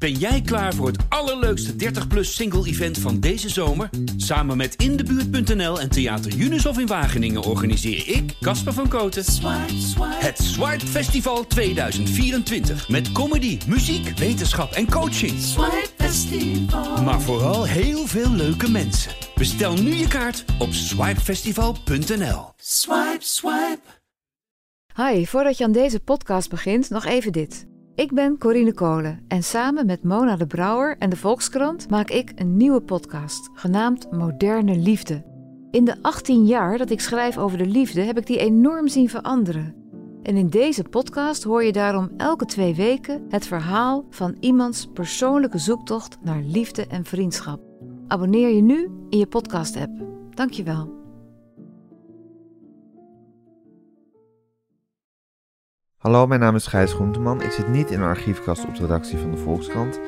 Ben 0.00 0.12
jij 0.12 0.40
klaar 0.40 0.74
voor 0.74 0.86
het 0.86 1.04
allerleukste 1.08 1.72
30-plus 1.72 2.34
single-event 2.34 2.98
van 2.98 3.20
deze 3.20 3.48
zomer? 3.48 3.90
Samen 4.16 4.56
met 4.56 4.74
Indebuurt.nl 4.74 5.80
en 5.80 5.90
Theater 5.90 6.32
Junushof 6.32 6.78
in 6.78 6.86
Wageningen 6.86 7.42
organiseer 7.42 8.08
ik, 8.08 8.34
Casper 8.40 8.72
van 8.72 8.88
Koten, 8.88 9.24
het 10.00 10.38
Swipe 10.38 10.86
Festival 10.86 11.46
2024. 11.46 12.88
Met 12.88 13.12
comedy, 13.12 13.58
muziek, 13.66 14.18
wetenschap 14.18 14.72
en 14.72 14.90
coaching. 14.90 15.32
Maar 17.04 17.20
vooral 17.20 17.66
heel 17.66 18.06
veel 18.06 18.30
leuke 18.30 18.70
mensen. 18.70 19.12
Bestel 19.34 19.74
nu 19.74 19.94
je 19.94 20.08
kaart 20.08 20.44
op 20.58 20.72
swipefestival.nl. 20.72 22.52
Swipe, 22.56 23.18
swipe. 23.18 23.80
Hi, 24.94 25.26
voordat 25.26 25.58
je 25.58 25.64
aan 25.64 25.72
deze 25.72 26.00
podcast 26.00 26.50
begint, 26.50 26.90
nog 26.90 27.04
even 27.04 27.32
dit. 27.32 27.69
Ik 28.00 28.12
ben 28.12 28.38
Corine 28.38 28.72
Kolen 28.72 29.20
en 29.28 29.42
samen 29.42 29.86
met 29.86 30.02
Mona 30.02 30.36
de 30.36 30.46
Brouwer 30.46 30.96
en 30.98 31.10
de 31.10 31.16
Volkskrant 31.16 31.90
maak 31.90 32.10
ik 32.10 32.32
een 32.34 32.56
nieuwe 32.56 32.80
podcast, 32.80 33.50
genaamd 33.54 34.10
Moderne 34.10 34.76
Liefde. 34.76 35.24
In 35.70 35.84
de 35.84 35.96
18 36.02 36.46
jaar 36.46 36.78
dat 36.78 36.90
ik 36.90 37.00
schrijf 37.00 37.38
over 37.38 37.58
de 37.58 37.66
liefde 37.66 38.00
heb 38.00 38.18
ik 38.18 38.26
die 38.26 38.38
enorm 38.38 38.88
zien 38.88 39.08
veranderen. 39.08 39.74
En 40.22 40.36
in 40.36 40.48
deze 40.48 40.82
podcast 40.82 41.42
hoor 41.42 41.64
je 41.64 41.72
daarom 41.72 42.10
elke 42.16 42.44
twee 42.44 42.74
weken 42.74 43.26
het 43.28 43.46
verhaal 43.46 44.04
van 44.10 44.36
iemands 44.40 44.88
persoonlijke 44.92 45.58
zoektocht 45.58 46.18
naar 46.22 46.42
liefde 46.42 46.86
en 46.86 47.04
vriendschap. 47.04 47.60
Abonneer 48.08 48.48
je 48.48 48.62
nu 48.62 48.90
in 49.08 49.18
je 49.18 49.26
podcast-app. 49.26 49.92
Dankjewel. 50.34 50.99
Hallo, 56.00 56.26
mijn 56.26 56.40
naam 56.40 56.54
is 56.54 56.66
Gijs 56.66 56.92
Groenteman. 56.92 57.42
Ik 57.42 57.50
zit 57.50 57.68
niet 57.68 57.90
in 57.90 58.00
een 58.00 58.08
archiefkast 58.08 58.64
op 58.64 58.74
de 58.74 58.80
redactie 58.80 59.18
van 59.18 59.30
de 59.30 59.36
Volkskrant. 59.36 60.00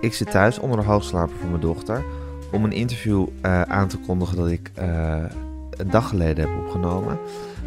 Ik 0.00 0.14
zit 0.14 0.30
thuis 0.30 0.58
onder 0.58 0.78
de 0.78 0.84
hoogslaper 0.84 1.36
van 1.40 1.48
mijn 1.48 1.60
dochter 1.60 2.04
om 2.52 2.64
een 2.64 2.72
interview 2.72 3.26
uh, 3.42 3.62
aan 3.62 3.88
te 3.88 3.98
kondigen 3.98 4.36
dat 4.36 4.48
ik 4.48 4.70
uh, 4.78 5.24
een 5.70 5.90
dag 5.90 6.08
geleden 6.08 6.48
heb 6.48 6.58
opgenomen. 6.58 7.18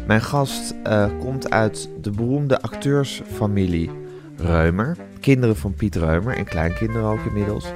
Mijn 0.06 0.20
gast 0.20 0.74
uh, 0.86 1.06
komt 1.18 1.50
uit 1.50 1.88
de 2.00 2.10
beroemde 2.10 2.62
acteursfamilie 2.62 3.90
Reumer. 4.36 4.96
Kinderen 5.20 5.56
van 5.56 5.74
Piet 5.74 5.96
Reumer 5.96 6.36
en 6.36 6.44
kleinkinderen 6.44 7.08
ook 7.08 7.24
inmiddels. 7.26 7.72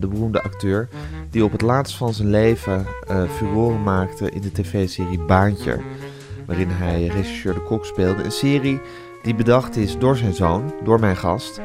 de 0.00 0.08
beroemde 0.08 0.42
acteur 0.42 0.88
die 1.30 1.44
op 1.44 1.52
het 1.52 1.62
laatst 1.62 1.96
van 1.96 2.14
zijn 2.14 2.30
leven 2.30 2.86
furoren 3.36 3.82
maakte 3.82 4.30
in 4.30 4.40
de 4.40 4.52
tv-serie 4.52 5.20
Baantje. 5.24 5.80
Waarin 6.46 6.68
hij 6.70 7.06
regisseur 7.06 7.54
de 7.54 7.62
kok 7.62 7.84
speelde. 7.84 8.22
Een 8.22 8.32
serie 8.32 8.80
die 9.22 9.34
bedacht 9.34 9.76
is 9.76 9.98
door 9.98 10.16
zijn 10.16 10.34
zoon, 10.34 10.74
door 10.84 11.00
mijn 11.00 11.16
gast, 11.16 11.60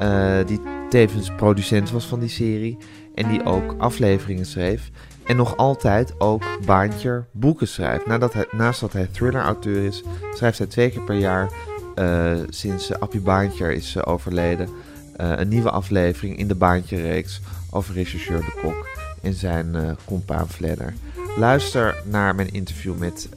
uh, 0.00 0.36
die 0.46 0.60
tevens 0.88 1.30
producent 1.36 1.90
was 1.90 2.06
van 2.06 2.20
die 2.20 2.28
serie 2.28 2.76
en 3.14 3.28
die 3.28 3.44
ook 3.44 3.74
afleveringen 3.78 4.46
schreef. 4.46 4.90
En 5.26 5.36
nog 5.36 5.56
altijd 5.56 6.14
ook 6.18 6.42
Baantje 6.66 7.24
boeken 7.32 7.68
schrijft. 7.68 8.06
Nadat 8.06 8.32
hij, 8.32 8.46
naast 8.50 8.80
dat 8.80 8.92
hij 8.92 9.06
thriller-auteur 9.06 9.84
is, 9.84 10.02
schrijft 10.34 10.58
hij 10.58 10.66
twee 10.66 10.90
keer 10.90 11.02
per 11.02 11.14
jaar, 11.14 11.50
uh, 11.96 12.32
sinds 12.48 12.90
uh, 12.90 12.96
Appie 12.98 13.20
Baantje 13.20 13.74
is 13.74 13.94
uh, 13.94 14.02
overleden, 14.06 14.68
een 15.16 15.48
nieuwe 15.48 15.70
aflevering 15.70 16.38
in 16.38 16.48
de 16.48 16.54
Baantje-reeks 16.54 17.40
over 17.70 17.94
regisseur 17.94 18.38
De 18.38 18.60
Kok 18.62 18.88
en 19.22 19.34
zijn 19.34 19.96
compaan 20.04 20.48
Fledder. 20.48 20.94
Luister 21.36 22.02
naar 22.04 22.34
mijn 22.34 22.50
interview 22.52 22.98
met 22.98 23.28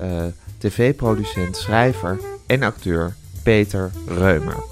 tv-producent, 0.58 1.58
schrijver 1.58 2.20
en 2.46 2.64
acteur 2.64 3.16
Peter 3.44 3.92
Reumer. 4.08 4.64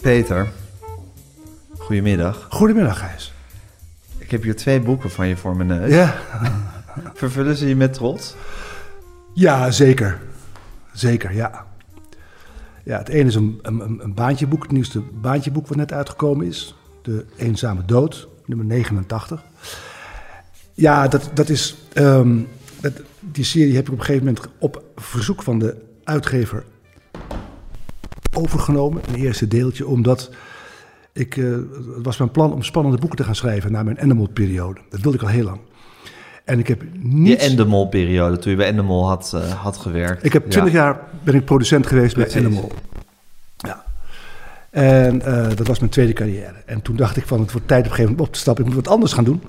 Peter, 0.00 0.48
goedemiddag. 1.78 2.46
Goedemiddag, 2.50 2.98
Gijs. 2.98 3.32
Ik 4.18 4.30
heb 4.30 4.42
hier 4.42 4.56
twee 4.56 4.80
boeken 4.80 5.10
van 5.10 5.26
je 5.26 5.36
voor 5.36 5.56
mijn 5.56 5.68
neus. 5.68 5.92
Ja. 5.92 6.14
Vervullen 7.14 7.56
ze 7.56 7.68
je 7.68 7.76
met 7.76 7.92
trots? 7.92 8.34
Ja, 9.34 9.70
zeker. 9.70 10.20
Zeker, 10.92 11.34
ja. 11.34 11.66
Ja, 12.82 12.98
het 12.98 13.08
ene 13.08 13.28
is 13.28 13.34
een, 13.34 13.58
een, 13.62 14.00
een 14.02 14.14
baantjeboek, 14.14 14.62
het 14.62 14.72
nieuwste 14.72 15.00
baantjeboek 15.00 15.66
wat 15.66 15.76
net 15.76 15.92
uitgekomen 15.92 16.46
is. 16.46 16.76
De 17.02 17.26
Eenzame 17.36 17.84
Dood, 17.84 18.28
nummer 18.46 18.66
89. 18.66 19.42
Ja, 20.74 21.08
dat, 21.08 21.30
dat 21.34 21.48
is... 21.48 21.76
Um, 21.94 22.48
dat, 22.80 22.92
die 23.32 23.44
serie 23.44 23.74
heb 23.74 23.86
ik 23.86 23.92
op 23.92 23.98
een 23.98 24.04
gegeven 24.04 24.26
moment 24.26 24.46
op 24.58 24.84
verzoek 24.96 25.42
van 25.42 25.58
de 25.58 25.76
uitgever 26.04 26.64
overgenomen. 28.32 29.02
Een 29.08 29.14
eerste 29.14 29.48
deeltje, 29.48 29.86
omdat 29.86 30.30
ik, 31.12 31.36
uh, 31.36 31.56
het 31.96 32.04
was 32.04 32.16
mijn 32.16 32.30
plan 32.30 32.52
om 32.52 32.62
spannende 32.62 32.98
boeken 32.98 33.18
te 33.18 33.24
gaan 33.24 33.34
schrijven 33.34 33.72
na 33.72 33.82
mijn 33.82 33.96
Endemol-periode. 33.96 34.80
Dat 34.90 35.00
wilde 35.00 35.16
ik 35.16 35.22
al 35.22 35.30
heel 35.30 35.44
lang. 35.44 35.60
En 36.44 36.58
ik 36.58 36.68
heb 36.68 36.82
niet... 36.92 37.40
Je 37.40 37.46
Endemol-periode, 37.46 38.38
toen 38.38 38.50
je 38.50 38.56
bij 38.56 38.66
Endemol 38.66 39.08
had, 39.08 39.32
uh, 39.34 39.62
had 39.62 39.76
gewerkt. 39.76 40.24
Ik 40.24 40.32
heb 40.32 40.50
twintig 40.50 40.72
ja. 40.72 40.78
jaar 40.78 41.00
ben 41.24 41.34
ik 41.34 41.44
producent 41.44 41.86
geweest 41.86 42.14
Precies. 42.14 42.32
bij 42.32 42.42
Endemol. 42.42 42.72
Ja. 43.56 43.84
En 44.70 45.16
uh, 45.16 45.48
dat 45.54 45.66
was 45.66 45.78
mijn 45.78 45.90
tweede 45.90 46.12
carrière. 46.12 46.62
En 46.66 46.82
toen 46.82 46.96
dacht 46.96 47.16
ik 47.16 47.26
van, 47.26 47.40
het 47.40 47.52
wordt 47.52 47.68
tijd 47.68 47.80
op 47.80 47.86
een 47.86 47.94
gegeven 47.94 48.10
moment 48.10 48.28
op 48.28 48.34
te 48.34 48.40
stappen. 48.40 48.64
Ik 48.64 48.74
moet 48.74 48.84
wat 48.84 48.94
anders 48.94 49.12
gaan 49.12 49.24
doen. 49.24 49.42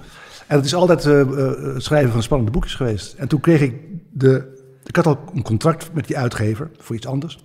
En 0.47 0.56
het 0.56 0.66
is 0.66 0.75
altijd 0.75 1.06
uh, 1.06 1.19
uh, 1.19 1.74
het 1.74 1.84
schrijven 1.84 2.12
van 2.12 2.24
spannende 2.24 2.52
boekjes 2.52 2.75
geweest. 2.75 3.13
En 3.13 3.28
toen 3.28 3.40
kreeg 3.40 3.62
ik 3.62 3.75
de... 4.12 4.56
Ik 4.84 4.96
had 4.96 5.06
al 5.06 5.19
een 5.34 5.44
contract 5.44 5.90
met 5.94 6.08
die 6.08 6.18
uitgever 6.18 6.69
voor 6.78 6.96
iets 6.96 7.08
anders. 7.08 7.44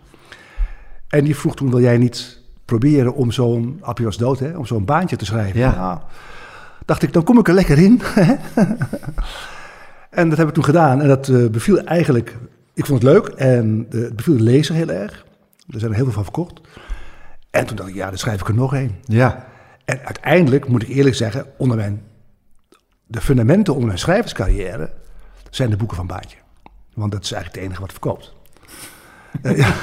En 1.08 1.24
die 1.24 1.36
vroeg 1.36 1.56
toen, 1.56 1.70
wil 1.70 1.80
jij 1.80 1.98
niet 1.98 2.40
proberen 2.64 3.14
om 3.14 3.30
zo'n... 3.30 3.78
Appie 3.80 4.04
was 4.04 4.16
dood, 4.16 4.38
hè? 4.38 4.56
Om 4.56 4.66
zo'n 4.66 4.84
baantje 4.84 5.16
te 5.16 5.24
schrijven. 5.24 5.60
Ja. 5.60 5.74
Nou, 5.74 5.98
dacht 6.84 7.02
ik, 7.02 7.12
dan 7.12 7.22
kom 7.22 7.38
ik 7.38 7.48
er 7.48 7.54
lekker 7.54 7.78
in. 7.78 8.02
en 10.10 10.28
dat 10.28 10.38
heb 10.38 10.48
ik 10.48 10.54
toen 10.54 10.64
gedaan. 10.64 11.00
En 11.00 11.08
dat 11.08 11.28
uh, 11.28 11.50
beviel 11.50 11.78
eigenlijk... 11.78 12.36
Ik 12.74 12.86
vond 12.86 13.02
het 13.02 13.12
leuk 13.12 13.26
en 13.26 13.86
het 13.90 14.16
beviel 14.16 14.36
de 14.36 14.42
lezer 14.42 14.74
heel 14.74 14.90
erg. 14.90 15.24
Er 15.68 15.78
zijn 15.78 15.90
er 15.90 15.96
heel 15.96 16.04
veel 16.04 16.14
van 16.14 16.24
verkocht. 16.24 16.60
En 17.50 17.66
toen 17.66 17.76
dacht 17.76 17.88
ik, 17.88 17.94
ja, 17.94 18.08
dan 18.08 18.18
schrijf 18.18 18.40
ik 18.40 18.48
er 18.48 18.54
nog 18.54 18.74
één. 18.74 18.90
Ja. 19.04 19.46
En 19.84 20.00
uiteindelijk, 20.04 20.68
moet 20.68 20.82
ik 20.82 20.88
eerlijk 20.88 21.16
zeggen, 21.16 21.46
onder 21.56 21.76
mijn 21.76 22.02
de 23.12 23.20
fundamenten 23.20 23.72
onder 23.72 23.86
mijn 23.86 23.98
schrijverscarrière 23.98 24.90
zijn 25.50 25.70
de 25.70 25.76
boeken 25.76 25.96
van 25.96 26.06
Baantje. 26.06 26.36
Want 26.94 27.12
dat 27.12 27.24
is 27.24 27.32
eigenlijk 27.32 27.62
het 27.62 27.70
enige 27.70 27.80
wat 27.80 27.92
verkoopt. 27.92 28.34
ja. 29.62 29.74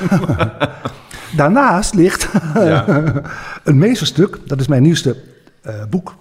Daarnaast 1.36 1.94
ligt 1.94 2.30
ja. 2.54 2.86
een 3.64 3.78
meesterstuk, 3.78 4.40
dat 4.46 4.60
is 4.60 4.68
mijn 4.68 4.82
nieuwste 4.82 5.18
uh, 5.66 5.84
boek. 5.90 6.16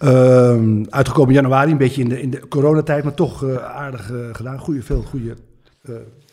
Uh, 0.00 0.84
uitgekomen 0.88 1.28
in 1.28 1.34
januari, 1.34 1.70
een 1.70 1.76
beetje 1.76 2.02
in 2.02 2.08
de, 2.08 2.20
in 2.20 2.30
de 2.30 2.48
coronatijd, 2.48 3.04
maar 3.04 3.14
toch 3.14 3.42
uh, 3.42 3.56
aardig 3.56 4.10
gedaan. 4.32 4.58
Goeie, 4.58 4.84
veel 4.84 5.02
goede. 5.02 5.36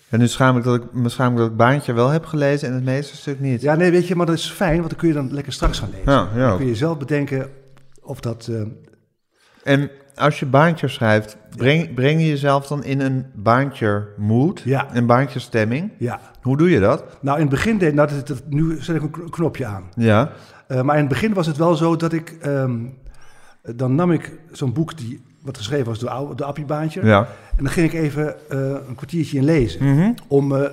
En 0.09 0.19
nu 0.19 0.27
schaam 0.27 0.57
ik 0.57 0.63
dat 0.63 0.75
ik 0.75 0.93
me 0.93 1.09
schaam 1.09 1.35
dat 1.35 1.49
ik 1.49 1.55
Baantje 1.55 1.93
wel 1.93 2.09
heb 2.09 2.25
gelezen 2.25 2.67
en 2.67 2.73
het 2.73 2.83
meesterstuk 2.83 3.39
niet. 3.39 3.61
Ja, 3.61 3.75
nee, 3.75 3.91
weet 3.91 4.07
je, 4.07 4.15
maar 4.15 4.25
dat 4.25 4.35
is 4.35 4.51
fijn, 4.51 4.77
want 4.77 4.89
dan 4.89 4.99
kun 4.99 5.07
je 5.07 5.13
dan 5.13 5.33
lekker 5.33 5.53
straks 5.53 5.79
gaan 5.79 5.89
lezen. 5.89 6.11
Ja, 6.11 6.29
ja. 6.35 6.47
Dan 6.47 6.57
kun 6.57 6.67
je 6.67 6.75
zelf 6.75 6.97
bedenken 6.97 7.49
of 8.01 8.19
dat 8.19 8.49
en 9.65 9.89
als 10.15 10.39
je 10.39 10.45
baantje 10.45 10.87
schrijft, 10.87 11.37
breng, 11.55 11.93
breng 11.93 12.21
je 12.21 12.27
jezelf 12.27 12.67
dan 12.67 12.83
in 12.83 12.99
een 12.99 13.25
baantje 13.33 14.07
mood, 14.17 14.61
ja. 14.65 14.87
een 14.93 15.05
baantje 15.05 15.39
stemming. 15.39 15.91
Ja. 15.97 16.19
Hoe 16.41 16.57
doe 16.57 16.69
je 16.69 16.79
dat? 16.79 17.03
Nou, 17.21 17.35
in 17.35 17.41
het 17.41 17.51
begin 17.51 17.77
deed, 17.77 17.93
nou, 17.93 18.09
dat, 18.09 18.27
dat, 18.27 18.43
nu 18.49 18.77
zet 18.79 18.95
ik 18.95 19.01
een 19.01 19.29
knopje 19.29 19.65
aan. 19.65 19.83
Ja. 19.95 20.31
Uh, 20.67 20.81
maar 20.81 20.95
in 20.95 21.01
het 21.01 21.09
begin 21.09 21.33
was 21.33 21.47
het 21.47 21.57
wel 21.57 21.75
zo 21.75 21.95
dat 21.95 22.13
ik, 22.13 22.37
um, 22.45 22.97
dan 23.61 23.95
nam 23.95 24.11
ik 24.11 24.31
zo'n 24.51 24.73
boek 24.73 24.97
die 24.97 25.23
wat 25.41 25.57
geschreven 25.57 25.85
was 25.85 25.99
door 25.99 26.35
de 26.35 26.43
Appie 26.43 26.65
Baantje. 26.65 27.05
Ja. 27.05 27.27
En 27.57 27.63
dan 27.63 27.71
ging 27.71 27.93
ik 27.93 27.99
even 27.99 28.35
uh, 28.51 28.59
een 28.87 28.95
kwartiertje 28.95 29.37
in 29.37 29.43
lezen. 29.43 29.83
Mm 29.83 29.97
-hmm. 29.97 30.15
Om 30.27 30.51
uh, 30.51 30.65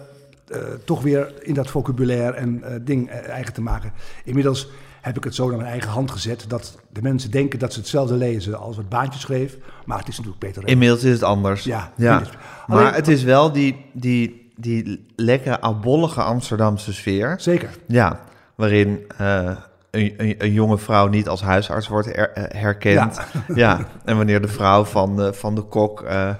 toch 0.84 1.02
weer 1.02 1.32
in 1.40 1.54
dat 1.54 1.70
vocabulaire 1.70 2.36
en 2.36 2.62
ding 2.84 3.10
eigen 3.10 3.52
te 3.52 3.62
maken. 3.62 3.92
Inmiddels 4.24 4.68
heb 5.02 5.16
ik 5.16 5.24
het 5.24 5.34
zo 5.34 5.48
naar 5.48 5.56
mijn 5.56 5.70
eigen 5.70 5.90
hand 5.90 6.10
gezet 6.10 6.44
dat 6.48 6.78
de 6.92 7.02
mensen 7.02 7.30
denken 7.30 7.58
dat 7.58 7.72
ze 7.72 7.78
hetzelfde 7.78 8.14
lezen 8.14 8.58
als 8.58 8.76
wat 8.76 8.88
Baantje 8.88 9.20
schreef. 9.20 9.56
Maar 9.84 9.98
het 9.98 10.08
is 10.08 10.16
natuurlijk 10.16 10.44
Peter 10.44 10.68
Inmiddels 10.68 11.04
is 11.04 11.12
het 11.12 11.22
anders. 11.22 11.64
Ja. 11.64 11.92
ja. 11.96 12.14
Alleen, 12.16 12.28
maar 12.66 12.94
het 12.94 13.08
is 13.08 13.22
wel 13.22 13.52
die, 13.52 13.84
die, 13.92 14.52
die 14.56 15.06
lekkere, 15.16 15.60
abollige 15.60 16.22
Amsterdamse 16.22 16.92
sfeer. 16.92 17.34
Zeker. 17.38 17.70
Ja, 17.86 18.20
waarin 18.54 19.06
uh, 19.20 19.50
een, 19.90 20.14
een, 20.16 20.34
een, 20.38 20.52
jonge 20.52 20.78
vrouw 20.78 21.06
niet 21.06 21.28
als 21.28 21.42
huisarts 21.42 21.88
wordt 21.88 22.08
uh, 22.08 22.24
herkend. 22.34 23.20
Ja. 23.32 23.54
ja. 23.54 23.86
En 24.04 24.16
wanneer 24.16 24.40
de 24.40 24.48
vrouw 24.48 24.84
van 24.84 25.16
de, 25.16 25.32
van 25.32 25.54
de 25.54 25.62
kok 25.62 26.02
uh, 26.02 26.34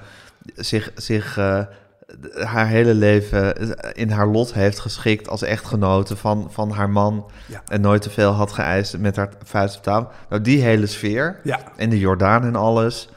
zich... 0.54 0.90
zich 0.94 1.38
haar 2.32 2.66
hele 2.66 2.94
leven 2.94 3.54
in 3.94 4.10
haar 4.10 4.26
lot 4.26 4.52
heeft 4.54 4.78
geschikt 4.78 5.28
als 5.28 5.42
echtgenote 5.42 6.16
van, 6.16 6.48
van 6.50 6.70
haar 6.70 6.90
man. 6.90 7.30
Ja. 7.46 7.62
En 7.66 7.80
nooit 7.80 8.02
te 8.02 8.10
veel 8.10 8.30
had 8.30 8.52
geëist 8.52 8.98
met 8.98 9.16
haar 9.16 9.28
vuist 9.44 9.76
op 9.76 9.82
tafel. 9.82 10.10
Nou, 10.28 10.42
die 10.42 10.62
hele 10.62 10.86
sfeer 10.86 11.40
ja. 11.42 11.60
en 11.76 11.90
de 11.90 11.98
Jordaan 11.98 12.44
en 12.44 12.56
alles. 12.56 13.08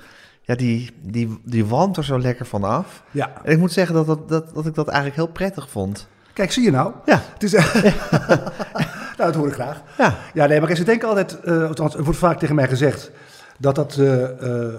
Ja, 0.42 0.56
die, 0.56 0.92
die, 1.02 1.40
die 1.44 1.66
wand 1.66 1.98
er 1.98 2.04
zo 2.04 2.20
lekker 2.20 2.46
van 2.46 2.64
af. 2.64 3.04
Ja. 3.12 3.32
En 3.44 3.52
ik 3.52 3.58
moet 3.58 3.72
zeggen 3.72 3.96
dat, 3.96 4.06
dat, 4.06 4.30
dat, 4.30 4.54
dat 4.54 4.66
ik 4.66 4.76
dat 4.76 4.88
eigenlijk 4.88 5.16
heel 5.16 5.28
prettig 5.28 5.70
vond. 5.70 6.08
Kijk, 6.34 6.52
zie 6.52 6.64
je 6.64 6.72
nou? 6.72 6.94
Ja. 7.06 7.22
Het 7.34 7.44
is, 7.44 7.52
nou, 9.18 9.32
dat 9.32 9.36
hoor 9.36 9.48
ik 9.48 9.54
graag. 9.54 9.82
Ja. 9.98 10.16
Ja, 10.34 10.46
nee, 10.46 10.58
maar 10.58 10.68
kijk, 10.68 10.80
ze 10.80 10.86
denken 10.86 11.08
altijd, 11.08 11.38
uh, 11.46 11.68
althans, 11.68 11.96
er 11.96 12.04
wordt 12.04 12.20
vaak 12.20 12.40
tegen 12.40 12.56
mij 12.56 12.68
gezegd 12.68 13.12
dat 13.58 13.76
dat 13.76 13.98
uh, 14.00 14.22
uh, 14.22 14.74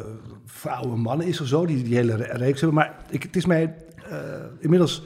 voor 0.46 0.70
oude 0.70 0.96
mannen 0.96 1.26
is 1.26 1.40
of 1.40 1.46
zo, 1.46 1.66
die 1.66 1.82
die 1.82 1.96
hele 1.96 2.14
reeks 2.16 2.60
hebben. 2.60 2.78
Maar 2.78 2.94
ik, 3.08 3.22
het 3.22 3.36
is 3.36 3.46
mij 3.46 3.74
inmiddels 4.58 5.03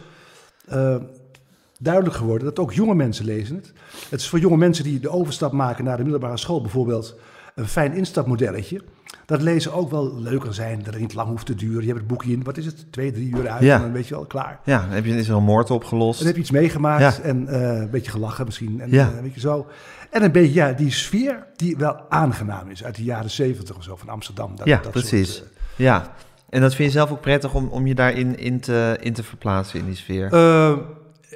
duidelijk 1.79 2.15
geworden 2.17 2.45
dat 2.45 2.59
ook 2.59 2.73
jonge 2.73 2.95
mensen 2.95 3.25
lezen 3.25 3.57
het. 3.57 3.73
Het 4.09 4.21
is 4.21 4.29
voor 4.29 4.39
jonge 4.39 4.57
mensen 4.57 4.85
die 4.85 5.01
de 5.01 5.09
overstap 5.11 5.53
maken 5.53 5.85
naar 5.85 5.97
de 5.97 6.03
middelbare 6.03 6.37
school 6.37 6.61
bijvoorbeeld 6.61 7.19
een 7.55 7.69
fijn 7.69 7.93
instapmodelletje. 7.93 8.81
Dat 9.27 9.43
lezen 9.43 9.73
ook 9.73 9.91
wel 9.91 10.21
leuker 10.21 10.55
zijn, 10.55 10.79
dat 10.83 10.93
het 10.93 11.03
niet 11.03 11.15
lang 11.15 11.29
hoeft 11.29 11.47
te 11.47 11.55
duren. 11.55 11.81
Je 11.81 11.87
hebt 11.87 11.99
het 11.99 12.07
boekje 12.09 12.33
in, 12.33 12.43
wat 12.45 12.57
is 12.57 12.67
het, 12.67 12.93
twee, 12.93 13.13
drie 13.13 13.37
uur 13.37 13.49
uit 13.49 13.63
Ja. 13.63 13.75
en 13.77 13.81
dan 13.83 13.93
weet 13.93 14.07
je 14.09 14.15
wel, 14.15 14.25
klaar. 14.27 14.61
Ja, 14.65 14.81
dan 14.81 14.91
heb 14.91 15.05
je, 15.05 15.17
is 15.17 15.29
er 15.29 15.35
een 15.37 15.43
moord 15.43 15.71
opgelost. 15.71 16.19
Dan 16.19 16.27
heb 16.27 16.37
je 16.37 16.43
iets 16.43 16.51
meegemaakt 16.51 17.17
Ja. 17.17 17.23
en 17.23 17.49
eh, 17.49 17.81
een 17.81 17.91
beetje 17.91 18.11
gelachen 18.11 18.45
misschien. 18.45 18.81
En, 18.81 18.91
Ja. 18.91 19.11
eh, 19.17 19.23
weet 19.23 19.35
je 19.35 19.41
zo. 19.41 19.67
En 20.11 20.23
een 20.23 20.33
beetje, 20.33 20.53
ja, 20.55 20.73
die 20.73 20.91
sfeer 20.91 21.47
die 21.57 21.77
wel 21.77 22.01
aangenaam 22.09 22.71
is 22.71 22.85
uit 22.85 22.95
de 22.97 23.05
jaren 23.05 23.31
zeventig 23.31 23.77
of 23.77 23.83
zo 23.83 23.97
van 23.97 24.09
Amsterdam. 24.09 24.57
Dat, 24.57 24.67
ja, 24.67 24.81
dat 24.83 24.91
precies. 24.91 25.37
soort, 25.37 25.49
ja. 25.77 26.15
En 26.51 26.61
dat 26.61 26.75
vind 26.75 26.93
je 26.93 26.99
zelf 26.99 27.11
ook 27.11 27.21
prettig 27.21 27.55
om, 27.55 27.69
om 27.69 27.87
je 27.87 27.95
daarin 27.95 28.39
in 28.39 28.61
te, 28.61 28.97
in 29.01 29.13
te 29.13 29.23
verplaatsen 29.23 29.79
in 29.79 29.85
die 29.87 29.97
sfeer? 29.97 30.33
eh, 30.33 30.71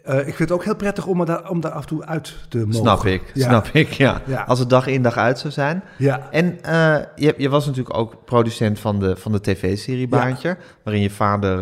eh, 0.05 0.19
ik 0.19 0.25
vind 0.25 0.39
het 0.39 0.53
ook 0.53 0.65
heel 0.65 0.77
prettig 0.77 1.07
om, 1.07 1.25
daar, 1.25 1.51
om 1.51 1.61
daar 1.61 1.71
af 1.73 1.81
en 1.83 1.87
toe 1.89 2.05
uit 2.05 2.35
te 2.49 2.59
mogen. 2.59 2.75
snap 2.75 3.05
ik, 3.05 3.23
Ja. 3.35 3.49
snap 3.49 3.67
ik, 3.73 3.89
ja. 3.93 4.21
Ja. 4.27 4.43
Als 4.43 4.59
het 4.59 4.71
dag 4.71 4.87
in 4.87 5.03
dag 5.03 5.17
uit 5.17 5.39
zou 5.39 5.53
zijn. 5.53 5.83
Ja, 5.99 6.29
En 6.31 6.63
eh, 6.63 6.97
je, 7.17 7.35
je 7.37 7.49
was 7.49 7.67
natuurlijk 7.67 7.97
ook 7.97 8.25
producent 8.25 8.79
van 8.81 8.99
de, 8.99 9.17
van 9.17 9.33
de 9.33 9.41
tv-serie 9.41 10.09
Baantje, 10.09 10.57
waarin 10.85 11.03
je 11.03 11.11
vader 11.11 11.59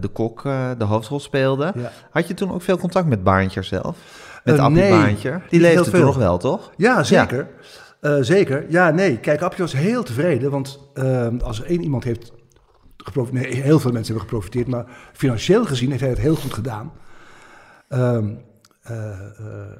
de 0.00 0.08
kok 0.08 0.42
de 0.78 0.84
hoofdrol 0.84 1.20
speelde. 1.20 1.74
Had 2.10 2.28
je 2.28 2.34
toen 2.34 2.52
ook 2.52 2.62
veel 2.62 2.78
contact 2.78 3.06
met 3.06 3.22
Baantje 3.22 3.62
zelf? 3.62 3.96
Met 4.44 4.58
Appie 4.58 4.76
nee, 4.80 4.90
Baantje? 4.90 5.40
Die 5.48 5.60
leefde 5.60 5.90
toen 5.90 6.00
nog 6.00 6.16
wel, 6.16 6.38
toch? 6.38 6.70
ja 6.76 7.02
zeker. 7.02 7.48
Zeker. 8.20 8.64
Ja, 8.68 8.90
nee. 8.90 9.18
Kijk, 9.18 9.42
Appie 9.42 9.58
was 9.60 9.72
heel 9.72 10.02
tevreden. 10.02 10.50
Want 10.50 10.80
als 11.42 11.60
er 11.60 11.66
één 11.66 11.82
iemand 11.82 12.04
heeft 12.04 12.32
geprofiteerd... 13.06 13.42
Nee, 13.52 13.62
heel 13.62 13.78
veel 13.80 13.92
mensen 13.92 14.14
hebben 14.14 14.30
geprofiteerd. 14.32 14.66
Maar 14.66 14.86
financieel 15.12 15.64
gezien 15.64 15.88
heeft 15.88 16.00
hij 16.00 16.10
het 16.10 16.18
heel 16.18 16.36
goed 16.36 16.54
gedaan. 16.54 16.92
Ehm, 17.88 18.34
eh, 18.82 19.10
eh, 19.10 19.70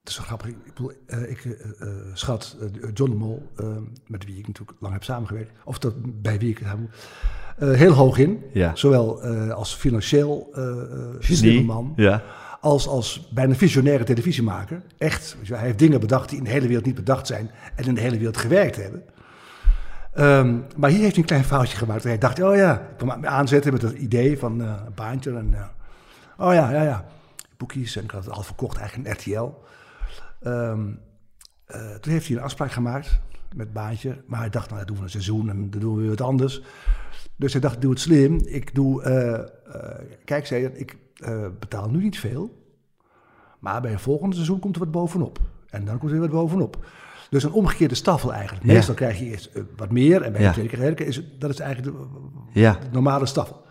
het 0.00 0.08
is 0.08 0.14
zo 0.14 0.22
grappig. 0.22 0.48
Ik, 0.48 0.64
bedoel, 0.64 0.92
eh, 1.06 1.30
ik 1.30 1.58
schat 2.14 2.56
John 2.94 3.10
de 3.10 3.16
Mol, 3.16 3.50
eh, 3.56 3.66
met 4.06 4.24
wie 4.24 4.38
ik 4.38 4.46
natuurlijk 4.46 4.76
lang 4.80 4.92
heb 4.92 5.04
samengewerkt... 5.04 5.52
of 5.64 5.78
dat, 5.78 5.94
bij 6.22 6.38
wie 6.38 6.50
ik 6.50 6.58
het 6.58 6.68
heb... 6.68 6.78
heel 7.76 7.92
hoog 7.92 8.18
in. 8.18 8.42
Ja. 8.52 8.76
Zowel 8.76 9.22
als 9.52 9.74
financieel 9.74 10.54
slimme 11.18 11.62
man 11.62 11.92
Ja. 11.96 12.22
als, 12.60 12.88
als 12.88 13.28
bijna 13.32 13.54
visionaire 13.54 14.04
televisiemaker. 14.04 14.82
Echt. 14.98 15.36
Hij 15.42 15.58
heeft 15.58 15.78
dingen 15.78 16.00
bedacht 16.00 16.28
die 16.28 16.38
in 16.38 16.44
de 16.44 16.50
hele 16.50 16.66
wereld 16.66 16.86
niet 16.86 16.94
bedacht 16.94 17.26
zijn 17.26 17.50
en 17.76 17.84
in 17.84 17.94
de 17.94 18.00
hele 18.00 18.18
wereld 18.18 18.36
gewerkt 18.36 18.76
hebben. 18.76 19.02
Ehm, 20.12 20.58
maar 20.76 20.90
hier 20.90 21.00
heeft 21.00 21.14
hij 21.14 21.22
een 21.22 21.28
klein 21.28 21.44
foutje 21.44 21.76
gemaakt. 21.76 22.04
Hij 22.04 22.18
dacht, 22.18 22.42
oh 22.42 22.56
ja, 22.56 22.80
ik 22.80 22.96
kwam 22.96 23.20
me 23.20 23.26
aanzetten 23.26 23.72
met 23.72 23.82
het 23.82 23.92
idee 23.92 24.38
van 24.38 24.62
eh, 24.62 24.82
een 24.86 24.94
baantje. 24.94 25.36
En, 25.36 25.54
eh, 25.54 25.66
oh 26.46 26.54
ja, 26.54 26.70
ja, 26.70 26.82
ja. 26.82 27.04
Boekjes 27.56 27.96
en 27.96 28.04
ik 28.04 28.10
had 28.10 28.24
het 28.24 28.34
al 28.34 28.42
verkocht 28.42 28.76
eigenlijk 28.76 29.08
in 29.08 29.14
RTL. 29.14 29.54
Ehm, 30.40 30.88
eh, 31.66 31.94
toen 31.94 32.12
heeft 32.12 32.26
hij 32.26 32.36
een 32.36 32.42
afspraak 32.42 32.72
gemaakt 32.72 33.20
met 33.54 33.72
baantje. 33.72 34.22
Maar 34.26 34.40
hij 34.40 34.50
dacht, 34.50 34.66
nou, 34.66 34.78
dat 34.78 34.88
doen 34.88 34.96
we 34.96 35.02
een 35.02 35.10
seizoen 35.10 35.50
en 35.50 35.70
dan 35.70 35.80
doen 35.80 35.94
we 35.94 36.00
weer 36.00 36.10
wat 36.10 36.20
anders. 36.20 36.62
Dus 37.36 37.52
hij 37.52 37.60
dacht, 37.60 37.80
doe 37.80 37.90
het 37.90 38.00
slim. 38.00 38.40
Ik 38.44 38.74
doe, 38.74 39.02
kijk, 40.24 40.46
zei 40.46 40.62
hij, 40.64 40.72
ik 40.72 40.96
betaal 41.58 41.90
nu 41.90 42.02
niet 42.02 42.18
veel. 42.18 42.58
Maar 43.58 43.80
bij 43.80 43.92
een 43.92 43.98
volgende 43.98 44.34
seizoen 44.34 44.58
komt 44.58 44.74
er 44.74 44.80
wat 44.80 44.90
bovenop. 44.90 45.38
En 45.70 45.84
dan 45.84 45.98
komt 45.98 46.12
er 46.12 46.18
weer 46.18 46.28
wat 46.28 46.40
bovenop. 46.40 46.84
Dus 47.30 47.42
een 47.44 47.52
omgekeerde 47.52 47.94
staffel 47.94 48.32
eigenlijk. 48.32 48.64
Meestal 48.64 48.94
krijg 48.94 49.18
je 49.18 49.24
eerst 49.24 49.46
eh, 49.54 49.62
wat 49.76 49.90
meer 49.90 50.22
en 50.22 50.32
bij 50.32 50.42
de 50.42 50.50
tweede 50.68 50.94
keer 50.94 51.06
is 51.06 51.22
dat 51.38 51.50
is 51.50 51.58
eigenlijk 51.60 51.96
de, 52.52 52.74
normale 52.90 53.26
staffel. 53.26 53.62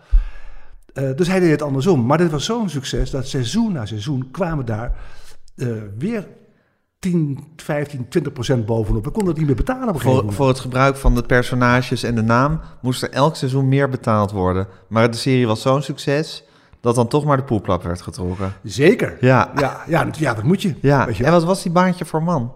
Eh, 0.92 1.16
dus 1.16 1.28
hij 1.28 1.40
deed 1.40 1.50
het 1.50 1.62
andersom. 1.62 2.06
Maar 2.06 2.18
dit 2.18 2.30
was 2.30 2.44
zo'n 2.44 2.68
succes 2.68 3.10
dat 3.10 3.26
seizoen 3.26 3.72
na 3.72 3.86
seizoen 3.86 4.28
kwamen 4.30 4.64
daar 4.66 4.92
eh, 5.56 5.68
weer 5.98 6.26
10, 6.98 7.38
15, 7.56 8.08
20 8.08 8.32
procent 8.32 8.66
bovenop. 8.66 9.04
We 9.04 9.10
konden 9.10 9.28
het 9.28 9.38
niet 9.38 9.46
meer 9.46 9.56
betalen 9.56 9.88
op 9.88 9.94
een 9.94 10.00
gegeven 10.00 10.12
Voor, 10.12 10.20
moment. 10.20 10.36
voor 10.36 10.48
het 10.48 10.60
gebruik 10.60 10.96
van 10.96 11.14
de 11.14 11.22
personages 11.22 12.02
en 12.02 12.14
de 12.14 12.22
naam 12.22 12.60
moest 12.82 13.02
er 13.02 13.10
elk 13.10 13.36
seizoen 13.36 13.68
meer 13.68 13.88
betaald 13.88 14.30
worden. 14.30 14.66
Maar 14.88 15.10
de 15.10 15.16
serie 15.16 15.46
was 15.46 15.62
zo'n 15.62 15.82
succes 15.82 16.44
dat 16.80 16.94
dan 16.94 17.08
toch 17.08 17.24
maar 17.24 17.36
de 17.36 17.42
poeplap 17.42 17.82
werd 17.82 18.02
getrokken. 18.02 18.52
Zeker. 18.62 19.16
Ja. 19.20 19.50
Ja, 19.56 19.80
ja, 19.86 20.04
dat- 20.04 20.18
ja, 20.18 20.34
dat 20.34 20.44
moet 20.44 20.62
je. 20.62 20.74
Ja, 20.80 21.06
Weet 21.06 21.16
je 21.16 21.24
en 21.24 21.32
wat 21.32 21.44
was 21.44 21.62
die 21.62 21.72
baantje 21.72 22.04
voor 22.04 22.22
man? 22.22 22.52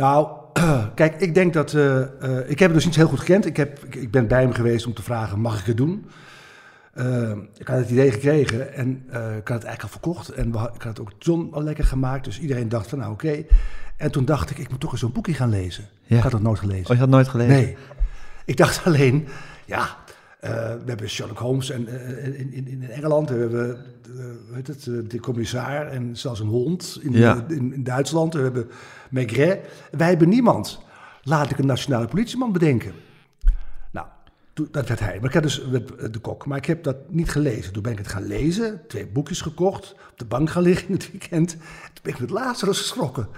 Nou, 0.00 0.28
kijk, 0.94 1.20
ik 1.20 1.34
denk 1.34 1.52
dat. 1.52 1.74
eh, 1.74 2.00
eh, 2.02 2.50
ik 2.50 2.58
heb 2.58 2.68
het 2.68 2.72
dus 2.74 2.84
niet 2.84 2.96
heel 2.96 3.08
goed 3.08 3.18
gekend. 3.18 3.46
Ik, 3.46 3.56
heb, 3.56 3.84
ik, 3.84 3.94
ik 3.94 4.10
ben 4.10 4.26
bij 4.28 4.40
hem 4.42 4.52
geweest 4.52 4.86
om 4.86 4.94
te 4.94 5.02
vragen: 5.02 5.40
mag 5.40 5.60
ik 5.60 5.66
het 5.66 5.76
doen? 5.76 6.06
Eh, 6.92 7.30
ik 7.58 7.66
had 7.68 7.78
het 7.78 7.90
idee 7.90 8.10
gekregen 8.12 8.74
en 8.74 8.90
ik 9.36 9.48
had 9.48 9.62
het 9.62 9.64
eigenlijk 9.64 9.82
al 9.82 9.88
verkocht. 9.88 10.28
En 10.28 10.52
we 10.52 10.58
had- 10.58 10.74
ik 10.74 10.82
had 10.82 10.98
het 10.98 11.00
ook 11.00 11.12
John 11.18 11.48
al 11.52 11.62
lekker 11.62 11.84
gemaakt. 11.84 12.24
Dus 12.24 12.40
iedereen 12.40 12.68
dacht 12.68 12.88
van 12.88 12.98
nou 12.98 13.12
oké. 13.12 13.44
En 13.96 14.10
toen 14.10 14.24
dacht 14.24 14.50
ik, 14.50 14.58
ik 14.58 14.70
moet 14.70 14.80
toch 14.80 14.90
eens 14.92 15.00
zo'n 15.00 15.12
boekje 15.12 15.34
gaan 15.34 15.50
lezen. 15.50 15.84
Ja. 16.02 16.16
Ik 16.16 16.22
had 16.22 16.32
het 16.32 16.42
nooit 16.42 16.58
gelezen. 16.58 16.86
Oh, 16.90 16.92
je 16.94 16.98
had 17.00 17.08
nooit 17.08 17.28
gelezen? 17.28 17.52
Nee. 17.54 17.76
Ik 18.44 18.56
dacht 18.56 18.84
alleen, 18.86 19.26
ja, 19.66 19.96
we 20.40 20.82
hebben 20.86 21.08
Sherlock 21.08 21.38
Holmes 21.38 21.70
en, 21.70 21.88
in, 22.38 22.52
in, 22.52 22.66
in 22.68 22.90
Engeland. 22.90 23.28
We 23.28 23.34
hebben 23.38 23.76
hoe 24.46 24.54
heet 24.56 24.66
het, 24.66 25.10
de 25.10 25.20
commissair 25.20 25.86
en 25.86 26.16
zelfs 26.16 26.40
een 26.40 26.46
hond 26.46 26.98
in, 27.02 27.12
Ja. 27.12 27.44
in, 27.48 27.72
in 27.74 27.82
Duitsland. 27.84 28.34
We 28.34 28.40
hebben 28.40 28.70
Maigret. 29.10 29.68
Wij 29.90 30.08
hebben 30.08 30.28
niemand. 30.28 30.80
Laat 31.22 31.50
ik 31.50 31.58
een 31.58 31.66
nationale 31.66 32.06
politieman 32.06 32.52
bedenken. 32.52 32.92
Nou, 33.90 34.06
dat 34.54 34.88
werd 34.88 35.00
hij. 35.00 35.16
Maar 35.20 35.28
ik 35.28 35.34
had 35.34 35.42
dus 35.42 35.64
met 35.70 36.12
de 36.12 36.18
kok. 36.18 36.46
Maar 36.46 36.58
ik 36.58 36.64
heb 36.64 36.82
dat 36.82 36.96
niet 37.08 37.30
gelezen. 37.30 37.72
Toen 37.72 37.82
ben 37.82 37.92
ik 37.92 37.98
het 37.98 38.08
gaan 38.08 38.26
lezen. 38.26 38.80
Twee 38.88 39.06
boekjes 39.06 39.40
gekocht. 39.40 39.92
Op 40.10 40.18
de 40.18 40.24
bank 40.24 40.50
gaan 40.50 40.62
liggen 40.62 40.88
in 40.88 40.94
het 40.94 41.10
weekend. 41.10 41.50
Toen 41.50 42.02
ben 42.02 42.12
ik 42.12 42.20
met 42.20 42.30
Lazarus 42.30 42.78
geschrokken. 42.78 43.28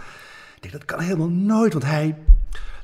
Ik 0.56 0.62
denk, 0.62 0.72
dat 0.72 0.84
kan 0.84 1.00
helemaal 1.00 1.28
nooit. 1.28 1.72
Want 1.72 1.84
hij 1.84 2.16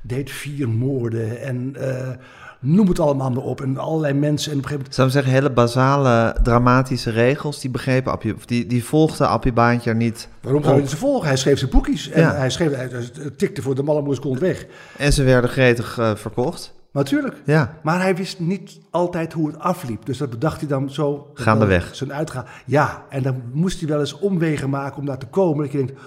deed 0.02 0.30
vier 0.30 0.68
moorden. 0.68 1.40
En 1.40 1.76
eh, 1.76 2.10
noem 2.60 2.88
het 2.88 3.00
allemaal 3.00 3.30
maar 3.30 3.42
op. 3.42 3.60
En 3.60 3.76
allerlei 3.76 4.14
mensen. 4.14 4.52
En 4.52 4.58
op 4.58 4.64
een 4.64 4.68
gegeven 4.68 4.76
moment... 4.76 4.94
Zou 4.94 5.06
ik 5.06 5.12
zeggen, 5.14 5.32
hele 5.32 5.50
basale 5.50 6.36
dramatische 6.42 7.10
regels, 7.10 7.60
die 7.60 7.70
begrepen 7.70 8.12
Appie, 8.12 8.34
of 8.34 8.46
die, 8.46 8.66
die 8.66 8.84
volgde 8.84 9.26
Appie 9.26 9.52
Baantje 9.52 9.94
niet 9.94 10.28
Waarom 10.40 10.64
zou 10.64 10.80
je 10.80 10.88
ze 10.88 10.96
volgen? 10.96 11.26
Hij 11.28 11.36
schreef 11.36 11.58
zijn 11.58 11.70
boekjes. 11.70 12.10
En 12.10 12.20
Ja. 12.20 12.34
hij, 12.34 12.50
schreef, 12.50 12.74
hij, 12.74 12.90
tikte 13.36 13.62
voor 13.62 13.74
de 13.74 13.82
mallemoes 13.82 14.20
komt 14.20 14.38
weg. 14.38 14.66
En 14.96 15.12
ze 15.12 15.22
werden 15.22 15.50
gretig 15.50 15.98
eh, 15.98 16.14
verkocht. 16.14 16.76
Natuurlijk. 16.92 17.42
Ja, 17.44 17.74
Maar 17.82 18.00
hij 18.00 18.16
wist 18.16 18.40
niet 18.40 18.78
altijd 18.90 19.32
hoe 19.32 19.46
het 19.46 19.58
afliep. 19.58 20.06
Dus 20.06 20.18
dat 20.18 20.30
bedacht 20.30 20.60
hij 20.60 20.68
dan 20.68 20.90
zo. 20.90 21.30
Gaandeweg. 21.34 21.94
Zijn 21.94 22.12
uitgaan. 22.12 22.44
Ja, 22.66 23.04
en 23.08 23.22
dan 23.22 23.42
moest 23.52 23.80
hij 23.80 23.88
wel 23.88 24.00
eens 24.00 24.18
omwegen 24.18 24.70
maken 24.70 24.98
om 24.98 25.06
daar 25.06 25.18
te 25.18 25.26
komen. 25.26 25.62
Dat 25.62 25.72
je 25.72 25.78
denkt, 25.78 26.00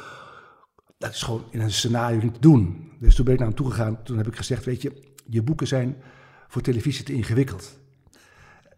dat 0.98 1.14
is 1.14 1.22
gewoon 1.22 1.44
in 1.50 1.62
een 1.62 1.72
scenario 1.72 2.20
niet 2.22 2.34
te 2.34 2.40
doen. 2.40 2.92
Dus 3.00 3.16
toen 3.16 3.26
ben 3.26 3.34
ik 3.34 3.40
naar 3.40 3.50
hem 3.50 3.58
toegegaan. 3.58 3.98
Toen 4.04 4.18
heb 4.18 4.28
ik 4.28 4.36
gezegd, 4.36 4.66
weet 4.66 4.82
je, 4.82 4.92
je 5.26 5.44
boeken 5.44 5.68
zijn 5.68 5.96
voor 6.52 6.62
televisie 6.62 7.04
te 7.06 7.14
ingewikkeld. 7.14 7.80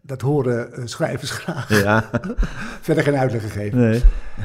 Dat 0.02 0.20
horen 0.20 0.72
eh, 0.74 0.82
schrijvers 0.86 1.30
graag. 1.40 1.82
ja. 1.82 2.10
Verder 2.80 3.04
geen 3.04 3.16
uitleg 3.16 3.42
gegeven. 3.42 3.78
Nee. 3.78 4.02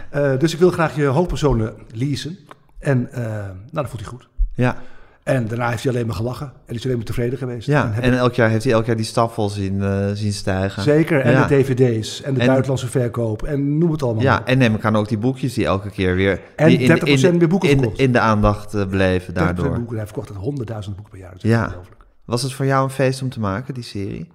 Eh, 0.10 0.38
dus 0.40 0.54
ik 0.54 0.60
wil 0.60 0.72
graag 0.72 0.96
je 0.96 1.06
hoofdpersonen 1.06 1.74
leasen. 1.94 2.38
En 2.80 3.12
eh, 3.12 3.24
nou, 3.24 3.54
dat 3.72 3.88
vond 3.90 4.02
hij 4.02 4.10
goed. 4.10 4.28
Ja, 4.54 4.78
En 5.24 5.48
daarna 5.48 5.70
heeft 5.70 5.84
hij 5.84 5.92
alleen 5.92 6.06
maar 6.06 6.16
gelachen. 6.16 6.52
En 6.66 6.76
is 6.76 6.84
alleen 6.86 6.96
maar 6.98 7.06
tevreden 7.06 7.38
geweest. 7.38 7.68
ja. 7.68 7.94
en 8.02 8.14
elk 8.18 8.34
jaar 8.34 8.50
heeft 8.50 8.64
hij 8.64 8.74
elk 8.74 8.86
jaar 8.86 8.96
die 8.96 9.06
staffel 9.06 9.50
zien, 9.50 9.84
zien 10.16 10.34
stijgen. 10.34 10.84
Zeker, 10.84 11.20
en 11.22 11.32
Ja. 11.32 11.48
de 11.48 11.56
dvd's 11.64 12.22
en 12.22 12.34
de 12.34 12.40
En- 12.40 12.46
buitenlandse 12.48 12.88
verkoop 12.88 13.44
en 13.44 13.78
noem 13.78 13.92
het 13.92 14.04
allemaal. 14.04 14.24
Ja, 14.24 14.46
en 14.46 14.58
neem 14.58 14.76
ik 14.76 14.86
aan 14.86 14.96
ook 14.96 15.08
die 15.08 15.18
boekjes 15.18 15.54
die 15.54 15.66
elke 15.66 15.90
keer 15.90 16.16
weer... 16.16 16.42
En 16.56 16.70
in, 16.80 17.00
30% 17.00 17.04
in, 17.04 17.38
meer 17.38 17.48
boeken 17.48 17.96
in, 17.96 18.12
de 18.12 18.20
aandacht 18.20 18.90
bleven 18.90 19.34
daardoor. 19.34 19.76
boeken. 19.78 19.96
Hij 19.98 20.06
verkocht 20.06 20.28
het 20.30 20.38
honderdduizend 20.38 20.96
boeken 20.96 21.14
per 21.14 21.22
jaar. 21.24 21.34
Dat 21.34 21.44
is 21.44 21.50
Ja. 21.50 21.66
ongelooflijk. 21.66 21.99
Was 22.30 22.42
het 22.44 22.54
voor 22.54 22.66
jou 22.66 22.84
een 22.84 22.90
feest 22.90 23.22
om 23.22 23.30
te 23.30 23.40
maken, 23.40 23.74
die 23.74 23.84
serie? 23.84 24.32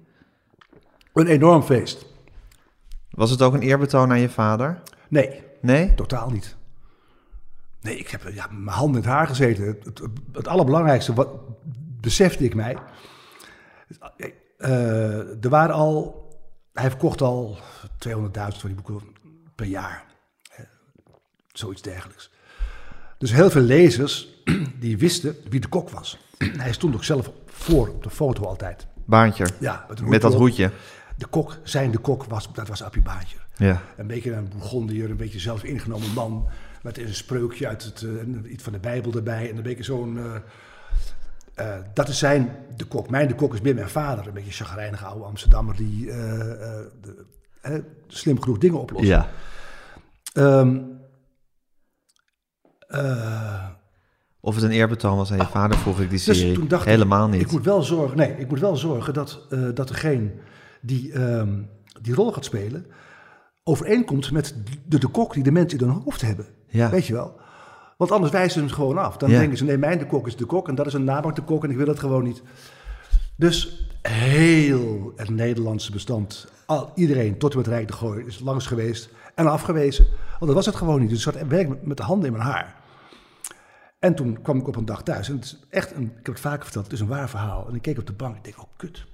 Een 1.13 1.27
enorm 1.27 1.63
feest. 1.63 2.05
Was 3.09 3.29
het 3.29 3.41
ook 3.41 3.53
een 3.53 3.61
eerbetoon 3.61 4.09
aan 4.11 4.19
je 4.19 4.29
vader? 4.29 4.81
Nee, 5.07 5.43
Nee? 5.61 5.93
totaal 5.93 6.29
niet. 6.29 6.55
Nee, 7.81 7.97
ik 7.97 8.07
heb 8.07 8.21
ja, 8.33 8.47
mijn 8.51 8.77
handen 8.77 9.01
in 9.01 9.07
het 9.07 9.17
haar 9.17 9.27
gezeten. 9.27 9.65
Het, 9.65 9.85
het, 9.85 10.01
het 10.31 10.47
allerbelangrijkste, 10.47 11.13
wat 11.13 11.29
besefte 12.01 12.43
ik 12.43 12.55
mij. 12.55 12.77
eh, 14.57 15.43
er 15.43 15.49
waren 15.49 15.75
al, 15.75 16.27
hij 16.73 16.89
verkocht 16.89 17.21
al 17.21 17.57
200.000 18.07 18.19
van 18.33 18.69
die 18.69 18.75
boeken 18.81 19.07
per 19.55 19.65
jaar. 19.65 20.05
Eh, 20.51 20.65
Zoiets 21.51 21.81
dergelijks. 21.81 22.31
Dus 23.17 23.31
heel 23.31 23.49
veel 23.49 23.61
lezers 23.61 24.27
die 24.79 24.97
wisten 24.97 25.35
wie 25.49 25.59
de 25.59 25.67
kok 25.67 25.89
was. 25.89 26.17
Hij 26.37 26.73
stond 26.73 26.95
ook 26.95 27.03
zelf 27.03 27.31
voor 27.55 27.87
op 27.89 28.03
de 28.03 28.09
foto 28.09 28.43
altijd. 28.43 28.87
Baantje. 29.05 29.47
Ja, 29.59 29.85
met, 29.89 29.99
een 29.99 30.09
Met 30.09 30.21
dat 30.21 30.33
op. 30.33 30.39
hoedje. 30.39 30.71
De 31.17 31.25
kok, 31.25 31.57
zijn 31.63 31.91
de 31.91 31.97
kok, 31.97 32.23
was, 32.23 32.53
dat 32.53 32.67
was 32.67 32.83
Appie 32.83 33.01
Baantje. 33.01 33.37
Ja. 33.55 33.81
Een 33.97 34.07
beetje 34.07 34.33
een 34.33 34.49
Bourgondier, 34.49 35.09
een 35.09 35.17
beetje 35.17 35.39
zelf 35.39 35.63
ingenomen 35.63 36.13
man. 36.13 36.47
Met 36.83 36.97
een 36.97 37.13
spreukje 37.13 37.67
uit 37.67 37.83
het, 37.83 38.01
uh, 38.01 38.51
iets 38.51 38.63
van 38.63 38.73
de 38.73 38.79
Bijbel 38.79 39.13
erbij. 39.13 39.49
En 39.49 39.57
een 39.57 39.63
beetje 39.63 39.83
zo'n... 39.83 40.17
Uh, 41.59 41.75
dat 41.93 42.07
is 42.07 42.17
zijn 42.17 42.55
de 42.75 42.85
kok. 42.85 43.09
Mijn 43.09 43.27
de 43.27 43.35
kok 43.35 43.53
is 43.53 43.61
meer 43.61 43.75
mijn 43.75 43.89
vader. 43.89 44.27
Een 44.27 44.33
beetje 44.33 44.51
chagrijnige 44.51 45.05
oude 45.05 45.25
Amsterdammer 45.25 45.75
die 45.75 46.05
de, 46.05 47.27
slim 48.07 48.41
genoeg 48.41 48.57
dingen 48.57 48.79
oplost. 48.79 49.05
Ja. 49.05 49.29
Um, 50.33 50.99
of 54.45 54.55
het 54.55 54.63
een 54.63 54.71
eerbetoon 54.71 55.17
was 55.17 55.31
aan 55.31 55.37
je 55.37 55.43
ah, 55.43 55.51
vader, 55.51 55.77
vroeg 55.77 55.99
ik 55.99 56.09
die 56.09 56.09
dus 56.09 56.23
serie. 56.23 56.45
Dus 56.45 56.53
toen 56.53 56.67
dacht 56.67 56.85
Helemaal 56.85 57.27
niet. 57.27 57.41
Ik 57.41 57.51
moet 57.51 57.63
wel 57.63 57.83
zorgen, 57.83 58.17
nee, 58.17 58.35
ik 58.37 58.49
moet 58.49 58.59
wel 58.59 58.75
zorgen 58.75 59.13
dat, 59.13 59.45
uh, 59.49 59.69
dat 59.73 59.87
degene 59.87 60.31
die 60.81 61.19
um, 61.19 61.69
die 62.01 62.13
rol 62.13 62.31
gaat 62.31 62.45
spelen, 62.45 62.85
overeenkomt 63.63 64.31
met 64.31 64.55
de, 64.85 64.99
de 64.99 65.07
kok 65.07 65.33
die 65.33 65.43
de 65.43 65.51
mensen 65.51 65.79
in 65.79 65.87
hun 65.87 66.01
hoofd 66.03 66.21
hebben. 66.21 66.45
Ja. 66.67 66.89
Weet 66.89 67.07
je 67.07 67.13
wel? 67.13 67.39
Want 67.97 68.11
anders 68.11 68.31
wijzen 68.31 68.51
ze 68.51 68.59
hem 68.59 68.69
gewoon 68.69 68.97
af. 68.97 69.17
Dan 69.17 69.29
denken 69.29 69.57
ze, 69.57 69.63
nee, 69.63 69.77
mijn 69.77 69.97
de 69.97 70.05
kok 70.05 70.27
is 70.27 70.35
de 70.35 70.45
kok 70.45 70.67
en 70.67 70.75
dat 70.75 70.87
is 70.87 70.93
een 70.93 71.03
namak 71.03 71.35
de 71.35 71.41
kok 71.41 71.63
en 71.63 71.69
ik 71.69 71.77
wil 71.77 71.85
dat 71.85 71.99
gewoon 71.99 72.23
niet. 72.23 72.41
Dus 73.35 73.87
heel 74.01 75.13
het 75.15 75.29
Nederlandse 75.29 75.91
bestand, 75.91 76.47
al, 76.65 76.91
iedereen 76.95 77.37
tot 77.37 77.51
en 77.51 77.57
met 77.57 77.67
Rijk 77.67 77.87
de 77.87 77.93
Gooi 77.93 78.25
is 78.25 78.39
langs 78.39 78.67
geweest 78.67 79.09
en 79.35 79.47
afgewezen. 79.47 80.05
Want 80.29 80.45
dat 80.45 80.53
was 80.53 80.65
het 80.65 80.75
gewoon 80.75 80.99
niet. 80.99 81.09
Dus 81.09 81.25
ik 81.25 81.33
zat 81.33 81.47
werk 81.47 81.83
met 81.83 81.97
de 81.97 82.03
handen 82.03 82.27
in 82.27 82.37
mijn 82.37 82.45
haar. 82.45 82.74
En 84.05 84.15
toen 84.15 84.41
kwam 84.41 84.57
ik 84.57 84.67
op 84.67 84.75
een 84.75 84.85
dag 84.85 85.03
thuis. 85.03 85.29
En 85.29 85.35
het 85.35 85.45
is 85.45 85.59
echt, 85.69 85.95
een, 85.95 86.03
ik 86.03 86.25
heb 86.25 86.25
het 86.25 86.39
vaker 86.39 86.63
verteld, 86.63 86.83
het 86.83 86.93
is 86.93 86.99
een 86.99 87.07
waar 87.07 87.29
verhaal. 87.29 87.67
En 87.67 87.75
ik 87.75 87.81
keek 87.81 87.97
op 87.97 88.07
de 88.07 88.13
bank 88.13 88.31
en 88.31 88.37
ik 88.37 88.43
denk, 88.43 88.57
oh 88.57 88.69
kut. 88.77 89.05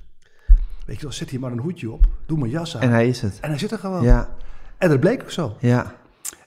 Weet 0.86 0.96
je 0.96 1.02
wel, 1.02 1.12
zet 1.12 1.30
hier 1.30 1.40
maar 1.40 1.52
een 1.52 1.60
hoedje 1.60 1.92
op, 1.92 2.06
doe 2.26 2.38
mijn 2.38 2.52
jas 2.52 2.76
aan. 2.76 2.82
En 2.82 2.90
hij 2.90 3.08
is 3.08 3.22
het. 3.22 3.40
En 3.42 3.50
hij 3.50 3.60
zit 3.60 3.72
er 3.72 3.80
gewoon. 3.80 4.04
Ja. 4.04 4.30
En 4.78 4.90
dat 4.90 5.00
bleek 5.00 5.22
ook 5.22 5.32
zo. 5.32 5.56
Ja. 5.60 5.94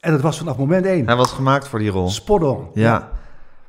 En 0.01 0.13
dat 0.13 0.21
was 0.21 0.39
vanaf 0.39 0.57
moment 0.57 0.87
één. 0.87 1.07
Hij 1.07 1.17
was 1.17 1.33
gemaakt 1.33 1.69
voor 1.69 1.79
die 1.79 1.91
rol. 1.91 2.09
Spot 2.09 2.43
on. 2.43 2.69
Ja. 2.75 3.11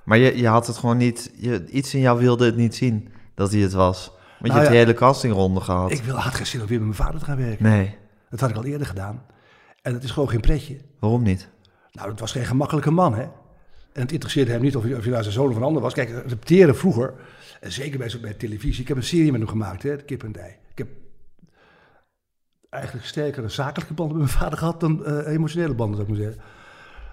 Maar 0.04 0.18
je, 0.18 0.38
je 0.38 0.48
had 0.48 0.68
het 0.68 0.78
gewoon 0.78 0.98
niet, 0.98 1.32
je, 1.36 1.66
iets 1.66 1.94
in 1.94 2.00
jou 2.00 2.20
wilde 2.20 2.46
het 2.46 2.56
niet 2.56 2.76
zien 2.76 3.10
dat 3.34 3.52
hij 3.52 3.62
het 3.62 3.74
was. 3.74 4.08
Want 4.08 4.20
je 4.40 4.48
nou 4.48 4.60
hebt 4.60 4.70
die 4.70 4.80
hele 4.80 4.94
castingronde 4.94 5.62
gehad. 5.62 5.92
Ik 5.92 6.04
wil, 6.04 6.16
had 6.16 6.34
geen 6.34 6.46
zin 6.46 6.62
om 6.62 6.68
weer 6.68 6.78
met 6.78 6.88
mijn 6.88 7.08
vader 7.08 7.20
te 7.20 7.26
gaan 7.26 7.38
werken. 7.38 7.66
Nee. 7.66 7.98
Dat 8.30 8.40
had 8.40 8.50
ik 8.50 8.56
al 8.56 8.66
eerder 8.66 8.88
gedaan. 8.88 9.24
En 9.82 9.94
het 9.94 10.04
is 10.04 10.12
gewoon 10.12 10.30
geen 10.30 10.42
pretje. 10.42 10.78
Waarom 11.00 11.24
niet? 11.24 11.50
Nou, 11.92 12.10
het 12.10 12.20
was 12.20 12.32
geen 12.32 12.46
gemakkelijke 12.46 12.92
man, 12.92 13.16
hè. 13.16 13.26
En 13.96 14.02
het 14.02 14.12
interesseerde 14.12 14.52
hem 14.52 14.62
niet 14.62 14.76
of 14.76 14.88
je, 14.88 14.98
of 14.98 15.04
je 15.04 15.10
nou 15.10 15.22
zijn 15.22 15.34
zoon 15.34 15.50
of 15.50 15.56
een 15.56 15.64
ander 15.64 15.82
was. 15.82 15.94
Kijk, 15.94 16.10
repeteren 16.28 16.76
vroeger, 16.76 17.14
en 17.60 17.72
zeker 17.72 17.98
bij, 17.98 18.20
bij 18.22 18.34
televisie. 18.34 18.82
Ik 18.82 18.88
heb 18.88 18.98
een 18.98 19.04
serie 19.04 19.32
met 19.32 19.42
hem 19.42 19.50
gemaakt, 19.50 19.84
hè, 19.84 19.96
Kip 19.96 20.24
en 20.24 20.32
Dij. 20.32 20.60
Ik 20.72 20.78
heb 20.78 20.88
eigenlijk 22.70 23.06
sterker 23.06 23.44
een 23.44 23.52
zakelijke 23.52 23.94
band 23.94 24.10
met 24.10 24.18
mijn 24.18 24.30
vader 24.30 24.58
gehad 24.58 24.80
dan 24.80 25.04
uh, 25.08 25.28
emotionele 25.28 25.74
banden, 25.74 25.96
zou 25.96 26.10
ik 26.10 26.16
maar 26.18 26.24
zeggen. 26.26 26.44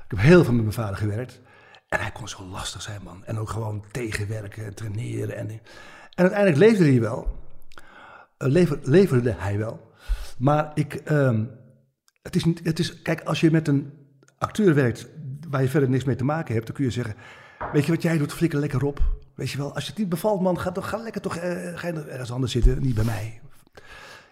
Ik 0.05 0.11
heb 0.11 0.19
heel 0.19 0.45
veel 0.45 0.53
met 0.53 0.63
mijn 0.63 0.75
vader 0.75 0.97
gewerkt. 0.97 1.41
En 1.89 2.01
hij 2.01 2.11
kon 2.11 2.29
zo 2.29 2.45
lastig 2.45 2.83
zijn, 2.83 3.01
man. 3.05 3.25
En 3.25 3.39
ook 3.39 3.51
gewoon 3.51 3.85
tegenwerken 3.91 4.65
en 4.65 4.75
traineren. 4.75 5.37
En, 5.37 5.49
en 5.49 5.61
uiteindelijk 6.15 6.59
leefde 6.59 6.85
hij 6.85 7.01
wel. 7.01 7.39
Lever, 8.39 8.79
leverde 8.83 9.35
hij 9.37 9.59
wel. 9.59 9.93
Maar 10.39 10.71
ik, 10.75 11.11
um, 11.11 11.51
het 12.23 12.37
is 12.37 12.45
niet, 12.45 12.61
het 12.65 12.79
is, 12.79 13.03
kijk, 13.03 13.21
als 13.21 13.41
je 13.41 13.51
met 13.51 13.69
een 13.69 13.93
acteur 14.39 14.75
werkt 14.75 15.09
waar 15.53 15.63
je 15.63 15.69
verder 15.69 15.89
niks 15.89 16.05
mee 16.05 16.17
te 16.17 16.25
maken 16.25 16.55
hebt, 16.55 16.67
dan 16.67 16.77
kun 16.77 16.85
je 16.85 16.91
zeggen: 16.91 17.15
Weet 17.73 17.85
je 17.85 17.93
wat 17.93 18.03
jij 18.03 18.19
doet, 18.19 18.33
flikker 18.33 18.59
lekker 18.59 18.85
op. 18.85 19.01
Weet 19.35 19.51
je 19.51 19.59
wel, 19.59 19.75
als 19.75 19.85
je 19.85 19.91
het 19.91 19.99
niet 19.99 20.09
bevalt, 20.09 20.41
man, 20.41 20.59
ga, 20.59 20.73
ga 20.75 20.97
lekker 20.97 21.21
toch 21.21 21.37
uh, 21.37 21.43
ga 21.79 21.93
ergens 21.93 22.33
anders 22.33 22.53
zitten, 22.53 22.83
niet 22.83 22.95
bij 22.95 23.05
mij. 23.05 23.41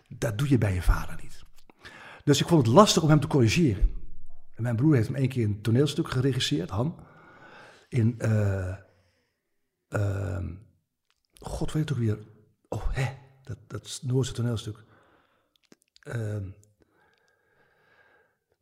Dat 0.08 0.38
doe 0.38 0.48
je 0.48 0.58
bij 0.58 0.74
je 0.74 0.82
vader 0.82 1.18
niet. 1.22 1.44
Dus 2.24 2.40
ik 2.40 2.48
vond 2.48 2.66
het 2.66 2.74
lastig 2.74 3.02
om 3.02 3.08
hem 3.08 3.20
te 3.20 3.26
corrigeren. 3.26 3.90
En 4.54 4.62
mijn 4.62 4.76
broer 4.76 4.94
heeft 4.94 5.06
hem 5.06 5.16
één 5.16 5.28
keer 5.28 5.44
een 5.44 5.62
toneelstuk 5.62 6.10
geregisseerd, 6.10 6.70
Han. 6.70 7.06
In, 7.88 8.18
uh, 8.18 8.74
god 11.40 11.72
weet 11.72 11.86
toch 11.86 11.98
weer, 11.98 12.18
oh 12.68 12.82
hè, 12.90 13.06
dat, 13.44 13.58
dat 13.66 14.00
Noorse 14.02 14.32
toneelstuk. 14.32 14.84
Ehm, 16.02 16.44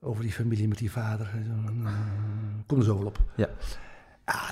over 0.00 0.22
die 0.22 0.32
familie 0.32 0.68
met 0.68 0.78
die 0.78 0.90
vader. 0.90 1.30
Kom 2.66 2.78
er 2.78 2.84
zo 2.84 2.98
wel 2.98 3.06
op. 3.06 3.18
Ja. 3.36 3.48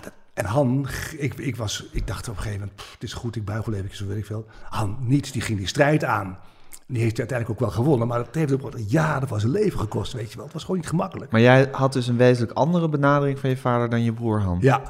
Dat, 0.02 0.12
en 0.34 0.44
Han, 0.44 0.86
ik, 1.18 1.34
ik, 1.34 1.56
was, 1.56 1.88
ik 1.92 2.06
dacht 2.06 2.28
op 2.28 2.36
een 2.36 2.42
gegeven 2.42 2.60
moment, 2.60 2.82
het 2.92 3.02
is 3.02 3.12
goed, 3.12 3.36
ik 3.36 3.44
buig 3.44 3.64
wel 3.64 3.74
even, 3.74 3.96
zo 3.96 4.06
weet 4.06 4.16
ik 4.16 4.26
veel. 4.26 4.46
Han, 4.62 4.96
niets, 5.00 5.32
die 5.32 5.42
ging 5.42 5.58
die 5.58 5.66
strijd 5.66 6.04
aan. 6.04 6.38
Die 6.86 7.02
heeft 7.02 7.18
uiteindelijk 7.18 7.60
ook 7.60 7.68
wel 7.68 7.76
gewonnen, 7.76 8.08
maar 8.08 8.18
het 8.18 8.34
heeft 8.34 8.52
ook 8.52 8.72
jaren 8.86 9.28
van 9.28 9.40
zijn 9.40 9.52
leven 9.52 9.78
gekost, 9.78 10.12
weet 10.12 10.30
je 10.30 10.36
wel. 10.36 10.44
Het 10.44 10.52
was 10.52 10.62
gewoon 10.64 10.76
niet 10.76 10.88
gemakkelijk. 10.88 11.30
Maar 11.30 11.40
jij 11.40 11.68
had 11.72 11.92
dus 11.92 12.06
een 12.06 12.16
wezenlijk 12.16 12.52
andere 12.52 12.88
benadering 12.88 13.38
van 13.38 13.50
je 13.50 13.56
vader 13.56 13.88
dan 13.88 14.02
je 14.02 14.12
broer 14.12 14.40
Han. 14.40 14.58
Ja. 14.60 14.82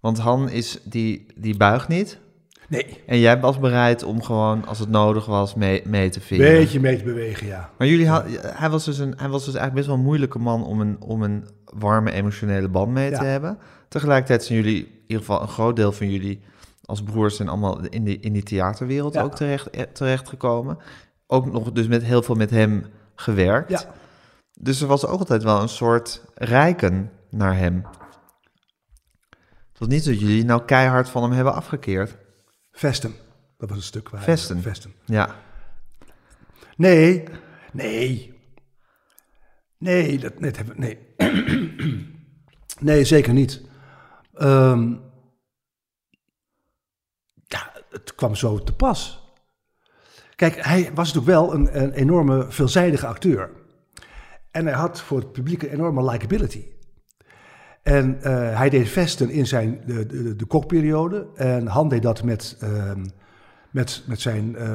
Want 0.00 0.18
Han 0.18 0.48
is, 0.48 0.80
die, 0.84 1.26
die 1.36 1.56
buigt 1.56 1.88
niet. 1.88 2.18
Nee. 2.68 3.02
En 3.06 3.18
jij 3.18 3.40
was 3.40 3.58
bereid 3.58 4.02
om 4.02 4.22
gewoon, 4.22 4.66
als 4.66 4.78
het 4.78 4.88
nodig 4.88 5.26
was, 5.26 5.54
mee, 5.54 5.82
mee 5.86 6.10
te 6.10 6.20
vinden. 6.20 6.52
Beetje 6.52 6.80
mee 6.80 6.98
te 6.98 7.04
bewegen, 7.04 7.46
ja. 7.46 7.70
Maar 7.78 7.86
jullie 7.86 8.08
had, 8.08 8.24
hij, 8.40 8.70
was 8.70 8.84
dus 8.84 8.98
een, 8.98 9.14
hij 9.16 9.28
was 9.28 9.44
dus 9.44 9.54
eigenlijk 9.54 9.74
best 9.74 9.86
wel 9.86 9.96
een 9.96 10.02
moeilijke 10.02 10.38
man 10.38 10.64
om 10.64 10.80
een, 10.80 10.96
om 11.00 11.22
een 11.22 11.48
warme 11.64 12.10
emotionele 12.10 12.68
band 12.68 12.92
mee 12.92 13.10
te 13.10 13.24
hebben. 13.24 13.58
Tegelijkertijd 13.88 14.44
zijn 14.44 14.58
jullie, 14.58 14.84
in 14.84 15.00
ieder 15.00 15.18
geval 15.18 15.42
een 15.42 15.48
groot 15.48 15.76
deel 15.76 15.92
van 15.92 16.10
jullie 16.10 16.40
als 16.84 17.02
broers, 17.02 17.36
zijn 17.36 17.48
allemaal 17.48 17.80
in 17.80 18.04
die, 18.04 18.20
in 18.20 18.32
die 18.32 18.42
theaterwereld 18.42 19.18
ook 19.18 19.34
terecht, 19.34 19.70
eh, 19.70 19.82
terecht 19.82 20.28
gekomen. 20.28 20.78
Ook 21.26 21.52
nog 21.52 21.72
dus 21.72 21.86
met 21.86 22.02
heel 22.02 22.22
veel 22.22 22.34
met 22.34 22.50
hem 22.50 22.86
gewerkt. 23.14 23.70
Ja. 23.70 23.94
Dus 24.60 24.80
er 24.80 24.86
was 24.86 25.06
ook 25.06 25.18
altijd 25.18 25.42
wel 25.42 25.60
een 25.60 25.68
soort 25.68 26.24
rijken 26.34 27.10
naar 27.30 27.56
hem. 27.56 27.84
Het 29.78 29.78
was 29.78 29.88
niet 29.88 30.04
dat 30.04 30.20
jullie 30.20 30.44
nou 30.44 30.64
keihard 30.64 31.08
van 31.08 31.22
hem 31.22 31.32
hebben 31.32 31.54
afgekeerd. 31.54 32.16
Vesten. 32.78 33.14
Dat 33.56 33.68
was 33.68 33.78
een 33.78 33.84
stuk 33.84 34.08
waar. 34.08 34.22
Vesten. 34.22 34.62
Vesten. 34.62 34.92
Ja. 35.04 35.36
Nee, 36.76 37.24
nee. 37.72 38.34
Nee, 39.78 40.18
dat 40.18 40.40
net 40.40 40.56
hebben 40.56 40.80
Nee. 40.80 40.98
nee, 42.88 43.04
zeker 43.04 43.32
niet. 43.32 43.62
Ehm, 44.34 44.94
ja, 47.46 47.72
het 47.90 48.14
kwam 48.14 48.34
zo 48.34 48.58
te 48.58 48.74
pas. 48.74 49.26
Kijk, 50.34 50.64
hij 50.64 50.92
was 50.94 51.12
natuurlijk 51.12 51.26
wel 51.26 51.54
een, 51.54 51.82
een 51.82 51.92
enorme 51.92 52.50
veelzijdige 52.50 53.06
acteur. 53.06 53.50
En 54.50 54.66
hij 54.66 54.74
had 54.74 55.00
voor 55.00 55.18
het 55.18 55.32
publiek 55.32 55.62
een 55.62 55.68
enorme 55.68 56.10
likability. 56.10 56.64
En 57.88 58.18
uh, 58.18 58.56
hij 58.58 58.70
deed 58.70 58.88
vesten 58.88 59.30
in 59.30 59.46
zijn, 59.46 59.80
de, 59.86 60.06
de, 60.06 60.36
de 60.36 60.44
kokperiode. 60.44 61.26
En 61.34 61.66
Han 61.66 61.88
deed 61.88 62.02
dat 62.02 62.22
met, 62.22 62.56
uh, 62.62 62.92
met, 63.70 64.02
met 64.06 64.20
zijn... 64.20 64.56
Uh, 64.58 64.74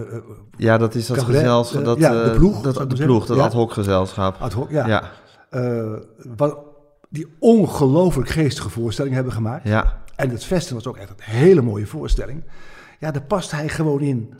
ja, 0.58 0.78
dat 0.78 0.96
is 0.96 1.08
dat 1.08 1.24
gezelschap. 1.24 1.86
Dat, 1.86 1.98
ja, 1.98 2.24
de 2.24 2.32
ploeg. 2.32 2.62
Dat, 2.62 2.90
de 2.90 3.04
ploeg, 3.04 3.26
dat 3.26 3.40
ad 3.40 3.54
hoc 3.54 3.72
gezelschap. 3.72 4.36
Ad 4.40 4.54
hoc, 4.54 4.70
ja. 4.70 4.88
ja. 4.88 5.12
wat, 6.36 6.58
die 7.10 7.28
ongelooflijk 7.40 8.30
geestige 8.30 8.70
voorstelling 8.70 9.16
hebben 9.16 9.34
gemaakt. 9.34 9.68
Ja. 9.68 10.02
En 10.16 10.30
het 10.30 10.44
vesten 10.44 10.76
was 10.76 10.88
ook 10.88 10.98
echt 10.98 11.10
een 11.10 11.16
hele 11.20 11.62
mooie 11.62 11.88
voorstelling. 11.88 12.44
Ja, 13.00 13.12
daar 13.12 13.24
past 13.24 13.52
hij 13.52 13.70
gewoon 13.70 14.02
in. 14.02 14.34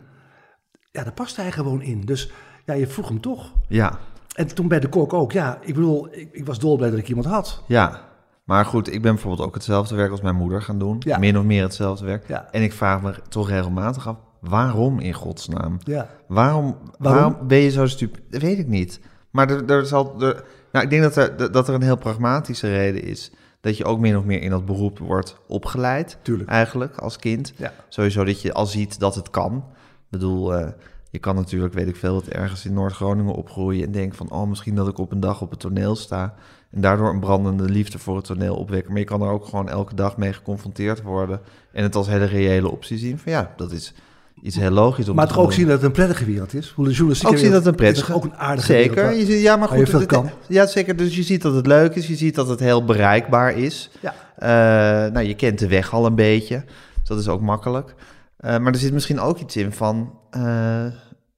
Ja, 0.90 1.02
daar 1.02 1.12
past 1.12 1.36
hij 1.36 1.52
gewoon 1.52 1.82
in. 1.82 2.00
Dus 2.00 2.32
ja, 2.64 2.74
je 2.74 2.86
vroeg 2.86 3.08
hem 3.08 3.20
toch. 3.20 3.52
Ja. 3.68 3.98
En 4.34 4.54
toen 4.54 4.68
bij 4.68 4.80
de 4.80 4.88
kok 4.88 5.12
ook. 5.12 5.32
Ja, 5.32 5.58
ik 5.60 5.74
bedoel, 5.74 6.08
ik, 6.10 6.28
ik 6.32 6.46
was 6.46 6.58
dolblij 6.58 6.90
dat 6.90 6.98
ik 6.98 7.08
iemand 7.08 7.26
had. 7.26 7.62
Ja. 7.66 8.00
Maar 8.44 8.64
goed, 8.64 8.92
ik 8.92 9.02
ben 9.02 9.12
bijvoorbeeld 9.12 9.48
ook 9.48 9.54
hetzelfde 9.54 9.94
werk 9.94 10.10
als 10.10 10.20
mijn 10.20 10.36
moeder 10.36 10.62
gaan 10.62 10.78
doen. 10.78 10.96
Ja. 10.98 11.18
Min 11.18 11.38
of 11.38 11.44
meer 11.44 11.62
hetzelfde 11.62 12.04
werk. 12.04 12.28
Ja. 12.28 12.48
En 12.50 12.62
ik 12.62 12.72
vraag 12.72 13.02
me 13.02 13.14
toch 13.28 13.48
regelmatig 13.48 14.08
af, 14.08 14.16
waarom 14.40 14.98
in 14.98 15.12
godsnaam? 15.12 15.76
Ja. 15.78 16.08
Waarom, 16.28 16.76
waarom? 16.98 17.36
ben 17.46 17.58
je 17.58 17.70
zo 17.70 17.86
stupid? 17.86 18.22
Dat 18.30 18.42
weet 18.42 18.58
ik 18.58 18.66
niet. 18.66 19.00
Maar 19.30 19.50
er, 19.50 19.70
er 19.70 19.86
zal... 19.86 20.22
Er, 20.22 20.44
nou, 20.72 20.84
ik 20.84 20.90
denk 20.90 21.02
dat 21.02 21.16
er, 21.16 21.52
dat 21.52 21.68
er 21.68 21.74
een 21.74 21.82
heel 21.82 21.96
pragmatische 21.96 22.68
reden 22.68 23.02
is... 23.02 23.32
dat 23.60 23.76
je 23.76 23.84
ook 23.84 23.98
min 23.98 24.16
of 24.16 24.24
meer 24.24 24.42
in 24.42 24.50
dat 24.50 24.64
beroep 24.64 24.98
wordt 24.98 25.36
opgeleid. 25.46 26.18
Tuurlijk. 26.22 26.50
Eigenlijk, 26.50 26.96
als 26.96 27.16
kind. 27.16 27.52
Ja. 27.56 27.72
Sowieso 27.88 28.24
dat 28.24 28.42
je 28.42 28.52
al 28.52 28.66
ziet 28.66 28.98
dat 28.98 29.14
het 29.14 29.30
kan. 29.30 29.56
Ik 29.56 30.10
bedoel... 30.10 30.58
Uh, 30.58 30.66
je 31.14 31.20
kan 31.20 31.34
natuurlijk, 31.34 31.74
weet 31.74 31.88
ik 31.88 31.96
veel, 31.96 32.16
het 32.16 32.28
ergens 32.28 32.64
in 32.64 32.72
Noord-Groningen 32.72 33.34
opgroeien 33.34 33.86
en 33.86 33.92
denken 33.92 34.16
van, 34.16 34.30
oh, 34.30 34.48
misschien 34.48 34.74
dat 34.74 34.88
ik 34.88 34.98
op 34.98 35.12
een 35.12 35.20
dag 35.20 35.40
op 35.40 35.50
het 35.50 35.60
toneel 35.60 35.96
sta. 35.96 36.34
En 36.74 36.80
daardoor 36.80 37.10
een 37.10 37.20
brandende 37.20 37.64
liefde 37.64 37.98
voor 37.98 38.16
het 38.16 38.24
toneel 38.24 38.56
opwekken. 38.56 38.90
Maar 38.90 39.00
je 39.00 39.06
kan 39.06 39.22
er 39.22 39.28
ook 39.28 39.44
gewoon 39.44 39.68
elke 39.68 39.94
dag 39.94 40.16
mee 40.16 40.32
geconfronteerd 40.32 41.02
worden. 41.02 41.40
En 41.72 41.82
het 41.82 41.94
als 41.94 42.06
hele 42.06 42.24
reële 42.24 42.70
optie 42.70 42.98
zien. 42.98 43.18
Van 43.18 43.32
ja, 43.32 43.52
dat 43.56 43.72
is 43.72 43.94
iets 44.42 44.56
heel 44.56 44.70
logisch. 44.70 45.08
Om 45.08 45.16
maar 45.16 45.28
toch 45.28 45.38
ook 45.38 45.52
zien 45.52 45.66
dat 45.66 45.74
het 45.74 45.84
een 45.84 45.92
prettige 45.92 46.24
wereld 46.24 46.54
is. 46.54 46.70
Hoe 46.70 46.84
de 46.84 46.90
journalistiek 46.90 47.28
ook 47.28 47.38
zien 47.38 47.50
dat 47.50 47.58
het 47.58 47.66
een 47.66 47.74
prettige 47.74 48.10
is 48.10 48.16
ook 48.16 48.24
een 48.24 48.34
aardige 48.34 48.66
Zeker. 48.66 48.94
Wereld, 48.94 49.26
je 49.26 49.32
ziet, 49.32 49.42
ja, 49.42 49.56
maar 49.56 49.68
goed. 49.68 49.92
Het, 49.92 50.06
kan. 50.06 50.30
Ja, 50.48 50.66
zeker. 50.66 50.96
Dus 50.96 51.16
je 51.16 51.22
ziet 51.22 51.42
dat 51.42 51.54
het 51.54 51.66
leuk 51.66 51.94
is. 51.94 52.06
Je 52.06 52.16
ziet 52.16 52.34
dat 52.34 52.48
het 52.48 52.60
heel 52.60 52.84
bereikbaar 52.84 53.58
is. 53.58 53.90
Ja. 54.00 54.14
Uh, 54.38 55.12
nou, 55.12 55.26
je 55.26 55.34
kent 55.34 55.58
de 55.58 55.68
weg 55.68 55.92
al 55.92 56.06
een 56.06 56.14
beetje. 56.14 56.64
Dus 56.98 57.08
dat 57.08 57.18
is 57.18 57.28
ook 57.28 57.40
makkelijk. 57.40 57.94
Uh, 58.40 58.58
maar 58.58 58.72
er 58.72 58.78
zit 58.78 58.92
misschien 58.92 59.20
ook 59.20 59.38
iets 59.38 59.56
in 59.56 59.72
van 59.72 60.18
uh, 60.36 60.84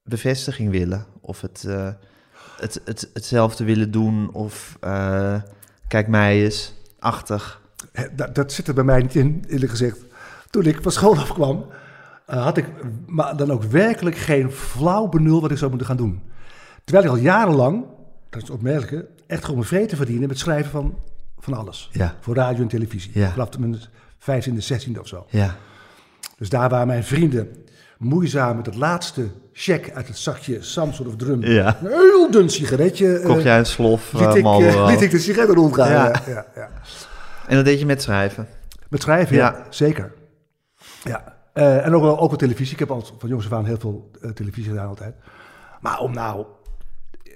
bevestiging 0.04 0.70
willen. 0.70 1.06
Of 1.20 1.40
het 1.40 1.68
het, 2.56 2.80
het, 2.84 3.10
hetzelfde 3.12 3.64
willen 3.64 3.90
doen 3.90 4.32
of 4.32 4.78
uh, 4.84 5.34
kijk 5.88 6.08
mij 6.08 6.42
eens, 6.42 6.74
achtig? 6.98 7.60
Dat, 8.12 8.34
dat 8.34 8.52
zit 8.52 8.68
er 8.68 8.74
bij 8.74 8.84
mij 8.84 9.02
niet 9.02 9.14
in, 9.14 9.44
eerlijk 9.48 9.70
gezegd. 9.70 9.98
Toen 10.50 10.64
ik 10.64 10.78
van 10.82 10.92
school 10.92 11.18
afkwam, 11.24 11.66
uh, 12.30 12.42
had 12.42 12.56
ik 12.56 12.66
maar 13.06 13.36
dan 13.36 13.50
ook 13.50 13.62
werkelijk 13.62 14.16
geen 14.16 14.52
flauw 14.52 15.08
benul 15.08 15.40
wat 15.40 15.50
ik 15.50 15.58
zou 15.58 15.70
moeten 15.70 15.88
gaan 15.88 15.96
doen. 15.96 16.22
Terwijl 16.84 17.06
ik 17.06 17.12
al 17.12 17.22
jarenlang, 17.22 17.84
dat 18.30 18.42
is 18.42 18.50
opmerkelijk, 18.50 19.08
echt 19.26 19.40
gewoon 19.40 19.56
mijn 19.56 19.68
vreten 19.68 19.96
verdiende 19.96 20.26
met 20.26 20.38
schrijven 20.38 20.70
van, 20.70 20.98
van 21.38 21.54
alles. 21.54 21.90
Ja. 21.92 22.14
Voor 22.20 22.34
radio 22.34 22.62
en 22.62 22.68
televisie. 22.68 23.10
Ja. 23.14 23.30
Vanaf 23.30 23.58
mijn 23.58 23.80
vijftiende, 24.18 24.60
zestiende 24.60 25.00
of 25.00 25.08
zo. 25.08 25.26
Ja. 25.30 25.56
Dus 26.38 26.48
daar 26.48 26.68
waren 26.68 26.86
mijn 26.86 27.04
vrienden 27.04 27.56
moeizaam 27.98 28.56
met 28.56 28.66
het 28.66 28.74
laatste 28.74 29.28
check 29.58 29.90
uit 29.94 30.06
het 30.06 30.18
zakje 30.18 30.62
Samsung 30.62 31.08
of 31.08 31.16
Drum. 31.16 31.42
Ja. 31.42 31.78
Een 31.82 31.86
heel 31.86 32.30
dun 32.30 32.50
sigaretje. 32.50 33.20
Kocht 33.24 33.42
jij 33.42 33.58
een 33.58 33.66
slof 33.66 34.12
liet, 34.12 34.34
ik, 34.34 34.44
uh, 34.44 34.86
liet 34.88 35.00
ik 35.00 35.10
de 35.10 35.18
sigaretten 35.18 35.56
rondgaan. 35.56 35.90
Ja. 35.90 36.22
Ja, 36.26 36.46
ja. 36.54 36.70
En 37.46 37.56
dat 37.56 37.64
deed 37.64 37.78
je 37.78 37.86
met 37.86 38.02
schrijven? 38.02 38.48
Met 38.88 39.02
schrijven, 39.02 39.36
ja, 39.36 39.66
zeker. 39.70 40.12
Ja. 41.02 41.36
Uh, 41.54 41.86
en 41.86 41.94
ook 41.94 42.02
wel, 42.02 42.18
ook 42.18 42.28
wel 42.28 42.38
televisie. 42.38 42.72
Ik 42.72 42.78
heb 42.78 42.90
al 42.90 43.04
van 43.18 43.28
jongens 43.28 43.46
af 43.46 43.58
aan 43.58 43.64
heel 43.64 43.78
veel 43.78 44.10
televisie 44.34 44.70
gedaan 44.70 44.88
altijd. 44.88 45.14
Maar 45.80 45.98
om 45.98 46.12
nou... 46.12 46.46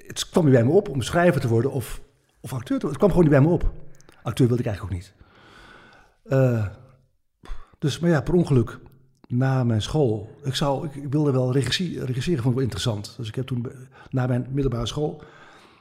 Het 0.06 0.28
kwam 0.28 0.44
niet 0.44 0.54
bij 0.54 0.64
me 0.64 0.70
op 0.70 0.88
om 0.88 1.02
schrijver 1.02 1.40
te 1.40 1.48
worden 1.48 1.70
of, 1.70 2.00
of 2.40 2.52
acteur 2.52 2.78
te 2.78 2.86
worden. 2.86 2.88
Het 2.88 2.98
kwam 2.98 3.10
gewoon 3.10 3.24
niet 3.24 3.32
bij 3.32 3.40
me 3.40 3.48
op. 3.48 3.72
Acteur 4.22 4.46
wilde 4.46 4.62
ik 4.62 4.68
eigenlijk 4.68 4.96
ook 4.96 5.00
niet. 5.00 5.14
dus, 7.78 7.98
maar 7.98 8.10
ja, 8.10 8.20
per 8.20 8.34
ongeluk 8.34 8.78
na 9.30 9.64
mijn 9.64 9.82
school. 9.82 10.36
Ik, 10.42 10.54
zou, 10.54 10.86
ik, 10.86 10.94
ik 10.94 11.12
wilde 11.12 11.32
wel 11.32 11.52
regissie, 11.52 12.04
regisseren, 12.04 12.42
vond 12.42 12.48
ik 12.48 12.54
wel 12.54 12.62
interessant. 12.62 13.14
Dus 13.16 13.28
ik 13.28 13.34
heb 13.34 13.46
toen 13.46 13.66
na 14.10 14.26
mijn 14.26 14.46
middelbare 14.50 14.86
school, 14.86 15.22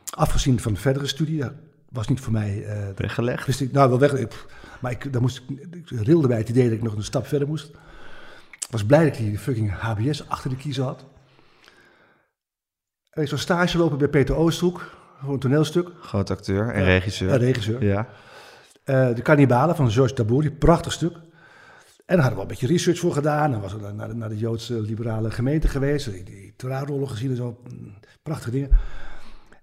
afgezien 0.09 0.59
van 0.59 0.77
verdere 0.77 1.07
studie, 1.07 1.43
was 1.89 2.07
niet 2.07 2.19
voor 2.19 2.31
mij... 2.31 2.55
Uh, 2.57 2.87
Weggelegd? 2.95 3.45
Wist 3.45 3.61
ik, 3.61 3.71
nou, 3.71 3.89
wel 3.89 3.99
weg. 3.99 4.13
Ik, 4.13 4.45
maar 4.81 4.91
ik, 4.91 5.13
daar 5.13 5.21
moest, 5.21 5.41
ik, 5.47 5.67
ik 5.71 5.89
rilde 5.89 6.27
bij 6.27 6.37
het 6.37 6.49
idee 6.49 6.63
dat 6.63 6.77
ik 6.77 6.83
nog 6.83 6.95
een 6.95 7.03
stap 7.03 7.27
verder 7.27 7.47
moest. 7.47 7.71
Was 8.69 8.85
blij 8.85 9.03
dat 9.03 9.19
ik 9.19 9.25
die 9.25 9.37
fucking 9.37 9.71
HBS 9.71 10.29
achter 10.29 10.49
de 10.49 10.55
kiezer 10.55 10.83
had. 10.83 11.05
En 13.09 13.21
ik 13.21 13.27
zou 13.27 13.41
stage 13.41 13.77
lopen 13.77 13.97
bij 13.97 14.07
Peter 14.07 14.35
Oosthoek 14.35 14.97
voor 15.23 15.33
een 15.33 15.39
toneelstuk. 15.39 15.89
Groot 16.01 16.29
acteur 16.29 16.73
en 16.73 16.83
regisseur. 16.83 17.29
En 17.29 17.37
regisseur. 17.37 17.83
Ja. 17.83 18.07
Uh, 18.85 19.15
de 19.15 19.21
Cannibalen 19.21 19.75
van 19.75 19.91
Georges 19.91 20.15
Tabouri, 20.15 20.51
prachtig 20.51 20.91
stuk. 20.91 21.17
En 22.09 22.15
daar 22.15 22.23
hadden 22.23 22.35
we 22.35 22.41
een 22.41 22.59
beetje 22.59 22.73
research 22.73 22.99
voor 22.99 23.13
gedaan. 23.13 23.53
En 23.53 23.61
was 23.61 23.75
naar 23.93 24.07
de, 24.07 24.13
naar 24.13 24.29
de 24.29 24.37
Joodse 24.37 24.81
liberale 24.81 25.31
gemeente 25.31 25.67
geweest. 25.67 26.11
Die, 26.11 26.23
die 26.23 26.53
trouwrollen 26.55 27.09
gezien 27.09 27.29
en 27.29 27.35
zo. 27.35 27.61
Prachtige 28.23 28.51
dingen. 28.51 28.69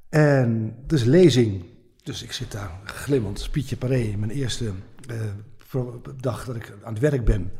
En 0.08 0.76
dus 0.86 1.04
lezing. 1.04 1.64
Dus 2.02 2.22
ik 2.22 2.32
zit 2.32 2.52
daar 2.52 2.70
glimmend, 2.84 3.48
Pietje 3.50 3.76
Paré. 3.76 4.16
Mijn 4.16 4.30
eerste 4.30 4.72
uh, 5.74 5.82
dag 6.20 6.44
dat 6.44 6.56
ik 6.56 6.72
aan 6.82 6.92
het 6.92 7.02
werk 7.02 7.24
ben. 7.24 7.52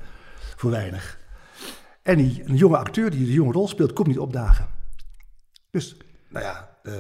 Voor 0.57 0.71
weinig. 0.71 1.19
En 2.03 2.17
die, 2.17 2.43
een 2.45 2.57
jonge 2.57 2.77
acteur 2.77 3.11
die 3.11 3.27
de 3.27 3.33
jonge 3.33 3.53
rol 3.53 3.69
speelt, 3.69 3.93
komt 3.93 4.09
niet 4.09 4.19
opdagen. 4.19 4.67
Dus, 5.71 5.97
nou 6.29 6.45
ja, 6.45 6.77
uh, 6.83 6.95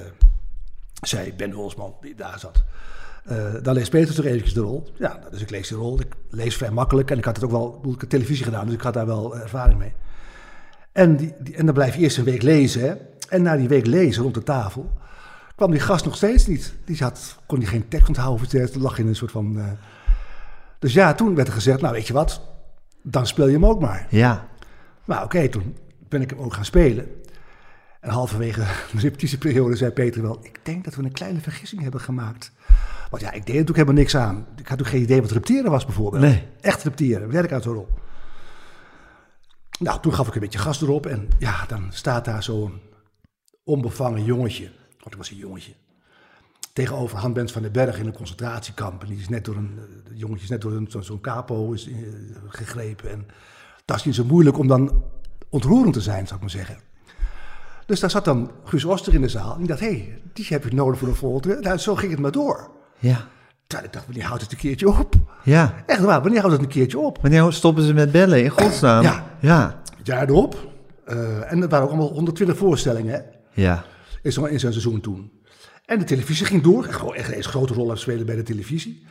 zei 1.00 1.32
Ben 1.32 1.52
Holsman, 1.52 1.96
die 2.00 2.14
daar 2.14 2.38
zat. 2.38 2.64
Uh, 3.30 3.54
dan 3.62 3.74
leest 3.74 3.90
Peter 3.90 4.14
toch 4.14 4.24
eventjes 4.24 4.54
de 4.54 4.60
rol. 4.60 4.92
Ja, 4.98 5.20
dus 5.30 5.40
ik 5.40 5.50
lees 5.50 5.68
die 5.68 5.76
rol. 5.76 6.00
Ik 6.00 6.14
lees 6.30 6.56
vrij 6.56 6.70
makkelijk 6.70 7.10
en 7.10 7.18
ik 7.18 7.24
had 7.24 7.36
het 7.36 7.44
ook 7.44 7.50
wel, 7.50 7.80
ik 7.94 8.00
heb 8.00 8.10
televisie 8.10 8.44
gedaan, 8.44 8.64
dus 8.64 8.74
ik 8.74 8.80
had 8.80 8.94
daar 8.94 9.06
wel 9.06 9.36
ervaring 9.36 9.78
mee. 9.78 9.92
En, 10.92 11.16
die, 11.16 11.34
die, 11.38 11.56
en 11.56 11.64
dan 11.66 11.74
blijf 11.74 11.94
je 11.94 12.00
eerst 12.00 12.18
een 12.18 12.24
week 12.24 12.42
lezen. 12.42 12.80
Hè? 12.80 12.94
En 13.28 13.42
na 13.42 13.56
die 13.56 13.68
week 13.68 13.86
lezen 13.86 14.22
rond 14.22 14.34
de 14.34 14.42
tafel 14.42 14.90
kwam 15.56 15.70
die 15.70 15.80
gast 15.80 16.04
nog 16.04 16.16
steeds 16.16 16.46
niet. 16.46 16.74
Die 16.84 16.96
had, 16.98 17.38
kon 17.46 17.58
die 17.58 17.68
geen 17.68 17.88
tekst 17.88 18.08
onthouden, 18.08 18.60
er 18.60 18.80
lag 18.80 18.98
in 18.98 19.06
een 19.06 19.16
soort 19.16 19.30
van... 19.30 19.56
Uh... 19.56 19.64
Dus 20.78 20.92
ja, 20.92 21.14
toen 21.14 21.34
werd 21.34 21.48
er 21.48 21.54
gezegd, 21.54 21.80
nou 21.80 21.94
weet 21.94 22.06
je 22.06 22.12
wat, 22.12 22.40
dan 23.02 23.26
speel 23.26 23.46
je 23.46 23.52
hem 23.52 23.66
ook 23.66 23.80
maar. 23.80 24.06
Ja. 24.10 24.48
Nou 25.04 25.24
oké, 25.24 25.36
okay, 25.36 25.48
toen 25.48 25.76
ben 26.08 26.22
ik 26.22 26.30
hem 26.30 26.38
ook 26.38 26.54
gaan 26.54 26.64
spelen. 26.64 27.06
En 28.00 28.10
halverwege 28.10 28.60
de 28.92 29.00
repetitieperiode 29.00 29.76
zei 29.76 29.90
Peter 29.90 30.22
wel, 30.22 30.38
ik 30.42 30.58
denk 30.62 30.84
dat 30.84 30.94
we 30.94 31.02
een 31.02 31.12
kleine 31.12 31.40
vergissing 31.40 31.82
hebben 31.82 32.00
gemaakt. 32.00 32.52
Want 33.10 33.22
ja, 33.22 33.28
ik 33.28 33.46
deed 33.46 33.46
natuurlijk 33.46 33.76
helemaal 33.76 34.02
niks 34.02 34.16
aan. 34.16 34.46
Ik 34.56 34.68
had 34.68 34.80
ook 34.80 34.86
geen 34.86 35.02
idee 35.02 35.20
wat 35.20 35.30
repeteren 35.30 35.70
was 35.70 35.84
bijvoorbeeld. 35.84 36.22
Nee. 36.22 36.42
Echt 36.60 36.82
repeteren, 36.82 37.30
werk 37.30 37.52
uit 37.52 37.62
zo'n 37.62 37.74
rol. 37.74 37.88
Nou, 39.78 40.00
toen 40.00 40.14
gaf 40.14 40.28
ik 40.28 40.34
een 40.34 40.40
beetje 40.40 40.58
gas 40.58 40.82
erop. 40.82 41.06
En 41.06 41.28
ja, 41.38 41.64
dan 41.66 41.86
staat 41.90 42.24
daar 42.24 42.42
zo'n 42.42 42.80
onbevangen 43.64 44.24
jongetje. 44.24 44.70
Want 44.98 45.12
ik 45.12 45.16
was 45.16 45.30
een 45.30 45.36
jongetje. 45.36 45.72
Tegenover 46.72 47.18
Hanbens 47.18 47.52
van 47.52 47.62
den 47.62 47.72
Berg 47.72 47.98
in 47.98 48.06
een 48.06 48.12
concentratiekamp. 48.12 49.02
En 49.02 49.08
die 49.08 49.18
is 49.18 49.28
net 49.28 49.44
door 49.44 49.56
een, 49.56 49.78
jongetje 50.12 50.42
is 50.42 50.48
net 50.48 50.60
door 50.60 51.04
zo'n 51.04 51.20
capo 51.20 51.72
is, 51.72 51.88
uh, 51.88 51.96
gegrepen. 52.48 53.10
En 53.10 53.26
dat 53.84 53.96
is 53.96 54.04
niet 54.04 54.14
zo 54.14 54.24
moeilijk 54.24 54.58
om 54.58 54.66
dan 54.66 55.04
ontroerend 55.48 55.92
te 55.92 56.00
zijn, 56.00 56.24
zou 56.24 56.34
ik 56.34 56.40
maar 56.40 56.50
zeggen. 56.50 56.78
Dus 57.86 58.00
daar 58.00 58.10
zat 58.10 58.24
dan 58.24 58.50
Guus 58.64 58.84
Oster 58.84 59.14
in 59.14 59.20
de 59.20 59.28
zaal. 59.28 59.52
En 59.52 59.58
die 59.58 59.66
dacht, 59.66 59.80
hé, 59.80 59.86
hey, 59.86 60.22
die 60.32 60.46
heb 60.48 60.64
ik 60.64 60.72
nodig 60.72 60.98
voor 60.98 61.08
een 61.08 61.14
volgende. 61.14 61.58
Nou, 61.60 61.78
zo 61.78 61.94
ging 61.94 62.10
het 62.10 62.20
maar 62.20 62.32
door. 62.32 62.70
Ja. 62.98 63.28
Terwijl 63.66 63.88
ik 63.88 63.94
dacht, 63.94 64.06
wanneer 64.06 64.24
houdt 64.24 64.42
het 64.42 64.52
een 64.52 64.58
keertje 64.58 64.88
op? 64.88 65.14
Ja. 65.42 65.74
Echt 65.86 66.00
waar, 66.00 66.22
wanneer 66.22 66.40
houdt 66.40 66.54
het 66.54 66.64
een 66.64 66.72
keertje 66.72 66.98
op? 66.98 67.18
Wanneer 67.22 67.52
stoppen 67.52 67.84
ze 67.84 67.94
met 67.94 68.12
bellen, 68.12 68.42
in 68.42 68.50
godsnaam? 68.50 69.02
Ja. 69.02 69.24
Ja. 69.40 69.82
Jaar 70.02 70.28
erop. 70.28 70.74
Uh, 71.08 71.52
en 71.52 71.62
er 71.62 71.68
waren 71.68 71.84
ook 71.84 71.92
allemaal 71.92 72.12
120 72.12 72.56
voorstellingen, 72.56 73.14
hè? 73.14 73.20
Ja. 73.62 73.84
In 74.22 74.32
zo'n 74.32 74.48
in 74.48 74.60
zo'n 74.60 74.70
seizoen 74.72 75.00
toen. 75.00 75.32
En 75.84 75.98
de 75.98 76.04
televisie 76.04 76.46
ging 76.46 76.62
door. 76.62 76.84
Gewoon 76.84 77.14
echt 77.14 77.36
een 77.36 77.44
grote 77.44 77.74
rol 77.74 77.90
aan 77.90 77.98
spelen 77.98 78.26
bij 78.26 78.36
de 78.36 78.42
televisie. 78.42 79.06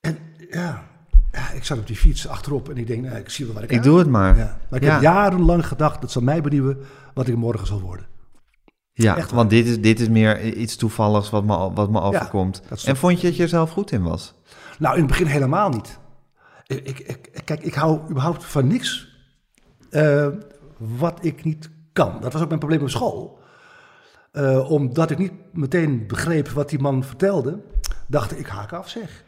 En 0.00 0.18
ja, 0.50 0.84
ja, 1.34 1.50
ik 1.50 1.64
zat 1.64 1.78
op 1.78 1.86
die 1.86 1.96
fiets 1.96 2.28
achterop 2.28 2.68
en 2.68 2.76
ik 2.76 2.86
denk, 2.86 3.04
nou, 3.04 3.16
ik 3.16 3.30
zie 3.30 3.44
wel 3.44 3.54
waar 3.54 3.62
ik 3.64 3.70
Ik 3.70 3.76
aan. 3.76 3.82
doe 3.82 3.98
het 3.98 4.08
maar. 4.08 4.36
Ja. 4.36 4.58
Maar 4.68 4.80
ik 4.80 4.86
Ja. 4.86 4.92
heb 4.92 5.02
jarenlang 5.02 5.66
gedacht, 5.66 6.00
dat 6.00 6.10
zal 6.10 6.22
mij 6.22 6.40
benieuwen 6.40 6.78
wat 7.14 7.28
ik 7.28 7.36
morgen 7.36 7.66
zal 7.66 7.80
worden. 7.80 8.06
Ja, 8.92 9.16
Echt 9.16 9.30
want 9.30 9.50
dit 9.50 9.66
is, 9.66 9.80
dit 9.80 10.00
is 10.00 10.08
meer 10.08 10.52
iets 10.52 10.76
toevalligs 10.76 11.30
wat 11.30 11.44
me, 11.44 11.72
wat 11.72 11.90
me 11.90 12.00
overkomt. 12.00 12.62
en 12.84 12.96
vond 12.96 13.20
je 13.20 13.26
dat 13.26 13.36
je 13.36 13.42
er 13.42 13.48
zelf 13.48 13.70
goed 13.70 13.90
in 13.92 14.02
was? 14.02 14.34
Nou, 14.78 14.94
in 14.94 15.00
het 15.00 15.08
begin 15.10 15.26
helemaal 15.26 15.68
niet. 15.68 15.98
Ik, 16.66 16.88
ik, 16.88 16.98
ik- 16.98 17.40
kijk, 17.44 17.62
ik 17.62 17.74
hou 17.74 18.00
überhaupt 18.10 18.44
van 18.44 18.66
niks 18.66 19.08
eh, 19.90 20.26
wat 20.76 21.18
ik 21.24 21.44
niet 21.44 21.70
kan. 21.92 22.18
Dat 22.20 22.32
was 22.32 22.42
ook 22.42 22.48
mijn 22.48 22.58
probleem 22.60 22.80
op 22.82 22.90
school. 22.90 23.38
Eh, 24.32 24.70
omdat 24.70 25.10
ik 25.10 25.18
niet 25.18 25.32
meteen 25.52 26.06
begreep 26.06 26.48
wat 26.48 26.68
die 26.68 26.78
man 26.78 27.04
vertelde, 27.04 27.58
dacht 28.06 28.32
ik, 28.32 28.38
ik 28.38 28.46
haak 28.46 28.72
af 28.72 28.88
zeg. 28.88 29.23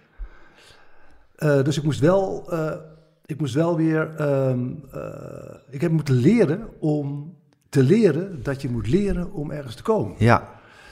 Eh, 1.37 1.63
dus 1.63 1.77
ik 1.77 1.83
moest 1.83 2.01
wel, 2.01 2.45
eh, 2.53 2.73
ik 3.27 3.41
moest 3.41 3.55
wel 3.55 3.77
weer, 3.77 4.15
ehm, 4.17 4.69
eh, 4.93 5.01
ik 5.71 5.81
heb 5.81 5.91
moeten 5.91 6.15
leren 6.15 6.69
om 6.79 7.35
te 7.69 7.83
leren 7.83 8.43
dat 8.43 8.63
je 8.63 8.69
moet 8.69 8.89
leren 8.89 9.33
om 9.33 9.51
ergens 9.51 9.75
te 9.75 9.83
komen. 9.83 10.15
Ja, 10.19 10.49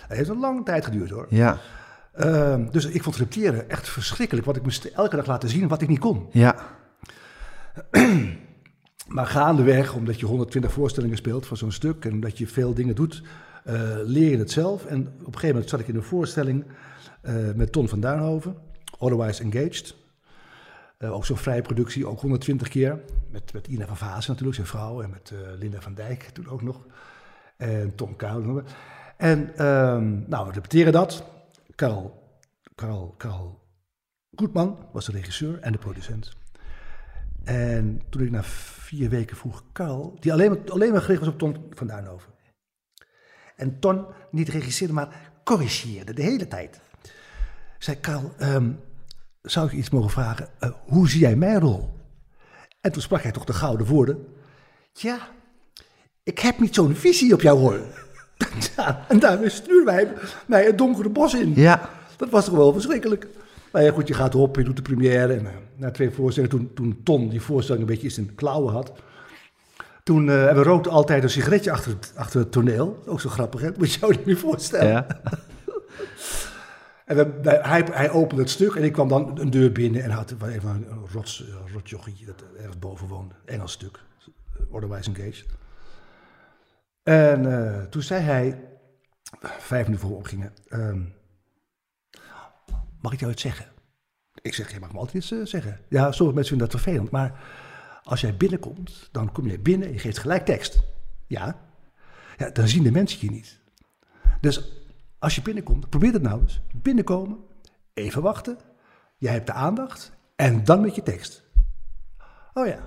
Het 0.09 0.17
heeft 0.17 0.29
een 0.29 0.41
lange 0.41 0.63
tijd 0.63 0.85
geduurd 0.85 1.11
hoor. 1.11 1.27
ja, 1.29 1.59
Ehm, 2.13 2.71
dus 2.71 2.87
ik 2.87 3.03
vond 3.03 3.17
repeteren 3.17 3.71
echt 3.71 3.89
verschrikkelijk. 3.89 4.45
Want 4.47 4.57
ik 4.57 4.63
moest 4.63 4.85
elke 4.85 5.17
dag 5.17 5.27
laten 5.27 5.49
zien 5.49 5.69
wat 5.69 5.83
ik 5.83 5.89
niet 5.89 5.99
kon. 5.99 6.27
ja, 6.31 6.57
Maar 9.09 9.27
gaandeweg, 9.27 9.95
omdat 9.95 10.21
je 10.21 10.27
120 10.27 10.73
voorstellingen 10.73 11.17
speelt 11.17 11.47
van 11.47 11.57
zo'n 11.57 11.73
stuk... 11.73 12.05
en 12.05 12.13
omdat 12.13 12.39
je 12.39 12.47
veel 12.47 12.75
dingen 12.75 12.95
doet, 12.95 13.23
leer 14.05 14.31
je 14.31 14.39
het 14.39 14.51
zelf. 14.51 14.85
En 14.85 15.01
op 15.01 15.07
een 15.19 15.25
gegeven 15.25 15.49
moment 15.49 15.69
zat 15.69 15.81
ik 15.81 15.89
in 15.89 15.97
een 15.97 16.03
voorstelling 16.03 16.65
met 17.55 17.73
Ton 17.73 17.89
van 17.89 18.01
Duinhoven. 18.01 18.57
Otherwise 18.99 19.43
Engaged. 19.43 19.95
Eh, 20.99 21.13
ook 21.13 21.25
zo'n 21.27 21.37
vrije 21.37 21.63
productie, 21.63 22.07
ook 22.07 22.21
120 22.21 22.69
keer. 22.69 23.01
Met, 23.31 23.53
met 23.53 23.67
Ina 23.67 23.87
van 23.87 23.97
Vaassen 23.97 24.33
natuurlijk, 24.33 24.57
zijn 24.57 24.67
vrouw. 24.69 25.03
En 25.03 25.11
met 25.11 25.31
eh, 25.31 25.39
Linda 25.59 25.81
van 25.81 25.95
Dijk 25.95 26.23
toen 26.23 26.49
ook 26.49 26.63
nog. 26.63 26.87
En 27.57 27.95
Tom 27.95 28.17
Kuilen. 28.17 28.65
En 29.17 29.57
ehm, 29.57 30.29
nou, 30.29 30.47
we 30.47 30.53
repeteren 30.53 30.93
dat. 30.93 31.25
Karel, 31.75 32.23
Karel, 32.75 33.15
Karel 33.17 33.63
Goedman 34.35 34.79
was 34.93 35.07
de 35.07 35.13
regisseur 35.13 35.61
en 35.61 35.73
de 35.73 35.79
producent. 35.79 36.33
En 37.45 38.03
toen 38.09 38.23
ik 38.23 38.31
na 38.31 38.43
vier 38.43 39.09
weken 39.09 39.37
vroeg 39.37 39.63
Karel, 39.73 40.17
die 40.21 40.33
alleen, 40.33 40.51
maar- 40.51 40.71
alleen 40.71 40.93
maar 40.93 41.01
gericht 41.01 41.21
was 41.21 41.29
op 41.33 41.39
Ton 41.39 41.57
van 41.71 41.87
Duinhoven. 41.87 42.33
En 43.57 43.79
Ton 43.79 44.07
niet 44.31 44.49
regisseerde, 44.49 44.93
maar 44.93 45.33
corrigeerde 45.45 46.15
de 46.15 46.23
hele 46.23 46.49
tijd. 46.49 46.81
Zei 47.79 48.01
Karel, 48.01 48.33
ehm, 48.39 48.73
zou 49.45 49.67
ik 49.67 49.73
je 49.73 49.79
iets 49.79 49.91
mogen 49.91 50.11
vragen? 50.11 50.49
Eh, 50.59 50.71
hoe 50.85 51.09
zie 51.09 51.21
jij 51.21 51.37
mijn 51.37 51.61
rol? 51.61 51.93
En 52.81 52.93
toen 52.93 53.03
sprak 53.03 53.23
hij 53.23 53.33
toch 53.33 53.45
de 53.45 53.53
gouden 53.53 53.87
woorden. 53.87 54.27
Ja, 54.93 55.19
ik 56.23 56.39
heb 56.39 56.59
niet 56.59 56.75
zo'n 56.75 56.95
visie 56.95 57.35
op 57.35 57.41
jouw 57.41 57.57
rol. 57.57 57.79
ja, 58.77 59.05
en 59.09 59.19
daarmee 59.19 59.49
stuurde 59.49 59.91
hij 59.91 60.13
mij 60.47 60.65
het 60.65 60.79
donkere 60.79 61.09
bos 61.09 61.35
in. 61.35 61.53
ja. 61.55 61.91
Dat 62.17 62.31
was 62.31 62.45
toch 62.45 62.55
wel 62.55 62.73
verschrikkelijk. 62.73 63.27
Maar 63.73 63.83
ja, 63.83 63.93
goed, 63.93 64.09
je 64.09 64.15
gaat 64.15 64.35
erop, 64.35 64.57
je 64.57 64.65
doet 64.65 64.77
de 64.77 64.83
première. 64.83 65.33
En 65.33 65.47
eh, 65.47 65.53
na 65.77 65.91
twee 65.91 66.11
voorstellingen, 66.11 66.57
toen, 66.57 66.75
toen 66.75 67.01
Ton 67.05 67.29
die 67.29 67.41
voorstelling 67.41 67.83
een 67.83 67.91
beetje 67.91 68.07
in 68.07 68.15
zijn 68.15 68.35
klauwen 68.35 68.73
had... 68.73 68.93
Toen, 70.03 70.27
uh, 70.27 70.53
we 70.53 70.63
rookten 70.63 70.93
altijd 70.93 71.23
een 71.23 71.31
sigaretje 71.31 71.71
achter 71.73 71.91
het, 71.91 72.13
achter 72.17 72.41
het 72.41 72.53
toneel. 72.53 73.03
Ook 73.07 73.21
zo 73.21 73.29
grappig, 73.29 73.61
hè? 73.61 73.71
Moet 73.79 73.93
je 73.93 74.01
jou 74.01 74.13
niet 74.13 74.27
meer 74.27 74.37
voorstellen. 74.37 74.89
Ja. 74.89 75.07
en 77.05 77.41
hij, 77.43 77.89
hij 77.93 78.11
opende 78.11 78.43
het 78.43 78.51
stuk 78.51 78.75
en 78.75 78.83
ik 78.83 78.93
kwam 78.93 79.09
dan 79.09 79.39
een 79.39 79.51
deur 79.51 79.73
binnen 79.73 80.03
en 80.03 80.11
had 80.11 80.35
even 80.43 80.71
een 80.71 81.07
rots, 81.13 81.45
rotjochie 81.73 82.27
dat 82.27 82.45
ergens 82.57 82.79
boven 82.79 83.09
woonde. 83.09 83.35
Engels 83.45 83.73
stuk, 83.73 84.01
Otherwise 84.71 85.11
Engaged. 85.11 85.47
En 87.03 87.45
uh, 87.45 87.83
toen 87.83 88.03
zei 88.03 88.23
hij, 88.23 88.69
vijf 89.41 89.85
minuten 89.85 90.07
voor 90.07 90.11
we 90.11 90.17
opgingen, 90.17 90.53
um, 90.71 91.15
mag 93.01 93.13
ik 93.13 93.21
jou 93.21 93.33
iets 93.33 93.43
zeggen? 93.43 93.67
Ik 94.41 94.55
zeg, 94.55 94.73
je 94.73 94.81
mag 94.81 94.93
me 94.93 94.99
altijd 94.99 95.17
iets 95.17 95.33
uh, 95.33 95.45
zeggen. 95.45 95.81
Ja, 95.89 96.13
sommige 96.13 96.35
mensen 96.35 96.57
vinden 96.57 96.69
dat 96.71 96.81
vervelend, 96.81 97.11
maar 97.11 97.41
als 98.03 98.21
jij 98.21 98.37
binnenkomt, 98.37 99.09
dan 99.13 99.33
kom 99.33 99.47
je 99.47 99.59
binnen 99.59 99.87
en 99.89 99.93
je 99.93 99.99
geeft 99.99 100.19
gelijk 100.19 100.45
tekst. 100.45 100.83
Ja, 101.27 101.61
ja 102.37 102.51
dan 102.51 102.69
zien 102.69 102.83
de 102.83 102.91
mensen 102.91 103.19
je 103.21 103.31
niet. 103.31 103.59
Dus 104.41 104.84
als 105.25 105.35
je 105.35 105.43
binnenkomt, 105.43 105.89
probeer 105.89 106.13
het 106.13 106.23
nou 106.23 106.41
eens. 106.41 106.61
Binnenkomen, 106.73 107.39
even 107.95 108.23
wachten, 108.23 108.59
jij 109.17 109.33
hebt 109.33 109.47
de 109.47 109.53
aandacht 109.53 110.13
en 110.37 110.65
dan 110.65 110.81
met 110.81 110.95
je 110.95 111.03
tekst. 111.03 111.43
Oh 112.55 112.67
ja. 112.67 112.79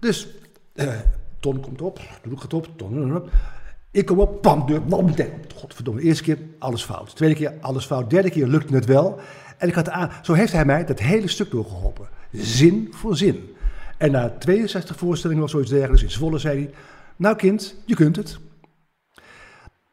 Dus 0.00 0.28
uh, 0.74 0.94
Ton 1.40 1.60
komt 1.60 1.82
op, 1.82 2.00
doe 2.22 2.40
het 2.40 2.54
op, 2.54 2.68
Ton, 2.76 3.28
ik 3.90 4.06
kom 4.06 4.18
op, 4.18 4.42
pam, 4.42 4.66
deur, 4.66 4.84
bam. 4.84 5.14
Godverdomme, 5.54 6.00
eerste 6.00 6.22
keer 6.22 6.38
alles 6.58 6.84
fout. 6.84 7.16
Tweede 7.16 7.34
keer 7.34 7.54
alles 7.60 7.86
fout. 7.86 8.10
Derde 8.10 8.30
keer 8.30 8.46
lukte 8.46 8.74
het 8.74 8.84
wel. 8.84 9.20
En 9.58 9.68
ik 9.68 9.74
had 9.74 9.88
aan, 9.88 10.10
zo 10.22 10.32
heeft 10.32 10.52
hij 10.52 10.64
mij 10.64 10.84
dat 10.84 10.98
hele 10.98 11.28
stuk 11.28 11.50
doorgeholpen. 11.50 12.08
Zin 12.32 12.88
voor 12.90 13.16
zin. 13.16 13.56
En 13.98 14.10
na 14.10 14.28
62 14.38 14.96
voorstellingen 14.96 15.42
of 15.42 15.50
zoiets 15.50 15.70
dergelijks 15.70 16.02
in 16.02 16.10
Zwolle 16.10 16.38
zei 16.38 16.58
hij... 16.58 16.74
Nou 17.16 17.36
kind, 17.36 17.74
je 17.86 17.94
kunt 17.94 18.16
het. 18.16 18.38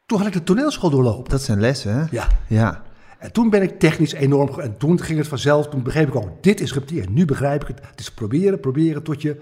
Toen 0.06 0.18
had 0.18 0.26
ik 0.26 0.32
de 0.32 0.42
toneelschool 0.42 0.90
doorlopen. 0.90 1.30
Dat 1.30 1.42
zijn 1.42 1.60
lessen, 1.60 1.94
hè? 1.94 2.04
Ja. 2.10 2.26
ja. 2.46 2.82
En 3.18 3.32
toen 3.32 3.50
ben 3.50 3.62
ik 3.62 3.78
technisch 3.78 4.12
enorm... 4.12 4.60
En 4.60 4.76
toen 4.76 5.00
ging 5.00 5.18
het 5.18 5.28
vanzelf, 5.28 5.68
toen 5.68 5.82
begreep 5.82 6.08
ik 6.08 6.14
ook, 6.14 6.42
dit 6.42 6.60
is 6.60 6.72
repeteren. 6.72 7.12
Nu 7.12 7.24
begrijp 7.24 7.62
ik 7.62 7.68
het. 7.68 7.80
Het 7.90 8.00
is 8.00 8.10
proberen, 8.10 8.60
proberen 8.60 9.02
tot 9.02 9.22
je 9.22 9.40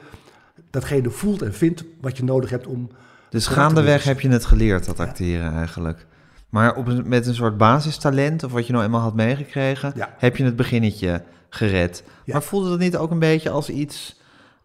datgene 0.70 1.11
voelt 1.11 1.42
en 1.42 1.55
vindt 1.55 1.85
wat 2.01 2.16
je 2.16 2.25
nodig 2.25 2.51
hebt 2.51 2.66
om... 2.66 2.90
Dus 3.31 3.46
gaandeweg 3.46 4.05
heb 4.05 4.20
je 4.20 4.29
het 4.29 4.44
geleerd, 4.44 4.87
dat 4.87 5.01
acteren 5.01 5.53
eigenlijk. 5.53 6.07
Maar 6.48 6.77
op 6.77 7.05
met 7.05 7.27
een 7.27 7.35
soort 7.35 7.57
basistalent, 7.57 8.44
of 8.44 8.53
wat 8.53 8.66
je 8.66 8.72
nou 8.72 8.85
eenmaal 8.85 9.01
had 9.01 9.14
meegekregen, 9.14 9.94
heb 10.18 10.37
je 10.37 10.44
het 10.44 10.57
beginnetje 10.57 11.22
gered. 11.48 12.05
Maar 12.27 12.42
voelde 12.42 12.68
dat 12.68 12.79
niet 12.79 12.96
ook 12.96 13.11
een 13.11 13.18
beetje 13.18 13.51
als 13.51 13.68
iets 13.68 14.20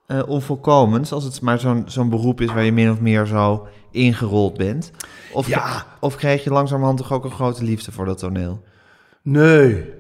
uh, 0.08 0.28
onvolkomens, 0.28 1.12
als 1.12 1.24
het 1.24 1.41
maar 1.41 1.60
zo'n 1.60 1.84
zo'n 1.86 2.10
beroep 2.10 2.41
is 2.41 2.48
waar 2.54 2.63
je 2.63 2.72
min 2.72 2.91
of 2.91 3.00
meer 3.00 3.26
zo 3.26 3.67
ingerold 3.91 4.58
bent? 4.58 4.91
Of, 5.34 5.48
ja. 5.48 5.86
of 6.00 6.15
kreeg 6.15 6.43
je 6.43 6.50
langzamerhand 6.50 6.98
toch 6.98 7.12
ook 7.12 7.24
een 7.24 7.32
grote 7.32 7.63
liefde 7.63 7.91
voor 7.91 8.06
dat 8.06 8.17
toneel? 8.17 8.63
Nee. 9.22 9.93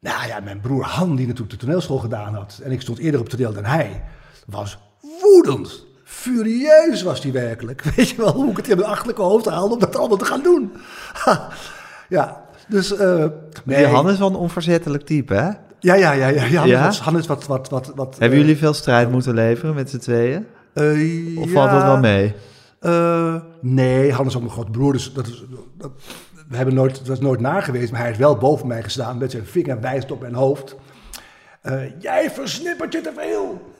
Nou 0.00 0.26
ja, 0.26 0.40
mijn 0.40 0.60
broer 0.60 0.84
Han, 0.84 1.16
die 1.16 1.26
natuurlijk 1.26 1.60
de 1.60 1.66
toneelschool 1.66 1.98
gedaan 1.98 2.34
had, 2.34 2.60
en 2.62 2.72
ik 2.72 2.80
stond 2.80 2.98
eerder 2.98 3.20
op 3.20 3.28
toneel 3.28 3.52
dan 3.52 3.64
hij, 3.64 4.04
was 4.46 4.78
woedend. 5.20 5.84
Furieus 6.04 7.02
was 7.02 7.22
hij 7.22 7.32
werkelijk. 7.32 7.82
Weet 7.96 8.08
je 8.08 8.16
wel 8.16 8.32
hoe 8.32 8.50
ik 8.50 8.56
het 8.56 8.68
in 8.68 8.76
mijn 8.76 8.88
achterlijke 8.88 9.22
hoofd 9.22 9.46
haalde 9.46 9.74
om 9.74 9.80
dat 9.80 9.96
allemaal 9.96 10.16
te 10.16 10.24
gaan 10.24 10.42
doen? 10.42 10.72
ja, 12.08 12.44
dus... 12.68 12.92
Uh, 12.92 13.26
nee. 13.64 13.86
Han 13.86 14.10
is 14.10 14.18
wel 14.18 14.28
een 14.28 14.34
onverzettelijk 14.34 15.06
type, 15.06 15.34
hè? 15.34 15.50
Ja, 15.86 15.94
ja, 15.94 16.12
ja. 16.12 16.28
ja, 16.28 16.44
ja. 16.44 16.64
ja? 16.64 16.92
Hannes 16.92 17.26
wat, 17.26 17.46
wat, 17.46 17.68
wat, 17.68 17.92
wat... 17.94 18.16
Hebben 18.18 18.38
jullie 18.38 18.56
veel 18.56 18.74
strijd 18.74 19.10
moeten 19.10 19.34
leveren 19.34 19.74
met 19.74 19.90
z'n 19.90 19.98
tweeën? 19.98 20.46
Uh, 20.74 21.38
of 21.38 21.50
valt 21.50 21.70
dat 21.70 21.82
wel 21.82 21.98
mee? 21.98 22.34
Uh, 22.80 23.34
nee, 23.60 24.12
Hannes 24.12 24.28
is 24.28 24.34
ook 24.34 24.42
mijn 24.42 24.54
grote 24.54 24.70
broer, 24.70 24.92
dus 24.92 25.12
dat 25.12 25.26
is... 25.26 25.44
Dat, 25.78 25.90
we 26.48 26.56
hebben 26.56 26.74
nooit, 26.74 27.06
dat 27.06 27.16
is 27.16 27.22
nooit 27.22 27.40
naar 27.40 27.62
geweest, 27.62 27.92
maar 27.92 28.00
hij 28.00 28.10
is 28.10 28.16
wel 28.16 28.36
boven 28.36 28.66
mij 28.66 28.82
gestaan 28.82 29.18
met 29.18 29.30
zijn 29.30 29.46
vinger 29.46 29.80
wijst 29.80 30.10
op 30.10 30.20
mijn 30.20 30.34
hoofd. 30.34 30.76
Jij 31.98 32.30
versnippert 32.30 32.92
je 32.92 33.00
te 33.00 33.12
veel. 33.16 33.72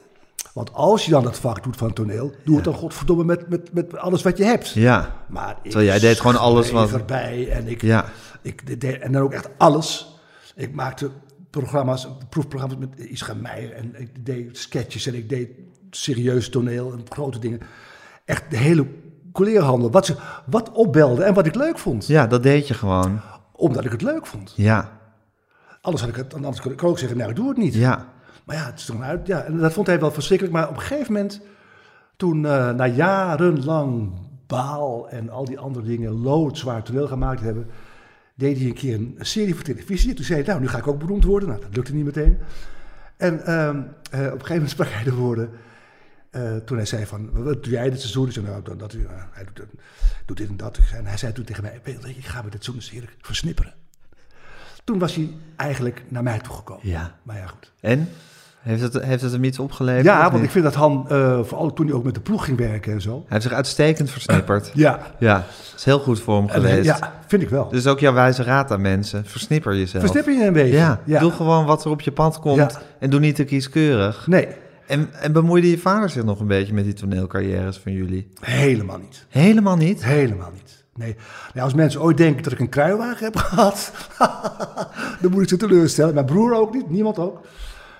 Want 0.53 0.73
als 0.73 1.05
je 1.05 1.11
dan 1.11 1.23
dat 1.23 1.37
vak 1.37 1.63
doet 1.63 1.77
van 1.77 1.93
toneel, 1.93 2.31
doe 2.45 2.55
het 2.55 2.63
dan 2.63 2.73
godverdomme 2.73 3.23
met, 3.23 3.49
met, 3.49 3.73
met 3.73 3.97
alles 3.97 4.21
wat 4.21 4.37
je 4.37 4.43
hebt. 4.43 4.69
Ja. 4.69 5.15
Maar 5.27 5.55
ik 5.63 5.73
jij 5.73 5.99
deed 5.99 6.19
gewoon 6.19 6.35
alles 6.35 6.71
wat... 6.71 6.93
erbij 6.93 7.49
en 7.51 7.67
ik, 7.67 7.81
ja. 7.81 8.05
ik 8.41 8.81
deed, 8.81 8.99
en 8.99 9.11
dan 9.11 9.21
ook 9.21 9.33
echt 9.33 9.49
alles. 9.57 10.19
Ik 10.55 10.73
maakte 10.73 11.09
programma's, 11.59 12.07
proefprogramma's 12.29 12.77
met 12.77 12.99
Isra 12.99 13.33
Meijer 13.33 13.73
en 13.73 14.01
ik 14.01 14.25
deed 14.25 14.57
sketches 14.57 15.07
en 15.07 15.15
ik 15.15 15.29
deed 15.29 15.49
serieus 15.89 16.49
toneel 16.49 16.91
en 16.91 17.01
grote 17.09 17.39
dingen. 17.39 17.59
Echt 18.25 18.43
de 18.49 18.57
hele 18.57 18.87
colleerhandel, 19.31 19.91
wat, 19.91 20.05
ze, 20.05 20.15
wat 20.45 20.71
opbelde 20.71 21.23
en 21.23 21.33
wat 21.33 21.45
ik 21.45 21.55
leuk 21.55 21.77
vond. 21.77 22.07
Ja, 22.07 22.27
dat 22.27 22.43
deed 22.43 22.67
je 22.67 22.73
gewoon. 22.73 23.21
Omdat 23.51 23.85
ik 23.85 23.91
het 23.91 24.01
leuk 24.01 24.25
vond. 24.25 24.53
Ja. 24.55 24.99
Anders, 25.81 26.03
had 26.03 26.11
ik 26.11 26.17
het, 26.17 26.33
anders 26.33 26.61
kon 26.61 26.71
ik 26.71 26.83
ook 26.83 26.99
zeggen, 26.99 27.17
nou, 27.17 27.29
ik 27.29 27.35
doe 27.35 27.47
het 27.47 27.57
niet. 27.57 27.73
Ja. 27.73 28.07
Maar 28.45 28.55
ja, 28.55 28.65
het 28.65 28.79
is 28.79 28.85
toch 28.85 29.01
uit. 29.01 29.27
Ja, 29.27 29.43
en 29.43 29.57
dat 29.57 29.73
vond 29.73 29.87
hij 29.87 29.99
wel 29.99 30.11
verschrikkelijk. 30.11 30.55
Maar 30.55 30.69
op 30.69 30.75
een 30.75 30.81
gegeven 30.81 31.13
moment, 31.13 31.41
toen 32.15 32.43
uh, 32.43 32.71
na 32.71 32.87
jarenlang 32.87 34.11
baal 34.47 35.09
en 35.09 35.29
al 35.29 35.45
die 35.45 35.59
andere 35.59 35.85
dingen 35.85 36.21
loodzwaar 36.21 36.83
toneel 36.83 37.07
gemaakt 37.07 37.41
hebben, 37.41 37.67
deed 38.37 38.57
hij 38.57 38.65
een 38.65 38.73
keer 38.73 38.93
een 38.95 39.15
serie 39.19 39.55
voor 39.55 39.63
televisie. 39.63 40.13
Toen 40.13 40.25
zei 40.25 40.39
hij, 40.39 40.47
nou, 40.47 40.61
nu 40.61 40.67
ga 40.67 40.77
ik 40.77 40.87
ook 40.87 40.99
beroemd 40.99 41.23
worden. 41.23 41.49
Nou, 41.49 41.61
dat 41.61 41.75
lukte 41.75 41.93
niet 41.93 42.05
meteen. 42.05 42.37
En 43.17 43.33
uh, 43.33 43.47
uh, 43.47 43.73
op 43.73 43.83
een 44.11 44.29
gegeven 44.31 44.53
moment 44.53 44.69
sprak 44.77 44.89
hij 44.89 45.03
de 45.03 45.13
woorden. 45.13 45.49
Uh, 46.31 46.55
toen 46.55 46.77
hij 46.77 46.85
zei 46.85 47.05
van, 47.05 47.43
wat 47.43 47.63
doe 47.63 47.73
jij 47.73 47.89
dit 47.89 47.99
seizoen? 47.99 48.27
Ik 48.27 48.33
zei, 48.33 48.45
nou, 48.45 48.63
dat, 48.63 48.79
dat, 48.79 48.95
hij 49.31 49.45
doet, 49.53 49.65
doet, 50.25 50.37
dit 50.37 50.47
en 50.47 50.57
dat. 50.57 50.79
En 50.93 51.05
hij 51.05 51.17
zei 51.17 51.33
toen 51.33 51.45
tegen 51.45 51.63
mij, 51.63 51.81
ik 52.03 52.25
ga 52.25 52.41
me 52.41 52.49
dit 52.49 52.63
seizoen 52.63 52.75
eens 52.75 52.89
heerlijk 52.89 53.15
versnipperen. 53.21 53.73
Toen 54.83 54.99
was 54.99 55.15
hij 55.15 55.29
eigenlijk 55.55 56.03
naar 56.07 56.23
mij 56.23 56.39
toegekomen. 56.39 56.87
Ja. 56.87 57.19
Maar 57.23 57.37
ja, 57.37 57.47
goed. 57.47 57.71
En? 57.79 58.09
Heeft 58.67 58.81
het, 58.81 59.03
heeft 59.03 59.21
het 59.21 59.31
hem 59.31 59.43
iets 59.43 59.59
opgeleverd? 59.59 60.05
Ja, 60.05 60.31
want 60.31 60.43
ik 60.43 60.49
vind 60.49 60.63
dat 60.63 60.75
Han, 60.75 61.05
uh, 61.11 61.39
vooral 61.43 61.73
toen 61.73 61.85
hij 61.85 61.95
ook 61.95 62.03
met 62.03 62.13
de 62.13 62.19
ploeg 62.19 62.45
ging 62.45 62.57
werken 62.57 62.93
en 62.93 63.01
zo. 63.01 63.11
Hij 63.11 63.23
heeft 63.27 63.43
zich 63.43 63.51
uitstekend 63.51 64.09
versnipperd. 64.09 64.71
ja. 64.85 64.99
Ja, 65.19 65.43
is 65.75 65.83
heel 65.83 65.99
goed 65.99 66.19
voor 66.19 66.37
hem 66.37 66.49
geweest. 66.49 66.85
ja, 66.85 67.13
vind 67.27 67.41
ik 67.41 67.49
wel. 67.49 67.69
Dus 67.69 67.87
ook 67.87 67.99
jouw 67.99 68.13
wijze 68.13 68.43
raad 68.43 68.71
aan 68.71 68.81
mensen. 68.81 69.25
Versnipper 69.25 69.75
jezelf. 69.75 70.03
Versnipper 70.03 70.33
je 70.33 70.45
een 70.45 70.53
beetje. 70.53 70.77
Ja, 70.77 70.99
ja. 71.05 71.19
doe 71.19 71.31
gewoon 71.31 71.65
wat 71.65 71.85
er 71.85 71.91
op 71.91 72.01
je 72.01 72.11
pad 72.11 72.39
komt 72.39 72.79
en 72.99 73.09
doe 73.09 73.19
niet 73.19 73.35
te 73.35 73.43
kieskeurig. 73.43 74.27
Nee. 74.27 74.47
En, 74.87 75.09
en 75.21 75.31
bemoeide 75.31 75.69
je 75.69 75.77
vader 75.77 76.09
zich 76.09 76.23
nog 76.23 76.39
een 76.39 76.47
beetje 76.47 76.73
met 76.73 76.83
die 76.83 76.93
toneelcarrières 76.93 77.77
van 77.77 77.91
jullie? 77.91 78.29
Helemaal 78.39 78.97
niet. 78.97 79.25
Helemaal 79.29 79.75
niet? 79.75 80.05
Helemaal 80.05 80.51
niet. 80.53 80.85
Nee. 80.95 81.15
nee, 81.53 81.63
als 81.63 81.73
mensen 81.73 82.01
ooit 82.01 82.17
denken 82.17 82.43
dat 82.43 82.51
ik 82.51 82.59
een 82.59 82.69
kruiwagen 82.69 83.25
heb 83.25 83.35
gehad, 83.45 83.91
dan 85.21 85.31
moet 85.31 85.41
ik 85.41 85.49
ze 85.49 85.57
teleurstellen. 85.57 86.13
Mijn 86.13 86.25
broer 86.25 86.55
ook 86.55 86.73
niet, 86.73 86.89
niemand 86.89 87.19
ook. 87.19 87.45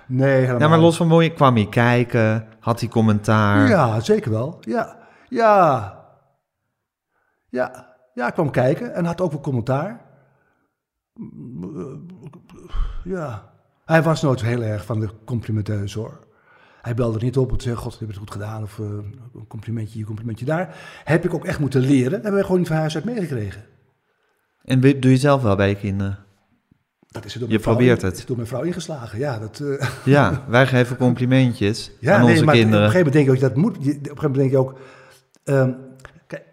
Nee, 0.08 0.34
helemaal 0.34 0.60
Ja, 0.60 0.68
maar 0.68 0.78
los 0.78 0.96
van 0.96 1.06
mooi, 1.06 1.32
kwam 1.32 1.54
hij 1.54 1.66
kijken? 1.66 2.46
Had 2.60 2.80
hij 2.80 2.88
commentaar? 2.88 3.68
Ja, 3.68 4.00
zeker 4.00 4.30
wel. 4.30 4.58
Ja, 4.60 4.96
ja. 5.28 5.96
Ja, 7.48 7.96
ja, 8.14 8.26
ik 8.26 8.32
kwam 8.32 8.50
kijken 8.50 8.94
en 8.94 9.04
had 9.04 9.20
ook 9.20 9.32
wel 9.32 9.40
commentaar. 9.40 10.00
Ja, 13.04 13.50
hij 13.84 14.02
was 14.02 14.22
nooit 14.22 14.40
heel 14.42 14.62
erg 14.62 14.84
van 14.84 15.00
de 15.00 15.10
complimenteus 15.24 15.94
hoor. 15.94 16.26
Hij 16.82 16.94
belde 16.94 17.18
niet 17.18 17.36
op 17.36 17.52
en 17.52 17.60
zei, 17.60 17.76
god, 17.76 17.92
je 17.92 17.98
hebt 17.98 18.10
het 18.10 18.18
goed 18.18 18.30
gedaan. 18.30 18.62
Of 18.62 18.78
uh, 18.78 18.86
een 18.86 19.46
complimentje 19.48 19.96
hier, 19.96 20.06
complimentje 20.06 20.44
daar. 20.44 20.76
Heb 21.04 21.24
ik 21.24 21.34
ook 21.34 21.44
echt 21.44 21.58
moeten 21.58 21.80
leren. 21.80 22.12
Hebben 22.12 22.34
we 22.34 22.42
gewoon 22.42 22.58
niet 22.58 22.68
van 22.68 22.76
huis 22.76 22.94
uit 22.94 23.04
meegekregen. 23.04 23.64
En 24.64 24.80
doe 24.80 25.10
je 25.10 25.16
zelf 25.16 25.42
wel 25.42 25.56
bij 25.56 25.68
je 25.68 25.74
kinderen? 25.74 26.18
Dat 27.10 27.24
is 27.24 27.32
door 27.32 27.50
je 27.50 27.58
probeert 27.58 28.02
het. 28.02 28.24
door 28.26 28.36
mijn 28.36 28.48
vrouw 28.48 28.62
ingeslagen, 28.62 29.18
ja. 29.18 29.38
Dat, 29.38 29.58
uh... 29.62 29.82
Ja, 30.04 30.44
wij 30.48 30.66
geven 30.66 30.96
complimentjes 30.96 31.90
ja, 32.00 32.14
aan 32.14 32.20
nee, 32.20 32.30
onze 32.30 32.44
maar 32.44 32.54
kinderen. 32.54 32.86
Op 32.86 32.94
een 32.94 33.00
gegeven 33.00 33.12
moment 33.12 33.14
denk 33.14 33.38
je 33.38 33.46
ook, 33.46 33.54
dat 33.54 33.62
moet, 33.62 33.76
op 33.76 33.84
een 33.84 33.92
gegeven 33.92 34.30
moment 34.30 34.34
denk 34.34 34.50
je 34.50 34.58
ook... 34.58 34.78
Um, 35.44 35.76
kijk, 36.26 36.44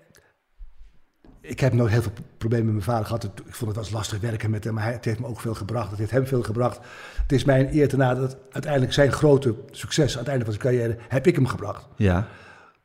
ik 1.41 1.59
heb 1.59 1.73
nooit 1.73 1.91
heel 1.91 2.01
veel 2.01 2.11
problemen 2.37 2.65
met 2.65 2.73
mijn 2.73 2.85
vader 2.85 3.05
gehad. 3.05 3.23
Ik 3.23 3.55
vond 3.55 3.75
het 3.75 3.79
was 3.79 3.91
lastig 3.91 4.19
werken 4.19 4.49
met 4.49 4.63
hem, 4.63 4.73
maar 4.73 4.91
het 4.91 5.05
heeft 5.05 5.19
me 5.19 5.27
ook 5.27 5.39
veel 5.39 5.55
gebracht. 5.55 5.89
Het 5.89 5.99
heeft 5.99 6.11
hem 6.11 6.27
veel 6.27 6.43
gebracht. 6.43 6.79
Het 7.21 7.31
is 7.31 7.43
mijn 7.43 7.75
eer 7.75 7.87
te 7.87 7.97
na 7.97 8.15
dat 8.15 8.37
uiteindelijk 8.51 8.93
zijn 8.93 9.11
grote 9.11 9.55
succes 9.71 10.13
aan 10.13 10.19
het 10.19 10.27
einde 10.27 10.45
van 10.45 10.53
zijn 10.53 10.65
carrière, 10.65 10.97
heb 11.07 11.27
ik 11.27 11.35
hem 11.35 11.47
gebracht. 11.47 11.87
Ja. 11.95 12.27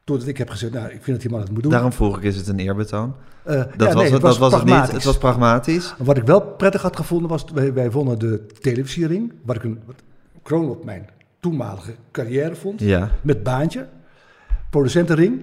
Doordat 0.04 0.28
ik 0.28 0.38
heb 0.38 0.50
gezegd, 0.50 0.72
nou, 0.72 0.86
ik 0.86 1.02
vind 1.02 1.06
dat 1.06 1.20
die 1.20 1.30
man 1.30 1.40
het 1.40 1.50
moet 1.50 1.62
doen. 1.62 1.72
Daarom 1.72 1.92
vroeg 1.92 2.16
ik, 2.16 2.22
is 2.22 2.36
het 2.36 2.48
een 2.48 2.58
eerbetoon? 2.58 3.14
Uh, 3.46 3.54
dat, 3.54 3.66
ja, 3.76 3.84
was 3.84 3.94
nee, 3.94 4.12
het, 4.12 4.20
dat 4.20 4.38
was 4.38 4.54
het 4.54 4.64
niet. 4.64 4.92
Het 4.92 5.04
was 5.04 5.18
pragmatisch. 5.18 5.94
Wat 5.98 6.16
ik 6.16 6.24
wel 6.24 6.40
prettig 6.40 6.82
had 6.82 6.96
gevonden 6.96 7.28
was, 7.28 7.44
wij, 7.54 7.72
wij 7.72 7.90
wonnen 7.90 8.18
de 8.18 8.46
televisiering, 8.60 9.32
wat 9.42 9.56
ik 9.56 9.64
een 9.64 9.80
wat, 9.86 9.94
kroon 10.42 10.68
op 10.68 10.84
mijn 10.84 11.08
toenmalige 11.40 11.94
carrière 12.10 12.54
vond. 12.54 12.80
Ja. 12.80 13.10
Met 13.22 13.42
baantje, 13.42 13.88
producentenring. 14.70 15.40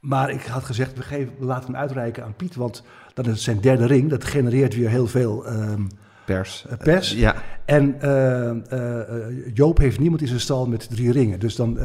Maar 0.00 0.30
ik 0.30 0.42
had 0.42 0.64
gezegd, 0.64 0.96
we, 0.96 1.02
geven, 1.02 1.32
we 1.38 1.44
laten 1.44 1.66
hem 1.72 1.80
uitreiken 1.80 2.24
aan 2.24 2.34
Piet, 2.36 2.54
want 2.54 2.82
dat 3.14 3.26
is 3.26 3.42
zijn 3.42 3.60
derde 3.60 3.86
ring. 3.86 4.10
Dat 4.10 4.24
genereert 4.24 4.74
weer 4.74 4.88
heel 4.88 5.06
veel... 5.06 5.46
Um, 5.52 5.88
pers. 6.24 6.66
Uh, 6.66 6.76
pers. 6.78 7.14
Uh, 7.14 7.20
ja. 7.20 7.34
En 7.64 7.96
uh, 8.04 9.54
Joop 9.54 9.78
heeft 9.78 9.98
niemand 9.98 10.20
in 10.20 10.28
zijn 10.28 10.40
stal 10.40 10.66
met 10.66 10.88
drie 10.90 11.12
ringen. 11.12 11.40
Dus 11.40 11.56
dan 11.56 11.78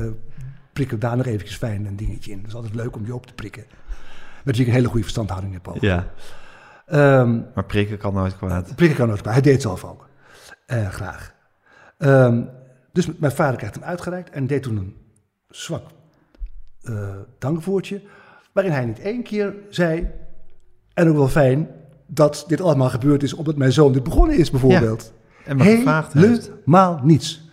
prikken 0.74 1.00
we 1.00 1.06
daar 1.06 1.18
nog 1.18 1.26
eventjes 1.26 1.58
fijn 1.58 1.86
een 1.86 1.96
dingetje 1.96 2.32
in. 2.32 2.38
Dat 2.38 2.48
is 2.48 2.56
altijd 2.56 2.76
leuk 2.76 2.96
om 2.96 3.06
je 3.06 3.16
op 3.16 3.26
te 3.26 3.34
prikken. 3.34 3.66
Wie 4.44 4.56
ik 4.56 4.68
een 4.68 4.74
hele 4.74 4.88
goede 4.88 5.04
verstandhouding 5.04 5.54
heb 5.54 5.68
over. 5.68 5.86
Ja. 5.86 6.08
Ehm, 6.86 7.40
maar 7.56 7.66
prikken 7.66 7.98
kan 7.98 8.14
nooit 8.14 8.38
kwaad. 8.38 8.76
prikken 8.76 8.98
kan 8.98 9.08
nooit 9.08 9.22
kwaad. 9.22 9.34
Hij 9.34 9.42
deed 9.42 9.54
het 9.54 9.62
zelf 9.62 9.84
ook. 9.84 10.10
Eh, 10.66 10.90
graag. 10.90 11.34
Ehm, 11.98 12.44
dus 12.92 13.18
mijn 13.18 13.32
vader 13.32 13.58
krijgt 13.58 13.76
hem 13.76 13.84
uitgereikt 13.84 14.30
en 14.30 14.48
deed 14.48 14.64
toen 14.64 14.78
een 14.78 14.96
zwak 15.50 15.84
uh, 16.84 17.10
dankwoordje. 17.40 18.02
Waarin 18.52 18.72
hij 18.72 18.86
niet 18.86 19.00
één 19.00 19.24
keer 19.24 19.56
zei, 19.70 20.10
en 20.94 21.10
ook 21.10 21.16
wel 21.16 21.28
fijn, 21.28 21.70
dat 22.08 22.44
dit 22.48 22.62
allemaal 22.62 22.90
gebeurd 22.90 23.24
is 23.24 23.34
omdat 23.34 23.56
mijn 23.56 23.72
zoon 23.72 23.94
dit 23.94 24.04
begonnen 24.04 24.38
is, 24.38 24.52
bijvoorbeeld. 24.52 25.14
Ja, 25.38 25.46
en 25.46 25.58
me 25.58 25.64
gevraagd 25.64 26.14
heeft. 26.14 26.48
Helemaal 26.48 27.00
niets. 27.04 27.50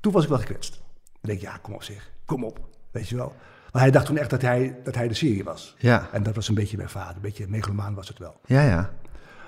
Toen 0.00 0.12
was 0.12 0.22
ik 0.22 0.28
wel 0.28 0.38
gekwetst. 0.38 0.80
Dan 1.02 1.20
denk 1.20 1.38
ik, 1.38 1.44
ja, 1.44 1.56
kom 1.56 1.74
op 1.74 1.82
zeg, 1.82 2.11
kom 2.32 2.44
op, 2.44 2.60
weet 2.90 3.08
je 3.08 3.16
wel. 3.16 3.32
Maar 3.72 3.82
hij 3.82 3.90
dacht 3.90 4.06
toen 4.06 4.18
echt 4.18 4.30
dat 4.30 4.42
hij, 4.42 4.76
dat 4.84 4.94
hij 4.94 5.08
de 5.08 5.14
serie 5.14 5.44
was. 5.44 5.74
Ja. 5.78 6.08
En 6.12 6.22
dat 6.22 6.34
was 6.34 6.48
een 6.48 6.54
beetje 6.54 6.76
mijn 6.76 6.88
vader, 6.88 7.16
een 7.16 7.22
beetje 7.22 7.46
megalomaan 7.48 7.94
was 7.94 8.08
het 8.08 8.18
wel. 8.18 8.40
Ja, 8.44 8.62
ja. 8.62 8.90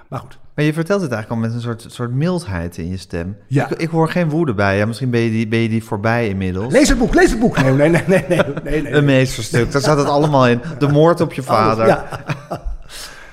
Maar 0.09 0.21
goed. 0.21 0.39
Maar 0.55 0.65
je 0.65 0.73
vertelt 0.73 1.03
het 1.03 1.13
eigenlijk 1.13 1.43
al 1.43 1.49
met 1.49 1.57
een 1.57 1.63
soort, 1.63 1.85
soort 1.93 2.13
mildheid 2.13 2.79
in 2.79 2.89
je 2.89 2.97
stem. 2.97 3.37
Ja. 3.47 3.71
Ik, 3.71 3.79
ik 3.79 3.89
hoor 3.89 4.09
geen 4.09 4.29
woede 4.29 4.55
bij. 4.55 4.77
Ja, 4.77 4.87
misschien 4.87 5.11
ben 5.11 5.21
je, 5.21 5.31
die, 5.31 5.49
ben 5.49 5.59
je 5.59 5.69
die 5.69 5.85
voorbij 5.85 6.29
inmiddels. 6.29 6.73
Lees 6.73 6.89
het 6.89 6.99
boek, 6.99 7.15
lees 7.15 7.31
het 7.31 7.41
boek. 7.41 7.61
Nee, 7.63 7.73
nee, 7.73 7.89
nee, 7.89 8.05
nee, 8.07 8.25
nee. 8.29 8.43
nee, 8.63 8.83
nee. 8.83 8.93
Een 8.93 9.05
meesterstuk, 9.05 9.73
daar 9.73 9.81
staat 9.81 9.99
het 9.99 10.07
allemaal 10.07 10.49
in. 10.49 10.61
De 10.79 10.89
moord 10.89 11.21
op 11.21 11.33
je 11.33 11.43
vader. 11.43 11.87
Ja. 11.87 12.07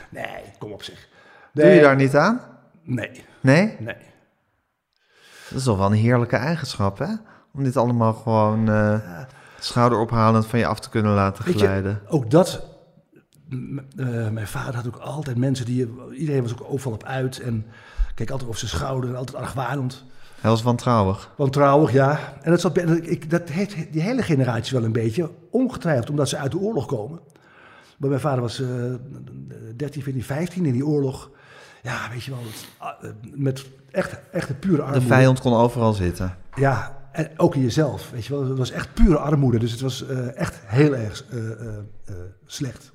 Nee, 0.10 0.44
kom 0.60 0.72
op 0.72 0.84
zich. 0.84 1.08
Doe 1.54 1.66
je 1.66 1.82
daar 1.82 1.96
niet 1.96 2.16
aan? 2.16 2.42
Nee. 2.84 3.12
Nee? 3.42 3.76
Nee. 3.80 3.96
Dat 5.50 5.58
is 5.58 5.64
toch 5.64 5.78
wel 5.78 5.86
een 5.86 5.98
heerlijke 5.98 6.36
eigenschap, 6.36 6.98
hè? 6.98 7.14
Om 7.54 7.64
dit 7.64 7.78
allemaal 7.78 8.14
gewoon 8.14 8.70
uh, 8.70 8.96
schouderophalend 9.66 10.46
van 10.46 10.60
je 10.60 10.66
af 10.66 10.80
te 10.80 10.90
kunnen 10.90 11.14
laten 11.14 11.44
glijden. 11.44 12.02
Je, 12.04 12.12
ook 12.12 12.32
dat 12.32 12.64
uh, 13.50 14.30
mijn 14.30 14.48
vader 14.48 14.76
had 14.76 14.88
ook 14.88 14.98
altijd 14.98 15.38
mensen 15.38 15.66
die... 15.66 15.94
Iedereen 16.12 16.42
was 16.42 16.52
ook 16.52 16.64
overal 16.68 16.94
op 16.94 17.04
uit 17.04 17.40
en 17.40 17.66
keek 18.16 18.30
altijd 18.30 18.50
over 18.50 18.60
zijn 18.60 18.72
schouder 18.72 19.10
en 19.10 19.16
altijd 19.16 19.38
argwanend. 19.38 20.06
Hij 20.40 20.50
was 20.50 20.62
wantrouwig. 20.62 21.32
Wantrouwig, 21.38 21.92
ja. 21.92 22.20
En 22.42 22.52
dat, 22.52 22.62
zat, 22.62 22.78
ik, 22.78 23.30
dat 23.30 23.50
heeft 23.50 23.76
die 23.92 24.02
hele 24.02 24.22
generatie 24.22 24.78
wel 24.78 24.86
een 24.86 24.92
beetje, 24.92 25.30
ongetwijfeld 25.52 26.10
omdat 26.10 26.30
ze 26.30 26.38
uit 26.38 26.52
de 26.52 26.60
oorlog 26.60 26.86
komen. 26.86 27.20
Maar 27.98 28.10
mijn 28.10 28.22
vader 28.22 28.42
was 28.42 28.60
uh, 28.60 28.68
13, 29.76 30.04
14, 30.04 30.24
15 30.24 30.66
in 30.66 30.72
die 30.72 30.86
oorlog. 30.86 31.30
Ja, 31.82 32.10
weet 32.12 32.24
je 32.24 32.32
wel, 32.32 32.40
het, 33.00 33.14
met 33.36 33.66
echt, 33.92 34.20
echt 34.32 34.50
een 34.50 34.60
pure 34.60 34.82
armoede. 34.82 35.00
De 35.00 35.14
vijand 35.14 35.40
kon 35.40 35.54
overal 35.54 35.94
zitten. 35.94 36.38
Ja, 36.56 37.01
en 37.12 37.30
ook 37.38 37.56
in 37.56 37.62
jezelf, 37.62 38.12
weet 38.12 38.26
je 38.26 38.34
wel. 38.34 38.48
Het 38.48 38.58
was 38.58 38.72
echt 38.72 38.94
pure 38.94 39.18
armoede, 39.18 39.60
dus 39.60 39.72
het 39.72 39.82
was 39.82 40.04
uh, 40.04 40.38
echt 40.38 40.60
heel 40.66 40.96
erg 40.96 41.26
uh, 41.34 42.16
slecht. 42.46 42.90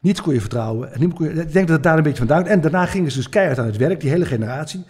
Niets 0.00 0.22
kon 0.22 0.34
je 0.34 0.40
vertrouwen. 0.40 0.92
En 0.92 1.14
kon 1.14 1.26
je, 1.26 1.32
ik 1.32 1.52
denk 1.52 1.66
dat 1.66 1.76
het 1.76 1.82
daar 1.82 1.96
een 1.96 2.02
beetje 2.02 2.26
vandaan 2.26 2.46
En 2.46 2.60
daarna 2.60 2.86
gingen 2.86 3.10
ze 3.10 3.16
dus 3.16 3.28
keihard 3.28 3.58
aan 3.58 3.66
het 3.66 3.76
werk, 3.76 4.00
die 4.00 4.10
hele 4.10 4.26
generatie. 4.26 4.84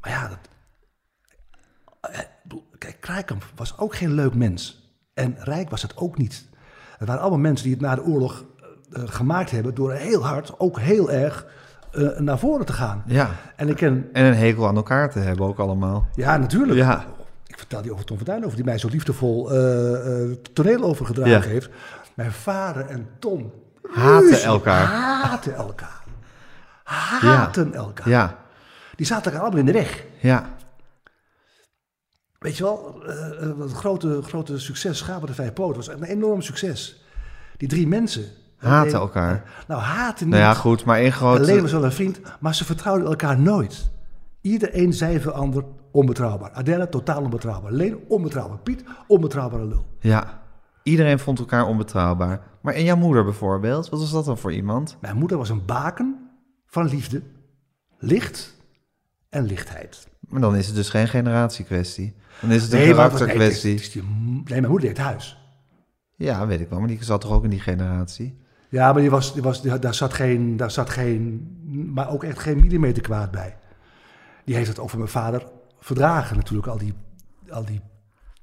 Maar 0.00 0.10
ja, 0.10 0.28
dat, 0.28 0.38
kijk, 2.78 3.00
Kraaikamp 3.00 3.44
was 3.54 3.78
ook 3.78 3.94
geen 3.94 4.12
leuk 4.12 4.34
mens. 4.34 4.92
En 5.14 5.36
Rijk 5.38 5.70
was 5.70 5.82
het 5.82 5.96
ook 5.96 6.18
niet. 6.18 6.48
Het 6.98 7.08
waren 7.08 7.22
allemaal 7.22 7.40
mensen 7.40 7.64
die 7.66 7.74
het 7.74 7.82
na 7.82 7.94
de 7.94 8.04
oorlog 8.04 8.44
gemaakt 8.90 9.50
hebben 9.50 9.74
door 9.74 9.92
heel 9.92 10.26
hard, 10.26 10.60
ook 10.60 10.78
heel 10.78 11.10
erg 11.10 11.46
uh, 11.94 12.18
naar 12.18 12.38
voren 12.38 12.66
te 12.66 12.72
gaan. 12.72 13.02
Ja. 13.06 13.30
En, 13.56 13.68
ik 13.68 13.76
ken, 13.76 14.08
en 14.12 14.24
een 14.24 14.34
hekel 14.34 14.66
aan 14.66 14.76
elkaar 14.76 15.10
te 15.10 15.18
hebben 15.18 15.46
ook 15.46 15.58
allemaal. 15.58 16.06
Ja, 16.14 16.36
natuurlijk. 16.36 16.78
Ja. 16.78 17.04
Ik 17.46 17.58
vertel 17.58 17.82
die 17.82 17.92
over 17.92 18.04
Tom 18.04 18.16
Fortuyn 18.16 18.44
over, 18.44 18.56
die 18.56 18.64
mij 18.64 18.78
zo 18.78 18.88
liefdevol 18.88 19.54
uh, 19.54 20.36
toneel 20.52 20.82
overgedragen 20.82 21.30
ja. 21.30 21.40
heeft. 21.40 21.70
Mijn 22.14 22.32
vader 22.32 22.86
en 22.86 23.08
Tom 23.18 23.52
haten 23.90 24.42
elkaar. 24.42 24.86
Haten 24.86 25.54
elkaar. 25.54 26.02
Haten 26.84 27.68
ja. 27.68 27.76
elkaar. 27.76 28.08
Ja. 28.08 28.38
Die 28.96 29.06
zaten 29.06 29.24
elkaar 29.24 29.40
allemaal 29.40 29.60
in 29.60 29.66
de 29.66 29.72
weg. 29.72 30.04
Ja. 30.20 30.50
Weet 32.38 32.56
je 32.56 32.62
wel, 32.62 33.02
het 33.58 33.72
grote, 33.72 34.22
grote 34.22 34.58
succes, 34.58 34.98
Schapen 34.98 35.26
de 35.26 35.34
Vijf 35.34 35.52
Poten, 35.52 35.76
was 35.76 35.88
een 35.88 36.02
enorm 36.02 36.42
succes. 36.42 37.04
Die 37.56 37.68
drie 37.68 37.88
mensen. 37.88 38.24
Haten 38.68 38.98
elkaar. 38.98 39.42
Nou, 39.66 39.80
haten 39.80 40.26
niet. 40.26 40.34
Nou 40.34 40.46
ja, 40.46 40.54
goed, 40.54 40.84
maar 40.84 40.98
één 40.98 41.12
grote... 41.12 41.40
Alleen 41.40 41.62
was 41.62 41.72
wel 41.72 41.84
een 41.84 41.92
vriend, 41.92 42.20
maar 42.40 42.54
ze 42.54 42.64
vertrouwden 42.64 43.06
elkaar 43.06 43.38
nooit. 43.38 43.90
Iedereen 44.40 44.92
zei 44.92 45.20
voor 45.20 45.32
ander 45.32 45.64
onbetrouwbaar. 45.90 46.50
Adela, 46.50 46.86
totaal 46.86 47.22
onbetrouwbaar. 47.22 47.72
Leen, 47.72 47.98
onbetrouwbaar. 48.08 48.58
Piet, 48.58 48.84
onbetrouwbare 49.06 49.64
lul. 49.64 49.86
Ja, 50.00 50.42
iedereen 50.82 51.18
vond 51.18 51.38
elkaar 51.38 51.66
onbetrouwbaar. 51.66 52.40
Maar 52.60 52.74
en 52.74 52.84
jouw 52.84 52.96
moeder 52.96 53.24
bijvoorbeeld, 53.24 53.88
wat 53.88 54.00
was 54.00 54.10
dat 54.10 54.24
dan 54.24 54.38
voor 54.38 54.52
iemand? 54.52 54.96
Mijn 55.00 55.16
moeder 55.16 55.38
was 55.38 55.48
een 55.48 55.64
baken 55.64 56.30
van 56.66 56.88
liefde, 56.88 57.22
licht 57.98 58.56
en 59.28 59.44
lichtheid. 59.44 60.08
Maar 60.28 60.40
dan 60.40 60.56
is 60.56 60.66
het 60.66 60.74
dus 60.74 60.90
geen 60.90 61.08
generatiekwestie. 61.08 62.14
Dan 62.40 62.50
is 62.50 62.62
het 62.62 62.72
een 62.72 62.78
nee, 62.78 62.90
karakterkwestie. 62.90 63.74
Nee, 63.74 64.02
nee, 64.44 64.60
mijn 64.60 64.68
moeder 64.68 64.88
deed 64.88 64.98
huis. 64.98 65.40
Ja, 66.16 66.46
weet 66.46 66.60
ik 66.60 66.68
wel, 66.68 66.78
maar 66.78 66.88
die 66.88 67.04
zat 67.04 67.20
toch 67.20 67.32
ook 67.32 67.44
in 67.44 67.50
die 67.50 67.60
generatie? 67.60 68.40
Ja, 68.72 68.92
maar 68.92 69.00
die 69.00 69.10
was, 69.10 69.32
die 69.32 69.42
was, 69.42 69.62
die, 69.62 69.78
daar, 69.78 69.94
zat 69.94 70.12
geen, 70.12 70.56
daar 70.56 70.70
zat 70.70 70.90
geen, 70.90 71.50
maar 71.94 72.10
ook 72.10 72.24
echt 72.24 72.38
geen 72.38 72.60
millimeter 72.60 73.02
kwaad 73.02 73.30
bij. 73.30 73.56
Die 74.44 74.54
heeft 74.54 74.68
het 74.68 74.78
over 74.78 74.98
mijn 74.98 75.10
vader 75.10 75.46
verdragen 75.80 76.36
natuurlijk, 76.36 76.68
al 76.68 76.78
die... 76.78 76.94
Al 77.50 77.64
die 77.64 77.80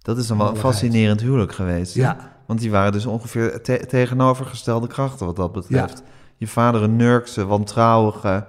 dat 0.01 0.17
is 0.17 0.27
dan 0.27 0.37
wel 0.37 0.49
een 0.49 0.55
fascinerend 0.55 1.21
huwelijk 1.21 1.51
geweest. 1.51 1.93
Ja. 1.93 2.15
Hè? 2.19 2.25
Want 2.45 2.59
die 2.59 2.71
waren 2.71 2.91
dus 2.91 3.05
ongeveer 3.05 3.61
te 3.61 3.85
tegenovergestelde 3.87 4.87
krachten 4.87 5.25
wat 5.25 5.35
dat 5.35 5.51
betreft. 5.51 5.97
Ja. 6.05 6.11
Je 6.35 6.47
vader 6.47 6.83
een 6.83 6.95
nurkse, 6.95 7.45
wantrouwige, 7.45 8.45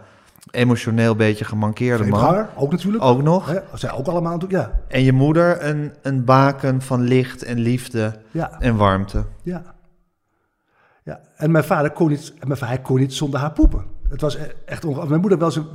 emotioneel 0.50 1.16
beetje 1.16 1.44
gemankeerde 1.44 2.04
man. 2.04 2.20
Haar, 2.20 2.50
ook 2.56 2.70
natuurlijk. 2.70 3.04
Ook 3.04 3.22
nog. 3.22 3.46
Hè? 3.46 3.58
Zij 3.74 3.92
ook 3.92 4.06
allemaal 4.06 4.32
natuurlijk, 4.32 4.62
ja. 4.62 4.80
En 4.88 5.02
je 5.02 5.12
moeder 5.12 5.64
een, 5.64 5.92
een 6.02 6.24
baken 6.24 6.82
van 6.82 7.00
licht 7.00 7.42
en 7.42 7.58
liefde 7.58 8.20
ja. 8.30 8.60
en 8.60 8.76
warmte. 8.76 9.24
Ja. 9.42 9.62
Ja. 11.04 11.20
En 11.36 11.50
mijn 11.50 11.64
vader 11.64 11.90
kon 11.90 12.08
niet, 12.08 12.32
mijn 12.46 12.58
vader, 12.58 12.80
kon 12.80 12.98
niet 12.98 13.14
zonder 13.14 13.40
haar 13.40 13.52
poepen. 13.52 13.84
Het 14.08 14.20
was 14.20 14.36
echt 14.64 14.84
ongelooflijk. 14.84 15.08
Mijn 15.08 15.20
moeder 15.20 15.38
wel 15.38 15.50
zo... 15.50 15.66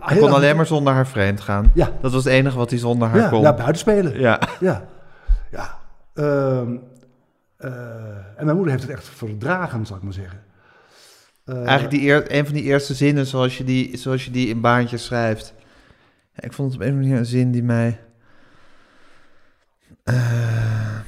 Hij 0.00 0.18
kon 0.18 0.32
alleen 0.32 0.56
maar 0.56 0.66
zonder 0.66 0.92
haar 0.92 1.06
vreemd 1.06 1.40
gaan. 1.40 1.70
Ja. 1.74 1.90
Dat 2.00 2.12
was 2.12 2.24
het 2.24 2.32
enige 2.32 2.56
wat 2.56 2.70
hij 2.70 2.78
zonder 2.78 3.08
haar 3.08 3.18
ja, 3.18 3.28
kon. 3.28 3.40
Ja, 3.40 3.54
buiten 3.54 3.78
spelen. 3.78 4.20
Ja. 4.20 4.40
Ja. 4.60 4.84
Ja. 5.50 5.78
Um, 6.14 6.82
uh, 7.58 7.70
en 8.36 8.44
mijn 8.44 8.56
moeder 8.56 8.72
heeft 8.72 8.82
het 8.86 8.92
echt 8.96 9.08
verdragen, 9.08 9.86
zal 9.86 9.96
ik 9.96 10.02
maar 10.02 10.12
zeggen. 10.12 10.42
Uh, 11.44 11.56
Eigenlijk 11.56 11.90
die 11.90 12.00
eer, 12.00 12.36
een 12.36 12.44
van 12.44 12.54
die 12.54 12.62
eerste 12.62 12.94
zinnen 12.94 13.26
zoals 13.26 13.58
je 13.58 13.64
die, 13.64 13.96
zoals 13.96 14.24
je 14.24 14.30
die 14.30 14.48
in 14.48 14.60
baantjes 14.60 15.04
schrijft. 15.04 15.54
Ja, 16.32 16.42
ik 16.42 16.52
vond 16.52 16.72
het 16.72 16.80
op 16.80 16.86
een 16.86 16.94
manier 16.94 17.16
een 17.16 17.26
zin 17.26 17.50
die 17.50 17.62
mij... 17.62 18.00
Uh, 20.04 20.98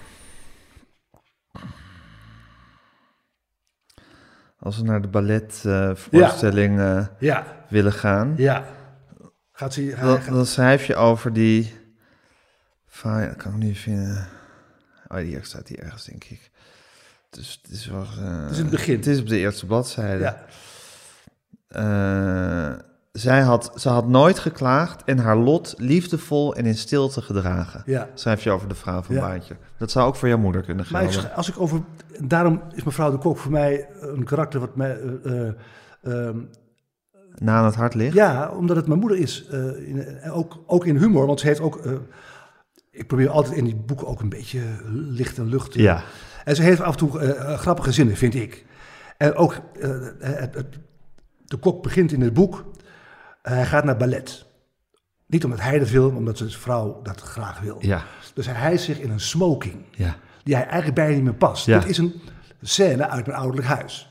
als 4.61 4.77
we 4.77 4.83
naar 4.83 5.03
de 5.03 5.09
balletvoorstelling 5.09 6.79
ja. 6.79 7.17
ja. 7.19 7.65
willen 7.69 7.93
gaan... 7.93 8.35
Ja. 8.37 8.65
Gaat 9.53 9.75
ze, 9.75 9.97
dan, 10.01 10.21
dan 10.29 10.47
schrijf 10.47 10.87
je 10.87 10.97
over 10.97 11.33
die... 11.33 11.79
Van, 12.87 13.21
ja, 13.21 13.27
dat 13.27 13.37
kan 13.37 13.53
ik 13.53 13.59
niet 13.59 13.79
vinden... 13.79 14.29
Oh, 15.09 15.19
hier 15.19 15.45
staat 15.45 15.69
hier 15.69 15.79
ergens, 15.79 16.05
denk 16.05 16.25
ik. 16.25 16.51
Dus 17.31 17.61
het 17.63 17.71
is 17.71 17.87
wel... 17.87 18.07
Uh, 18.19 18.43
het 18.43 18.51
is 18.51 18.57
in 18.57 18.63
het 18.63 18.71
begin. 18.71 18.97
Het 18.97 19.07
is 19.07 19.21
op 19.21 19.29
de 19.29 19.39
eerste 19.39 19.67
bladzijde. 19.67 20.25
Ja. 20.25 20.45
Uh, 21.77 22.79
zij 23.13 23.41
had, 23.41 23.73
ze 23.75 23.89
had 23.89 24.09
nooit 24.09 24.39
geklaagd 24.39 25.05
en 25.05 25.19
haar 25.19 25.37
lot 25.37 25.75
liefdevol 25.79 26.55
en 26.55 26.67
in 26.67 26.75
stilte 26.77 27.23
gedragen. 27.23 27.83
Ja. 27.87 28.09
Schrijf 28.15 28.43
je 28.43 28.51
over 28.51 28.69
de 28.69 28.75
vrouw 28.75 29.03
van 29.03 29.15
Ja. 29.15 29.21
Baantje. 29.21 29.57
Dat 29.79 29.91
zou 29.91 30.07
ook 30.09 30.17
voor 30.17 30.29
jouw 30.29 30.39
moeder 30.39 30.63
kunnen 30.63 30.85
gelden. 30.85 31.25
ik, 31.25 31.33
als 31.33 31.49
ik 31.49 31.61
over... 31.61 31.81
Daarom 32.23 32.63
is 32.75 32.83
mevrouw 32.83 33.11
de 33.11 33.19
Kok 33.19 33.39
voor 33.39 33.51
mij 33.51 33.89
een 34.01 34.25
karakter 34.25 34.61
wat 34.61 34.77
mij... 34.77 34.99
eh, 35.01 35.47
eh, 35.49 35.53
ehm, 36.03 36.39
Na 37.39 37.57
aan 37.59 37.65
het 37.65 37.75
hart 37.75 37.95
ligt. 37.95 38.15
ja, 38.15 38.51
omdat 38.51 38.77
het 38.77 38.87
mijn 38.87 39.01
moeder 39.01 39.19
is. 39.19 39.47
eh, 39.47 39.89
in, 39.89 40.21
ook, 40.31 40.63
ook 40.67 40.87
in 40.87 40.97
humor, 40.97 41.27
want 41.27 41.41
ze 41.41 41.47
heeft 41.47 41.61
ook... 41.61 41.81
ik 42.91 43.07
probeer 43.07 43.29
altijd 43.31 43.57
in 43.57 43.65
die 43.65 43.77
boeken 43.77 44.07
ook 44.07 44.21
een 44.21 44.29
beetje 44.29 44.61
licht 44.91 45.39
en 45.39 45.47
lucht. 45.49 45.73
te- 45.73 45.83
Ja. 45.83 46.03
En 46.45 46.57
ze 46.57 46.63
heeft 46.63 46.81
af 46.81 46.93
en 46.93 46.99
toe 46.99 47.19
grappige 47.59 47.93
zinnen, 47.93 48.17
vind 48.17 48.35
ik. 48.35 48.67
En 49.17 49.35
ook, 49.35 49.61
het, 49.79 50.55
het- 50.55 50.79
de 51.45 51.57
kok 51.57 51.83
begint 51.83 52.13
in 52.13 52.21
het 52.21 52.35
boek, 52.35 52.65
hij 53.43 53.67
gaat 53.67 53.85
naar 53.85 53.97
ballet. 53.97 54.47
Niet 55.27 55.45
omdat 55.45 55.61
hij 55.61 55.79
dat 55.79 55.89
wil, 55.91 56.09
maar 56.09 56.19
omdat 56.19 56.39
zijn 56.39 56.51
vrouw 56.51 57.01
dat 57.03 57.21
graag 57.21 57.61
wil. 57.61 57.77
Ja. 57.81 58.03
Dus 58.35 58.47
hij 58.47 58.55
hijst 58.55 58.85
zich 58.85 58.99
in 59.01 59.11
een 59.11 59.21
smoking, 59.21 59.85
Ja. 59.91 60.17
die 60.43 60.55
hij 60.55 60.65
eigenlijk 60.65 60.95
bijna 60.95 61.15
niet 61.15 61.23
meer 61.25 61.35
past. 61.35 61.67
Ja. 61.67 61.79
Dit 61.79 61.89
is 61.89 61.99
een 61.99 62.21
scène 62.63 63.09
uit 63.09 63.27
mijn 63.27 63.39
ouderlijk 63.39 63.69
huis. 63.69 64.09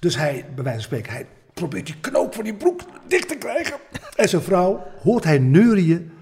Dus 0.00 0.16
hij, 0.16 0.44
bij 0.54 0.64
wijze 0.64 0.78
van 0.78 0.86
spreken, 0.88 1.12
hij 1.12 1.26
probeert 1.54 1.86
die 1.86 1.96
knoop 2.00 2.34
van 2.34 2.44
die 2.44 2.54
broek 2.54 2.80
dicht 3.08 3.28
te 3.28 3.36
krijgen. 3.36 3.76
En 4.16 4.28
zijn 4.28 4.42
vrouw 4.42 4.86
hoort 5.02 5.24
hij 5.24 5.38
neurien 5.38 6.12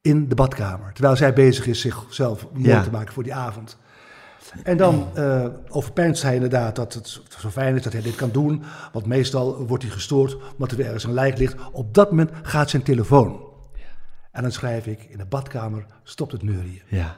in 0.00 0.28
de 0.28 0.34
badkamer. 0.34 0.92
Terwijl 0.92 1.16
zij 1.16 1.32
bezig 1.32 1.66
is 1.66 1.80
zichzelf 1.80 2.46
mooi 2.52 2.68
Ja. 2.68 2.82
te 2.82 2.90
maken 2.90 3.12
voor 3.14 3.22
die 3.22 3.34
avond. 3.34 3.78
En 4.62 4.76
dan 4.76 5.08
eh 5.14 5.46
overpijnst 5.68 6.22
hij 6.22 6.34
inderdaad 6.34 6.76
dat 6.76 6.94
het 6.94 7.20
zo 7.38 7.50
fijn 7.50 7.76
is 7.76 7.82
dat 7.82 7.92
hij 7.92 8.02
dit 8.02 8.14
kan 8.14 8.30
doen. 8.30 8.62
Want 8.92 9.06
meestal 9.06 9.66
wordt 9.66 9.82
hij 9.82 9.92
gestoord 9.92 10.36
omdat 10.52 10.70
er 10.70 10.76
weer 10.76 10.86
ergens 10.86 11.04
een 11.04 11.12
lijk 11.12 11.38
ligt. 11.38 11.54
Op 11.72 11.94
dat 11.94 12.10
moment 12.10 12.30
gaat 12.42 12.70
zijn 12.70 12.82
telefoon. 12.82 13.40
En 14.30 14.42
dan 14.42 14.52
schrijf 14.52 14.86
ik, 14.86 15.06
in 15.08 15.18
de 15.18 15.24
badkamer 15.24 15.84
stopt 16.02 16.32
het 16.32 16.42
neurieën. 16.42 16.82
Ja. 16.86 17.16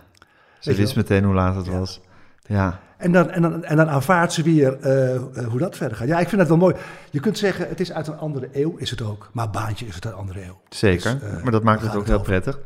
Ze 0.59 0.75
wist 0.75 0.97
meteen 0.97 1.25
hoe 1.25 1.35
laat 1.35 1.55
het 1.57 1.67
was. 1.67 2.01
Ja. 2.47 2.81
En 2.97 3.13
dan, 3.13 3.31
en, 3.31 3.43
dan, 3.43 3.65
en 3.65 3.77
dan 3.77 3.89
aanvaardt 3.89 4.33
ze 4.33 4.43
weer 4.43 4.81
eh, 4.81 5.15
eh, 5.15 5.23
hoe 5.49 5.59
dat 5.59 5.77
verder 5.77 5.97
gaat. 5.97 6.09
Ja, 6.09 6.19
ik 6.19 6.29
vind 6.29 6.41
dat 6.41 6.49
wel 6.49 6.57
mooi. 6.59 6.75
Je 7.11 7.21
kunt 7.21 7.39
zeggen, 7.39 7.69
het 7.69 7.81
is 7.81 7.93
uit 7.93 8.07
een 8.07 8.19
andere 8.19 8.49
eeuw, 8.53 8.77
is 8.77 8.91
het 8.91 9.03
ook. 9.03 9.31
Maar 9.33 9.51
Baantje 9.51 9.87
is 9.87 9.95
het 9.95 10.05
uit 10.05 10.15
een 10.15 10.21
andere 10.21 10.45
eeuw. 10.45 10.61
Zeker, 10.69 11.19
Dus, 11.19 11.43
maar 11.43 11.53
dat 11.53 11.63
maakt 11.63 11.83
het 11.83 11.95
ook 11.97 12.05
heel 12.07 12.15
over. 12.15 12.27
prettig. 12.27 12.59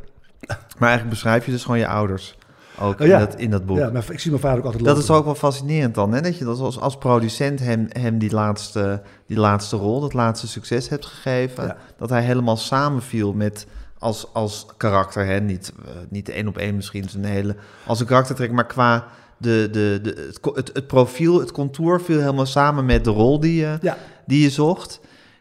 Maar 0.48 0.88
eigenlijk 0.88 1.08
beschrijf 1.10 1.44
je 1.44 1.50
dus 1.50 1.62
gewoon 1.62 1.78
je 1.78 1.86
ouders. 1.86 2.38
Ook 2.80 3.00
Oh 3.00 3.06
ja. 3.06 3.18
in, 3.18 3.26
dat, 3.26 3.34
in 3.40 3.50
dat 3.50 3.66
boek. 3.66 3.76
Ja, 3.76 3.90
maar 3.90 4.04
ik 4.10 4.20
zie 4.20 4.30
mijn 4.30 4.42
vader 4.42 4.58
ook 4.58 4.64
altijd 4.64 4.84
dat 4.84 4.96
lopen. 4.96 5.10
is 5.10 5.18
ook 5.18 5.24
wel 5.24 5.34
fascinerend 5.34 5.94
dan, 5.94 6.12
hè? 6.12 6.20
dat 6.20 6.38
je 6.38 6.44
dat 6.44 6.58
als, 6.60 6.80
als 6.80 6.96
producent 6.96 7.60
hem, 7.60 7.86
hem 7.88 8.18
die, 8.18 8.30
laatste, 8.32 9.02
die 9.26 9.38
laatste 9.38 9.76
rol, 9.76 10.00
dat 10.00 10.12
laatste 10.12 10.48
succes 10.48 10.88
hebt 10.88 11.06
gegeven. 11.06 11.64
Ja. 11.64 11.76
Dat 11.96 12.10
hij 12.10 12.22
helemaal 12.22 12.56
samenviel 12.56 13.32
met 13.32 13.66
als, 13.98 14.26
als 14.32 14.66
karakter, 14.76 15.26
hè? 15.26 15.40
Niet, 15.40 15.72
eh, 15.84 15.90
niet 16.08 16.28
één 16.28 16.48
op 16.48 16.56
één 16.56 16.76
misschien 16.76 17.08
zijn 17.08 17.24
hele, 17.24 17.56
als 17.86 18.00
een 18.00 18.06
karaktertrek, 18.06 18.52
maar 18.52 18.66
qua 18.66 19.06
de, 19.36 19.68
de, 19.72 19.98
de, 20.02 20.28
het, 20.32 20.56
het, 20.56 20.70
het 20.72 20.86
profiel, 20.86 21.40
het 21.40 21.52
contour 21.52 22.00
viel 22.00 22.18
helemaal 22.20 22.46
samen 22.46 22.84
met 22.84 23.04
de 23.04 23.10
rol 23.10 23.40
die 23.40 23.60
je, 23.60 23.78
Ja, 23.80 23.96
die 24.26 24.42
je 24.42 24.50
zocht. 24.50 25.00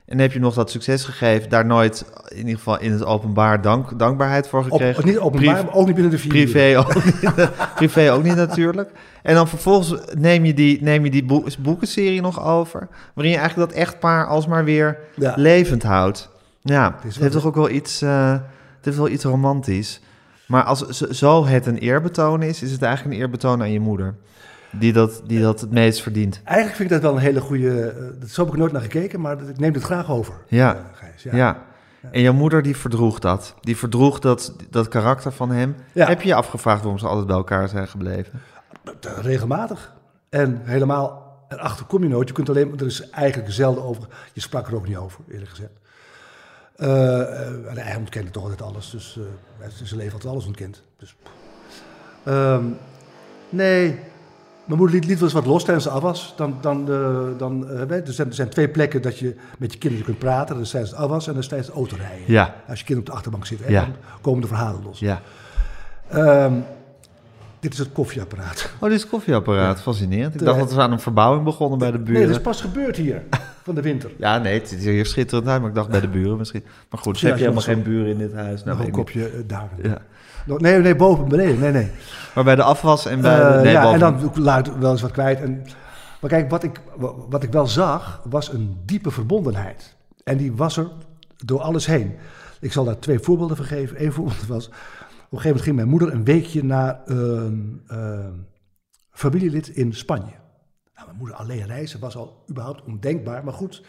En 0.09 0.19
heb 0.19 0.31
je 0.31 0.39
nog 0.39 0.53
dat 0.53 0.71
succes 0.71 1.03
gegeven, 1.03 1.49
daar 1.49 1.65
nooit 1.65 2.05
in 2.27 2.37
ieder 2.37 2.55
geval 2.55 2.79
in 2.79 2.91
het 2.91 3.05
openbaar 3.05 3.61
dank, 3.61 3.99
dankbaarheid 3.99 4.47
voor 4.47 4.59
op, 4.59 4.65
gekregen. 4.71 5.05
niet 5.05 5.17
openbaar, 5.17 5.65
maar 5.65 5.73
ook 5.73 5.85
niet 5.85 5.93
binnen 5.95 6.11
de 6.11 6.17
vier 6.17 6.35
uur. 6.35 6.43
Privé 6.43 6.77
ook, 6.79 6.95
niet, 7.05 7.49
privé 7.75 8.11
ook 8.11 8.23
niet 8.23 8.35
natuurlijk. 8.35 8.91
En 9.23 9.35
dan 9.35 9.47
vervolgens 9.47 10.01
neem 10.17 10.45
je 10.45 10.53
die, 10.53 10.83
neem 10.83 11.03
je 11.03 11.11
die 11.11 11.25
boek, 11.25 11.57
boekenserie 11.59 12.21
nog 12.21 12.45
over, 12.45 12.87
waarin 13.13 13.33
je 13.33 13.39
eigenlijk 13.39 13.69
dat 13.69 13.79
echtpaar 13.79 14.27
alsmaar 14.27 14.63
weer 14.63 14.97
Ja. 15.15 15.33
levend 15.35 15.83
houdt. 15.83 16.29
Ja, 16.61 16.95
het 17.03 17.15
heeft 17.15 17.31
toch 17.31 17.45
ook 17.45 17.55
wel 17.55 17.69
iets, 17.69 18.01
eh, 18.01 18.31
het 18.31 18.85
heeft 18.85 18.97
wel 18.97 19.09
iets 19.09 19.23
romantisch. 19.23 20.01
Maar 20.45 20.63
als 20.63 20.87
zo 20.97 21.45
het 21.45 21.65
een 21.65 21.77
eerbetoon 21.77 22.41
is, 22.43 22.61
is 22.61 22.71
het 22.71 22.81
eigenlijk 22.81 23.15
een 23.15 23.21
eerbetoon 23.21 23.61
aan 23.61 23.71
je 23.71 23.79
moeder. 23.79 24.15
Die 24.71 24.93
dat, 24.93 25.21
die 25.25 25.41
dat 25.41 25.61
het 25.61 25.71
meest 25.71 26.01
verdient. 26.01 26.41
Eigenlijk 26.43 26.77
vind 26.77 26.89
ik 26.91 26.95
dat 26.95 27.05
wel 27.05 27.15
een 27.19 27.23
hele 27.25 27.41
goede... 27.41 27.93
dat 28.19 28.29
zo 28.29 28.43
heb 28.43 28.53
ik 28.53 28.59
nooit 28.59 28.71
naar 28.71 28.81
gekeken, 28.81 29.21
maar 29.21 29.49
ik 29.49 29.59
neem 29.59 29.73
het 29.73 29.83
graag 29.83 30.09
over. 30.11 30.33
Ja. 30.47 30.75
eh, 30.75 30.81
Gijs. 30.93 31.23
Ja. 31.23 31.35
Ja. 31.35 31.63
En 32.11 32.21
jouw 32.21 32.33
moeder 32.33 32.61
die 32.61 32.75
verdroeg 32.75 33.19
dat. 33.19 33.55
Die 33.61 33.77
verdroeg 33.77 34.19
dat, 34.19 34.53
dat 34.69 34.87
karakter 34.87 35.31
van 35.31 35.51
hem. 35.51 35.75
Ja. 35.93 36.07
Heb 36.07 36.21
je 36.21 36.27
je 36.27 36.33
afgevraagd 36.35 36.79
waarom 36.81 36.99
ze 36.99 37.07
altijd 37.07 37.27
bij 37.27 37.35
elkaar 37.35 37.69
zijn 37.69 37.87
gebleven? 37.87 38.41
Eh, 38.83 39.11
Regelmatig. 39.21 39.93
En 40.29 40.61
helemaal 40.63 41.37
erachter 41.49 41.85
kom 41.85 42.03
je 42.03 42.09
nooit. 42.09 42.27
Je 42.27 42.33
kunt 42.33 42.49
alleen, 42.49 42.79
er 42.79 42.85
is 42.85 43.09
eigenlijk 43.09 43.51
zelden 43.53 43.83
over. 43.83 44.03
Je 44.33 44.41
sprak 44.41 44.67
er 44.67 44.75
ook 44.75 44.87
niet 44.87 44.97
over, 44.97 45.19
eerlijk 45.31 45.49
gezegd. 45.49 45.71
Eh, 46.75 47.69
en 47.69 47.77
hij 47.77 47.95
ontkende 47.95 48.31
toch 48.31 48.43
altijd 48.43 48.61
alles. 48.61 48.89
Dus 48.89 49.19
hij 49.59 49.69
zijn 49.83 49.99
leven 49.99 50.13
altijd 50.13 50.31
alles 50.33 50.45
ontkend. 50.45 50.83
Dus, 50.97 51.15
Ehm, 52.23 52.63
nee, 53.49 53.99
mijn 54.69 54.81
moeder 54.81 54.95
liet, 54.99 55.05
liet 55.09 55.15
wel 55.19 55.23
eens 55.23 55.33
wat 55.37 55.45
los 55.45 55.63
tijdens 55.63 55.85
ze 55.85 55.91
af 55.91 56.01
was. 56.01 56.33
Dan, 56.37 56.57
dan, 56.61 56.91
eh, 56.91 57.19
dan, 57.37 57.69
eh, 57.69 57.91
er, 57.91 58.13
zijn, 58.13 58.27
er 58.27 58.33
zijn 58.33 58.49
twee 58.49 58.69
plekken 58.69 59.01
dat 59.01 59.17
je 59.19 59.35
met 59.57 59.73
je 59.73 59.79
kinderen 59.79 60.05
kunt 60.05 60.19
praten. 60.19 60.55
Dat 60.55 60.63
is 60.65 60.69
tijdens 60.71 60.91
het 60.91 60.99
afwas 61.01 61.27
en 61.27 61.33
dat 61.33 61.41
is 61.41 61.47
tijdens 61.47 61.69
het 61.69 61.77
autorijden. 61.79 62.21
Ja, 62.25 62.55
Als 62.67 62.79
je 62.79 62.85
kind 62.85 62.99
op 62.99 63.05
de 63.05 63.11
achterbank 63.11 63.45
zit, 63.45 63.59
hè, 63.63 63.71
Ja. 63.71 63.81
dan 63.81 63.93
komen 64.21 64.41
de 64.41 64.47
verhalen 64.47 64.83
los. 64.83 64.99
ja. 64.99 65.21
Ehm, 66.09 66.53
dit 67.59 67.73
is 67.73 67.79
het 67.79 67.91
koffieapparaat. 67.91 68.69
Oh, 68.75 68.81
dit 68.81 68.91
is 68.91 69.01
het 69.01 69.09
koffieapparaat. 69.09 69.81
Fascinerend. 69.81 70.33
Ik 70.33 70.39
De- 70.39 70.45
dacht 70.45 70.59
dat 70.59 70.73
we 70.73 70.81
aan 70.81 70.91
een 70.91 70.99
verbouwing 70.99 71.43
begonnen 71.43 71.79
bij 71.79 71.91
de 71.91 71.97
buren. 71.97 72.13
Nee, 72.13 72.25
dat 72.27 72.35
is 72.35 72.41
pas 72.41 72.61
gebeurd 72.61 72.95
hier, 72.97 73.21
van 73.63 73.75
de 73.75 73.81
winter. 73.81 74.11
Ja, 74.17 74.37
nee, 74.37 74.59
het 74.59 74.71
er 74.71 74.77
hier 74.77 75.05
schitterend 75.05 75.47
uit, 75.47 75.59
maar 75.59 75.69
ik 75.69 75.75
dacht 75.75 75.89
bij 75.89 75.99
de 76.01 76.07
buren 76.07 76.37
misschien. 76.37 76.63
Maar 76.89 76.99
goed, 77.01 77.21
heb 77.21 77.33
je 77.35 77.41
helemaal 77.41 77.61
geen 77.63 77.83
buren 77.83 78.11
in 78.11 78.17
dit 78.17 78.33
huis. 78.33 78.63
Nou, 78.63 78.69
Nog 78.69 78.79
een 78.79 78.85
niet. 78.85 78.95
kopje 78.95 79.25
eh, 79.25 79.39
daar. 79.47 79.69
Ja. 79.83 79.97
Nee, 80.57 80.79
nee, 80.79 80.95
boven, 80.95 81.27
beneden. 81.27 81.59
Nee, 81.59 81.71
nee. 81.71 81.91
Maar 82.35 82.43
bij 82.43 82.55
de 82.55 82.63
afwas 82.63 83.05
en 83.05 83.21
bij 83.21 83.39
Eh, 83.41 83.53
de... 83.57 83.61
Nee, 83.63 83.71
ja, 83.71 83.81
boven. 83.83 83.93
en 83.93 84.19
dan 84.33 84.43
luid 84.43 84.77
wel 84.79 84.91
eens 84.91 85.01
wat 85.01 85.11
kwijt. 85.11 85.41
En, 85.41 85.65
maar 86.21 86.29
kijk, 86.29 86.49
wat 86.49 86.63
ik, 86.63 86.81
wat 87.29 87.43
ik 87.43 87.51
wel 87.51 87.67
zag, 87.67 88.21
was 88.29 88.53
een 88.53 88.77
diepe 88.85 89.11
verbondenheid. 89.11 89.95
En 90.23 90.37
die 90.37 90.53
was 90.55 90.77
er 90.77 90.87
door 91.45 91.59
alles 91.61 91.85
heen. 91.85 92.15
Ik 92.59 92.71
zal 92.71 92.83
daar 92.85 92.99
twee 92.99 93.19
voorbeelden 93.19 93.57
van 93.57 93.65
geven. 93.65 94.03
Eén 94.03 94.11
voorbeeld 94.13 94.47
was, 94.47 94.69
gegeven 95.37 95.57
moment 95.57 95.61
ging 95.61 95.75
mijn 95.75 95.87
moeder 95.87 96.13
een 96.13 96.23
weekje 96.23 96.63
naar 96.63 97.01
een 97.05 97.81
eh, 97.87 98.29
familielid 99.11 99.67
in 99.67 99.93
Spanje. 99.93 100.33
Nou, 100.95 101.05
mijn 101.05 101.17
moeder 101.17 101.35
alleen 101.35 101.65
reizen 101.65 101.99
was 101.99 102.15
al 102.15 102.43
überhaupt 102.49 102.83
ondenkbaar, 102.83 103.43
maar 103.43 103.53
goed. 103.53 103.83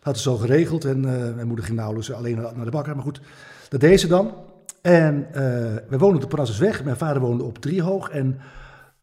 Had 0.00 0.16
ze 0.16 0.22
zo 0.22 0.36
geregeld 0.36 0.84
en 0.84 1.04
eh, 1.04 1.34
mijn 1.34 1.46
moeder 1.46 1.64
ging 1.64 1.76
nauwelijks 1.76 2.12
alleen 2.12 2.36
naar 2.36 2.64
de 2.64 2.70
bakker. 2.70 2.94
Maar 2.94 3.04
goed, 3.04 3.20
dat 3.68 3.80
deed 3.80 4.00
ze 4.00 4.06
dan. 4.06 4.34
En 4.82 5.26
eh 5.32 5.42
wij 5.88 5.98
woonden 5.98 6.14
op 6.14 6.20
de 6.20 6.26
Parnassusweg. 6.26 6.84
Mijn 6.84 6.96
vader 6.96 7.22
woonde 7.22 7.44
op 7.44 7.58
Driehoog 7.58 8.08
en 8.08 8.40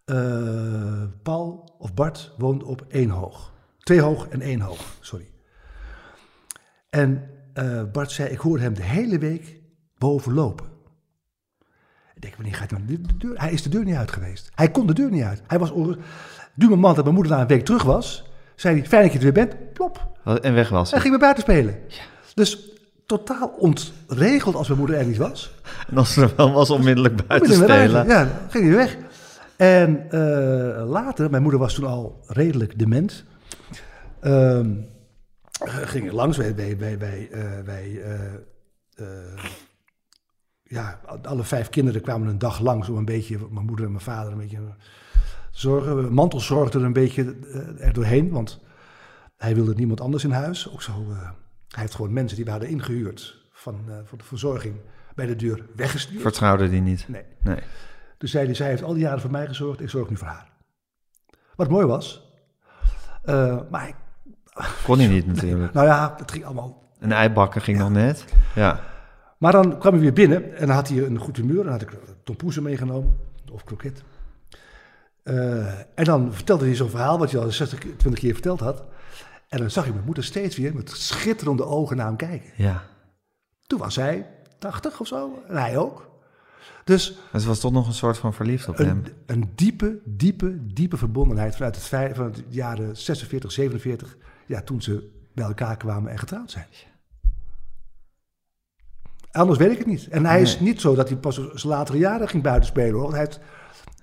eh, 0.05 1.03
Paul 1.23 1.75
of 1.77 1.93
Bart 1.93 2.33
woonde 2.37 2.65
op 2.65 2.85
één 2.87 3.09
hoog. 3.09 3.53
Twee 3.79 4.01
hoog 4.01 4.27
en 4.27 4.41
één 4.41 4.59
hoog, 4.61 4.97
sorry. 4.99 5.29
En 6.89 7.29
Bart 7.91 8.11
zei, 8.11 8.29
ik 8.29 8.37
hoorde 8.37 8.63
hem 8.63 8.73
de 8.73 8.83
hele 8.83 9.17
week 9.17 9.61
boven 9.97 10.33
lopen. 10.33 10.78
Ik 12.19 12.25
denk, 12.25 12.35
wanneer 12.35 12.55
gaat 12.55 12.69
hij 12.71 12.79
nou 12.79 13.01
de 13.01 13.17
deur? 13.17 13.39
Hij 13.39 13.51
is 13.51 13.63
de 13.63 13.69
deur 13.69 13.83
niet 13.83 13.95
uit 13.95 14.11
geweest. 14.11 14.51
Hij 14.55 14.69
kon 14.71 14.87
de 14.87 14.93
deur 14.93 15.11
niet 15.11 15.23
uit. 15.23 15.41
Hij 15.47 15.59
was 15.59 15.71
onru- 15.71 15.97
Du 16.53 16.67
moment 16.69 16.95
dat 16.95 17.03
mijn 17.03 17.15
moeder 17.15 17.33
na 17.33 17.41
een 17.41 17.47
week 17.47 17.65
terug 17.65 17.83
was, 17.83 18.29
zei 18.55 18.79
hij, 18.79 18.87
fijn 18.87 19.03
dat 19.03 19.11
je 19.11 19.17
er 19.17 19.23
weer 19.23 19.33
bent. 19.33 19.73
Plop, 19.73 20.07
En 20.41 20.53
weg 20.53 20.69
was 20.69 20.91
hij. 20.91 20.99
ging 20.99 21.11
weer 21.11 21.19
buiten 21.21 21.43
spelen. 21.43 21.77
Dus 22.33 22.71
totaal 23.05 23.47
ontregeld 23.47 24.55
als 24.55 24.67
mijn 24.67 24.79
moeder 24.79 24.97
er 24.97 25.05
niet 25.05 25.17
was. 25.17 25.55
En 25.89 25.97
als 25.97 26.13
ze 26.13 26.21
er 26.21 26.33
wel 26.35 26.51
was, 26.51 26.69
onmiddellijk 26.69 27.27
buiten 27.27 27.49
weer 27.49 27.57
spelen. 27.69 27.91
buiten. 27.91 28.15
Ja, 28.15 28.47
ging 28.49 28.63
hij 28.65 28.75
weg. 28.75 28.97
En 29.55 30.05
eh, 30.11 30.89
later, 30.89 31.29
mijn 31.29 31.41
moeder 31.41 31.59
was 31.59 31.73
toen 31.73 31.85
al 31.85 32.23
redelijk 32.27 32.79
dement. 32.79 33.23
Ehm 34.21 34.71
ging 35.65 36.11
langs, 36.11 36.37
wij, 36.37 36.53
eh, 36.57 36.79
wij 37.65 38.01
eh, 38.03 38.13
eh, 38.95 39.05
ja, 40.69 40.99
alle 41.23 41.43
vijf 41.43 41.69
kinderen 41.69 42.01
kwamen 42.01 42.27
een 42.27 42.37
dag 42.39 42.59
lang, 42.59 42.85
zo 42.85 42.95
een 42.97 43.05
beetje, 43.05 43.37
mijn 43.49 43.65
moeder 43.65 43.85
en 43.85 43.91
mijn 43.91 44.03
vader, 44.03 44.31
een 44.31 44.37
beetje 44.37 44.75
zorgen. 45.51 46.13
Mantel 46.13 46.39
zorgde 46.39 46.79
er 46.79 46.85
een 46.85 46.93
beetje 46.93 47.35
eh, 47.53 47.85
er 47.87 47.93
doorheen, 47.93 48.29
want 48.31 48.59
hij 49.37 49.55
wilde 49.55 49.73
niemand 49.75 50.01
anders 50.01 50.23
in 50.23 50.31
huis. 50.31 50.71
Ook 50.71 50.81
zo, 50.81 50.91
eh, 51.09 51.17
hij 51.69 51.81
heeft 51.81 51.95
gewoon 51.95 52.13
mensen 52.13 52.35
die 52.35 52.45
we 52.45 52.51
hadden 52.51 52.69
ingehuurd 52.69 53.47
van, 53.51 53.79
eh, 53.87 53.95
voor 54.03 54.17
de 54.17 54.23
verzorging 54.23 54.75
bij 55.15 55.25
de 55.25 55.35
deur 55.35 55.65
weggestuurd. 55.75 56.21
Vertrouwde 56.21 56.69
die 56.69 56.81
niet. 56.81 57.05
Nee. 57.07 57.23
Nee. 57.43 57.59
Dus 58.17 58.31
zei 58.31 58.45
hij, 58.45 58.53
zij 58.55 58.67
heeft 58.67 58.83
al 58.83 58.93
die 58.93 59.03
jaren 59.03 59.21
voor 59.21 59.31
mij 59.31 59.47
gezorgd, 59.47 59.81
ik 59.81 59.89
zorg 59.89 60.09
nu 60.09 60.17
voor 60.17 60.27
haar. 60.27 60.47
Wat 61.55 61.69
mooi 61.69 61.85
was. 61.85 62.27
Maar 63.69 63.87
ik- 63.87 63.95
Kon 64.83 64.97
hij 64.99 65.07
niet 65.07 65.27
natuurlijk. 65.27 65.73
nou 65.73 65.87
ja, 65.87 66.13
het 66.17 66.31
ging 66.31 66.45
allemaal. 66.45 66.83
Een 66.99 67.11
eibakken 67.11 67.61
ging 67.61 67.77
nog 67.77 67.89
net. 67.89 68.25
Ja. 68.55 68.79
Maar 69.39 69.51
dan 69.51 69.79
kwam 69.79 69.93
hij 69.93 70.01
weer 70.01 70.13
binnen 70.13 70.55
en 70.55 70.67
dan 70.67 70.75
had 70.75 70.87
hij 70.87 71.05
een 71.05 71.17
goed 71.17 71.37
humeur. 71.37 71.63
Dan 71.63 71.71
had 71.71 71.81
ik 71.81 71.97
tompoezen 72.23 72.63
meegenomen, 72.63 73.17
of 73.51 73.63
kroket. 73.63 74.03
Eh, 75.23 75.79
en 75.79 76.03
dan 76.03 76.33
vertelde 76.33 76.65
hij 76.65 76.75
zo'n 76.75 76.89
verhaal 76.89 77.19
wat 77.19 77.31
je 77.31 77.39
al 77.39 77.51
60, 77.51 77.79
20 77.79 78.19
keer 78.19 78.33
verteld 78.33 78.59
had. 78.59 78.83
En 79.47 79.59
dan 79.59 79.71
zag 79.71 79.85
ik 79.85 79.93
mijn 79.93 80.05
moeder 80.05 80.23
steeds 80.23 80.57
weer 80.57 80.75
met 80.75 80.89
schitterende 80.89 81.65
ogen 81.65 81.97
naar 81.97 82.05
hem 82.05 82.15
kijken. 82.15 82.49
Ja. 82.55 82.83
Toen 83.67 83.79
was 83.79 83.95
hij 83.95 84.27
80 84.57 84.99
of 84.99 85.07
zo, 85.07 85.43
en 85.47 85.57
hij 85.57 85.77
ook. 85.77 86.09
Dus 86.83 87.19
ze 87.33 87.47
was 87.47 87.59
toch 87.59 87.71
nog 87.71 87.87
een 87.87 87.93
soort 87.93 88.17
van 88.17 88.33
verliefd 88.33 88.67
op 88.67 88.77
hem. 88.77 88.87
Een, 88.87 89.13
een 89.25 89.51
diepe, 89.55 89.99
diepe, 90.05 90.73
diepe 90.73 90.97
verbondenheid 90.97 91.55
vanuit 91.55 91.75
het, 91.75 92.15
van 92.15 92.31
de 92.31 92.43
jaren 92.47 92.97
46, 92.97 93.51
47, 93.51 94.17
ja, 94.45 94.61
toen 94.61 94.81
ze 94.81 95.09
bij 95.33 95.45
elkaar 95.45 95.77
kwamen 95.77 96.11
en 96.11 96.19
getrouwd 96.19 96.51
zijn. 96.51 96.67
Anders 99.31 99.59
weet 99.59 99.71
ik 99.71 99.77
het 99.77 99.87
niet. 99.87 100.07
En 100.07 100.25
hij 100.25 100.41
is 100.41 100.59
niet 100.59 100.81
zo 100.81 100.95
dat 100.95 101.09
hij 101.09 101.17
pas 101.17 101.35
zijn 101.53 101.73
latere 101.73 101.97
jaren 101.97 102.27
ging 102.27 102.43
buitenspelen 102.43 102.91
hoor. 102.93 103.01
want 103.01 103.13
Hij 103.13 103.21
heeft 103.21 103.39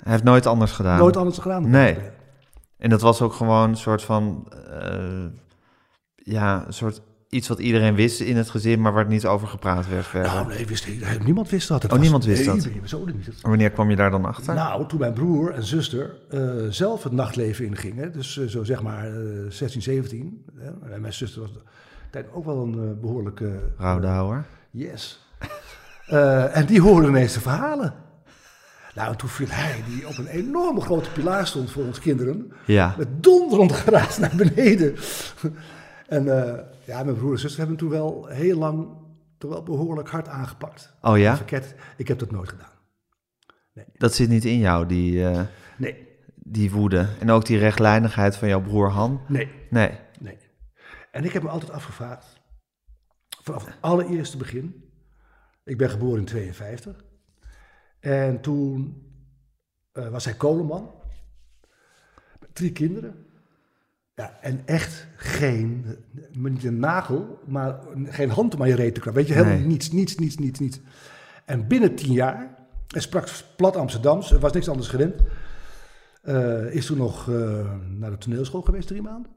Hij 0.02 0.12
heeft 0.12 0.24
nooit 0.24 0.46
anders 0.46 0.72
gedaan. 0.72 0.98
nooit 0.98 1.16
anders 1.16 1.38
gedaan. 1.38 1.70
Nee. 1.70 1.96
En 2.78 2.90
dat 2.90 3.00
was 3.00 3.22
ook 3.22 3.32
gewoon 3.32 3.68
een 3.68 3.76
soort 3.76 4.02
van... 4.02 4.52
eh, 4.80 5.24
ja, 6.14 6.64
een 6.66 6.72
soort 6.72 7.02
iets 7.28 7.48
wat 7.48 7.58
iedereen 7.58 7.94
wist 7.94 8.20
in 8.20 8.36
het 8.36 8.50
gezin, 8.50 8.80
maar 8.80 8.92
waar 8.92 9.02
het 9.02 9.12
niet 9.12 9.26
over 9.26 9.48
gepraat 9.48 9.88
werd 9.88 10.06
verder. 10.06 10.32
Nou, 10.32 10.46
nee, 10.48 10.66
wist 10.66 10.86
niemand 11.24 11.50
wist 11.50 11.68
dat. 11.68 11.82
Het 11.82 11.90
Oh, 11.90 11.96
was- 11.96 12.00
niemand 12.06 12.24
wist 12.24 12.46
nee, 12.46 12.54
dat? 12.56 12.64
Nee, 12.64 12.80
zo 12.84 13.04
niet. 13.04 13.26
En 13.42 13.48
wanneer 13.48 13.70
kwam 13.70 13.90
je 13.90 13.96
daar 13.96 14.10
dan 14.10 14.24
achter? 14.24 14.54
Nou, 14.54 14.88
toen 14.88 14.98
mijn 14.98 15.12
broer 15.12 15.50
en 15.52 15.64
zuster 15.64 16.16
eh, 16.30 16.40
zelf 16.70 17.02
het 17.02 17.12
nachtleven 17.12 17.64
ingingen, 17.66 18.12
dus 18.12 18.38
eh, 18.38 18.46
zo 18.46 18.64
zeg 18.64 18.82
maar 18.82 19.06
eh 19.06 19.20
16, 19.48 19.82
17. 19.82 20.44
Hè, 20.56 20.92
en 20.92 21.00
mijn 21.00 21.12
zuster 21.12 21.40
was 21.40 21.50
ook 22.34 22.44
wel 22.44 22.62
een 22.62 22.74
eh, 22.74 23.00
behoorlijke 23.00 23.72
Rouwdouwer. 23.76 24.44
Yes. 24.70 25.24
Uh, 26.10 26.56
en 26.56 26.66
die 26.66 26.80
hoorde 26.80 27.08
ineens 27.08 27.32
de 27.32 27.40
verhalen. 27.40 27.94
Nou, 28.94 29.16
toen 29.16 29.28
viel 29.28 29.46
hij, 29.50 29.82
die 29.88 30.08
op 30.08 30.18
een 30.18 30.26
enorme 30.26 30.80
grote 30.80 31.10
pilaar 31.10 31.46
stond 31.46 31.70
voor 31.70 31.84
ons 31.84 31.98
kinderen, 32.00 32.52
Ja. 32.66 32.94
met 32.98 33.22
donderend 33.22 33.72
geraas 33.72 34.18
naar 34.18 34.32
beneden. 34.36 34.96
en 36.08 36.42
eh, 36.56 36.62
ja, 36.84 37.02
mijn 37.02 37.16
broer 37.16 37.32
en 37.32 37.38
zus 37.38 37.56
hebben 37.56 37.76
toen 37.76 37.90
wel 37.90 38.26
heel 38.26 38.58
lang, 38.58 38.88
toch 39.38 39.50
wel 39.50 39.62
behoorlijk 39.62 40.08
hard 40.10 40.28
aangepakt. 40.28 40.92
Oh 41.02 41.18
ja? 41.18 41.36
Verkeerd, 41.36 41.74
ik 41.96 42.08
heb 42.08 42.18
dat 42.18 42.30
nooit 42.30 42.48
gedaan. 42.48 42.74
Dat 43.96 44.14
zit 44.14 44.28
niet 44.28 44.44
in 44.44 44.58
jou, 44.58 44.86
die, 44.86 45.26
eh, 45.28 45.40
Nee, 45.76 46.08
die 46.36 46.70
woede. 46.70 47.06
En 47.20 47.30
ook 47.30 47.44
die 47.44 47.58
rechtlijnigheid 47.58 48.36
van 48.36 48.48
jouw 48.48 48.60
broer 48.62 48.90
Han. 48.90 49.20
nee, 49.28 49.50
Nee. 49.70 49.90
nee. 50.20 50.38
En 51.10 51.24
ik 51.24 51.32
heb 51.32 51.42
me 51.42 51.48
altijd 51.48 51.70
afgevraagd, 51.70 52.35
vanaf 53.46 53.64
het 53.64 53.74
allereerste 53.80 54.36
begin, 54.36 54.90
ik 55.64 55.76
ben 55.76 55.90
geboren 55.90 56.18
in 56.18 56.24
52, 56.24 57.04
en 58.00 58.40
toen 58.40 59.02
eh, 59.92 60.08
was 60.08 60.24
hij 60.24 60.34
kolenman, 60.34 60.90
met 62.40 62.54
drie 62.54 62.72
kinderen. 62.72 63.24
Ja, 64.14 64.38
en 64.40 64.62
echt 64.66 65.06
geen, 65.16 65.86
niet 66.32 66.64
een 66.64 66.78
nagel, 66.78 67.38
maar 67.46 67.78
geen 68.04 68.30
hand 68.30 68.54
om 68.54 68.62
aan 68.62 68.68
je 68.68 68.74
reet 68.74 68.94
te 68.94 69.00
krabben. 69.00 69.22
Weet 69.22 69.32
je, 69.32 69.38
helemaal 69.38 69.58
Nee. 69.58 69.66
niets, 69.66 69.90
niets, 69.90 70.16
niets, 70.16 70.36
niets, 70.36 70.58
niets. 70.58 70.80
En 71.44 71.66
binnen 71.66 71.94
tien 71.94 72.12
jaar, 72.12 72.54
hij 72.86 73.00
sprak 73.00 73.28
plat 73.56 73.76
Amsterdams, 73.76 74.32
er 74.32 74.38
was 74.38 74.52
niks 74.52 74.68
anders 74.68 74.88
gewend, 74.88 75.22
eh, 76.22 76.74
is 76.74 76.86
toen 76.86 76.96
nog 76.96 77.30
eh, 77.30 77.72
naar 77.88 78.10
de 78.10 78.18
toneelschool 78.18 78.62
geweest, 78.62 78.88
drie 78.88 79.02
maanden. 79.02 79.30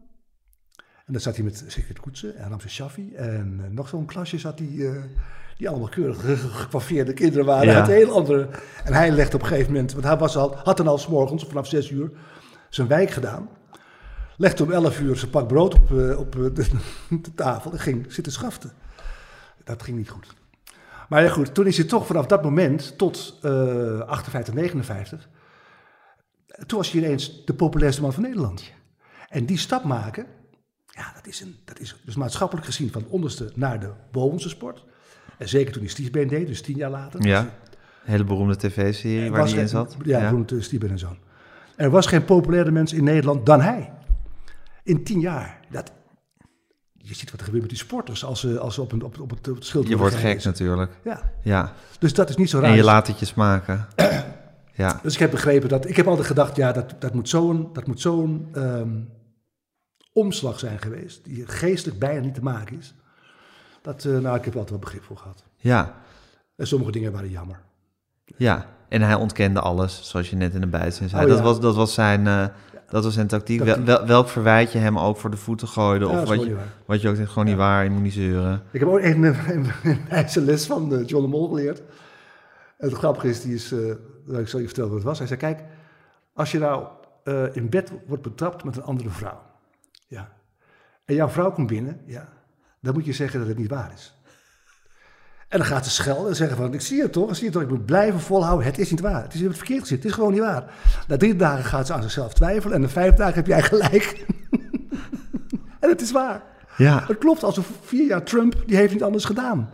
En 1.09 1.15
dan 1.15 1.23
zat 1.23 1.35
hij 1.35 1.43
met 1.45 1.63
Sigrid 1.67 1.99
Koetsen 1.99 2.35
en 2.37 2.49
Ramse 2.49 2.69
Shaffi 2.69 3.13
en 3.15 3.59
eh, 3.63 3.69
nog 3.71 3.87
zo'n 3.89 4.05
klasje 4.05 4.37
zat 4.37 4.59
hij, 4.59 4.67
eh, 4.67 5.01
die 5.57 5.69
allemaal 5.69 5.89
keurig 5.89 6.19
ge- 6.21 6.37
gekwaffeerde 6.37 7.13
kinderen 7.13 7.45
waren 7.45 7.67
Ja. 7.67 7.75
uit 7.79 7.87
heel 7.87 8.11
andere... 8.11 8.49
En 8.83 8.93
hij 8.93 9.11
legde 9.11 9.35
op 9.35 9.41
een 9.41 9.47
gegeven 9.47 9.71
moment, 9.71 9.91
want 9.93 10.03
hij 10.05 10.17
was 10.17 10.37
al, 10.37 10.55
had 10.55 10.77
dan 10.77 10.87
al 10.87 10.97
s'morgens 10.97 11.45
vanaf 11.45 11.67
zes 11.67 11.89
uur 11.89 12.11
zijn 12.69 12.87
wijk 12.87 13.09
gedaan. 13.11 13.49
Legde 14.37 14.63
om 14.63 14.71
elf 14.71 14.99
uur 14.99 15.15
zijn 15.15 15.31
pak 15.31 15.47
brood 15.47 15.73
op, 15.73 15.91
eh, 15.99 16.19
op 16.19 16.31
de, 16.31 16.51
de 17.21 17.33
tafel 17.35 17.71
en 17.71 17.79
ging 17.79 18.13
zitten 18.13 18.33
schaften. 18.33 18.71
Dat 19.63 19.83
ging 19.83 19.97
niet 19.97 20.09
goed. 20.09 20.27
Maar 21.09 21.23
ja 21.23 21.29
goed, 21.29 21.53
toen 21.53 21.67
is 21.67 21.77
hij 21.77 21.85
toch 21.85 22.05
vanaf 22.05 22.25
dat 22.25 22.43
moment 22.43 22.97
tot 22.97 23.37
eh 23.41 23.99
58, 23.99 24.53
59... 24.53 25.29
Toen 26.65 26.77
was 26.77 26.91
hij 26.91 27.01
ineens 27.01 27.45
de 27.45 27.53
populairste 27.53 28.01
man 28.01 28.13
van 28.13 28.23
Nederland. 28.23 28.63
En 29.29 29.45
die 29.45 29.57
stap 29.57 29.83
maken, 29.83 30.25
ja, 30.91 31.11
dat 31.15 31.27
is, 31.27 31.41
een, 31.41 31.55
dat 31.65 31.79
is 31.79 31.95
dus 32.05 32.15
maatschappelijk 32.15 32.65
gezien 32.65 32.91
van 32.91 33.01
het 33.01 33.11
onderste 33.11 33.51
naar 33.55 33.79
de 33.79 33.91
bovenste 34.11 34.49
sport. 34.49 34.83
En 35.37 35.49
zeker 35.49 35.71
toen 35.73 35.81
hij 35.81 35.91
Stiefbeen 35.91 36.27
deed, 36.27 36.47
dus 36.47 36.61
tien 36.61 36.77
jaar 36.77 36.89
later. 36.89 37.25
Ja. 37.25 37.39
Een 37.39 37.49
hele 38.11 38.23
beroemde 38.23 38.57
tv-serie 38.57 39.25
Er 39.25 39.31
waar 39.31 39.45
die 39.45 39.55
in 39.59 39.67
zat. 39.67 39.95
Ja, 40.03 40.19
ja. 40.19 40.29
Roemt, 40.29 40.53
Stiefbeen 40.59 40.89
en 40.89 40.99
Zoon. 40.99 41.17
Er 41.75 41.89
was 41.89 42.05
geen 42.05 42.25
populairder 42.25 42.73
mens 42.73 42.93
in 42.93 43.03
Nederland 43.03 43.45
dan 43.45 43.61
hij. 43.61 43.91
In 44.83 45.03
tien 45.03 45.19
jaar. 45.19 45.59
Dat, 45.69 45.91
je 47.09 47.15
ziet 47.15 47.31
wat 47.31 47.39
er 47.39 47.45
gebeurt 47.45 47.63
met 47.63 47.71
die 47.71 47.81
sporters 47.81 48.25
als 48.25 48.39
ze, 48.39 48.59
als 48.59 48.73
ze 48.73 48.81
op, 48.81 48.91
een, 48.91 49.01
op, 49.01 49.19
op 49.19 49.29
het, 49.29 49.47
op 49.47 49.55
het 49.55 49.65
schild 49.65 49.87
Je 49.87 49.97
wordt 49.97 50.15
gek 50.15 50.43
natuurlijk. 50.43 50.91
Ja, 51.03 51.31
Ja. 51.43 51.73
dus 51.99 52.13
dat 52.13 52.29
is 52.29 52.35
niet 52.35 52.49
zo 52.49 52.59
raar. 52.59 52.69
En 52.69 52.75
je 52.75 52.83
laat 52.83 53.07
het 53.07 53.19
je 53.19 53.25
smaken. 53.25 53.87
Ja. 54.73 54.99
Dus 55.03 55.13
ik 55.13 55.19
heb 55.19 55.31
begrepen 55.31 55.69
dat. 55.69 55.89
Ik 55.89 55.95
heb 55.95 56.07
altijd 56.07 56.27
gedacht, 56.27 56.55
ja, 56.55 56.71
dat, 56.71 56.95
dat 56.99 57.13
moet 57.13 57.29
zo'n 57.29 57.69
dat 57.73 57.87
moet 57.87 58.01
zo'n 58.01 58.47
ehm, 58.53 58.89
omslag 60.19 60.59
zijn 60.59 60.79
geweest. 60.79 61.23
Die 61.23 61.47
geestelijk 61.47 61.99
bijna 61.99 62.19
niet 62.19 62.33
te 62.33 62.43
maken 62.43 62.77
is. 62.77 62.93
Dat, 63.81 64.05
eh, 64.05 64.11
nou, 64.17 64.37
ik 64.37 64.43
heb 64.43 64.53
er 64.53 64.59
altijd 64.59 64.69
wel 64.69 64.79
begrip 64.79 65.03
voor 65.03 65.17
gehad. 65.17 65.43
Ja. 65.57 65.95
En 66.55 66.67
sommige 66.67 66.91
dingen 66.91 67.11
waren 67.11 67.29
jammer. 67.29 67.59
Ja. 68.25 68.65
En 68.89 69.01
hij 69.01 69.15
ontkende 69.15 69.59
alles, 69.59 70.09
zoals 70.09 70.29
je 70.29 70.35
net 70.35 70.53
in 70.53 70.61
de 70.61 70.67
bijzin 70.67 71.09
zei. 71.09 71.23
Oh, 71.23 71.29
dat, 71.29 71.41
was, 71.41 71.59
dat, 71.59 71.75
was 71.75 71.93
zijn, 71.93 72.27
eh, 72.27 72.45
dat 72.89 73.03
was 73.03 73.13
zijn 73.13 73.27
tactiek. 73.27 73.59
Tactiek. 73.59 73.85
Wel, 73.85 73.97
wel- 73.97 74.07
welk 74.07 74.27
verwijt 74.27 74.71
je 74.71 74.77
hem 74.77 74.99
ook 74.99 75.17
voor 75.17 75.29
de 75.29 75.37
voeten 75.37 75.67
gooide? 75.67 76.05
Ja, 76.05 76.21
of 76.21 76.27
wat 76.27 76.43
je, 76.43 76.57
wat 76.85 77.01
je 77.01 77.09
ook 77.09 77.15
zegt, 77.15 77.29
gewoon 77.29 77.45
niet 77.47 77.57
waar, 77.57 77.83
je 77.83 77.89
moet 77.89 78.01
niet 78.01 78.13
zeuren. 78.13 78.63
Ik 78.71 78.79
heb 78.79 78.89
ook 78.89 78.99
een, 78.99 79.23
een, 79.23 79.71
een 80.09 80.43
les 80.45 80.65
van 80.65 80.93
eh, 80.93 81.07
John 81.07 81.23
de 81.23 81.29
Mol 81.29 81.47
geleerd. 81.47 81.79
En 82.77 82.87
het 82.89 82.93
grappige 82.93 83.27
is, 83.29 83.41
die 83.41 83.53
is, 83.53 83.71
nou, 84.25 84.39
ik 84.39 84.47
zal 84.47 84.59
je 84.59 84.65
vertellen 84.65 84.89
wat 84.89 84.99
het 84.99 85.07
was. 85.07 85.17
Hij 85.17 85.27
zei, 85.27 85.39
kijk, 85.39 85.63
als 86.33 86.51
je 86.51 86.59
nou 86.59 86.87
in 87.53 87.69
bed 87.69 87.91
wordt 88.07 88.23
betrapt 88.23 88.63
met 88.63 88.77
een 88.77 88.83
andere 88.83 89.09
vrouw. 89.09 89.39
En 91.09 91.15
jouw 91.15 91.29
vrouw 91.29 91.51
komt 91.51 91.67
binnen, 91.67 92.01
ja. 92.05 92.27
Dan 92.81 92.93
moet 92.93 93.05
je 93.05 93.13
zeggen 93.13 93.39
dat 93.39 93.47
het 93.47 93.57
niet 93.57 93.69
waar 93.69 93.91
is. 93.93 94.13
En 95.47 95.57
dan 95.57 95.67
gaat 95.67 95.85
ze 95.85 95.91
schelden 95.91 96.29
en 96.29 96.35
zeggen 96.35 96.57
van, 96.57 96.73
ik 96.73 96.81
zie 96.81 97.01
het 97.01 97.11
toch, 97.11 97.29
ik 97.29 97.35
zie 97.35 97.43
het 97.43 97.53
toch, 97.53 97.61
ik 97.61 97.69
moet 97.69 97.85
blijven 97.85 98.19
volhouden. 98.19 98.65
Het 98.65 98.77
is 98.77 98.91
niet 98.91 98.99
waar, 98.99 99.23
het 99.23 99.33
is 99.33 99.39
in 99.39 99.47
het 99.47 99.57
verkeerd 99.57 99.79
gezien, 99.79 99.97
het 99.97 100.05
is 100.05 100.11
gewoon 100.13 100.31
niet 100.31 100.41
waar. 100.41 100.73
Na 101.07 101.17
drie 101.17 101.35
dagen 101.35 101.63
gaat 101.63 101.87
ze 101.87 101.93
aan 101.93 102.01
zichzelf 102.01 102.33
twijfelen 102.33 102.75
en 102.75 102.81
na 102.81 102.89
vijf 102.89 103.15
dagen 103.15 103.33
heb 103.33 103.47
jij 103.47 103.61
gelijk. 103.61 104.25
en 105.81 105.89
het 105.89 106.01
is 106.01 106.11
waar. 106.11 106.41
Ja. 106.77 107.03
Het 107.07 107.17
klopt, 107.17 107.43
als 107.43 107.59
vier 107.83 108.07
jaar 108.07 108.23
Trump, 108.23 108.63
die 108.65 108.75
heeft 108.75 108.93
niet 108.93 109.03
anders 109.03 109.25
gedaan. 109.25 109.69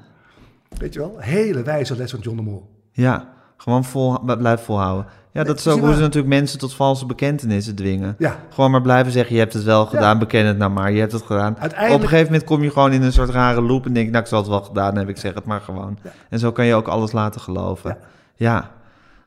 Weet 0.78 0.94
je 0.94 1.00
wel? 1.00 1.18
Hele 1.20 1.64
wijze 1.64 1.96
les 1.96 2.12
van 2.12 2.20
John 2.20 2.38
de 2.38 2.44
Mol. 2.44 2.70
Ja. 2.92 3.34
Gewoon 3.58 3.84
vol, 3.84 4.20
blijf 4.20 4.62
volhouden. 4.62 5.06
Ja, 5.36 5.44
dat 5.44 5.58
is 5.60 5.66
is 5.66 5.72
ook 5.74 5.80
hoe 5.80 5.94
ze 5.94 6.00
natuurlijk 6.00 6.34
mensen 6.34 6.60
tot 6.60 6.74
valse 6.74 7.06
bekentenissen 7.06 7.76
dwingen. 7.76 8.16
Ja. 8.18 8.40
Gewoon 8.54 8.72
maar 8.72 8.82
blijven 8.82 9.12
zeggen, 9.12 9.34
je 9.34 9.40
hebt 9.42 9.54
het 9.54 9.64
wel 9.64 9.86
gedaan, 9.86 10.20
beken 10.20 10.46
het 10.46 10.58
nou 10.58 10.72
maar, 10.72 10.92
je 10.92 11.00
hebt 11.00 11.12
het 11.12 11.22
gedaan. 11.22 11.56
Uiteindelijk- 11.60 11.94
Op 11.94 12.02
een 12.02 12.08
gegeven 12.08 12.32
moment 12.32 12.44
kom 12.50 12.64
je 12.64 12.72
gewoon 12.72 12.92
in 12.94 13.02
een 13.04 13.14
soort 13.14 13.30
rare 13.30 13.62
loop 13.62 13.86
en 13.86 13.94
denk, 13.94 14.10
nou 14.10 14.24
ik 14.24 14.30
zal 14.30 14.40
het 14.40 14.48
wel 14.48 14.62
gedaan 14.62 14.96
hebben, 14.96 15.16
ik 15.16 15.22
zeg 15.22 15.34
het 15.34 15.46
maar 15.46 15.62
gewoon. 15.62 15.98
Ja. 16.04 16.12
En 16.30 16.40
zo 16.40 16.52
kan 16.52 16.66
je 16.66 16.74
ook 16.76 16.88
alles 16.88 17.12
laten 17.12 17.42
geloven. 17.42 17.98
Ja. 18.36 18.52
Ja. 18.54 18.72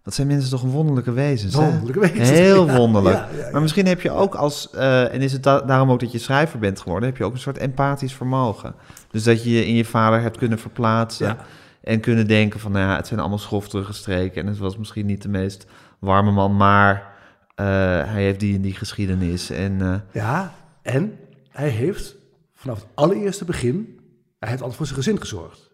Wat 0.04 0.14
zijn 0.14 0.26
mensen 0.26 0.50
toch 0.50 0.62
een 0.62 0.70
wonderlijke 0.70 1.12
wezens, 1.12 1.54
hè? 1.54 1.60
Wonderlijke 1.64 2.00
wezens. 2.00 2.28
Heel 2.30 2.66
Ja, 2.70 2.76
wonderlijk. 2.76 3.16
ja, 3.16 3.28
ja, 3.38 3.44
ja. 3.44 3.50
Maar 3.52 3.60
misschien 3.60 3.86
heb 3.86 4.00
je 4.00 4.10
ook 4.10 4.34
als, 4.34 4.70
eh, 4.70 5.14
en 5.14 5.20
is 5.20 5.32
het 5.32 5.42
da- 5.42 5.60
daarom 5.60 5.90
ook 5.90 6.00
dat 6.00 6.12
je 6.12 6.18
schrijver 6.18 6.58
bent 6.58 6.80
geworden, 6.80 7.08
heb 7.08 7.18
je 7.18 7.24
ook 7.24 7.32
een 7.32 7.38
soort 7.38 7.58
empathisch 7.58 8.14
vermogen. 8.14 8.74
Dus 9.10 9.22
dat 9.24 9.44
je 9.44 9.50
je 9.50 9.66
in 9.66 9.74
je 9.74 9.84
vader 9.84 10.20
hebt 10.20 10.36
kunnen 10.38 10.58
verplaatsen 10.58 11.26
Ja. 11.26 11.36
en 11.82 12.00
kunnen 12.00 12.26
denken 12.26 12.60
van, 12.60 12.72
nou 12.72 12.88
ja, 12.90 12.96
het 12.96 13.06
zijn 13.06 13.20
allemaal 13.20 13.38
schofterige 13.38 13.92
streken 13.92 14.42
en 14.42 14.48
het 14.48 14.58
was 14.58 14.76
misschien 14.78 15.06
niet 15.06 15.22
de 15.22 15.28
meest 15.28 15.66
warme 15.98 16.30
man, 16.30 16.56
maar 16.56 17.14
eh, 17.54 17.66
hij 18.04 18.22
heeft 18.22 18.40
die 18.40 18.54
en 18.54 18.62
die 18.62 18.74
geschiedenis. 18.74 19.50
En 19.50 19.80
eh, 19.82 19.94
Ja, 20.12 20.54
en 20.82 21.18
hij 21.48 21.68
heeft 21.68 22.16
vanaf 22.54 22.78
het 22.78 22.88
allereerste 22.94 23.44
begin, 23.44 24.00
hij 24.38 24.48
heeft 24.48 24.60
altijd 24.60 24.78
voor 24.78 24.86
zijn 24.86 24.98
gezin 24.98 25.20
gezorgd. 25.20 25.70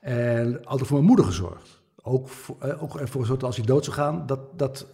En 0.00 0.64
altijd 0.64 0.88
voor 0.88 0.96
mijn 0.96 1.08
moeder 1.08 1.24
gezorgd. 1.24 1.82
Ook 2.02 2.28
voor, 2.28 2.56
eh, 2.60 2.82
ook 2.82 2.96
ervoor 2.96 3.26
zorgd 3.26 3.40
dat 3.40 3.48
als 3.48 3.56
hij 3.56 3.66
dood 3.66 3.84
zou 3.84 3.96
gaan, 3.96 4.26
dat, 4.26 4.58
dat 4.58 4.86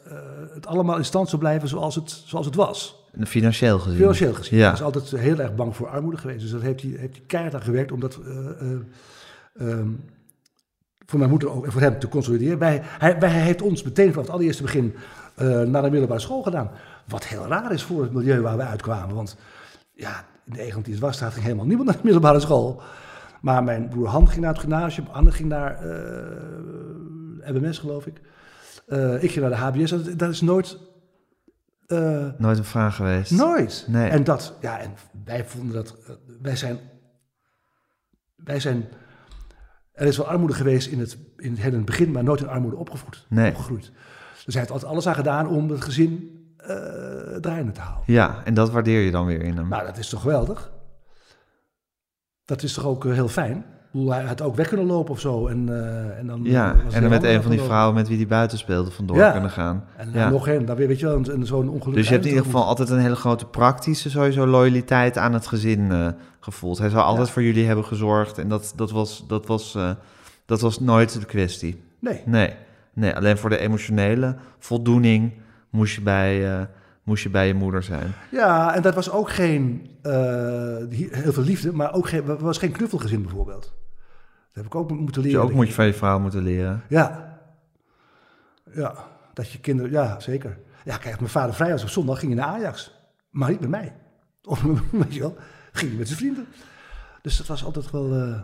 het 0.55 0.67
allemaal 0.67 0.97
in 0.97 1.05
stand 1.05 1.29
zou 1.29 1.41
blijven 1.43 1.69
zoals 1.69 1.95
het, 1.95 2.11
zoals 2.11 2.47
het 2.47 2.55
was. 2.55 3.05
financieel 3.27 3.79
gezien. 3.79 3.99
Financieel 3.99 4.35
gezien. 4.35 4.59
Ja. 4.59 4.65
Hij 4.65 4.75
is 4.75 4.83
altijd 4.83 5.11
heel 5.11 5.39
erg 5.39 5.55
bang 5.55 5.77
voor 5.77 5.89
armoede 5.89 6.17
geweest. 6.17 6.41
Dus 6.41 6.51
dat 6.51 6.63
heeft 6.63 6.83
hij, 6.83 6.91
heeft 6.91 7.17
hij 7.17 7.25
keihard 7.27 7.55
aan 7.55 7.63
gewerkt 7.63 7.93
om 7.93 8.01
dat 8.01 8.19
eh, 8.25 8.51
eh, 8.61 8.79
ehm, 9.57 9.89
voor 11.11 11.19
mijn 11.19 11.31
moeder 11.31 11.51
ook 11.51 11.65
en 11.65 11.73
voor 11.73 11.81
hem 11.81 11.99
te 11.99 12.09
consolideren. 12.09 12.59
Wij, 12.59 12.81
hij, 12.83 13.19
wij, 13.19 13.31
hij 13.31 13.41
heeft 13.41 13.63
ons 13.63 13.83
meteen 13.83 14.11
vanaf 14.11 14.25
het 14.25 14.35
allereerste 14.35 14.63
begin 14.63 14.95
eh, 15.35 15.47
naar 15.47 15.83
de 15.83 15.91
middelbare 15.91 16.21
school 16.21 16.43
gedaan. 16.43 16.71
Wat 17.07 17.27
heel 17.27 17.47
raar 17.47 17.73
is 17.73 17.83
voor 17.83 18.03
het 18.03 18.13
milieu 18.13 18.41
waar 18.41 18.57
we 18.57 18.63
uitkwamen. 18.63 19.15
Want 19.15 19.37
ja, 19.93 20.25
in 20.45 20.53
de 20.53 20.61
Egmond 20.61 20.99
Wasstraat 20.99 21.33
ging 21.33 21.45
helemaal 21.45 21.67
niemand 21.67 21.89
naar 21.89 21.97
de 21.97 22.05
middelbare 22.05 22.41
school. 22.41 22.83
Maar 23.41 23.65
mijn 23.65 23.89
broer 23.89 24.07
Han 24.07 24.29
ging 24.29 24.41
naar 24.41 24.53
het 24.53 24.61
gymnasium, 24.61 25.07
Anne 25.13 25.31
ging 25.31 25.49
naar 25.49 25.75
eh 25.75 27.53
MMS 27.53 27.79
geloof 27.79 28.07
ik. 28.07 28.21
Eh, 28.87 29.23
ik 29.23 29.31
ging 29.31 29.49
naar 29.49 29.73
de 29.73 29.81
HBS. 29.81 29.91
Dat, 29.91 30.19
dat 30.19 30.31
is 30.31 30.41
nooit... 30.41 30.79
Nooit 32.39 32.59
een 32.59 32.65
vraag 32.65 32.97
geweest. 32.97 33.31
Nooit. 33.31 33.85
Nee. 33.89 34.11
En 34.11 34.25
dat, 34.25 34.55
ja, 34.61 34.79
en 34.79 34.95
wij 35.25 35.45
vonden 35.45 35.75
dat, 35.75 35.97
wij 36.43 36.57
zijn, 36.57 36.79
wij 38.37 38.61
zijn, 38.61 38.89
er 40.01 40.07
is 40.07 40.17
wel 40.17 40.27
armoede 40.27 40.55
geweest 40.55 40.89
in 40.89 40.99
het, 41.01 41.19
in 41.37 41.51
het, 41.57 41.65
in 41.65 41.73
het 41.75 41.85
begin, 41.85 42.11
maar 42.13 42.25
nooit 42.25 42.41
in 42.41 42.49
armoede 42.49 42.77
opgevoed, 42.77 43.27
Nee. 43.29 43.51
opgegroeid. 43.51 43.93
Dus 44.45 44.55
hij 44.55 44.63
heeft 44.63 44.71
altijd 44.71 44.91
alles 44.93 45.07
aan 45.07 45.15
gedaan 45.15 45.49
om 45.49 45.71
het 45.71 45.81
gezin 45.81 46.39
eh 46.57 46.67
draaiende 47.41 47.73
te 47.73 47.81
houden. 47.81 48.05
Ja, 48.15 48.45
en 48.45 48.55
dat 48.55 48.71
waardeer 48.71 49.01
je 49.01 49.11
dan 49.11 49.27
weer 49.27 49.41
in 49.43 49.57
hem. 49.57 49.69
Nou, 49.69 49.87
dat 49.87 49.99
is 49.99 50.09
toch 50.09 50.21
geweldig? 50.21 50.71
Dat 52.45 52.63
is 52.63 52.73
toch 52.73 52.85
ook 52.87 53.05
eh, 53.05 53.13
heel 53.13 53.29
fijn? 53.29 53.65
Bedoel, 53.91 54.13
hij 54.13 54.25
had 54.25 54.43
ook 54.43 54.57
weg 54.57 54.69
kunnen 54.69 54.87
lopen 54.87 55.13
of 55.13 55.21
zo. 55.21 55.47
En, 55.47 55.69
eh, 55.69 56.19
en 56.19 56.27
dan, 56.27 56.41
ja, 56.43 56.73
en 56.73 56.79
hij 56.91 57.01
dan 57.01 57.11
met 57.11 57.25
een 57.25 57.43
van 57.43 57.51
die 57.51 57.61
vrouwen 57.61 57.95
met 57.95 58.09
wie 58.09 58.17
die 58.17 58.27
buiten 58.27 58.59
speelde 58.59 58.91
vandoor 58.91 59.17
Ja. 59.17 59.31
kunnen 59.31 59.51
gaan. 59.51 59.85
En 59.97 60.11
ja. 60.13 60.29
nog 60.31 60.49
een, 60.49 60.65
dan 60.65 60.77
weer, 60.77 60.89
weet 60.89 61.01
je 61.01 61.07
wel, 61.07 61.17
een- 61.17 61.33
een- 61.33 61.47
zo'n 61.47 61.69
ongeluk. 61.69 61.95
Dus 61.95 62.07
je 62.07 62.13
hebt 62.13 62.25
in 62.25 62.31
ieder 62.31 62.45
geval 62.47 62.65
altijd 62.65 62.91
een 62.91 62.99
hele 62.99 63.17
grote 63.17 63.45
praktische 63.47 64.11
sowieso 64.11 64.47
loyaliteit 64.47 65.19
aan 65.19 65.33
het 65.33 65.47
gezin 65.47 65.91
eh, 65.93 66.09
gevoeld. 66.41 66.79
Hij 66.79 66.89
zou 66.89 67.03
altijd 67.05 67.27
Ja. 67.27 67.33
voor 67.33 67.43
jullie 67.43 67.67
hebben 67.67 67.85
gezorgd 67.85 68.39
en 68.39 68.49
dat, 68.49 68.73
dat, 68.77 68.91
was, 68.91 69.25
dat, 69.29 69.47
was, 69.47 69.75
eh, 69.75 69.91
dat 70.47 70.61
was 70.61 70.81
nooit 70.81 71.21
de 71.21 71.27
kwestie. 71.27 71.83
Nee, 72.01 72.23
Nee, 72.27 72.55
nee, 72.95 73.17
alleen 73.17 73.39
voor 73.39 73.51
de 73.51 73.59
emotionele 73.59 74.37
voldoening 74.59 75.33
moest 75.71 75.95
je 75.95 76.01
bij, 76.01 76.69
moest 77.03 77.23
je, 77.23 77.29
bij 77.31 77.47
je 77.47 77.55
moeder 77.55 77.83
zijn. 77.83 78.15
Ja, 78.31 78.75
en 78.75 78.83
dat 78.83 78.95
was 78.95 79.11
ook 79.11 79.31
geen, 79.31 79.91
eh, 80.03 80.13
heel 81.11 81.33
veel 81.33 81.43
liefde, 81.43 81.73
maar 81.73 81.93
ook 81.93 82.09
geen, 82.09 82.39
was 82.39 82.59
geen 82.59 82.73
knuffelgezin 82.73 83.23
bijvoorbeeld. 83.23 83.75
heb 84.53 84.65
ik 84.65 84.75
ook 84.75 84.91
moeten 84.91 85.23
Dus 85.23 85.33
leren. 85.33 85.47
ook 85.47 85.53
moet 85.53 85.67
je 85.69 85.75
van 85.75 85.87
je 85.87 85.95
vrouw 85.95 86.19
moeten 86.19 86.43
leren. 86.43 86.83
Ja. 86.89 87.39
Ja, 88.73 88.95
dat 89.35 89.51
je 89.51 89.61
kinderen... 89.61 89.91
Ja, 89.91 90.21
zeker. 90.21 90.59
Ja, 90.85 90.97
kijk, 90.97 91.19
mijn 91.19 91.31
vader 91.31 91.55
vrij 91.55 91.71
was 91.71 91.83
op 91.83 91.89
zondag, 91.89 92.19
ging 92.19 92.35
hij 92.35 92.45
naar 92.45 92.55
Ajax. 92.55 92.99
Maar 93.31 93.51
niet 93.51 93.61
met 93.61 93.69
mij. 93.71 93.95
Of, 94.43 94.63
weet 94.91 95.15
je 95.15 95.21
wel, 95.21 95.37
ging 95.73 95.91
hij 95.91 95.99
met 95.99 96.07
zijn 96.09 96.19
vrienden. 96.19 96.47
Dus 97.23 97.37
dat 97.37 97.47
was 97.47 97.65
altijd 97.65 97.91
wel... 97.91 98.15
eh, 98.15 98.41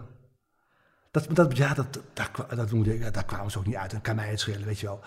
dat, 1.10 1.26
dat, 1.32 1.56
ja, 1.56 1.74
dat, 1.74 2.00
daar, 2.12 2.30
dat, 2.56 3.14
daar 3.14 3.24
kwamen 3.24 3.50
ze 3.50 3.58
ook 3.58 3.66
niet 3.66 3.76
uit. 3.76 3.92
En 3.92 4.00
kan 4.00 4.16
mij 4.16 4.28
het 4.30 4.40
schelen, 4.40 4.66
weet 4.66 4.78
je 4.80 4.86
wel. 4.86 5.00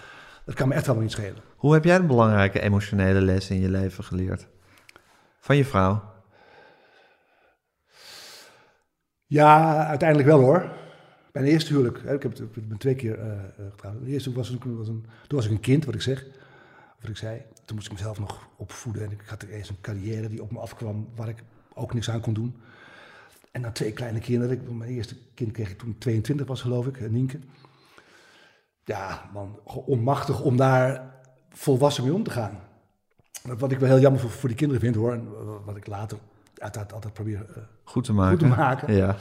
Dat 0.49 0.57
kan 0.57 0.67
me 0.67 0.73
echt 0.73 0.85
wel 0.85 0.95
niet 0.95 1.11
schelen. 1.11 1.41
Hoe 1.55 1.73
heb 1.73 1.83
jij 1.83 1.97
de 1.97 2.05
belangrijke 2.05 2.59
emotionele 2.59 3.21
lessen 3.21 3.55
in 3.55 3.61
je 3.61 3.69
leven 3.69 4.03
geleerd? 4.03 4.47
Van 5.39 5.57
je 5.57 5.65
vrouw? 5.65 6.03
Ja, 9.25 9.85
uiteindelijk 9.85 10.29
wel 10.29 10.39
hoor. 10.39 10.71
Mijn 11.31 11.45
eerste 11.45 11.73
huwelijk, 11.73 12.01
hè, 12.03 12.13
ik 12.13 12.23
heb 12.23 12.31
het 12.31 12.41
ik 12.41 12.67
ben 12.67 12.77
twee 12.77 12.95
keer 12.95 13.19
eh, 13.19 13.31
getrouwd. 13.69 14.05
De 14.05 14.11
eerste 14.11 14.33
was, 14.33 14.57
was 14.63 14.87
een, 14.87 15.05
toen 15.27 15.37
was 15.37 15.45
ik 15.45 15.51
een 15.51 15.59
kind, 15.59 15.85
wat 15.85 15.95
ik 15.95 16.01
zeg, 16.01 16.25
wat 16.99 17.09
ik 17.09 17.17
zei. 17.17 17.41
Toen 17.65 17.75
moest 17.75 17.87
ik 17.87 17.93
mezelf 17.93 18.19
nog 18.19 18.47
opvoeden 18.55 19.03
en 19.03 19.11
ik 19.11 19.21
had 19.25 19.43
eerst 19.43 19.69
een 19.69 19.81
carrière 19.81 20.29
die 20.29 20.41
op 20.41 20.51
me 20.51 20.59
afkwam 20.59 21.09
waar 21.15 21.29
ik 21.29 21.43
ook 21.73 21.93
niks 21.93 22.09
aan 22.09 22.21
kon 22.21 22.33
doen. 22.33 22.55
En 23.51 23.61
dan 23.61 23.71
twee 23.71 23.91
kleine 23.91 24.19
kinderen. 24.19 24.61
Ik, 24.61 24.71
mijn 24.71 24.91
eerste 24.91 25.15
kind 25.33 25.51
kreeg 25.51 25.69
ik 25.69 25.77
toen 25.77 25.89
ik 25.89 25.99
22 25.99 26.47
was, 26.47 26.61
geloof 26.61 26.87
ik, 26.87 27.09
Nienke. 27.09 27.39
Ja, 28.89 29.21
man, 29.33 29.59
onmachtig 29.63 30.41
om 30.41 30.57
daar 30.57 31.13
volwassen 31.49 32.03
mee 32.03 32.13
om 32.13 32.23
te 32.23 32.31
gaan. 32.31 32.59
Wat 33.57 33.71
ik 33.71 33.79
wel 33.79 33.89
heel 33.89 33.99
jammer 33.99 34.21
voor, 34.21 34.29
voor 34.29 34.49
die 34.49 34.57
kinderen 34.57 34.83
vind 34.83 34.95
hoor, 34.95 35.13
en 35.13 35.19
eh, 35.19 35.65
wat 35.65 35.75
ik 35.75 35.87
later 35.87 36.17
uiteraard 36.57 36.93
altijd 36.93 37.13
probeer 37.13 37.45
eh, 37.55 37.63
Goed 37.83 38.03
te 38.03 38.13
maken. 38.13 38.39
goed 38.39 38.49
te 38.49 38.55
maken. 38.55 38.93
Ja. 38.93 39.07
Uh, 39.07 39.17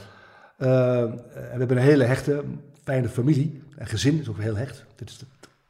we 0.57 1.57
hebben 1.57 1.77
een 1.77 1.83
hele 1.83 2.03
hechte, 2.03 2.43
fijne 2.83 3.09
familie. 3.09 3.63
En 3.77 3.87
gezin 3.87 4.19
is 4.19 4.29
ook 4.29 4.39
heel 4.39 4.55
hecht. 4.55 4.85
Dit 4.95 5.09
is 5.09 5.17
de, 5.17 5.25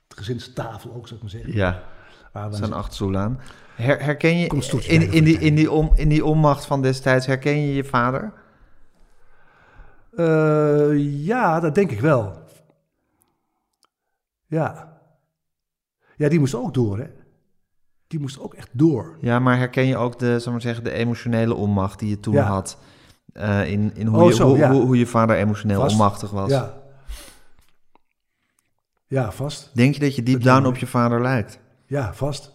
de 0.08 0.16
gezinstafel 0.16 0.94
ook, 0.94 1.08
zou 1.08 1.16
ik 1.16 1.22
maar 1.22 1.32
zeggen. 1.32 1.54
Ja, 1.54 1.84
Waar 2.32 2.50
we 2.50 2.56
zijn 2.56 2.74
acht 2.74 2.94
stoelen 2.94 3.22
aan. 3.22 3.40
Her, 3.76 4.04
herken 4.04 4.38
je 4.38 4.48
in, 4.88 5.12
in, 5.12 5.24
die, 5.24 5.40
in, 5.40 5.56
die 5.56 5.72
om, 5.72 5.92
in 5.96 6.10
die 6.10 6.26
onmacht 6.26 6.66
van 6.66 6.82
destijds, 6.82 7.26
herken 7.26 7.62
je 7.62 7.74
je 7.74 7.84
vader? 7.84 8.32
Uh, 10.12 11.26
ja, 11.26 11.60
dat 11.60 11.76
denk 11.76 11.92
ik 11.92 12.00
wel. 12.00 12.48
Ja. 14.50 14.98
Ja, 16.16 16.30
die 16.30 16.40
moest 16.40 16.56
ook 16.56 16.74
door, 16.74 16.98
hè. 16.98 17.08
Die 18.08 18.20
moest 18.20 18.40
ook 18.40 18.54
echt 18.54 18.70
door. 18.72 19.18
Ja, 19.22 19.40
maar 19.40 19.58
herken 19.58 19.86
je 19.86 19.98
ook 19.98 20.20
de, 20.20 20.40
zal 20.40 20.52
maar 20.52 20.62
zeggen, 20.62 20.84
de 20.84 20.92
emotionele 20.92 21.54
onmacht 21.56 22.00
die 22.00 22.10
je 22.10 22.20
toen 22.20 22.34
Ja. 22.34 22.44
had? 22.46 22.78
Uh, 23.34 23.72
in 23.72 23.96
in 23.96 24.08
hoe, 24.08 24.22
Oh, 24.22 24.30
je, 24.30 24.36
zo, 24.36 24.48
hoe, 24.48 24.58
ja. 24.58 24.72
hoe, 24.72 24.82
hoe 24.86 24.98
je 24.98 25.06
vader 25.06 25.36
emotioneel 25.36 25.80
Vast. 25.82 25.92
onmachtig 25.92 26.32
was. 26.32 26.50
Ja. 26.50 26.78
Ja, 29.08 29.32
vast. 29.32 29.70
Denk 29.74 29.94
je 29.94 30.00
dat 30.00 30.16
je 30.16 30.24
deep 30.24 30.42
Dat 30.44 30.44
down 30.44 30.66
op 30.68 30.78
je 30.78 30.88
vader 30.88 31.22
lijkt? 31.22 31.60
Ja, 31.86 32.14
vast. 32.14 32.52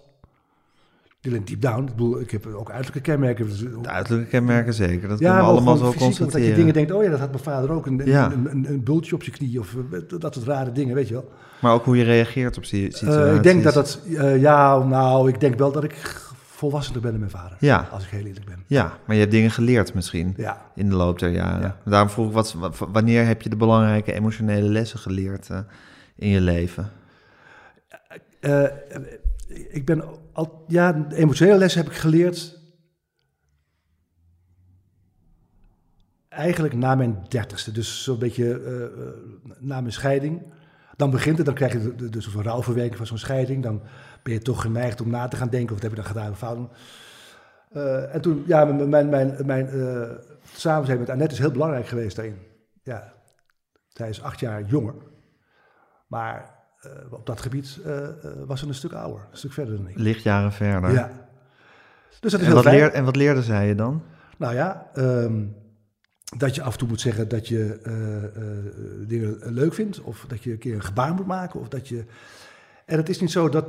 Alleen 1.27 1.45
deep 1.45 1.61
down. 1.61 1.81
Ik 1.83 1.87
bedoel, 1.87 2.21
ik 2.21 2.31
heb 2.31 2.47
ook 2.47 2.71
uiterlijke 2.71 3.11
kenmerken. 3.11 3.47
Dus- 3.47 3.59
De 3.59 3.89
uiterlijke 3.89 4.31
kenmerken 4.31 4.75
zeker. 4.75 5.09
Dat 5.09 5.19
Ja, 5.19 5.27
kunnen 5.31 5.45
we 5.45 5.51
allemaal 5.51 5.77
zo 5.77 5.85
fysiek, 5.85 6.01
constateren. 6.01 6.41
Dat 6.41 6.49
je 6.51 6.55
dingen 6.57 6.73
denkt, 6.75 6.91
oh 6.93 7.03
ja, 7.03 7.11
dat 7.11 7.19
had 7.19 7.31
mijn 7.31 7.43
vader 7.43 7.71
ook. 7.71 7.87
Een, 7.87 8.01
Ja. 8.05 8.33
een, 8.33 8.51
een, 8.51 8.67
een 8.69 8.85
bultje 8.85 9.15
op 9.15 9.23
zijn 9.23 9.37
knie 9.37 9.59
of 9.61 9.75
eh, 9.93 10.01
dat 10.19 10.35
soort 10.35 10.47
rare 10.47 10.73
dingen, 10.73 10.95
weet 10.95 11.09
je 11.09 11.15
wel. 11.15 11.31
Maar 11.61 11.73
ook 11.73 11.85
hoe 11.85 11.97
je 11.97 12.05
reageert 12.05 12.57
op 12.57 12.65
si- 12.65 12.91
situaties. 12.91 13.31
Eh, 13.31 13.35
ik 13.37 13.43
denk 13.43 13.63
dat 13.63 13.75
dat, 13.75 14.01
eh, 14.17 14.41
ja, 14.41 14.79
nou, 14.79 15.29
ik 15.29 15.41
denk 15.41 15.59
wel 15.59 15.73
dat 15.73 15.85
ik 15.85 15.95
volwassener 16.43 17.01
ben 17.01 17.11
dan 17.11 17.21
mijn 17.21 17.33
vader. 17.33 17.57
Ja. 17.61 17.89
Als 17.91 18.05
ik 18.05 18.11
heel 18.11 18.25
eerlijk 18.27 18.47
ben. 18.47 18.65
Ja, 18.67 18.93
maar 19.07 19.15
je 19.15 19.21
hebt 19.21 19.33
dingen 19.33 19.51
geleerd 19.51 19.95
misschien 19.95 20.35
Ja. 20.37 20.63
in 20.75 20.89
de 20.89 20.95
loop 20.95 21.19
der 21.19 21.31
jaren. 21.31 21.61
Ja. 21.85 21.91
Daarom 21.91 22.11
vroeg 22.11 22.27
ik, 22.29 22.33
wat, 22.33 22.53
wa- 22.53 22.71
wanneer 22.93 23.27
heb 23.27 23.43
je 23.43 23.49
de 23.49 23.57
belangrijke 23.57 24.13
emotionele 24.13 24.69
lessen 24.69 24.99
geleerd 24.99 25.51
eh, 25.51 25.59
in 26.17 26.29
je 26.29 26.41
leven? 26.41 26.91
Ik 29.71 29.85
ben 29.85 30.05
al, 30.35 30.65
ja, 30.69 31.07
emotionele 31.11 31.59
lessen 31.59 31.83
heb 31.83 31.91
ik 31.93 31.99
geleerd. 31.99 32.63
Eigenlijk 36.29 36.75
na 36.75 36.95
mijn 36.95 37.25
dertigste, 37.29 37.73
dus 37.73 38.03
zo'n 38.03 38.19
beetje 38.19 38.61
eh, 38.61 38.85
eh, 38.85 39.15
na 39.59 39.81
mijn 39.81 39.93
scheiding. 39.93 40.53
Dan 40.97 41.11
begint 41.11 41.37
het, 41.37 41.47
dan 41.47 41.55
krijg 41.55 41.73
je 41.73 41.95
dus 42.11 42.27
een 42.27 42.43
rouwverwerking 42.43 42.97
van 42.97 43.07
zo'n 43.07 43.19
scheiding. 43.19 43.63
Dan 43.63 43.83
ben 44.23 44.33
je 44.33 44.39
toch 44.39 44.61
geneigd 44.61 45.01
om 45.01 45.11
na 45.11 45.29
te 45.29 45.37
gaan 45.37 45.49
denken, 45.49 45.75
wat 45.75 45.83
heb 45.83 45.91
je 45.91 45.97
dan 45.97 46.07
gedaan 46.07 46.37
fout. 46.37 46.71
Eh, 47.71 48.15
en 48.15 48.21
toen, 48.21 48.45
ja, 48.47 48.65
mijn, 48.65 49.09
mijn, 49.09 49.47
mijn, 49.47 49.69
samen 50.53 50.87
zijn 50.87 50.99
met 50.99 51.11
Annette 51.11 51.35
is 51.35 51.41
heel 51.41 51.51
belangrijk 51.51 51.87
geweest 51.87 52.17
daarin. 52.17 52.39
Ja, 52.83 53.13
zij 53.89 54.09
is 54.09 54.23
acht 54.23 54.41
jaar 54.41 54.65
jonger. 54.65 54.95
Maar 56.07 56.54
op 57.11 57.27
dat 57.27 57.41
gebied 57.41 57.79
eh, 57.85 58.09
eh, 58.09 58.15
was 58.47 58.61
ze 58.61 58.67
een 58.67 58.75
stuk 58.75 58.93
ouder, 58.93 59.27
een 59.31 59.37
stuk 59.37 59.53
verder 59.53 59.77
dan 59.77 59.89
ik. 59.89 59.99
Lichtjaren 59.99 60.53
verder. 60.53 60.93
Ja. 60.93 61.11
Dus 62.21 62.33
dat 62.33 62.41
is 62.41 62.47
En 62.47 62.53
heel 62.53 62.63
wat, 62.63 62.73
leer, 62.73 62.93
en 62.93 63.05
wat 63.05 63.17
leerde 63.17 63.43
zij 63.43 63.69
je 63.69 63.75
dan? 63.75 64.03
Nou 64.39 64.55
ja, 64.55 64.91
ehm, 64.95 65.43
dat 66.37 66.55
je 66.55 66.63
af 66.63 66.73
en 66.73 66.79
toe 66.79 66.89
moet 66.89 67.01
zeggen 67.01 67.29
dat 67.29 67.49
je 67.49 67.81
eh, 67.83 68.25
eh, 68.25 69.09
dingen 69.09 69.53
leuk 69.53 69.75
vindt. 69.75 70.01
Of 70.01 70.25
dat 70.29 70.43
je 70.43 70.51
een 70.51 70.59
keer 70.59 70.75
een 70.75 70.83
gebaar 70.83 71.15
moet 71.15 71.27
maken. 71.27 71.61
Of 71.61 71.69
dat 71.69 71.89
je... 71.89 72.05
En 72.87 72.97
het 72.97 73.09
is 73.09 73.21
niet 73.21 73.31
zo 73.31 73.49
dat, 73.49 73.67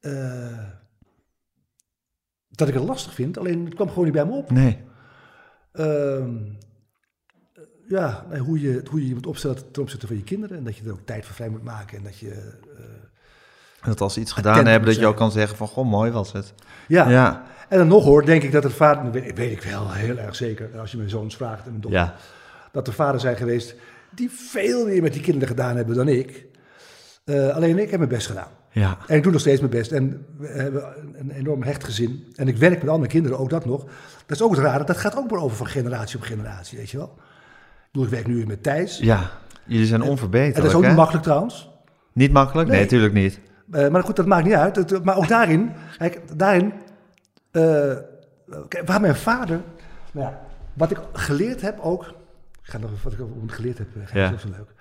eh, 0.00 0.64
dat 2.48 2.68
ik 2.68 2.74
het 2.74 2.84
lastig 2.84 3.14
vind. 3.14 3.38
Alleen 3.38 3.64
het 3.64 3.74
kwam 3.74 3.88
gewoon 3.88 4.04
niet 4.04 4.12
bij 4.12 4.26
me 4.26 4.32
op. 4.32 4.50
Nee. 4.50 4.78
Ehm, 5.72 6.36
ja, 7.88 8.24
nee, 8.30 8.40
hoe, 8.40 8.60
je, 8.60 8.82
hoe 8.90 9.00
je 9.02 9.08
je 9.08 9.14
moet 9.14 9.26
opstellen 9.26 9.70
ten 9.72 9.82
opzichte 9.82 10.06
van 10.06 10.16
je 10.16 10.22
kinderen. 10.22 10.56
En 10.56 10.64
dat 10.64 10.76
je 10.76 10.84
er 10.84 10.92
ook 10.92 11.00
tijd 11.04 11.24
voor 11.26 11.34
vrij 11.34 11.48
moet 11.48 11.64
maken. 11.64 11.96
En 11.96 12.02
dat 12.04 12.18
je... 12.18 12.30
eh, 12.30 13.86
Dat 13.86 14.00
als 14.00 14.14
ze 14.14 14.20
iets 14.20 14.32
gedaan 14.32 14.66
hebben, 14.66 14.88
dat 14.90 14.98
je 14.98 15.06
ook 15.06 15.16
kan 15.16 15.30
zeggen 15.30 15.56
van, 15.56 15.66
goh, 15.66 15.86
mooi 15.90 16.10
was 16.10 16.32
het. 16.32 16.54
ja. 16.88 17.08
Ja. 17.10 17.42
En 17.68 17.78
dan 17.78 17.88
nog 17.88 18.04
hoor, 18.04 18.24
denk 18.24 18.42
ik 18.42 18.52
dat 18.52 18.62
het 18.62 18.72
vader... 18.72 19.10
Weet, 19.12 19.34
weet 19.36 19.52
ik 19.52 19.62
wel, 19.62 19.92
heel 19.92 20.16
erg 20.18 20.36
zeker. 20.36 20.78
Als 20.78 20.90
je 20.90 20.96
mijn 20.96 21.10
zoons 21.10 21.36
vraagt 21.36 21.64
en 21.64 21.68
mijn 21.70 21.80
dochter. 21.80 22.00
Ja. 22.00 22.14
dat 22.72 22.86
er 22.86 22.92
vaders 22.92 23.22
zijn 23.22 23.36
geweest 23.36 23.74
die 24.10 24.30
veel 24.30 24.86
meer 24.86 25.02
met 25.02 25.12
die 25.12 25.22
kinderen 25.22 25.48
gedaan 25.48 25.76
hebben 25.76 25.96
dan 25.96 26.08
ik. 26.08 26.46
Eh, 27.24 27.48
alleen 27.48 27.78
ik 27.78 27.90
heb 27.90 27.98
mijn 27.98 28.10
best 28.10 28.26
gedaan. 28.26 28.48
Ja. 28.70 28.98
En 29.06 29.16
ik 29.16 29.22
doe 29.22 29.32
nog 29.32 29.40
steeds 29.40 29.60
mijn 29.60 29.72
best. 29.72 29.92
En 29.92 30.26
we 30.38 30.46
hebben 30.46 30.84
een 31.18 31.30
enorm 31.30 31.62
hecht 31.62 31.84
gezin. 31.84 32.32
En 32.36 32.48
ik 32.48 32.56
werk 32.56 32.80
met 32.80 32.88
al 32.90 32.98
mijn 32.98 33.10
kinderen, 33.10 33.38
ook 33.38 33.50
dat 33.50 33.64
nog. 33.64 33.84
Dat 34.26 34.36
is 34.36 34.42
ook 34.42 34.50
het 34.50 34.60
rare, 34.60 34.84
dat 34.84 34.96
gaat 34.96 35.16
ook 35.16 35.30
maar 35.30 35.40
over 35.40 35.56
van 35.56 35.66
generatie 35.66 36.16
op 36.18 36.24
generatie, 36.24 36.78
weet 36.78 36.90
je 36.90 36.96
wel. 36.96 37.18
Ik 37.88 37.94
bedoel, 37.94 38.06
ik 38.08 38.14
werk 38.14 38.26
nu 38.26 38.46
met 38.46 38.62
Thijs. 38.62 38.98
Ja. 38.98 39.30
Jullie 39.64 39.86
zijn 39.86 40.02
onverbeterlijk, 40.02 40.56
en 40.56 40.62
dat 40.62 40.70
is 40.70 40.76
ook 40.76 40.82
hè? 40.82 40.88
niet 40.88 40.96
makkelijk 40.96 41.24
trouwens. 41.24 41.70
Niet 42.12 42.32
makkelijk? 42.32 42.68
Nee, 42.68 42.76
Nee. 42.76 42.84
natuurlijk 42.86 43.14
niet. 43.14 43.40
Eh, 43.70 43.88
maar 43.88 44.02
goed, 44.02 44.16
dat 44.16 44.26
maakt 44.26 44.44
niet 44.44 44.54
uit. 44.54 44.76
Het- 44.76 45.04
maar 45.04 45.16
ook 45.16 45.28
daarin, 45.28 45.72
kijk, 45.98 46.20
daarin, 46.38 46.72
eh, 47.50 47.96
kijk, 48.68 48.86
waar 48.86 49.00
mijn 49.00 49.16
vader, 49.16 49.60
nou 50.12 50.26
ja, 50.30 50.40
wat 50.72 50.90
ik 50.90 50.98
geleerd 51.12 51.60
heb 51.60 51.78
ook, 51.80 52.04
ik 52.62 52.70
ga 52.70 52.78
nog 52.78 53.02
wat 53.02 53.12
ik 53.12 53.20
over 53.20 53.32
geleerd 53.46 53.78
heb, 53.78 53.88
eh, 53.96 54.14
Ja. 54.14 54.26
is 54.26 54.32
ook 54.32 54.40
zo 54.40 54.48
leuk. 54.48 54.72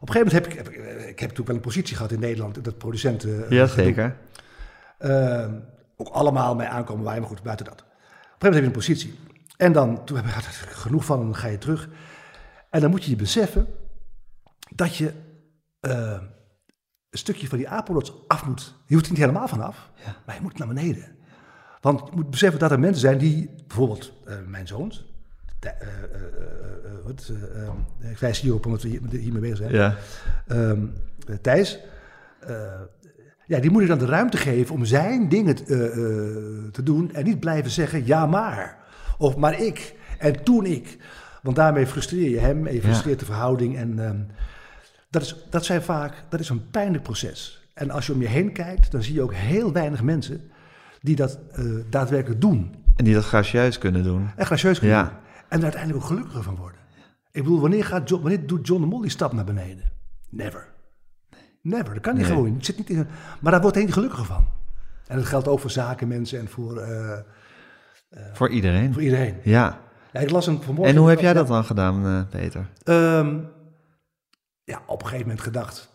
Op 0.00 0.08
een 0.08 0.14
gegeven 0.14 0.32
moment 0.32 0.32
heb 0.32 0.46
ik, 0.46 0.52
heb 0.56 0.68
ik, 0.68 0.74
eh, 0.76 1.04
heb 1.06 1.20
natuurlijk 1.20 1.46
wel 1.46 1.56
een 1.56 1.62
positie 1.62 1.96
gehad 1.96 2.12
in 2.12 2.20
Nederland, 2.20 2.64
dat 2.64 2.78
producenten. 2.78 3.44
eh, 3.44 3.50
Ja, 3.50 3.66
zeker. 3.66 4.16
Eh, 4.98 5.46
ook 5.96 6.08
allemaal 6.08 6.54
mee 6.54 6.66
aankomen 6.68 7.04
waaien, 7.04 7.20
maar 7.20 7.30
goed, 7.30 7.42
buiten 7.42 7.66
dat. 7.66 7.74
Op 7.74 7.80
een 7.80 7.92
gegeven 7.92 8.38
moment 8.38 8.54
heb 8.54 8.62
je 8.62 8.68
een 8.70 8.96
positie. 8.96 9.18
En 9.56 9.72
dan, 9.72 10.04
toen 10.04 10.16
heb 10.16 10.26
ik 10.26 10.32
genoeg 10.68 11.04
van, 11.04 11.18
en 11.20 11.24
dan 11.24 11.36
ga 11.36 11.48
je 11.48 11.58
terug. 11.58 11.88
En 12.70 12.80
dan 12.80 12.90
moet 12.90 13.04
je 13.04 13.10
je 13.10 13.16
beseffen 13.16 13.66
dat 14.74 14.96
je 14.96 15.12
eh, 15.80 16.20
een 17.10 17.18
stukje 17.18 17.48
van 17.48 17.58
die 17.58 17.68
apenrots 17.68 18.12
af 18.26 18.46
moet. 18.46 18.74
Je 18.86 18.94
hoeft 18.94 19.06
er 19.06 19.12
niet 19.12 19.20
helemaal 19.20 19.48
vanaf, 19.48 19.90
Ja. 20.04 20.16
maar 20.26 20.34
je 20.34 20.40
moet 20.42 20.58
naar 20.58 20.68
beneden. 20.68 21.04
Want 21.80 22.00
je 22.08 22.10
moet 22.14 22.30
beseffen 22.30 22.58
dat 22.60 22.70
er 22.70 22.78
mensen 22.80 23.00
zijn 23.00 23.18
die, 23.18 23.50
bijvoorbeeld 23.66 24.12
eh, 24.26 24.34
mijn 24.46 24.66
zoons, 24.66 25.06
eh, 25.60 25.70
eh, 25.70 25.88
wat, 27.04 27.32
ik 28.10 28.18
wijs 28.18 28.40
hierop 28.40 28.66
omdat 28.66 28.82
we 28.82 28.88
hier- 28.88 29.00
hiermee 29.10 29.40
bezig 29.40 29.56
zijn. 29.56 29.72
Ja. 29.72 29.96
Ehm, 30.46 30.86
eh, 31.28 31.36
Thijs, 31.36 31.78
ja, 33.46 33.58
die 33.60 33.70
moet 33.70 33.82
ik 33.82 33.88
dan 33.88 33.98
de 33.98 34.06
ruimte 34.06 34.36
geven 34.36 34.74
om 34.74 34.84
zijn 34.84 35.28
dingen 35.28 35.54
te 36.72 36.80
doen 36.82 37.14
en 37.14 37.24
niet 37.24 37.40
blijven 37.40 37.70
zeggen 37.70 38.06
ja 38.06 38.26
maar. 38.26 38.78
Of 39.18 39.36
maar 39.36 39.60
ik 39.60 39.94
en 40.18 40.44
toen 40.44 40.66
ik. 40.66 40.98
Want 41.42 41.56
daarmee 41.56 41.86
frustreer 41.86 42.30
je 42.30 42.38
hem 42.38 42.66
en 42.66 42.74
je 42.74 42.80
frustreert 42.82 43.18
de 43.18 43.24
verhouding. 43.24 43.76
En 43.76 44.04
ehm, 44.06 44.20
dat, 45.10 45.22
is, 45.22 45.36
dat 45.50 45.64
zijn 45.64 45.82
vaak, 45.82 46.24
dat 46.28 46.40
is 46.40 46.48
een 46.48 46.70
pijnlijk 46.70 47.02
proces. 47.02 47.68
En 47.74 47.90
als 47.90 48.06
je 48.06 48.12
om 48.12 48.20
je 48.20 48.28
heen 48.28 48.52
kijkt, 48.52 48.90
dan 48.92 49.02
zie 49.02 49.14
je 49.14 49.22
ook 49.22 49.34
heel 49.34 49.72
weinig 49.72 50.02
mensen 50.02 50.50
die 51.00 51.16
dat 51.16 51.38
eh, 51.52 51.64
daadwerkelijk 51.90 52.40
doen. 52.40 52.74
En 52.96 53.04
die 53.04 53.14
dat 53.14 53.24
gracieus 53.24 53.78
kunnen 53.78 54.02
doen. 54.02 54.28
En 54.36 54.46
gracieus 54.46 54.78
kunnen 54.78 54.96
Ja. 54.96 55.02
doen. 55.04 55.12
En 55.48 55.56
er 55.58 55.62
uiteindelijk 55.64 56.02
ook 56.02 56.08
gelukkiger 56.08 56.42
van 56.42 56.56
worden. 56.56 56.80
Ik 57.32 57.42
bedoel, 57.42 57.60
wanneer, 57.60 57.84
gaat 57.84 58.08
John, 58.08 58.22
wanneer 58.22 58.46
doet 58.46 58.66
John 58.66 58.80
de 58.80 58.86
Mol 58.86 59.00
die 59.00 59.10
stap 59.10 59.32
naar 59.32 59.44
beneden? 59.44 59.92
Never. 60.28 60.66
Never. 61.62 61.94
Dat 61.94 62.02
kan 62.02 62.14
niet 62.14 62.26
Nee. 62.26 62.32
gewoon. 62.32 62.54
Het 62.54 62.64
zit 62.64 62.76
niet 62.76 62.90
in, 62.90 63.06
maar 63.40 63.52
daar 63.52 63.60
wordt 63.60 63.76
hij 63.76 63.84
niet 63.84 63.94
gelukkiger 63.94 64.24
van. 64.24 64.46
En 65.06 65.16
dat 65.16 65.26
geldt 65.26 65.48
ook 65.48 65.60
voor 65.60 65.70
zakenmensen 65.70 66.38
en 66.38 66.48
voor, 66.48 66.78
eh, 66.78 67.18
Voor 68.32 68.48
iedereen. 68.48 68.92
voor 68.92 69.02
iedereen. 69.02 69.36
Ja. 69.42 69.78
Ja, 70.12 70.20
ik 70.20 70.30
las 70.30 70.46
hem 70.46 70.62
vanmorgen. 70.62 70.94
En 70.94 71.00
hoe 71.00 71.08
heb 71.08 71.20
jij 71.20 71.32
dat 71.32 71.46
dan 71.46 71.64
gedaan, 71.64 72.06
uh, 72.06 72.22
Peter? 72.30 72.66
Um, 72.84 73.50
ja, 74.64 74.82
op 74.86 75.00
een 75.00 75.06
gegeven 75.06 75.26
moment 75.26 75.44
gedacht. 75.44 75.88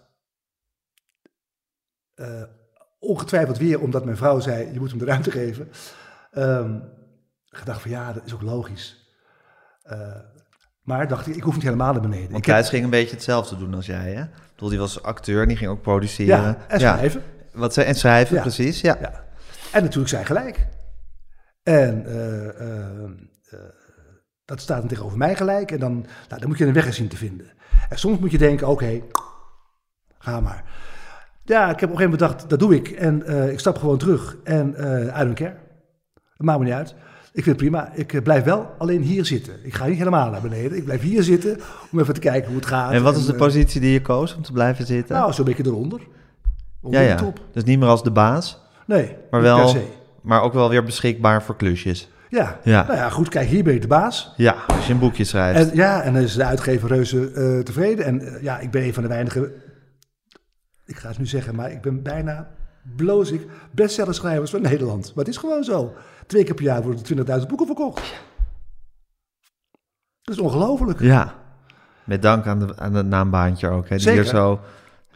Uh, 2.15 2.43
ongetwijfeld 2.99 3.57
weer 3.57 3.79
omdat 3.79 4.05
mijn 4.05 4.17
vrouw 4.17 4.39
zei: 4.39 4.73
je 4.73 4.79
moet 4.79 4.89
hem 4.89 4.99
de 4.99 5.05
ruimte 5.05 5.31
geven. 5.31 5.71
Um, 6.31 6.83
gedacht 7.45 7.81
van 7.81 7.91
ja, 7.91 8.13
dat 8.13 8.25
is 8.25 8.33
ook 8.33 8.41
logisch. 8.41 9.15
Uh, 9.85 10.15
maar 10.81 11.07
dacht 11.07 11.27
ik, 11.27 11.35
ik 11.35 11.43
hoef 11.43 11.53
niet 11.53 11.63
helemaal 11.63 11.93
naar 11.93 12.01
beneden. 12.01 12.31
Want 12.31 12.43
Thijs 12.43 12.69
ging 12.69 12.83
een 12.83 12.89
beetje 12.89 13.15
hetzelfde 13.15 13.57
doen 13.57 13.73
als 13.73 13.85
jij, 13.85 14.13
hè? 14.13 14.21
Ik 14.23 14.29
bedoel, 14.51 14.69
die 14.69 14.79
was 14.79 15.03
acteur 15.03 15.41
en 15.41 15.47
die 15.47 15.57
ging 15.57 15.69
ook 15.71 15.81
produceren. 15.81 16.43
Ja, 16.43 16.57
en 16.67 16.79
schrijven. 16.79 17.21
Ja. 17.21 17.59
Wat 17.59 17.77
en 17.77 17.95
schrijven, 17.95 18.35
ja. 18.35 18.41
precies, 18.41 18.81
ja. 18.81 18.97
ja. 19.01 19.23
En 19.71 19.83
natuurlijk 19.83 20.09
zijn 20.09 20.25
gelijk. 20.25 20.67
En 21.63 22.05
uh, 22.07 22.49
dat 24.45 24.61
staat 24.61 24.79
dan 24.79 24.87
tegenover 24.87 25.17
mij 25.17 25.35
gelijk. 25.35 25.71
En 25.71 25.79
dan, 25.79 25.93
nou, 26.29 26.39
dan 26.39 26.47
moet 26.47 26.57
je 26.57 26.65
een 26.65 26.73
weg 26.73 26.93
zien 26.93 27.07
te 27.07 27.17
vinden. 27.17 27.51
En 27.89 27.99
soms 27.99 28.19
moet 28.19 28.31
je 28.31 28.37
denken, 28.37 28.67
oké, 28.67 28.83
okay, 28.83 29.03
ga 30.17 30.39
maar. 30.39 30.63
Ja, 31.45 31.69
ik 31.69 31.79
heb 31.79 31.89
op 31.89 31.95
een 31.95 32.01
gegeven 32.01 32.11
moment 32.11 32.19
bedacht, 32.19 32.49
dat 32.49 32.59
doe 32.59 32.75
ik. 32.75 32.87
En 32.87 33.23
uh, 33.27 33.51
ik 33.51 33.59
stap 33.59 33.77
gewoon 33.77 33.97
terug. 33.97 34.37
En 34.43 34.75
uh, 34.77 35.21
I 35.21 35.23
don't 35.23 35.33
care. 35.33 35.55
Dat 36.13 36.45
maakt 36.45 36.59
me 36.59 36.65
niet 36.65 36.73
uit. 36.73 36.95
Ik 37.33 37.43
vind 37.43 37.45
het 37.45 37.57
prima. 37.57 37.91
Ik 37.93 38.13
uh, 38.13 38.21
blijf 38.21 38.43
wel 38.43 38.73
alleen 38.77 39.01
hier 39.01 39.25
zitten. 39.25 39.53
Ik 39.65 39.73
ga 39.73 39.85
niet 39.85 39.97
helemaal 39.97 40.29
naar 40.29 40.41
beneden. 40.41 40.77
Ik 40.77 40.83
blijf 40.83 41.01
hier 41.01 41.23
zitten 41.23 41.59
om 41.91 41.99
even 41.99 42.13
te 42.13 42.19
kijken 42.19 42.47
hoe 42.47 42.55
het 42.55 42.65
gaat. 42.65 42.91
En 42.91 43.03
wat 43.03 43.15
is 43.15 43.25
de 43.25 43.33
positie 43.33 43.81
die 43.81 43.91
je 43.91 44.01
koos 44.01 44.35
om 44.35 44.41
te 44.41 44.51
blijven 44.51 44.85
zitten? 44.85 45.15
Nou, 45.15 45.33
zo'n 45.33 45.45
beetje 45.45 45.65
eronder. 45.65 46.01
Onder 46.81 47.01
ja, 47.01 47.07
ja. 47.07 47.15
Top. 47.15 47.39
Dus 47.51 47.63
niet 47.63 47.79
meer 47.79 47.87
als 47.87 48.03
de 48.03 48.11
baas? 48.11 48.61
Nee, 48.85 49.15
maar 49.31 49.41
wel, 49.41 49.75
maar 50.21 50.41
ook 50.41 50.53
wel 50.53 50.69
weer 50.69 50.83
beschikbaar 50.83 51.43
voor 51.43 51.55
klusjes. 51.55 52.09
Ja. 52.33 52.59
ja, 52.63 52.83
nou 52.85 52.97
ja, 52.97 53.09
goed, 53.09 53.29
kijk, 53.29 53.47
hier 53.47 53.63
ben 53.63 53.73
ik 53.73 53.81
de 53.81 53.87
baas. 53.87 54.33
Ja, 54.37 54.55
als 54.67 54.87
je 54.87 54.93
een 54.93 54.99
boekje 54.99 55.23
schrijft. 55.23 55.69
En, 55.69 55.75
ja, 55.75 56.01
en 56.01 56.13
dan 56.13 56.21
is 56.21 56.33
de 56.33 56.45
uitgever 56.45 56.89
reuze 56.89 57.31
uh, 57.31 57.59
tevreden. 57.59 58.05
En 58.05 58.21
uh, 58.21 58.41
ja, 58.41 58.59
ik 58.59 58.71
ben 58.71 58.83
een 58.83 58.93
van 58.93 59.03
de 59.03 59.09
weinige, 59.09 59.53
ik 60.85 60.95
ga 60.95 61.07
het 61.07 61.17
nu 61.17 61.25
zeggen, 61.25 61.55
maar 61.55 61.71
ik 61.71 61.81
ben 61.81 62.03
bijna, 62.03 62.49
bloos 62.95 63.31
ik, 63.31 63.47
bestsellerschrijvers 63.71 64.51
van 64.51 64.61
Nederland. 64.61 65.05
Maar 65.15 65.25
het 65.25 65.33
is 65.33 65.39
gewoon 65.39 65.63
zo. 65.63 65.93
Twee 66.27 66.43
keer 66.43 66.55
per 66.55 66.63
jaar 66.63 66.81
worden 66.81 67.25
er 67.25 67.39
20.000 67.41 67.47
boeken 67.47 67.65
verkocht. 67.65 68.13
Dat 70.21 70.35
is 70.35 70.41
ongelooflijk. 70.41 70.99
Ja, 70.99 71.33
met 72.03 72.21
dank 72.21 72.47
aan, 72.47 72.59
de, 72.59 72.77
aan 72.77 72.93
het 72.93 73.07
naambaantje 73.07 73.67
ook. 73.69 73.89
Hè, 73.89 73.95
die 73.95 74.05
Zeker. 74.05 74.21
hier 74.21 74.31
zo 74.31 74.59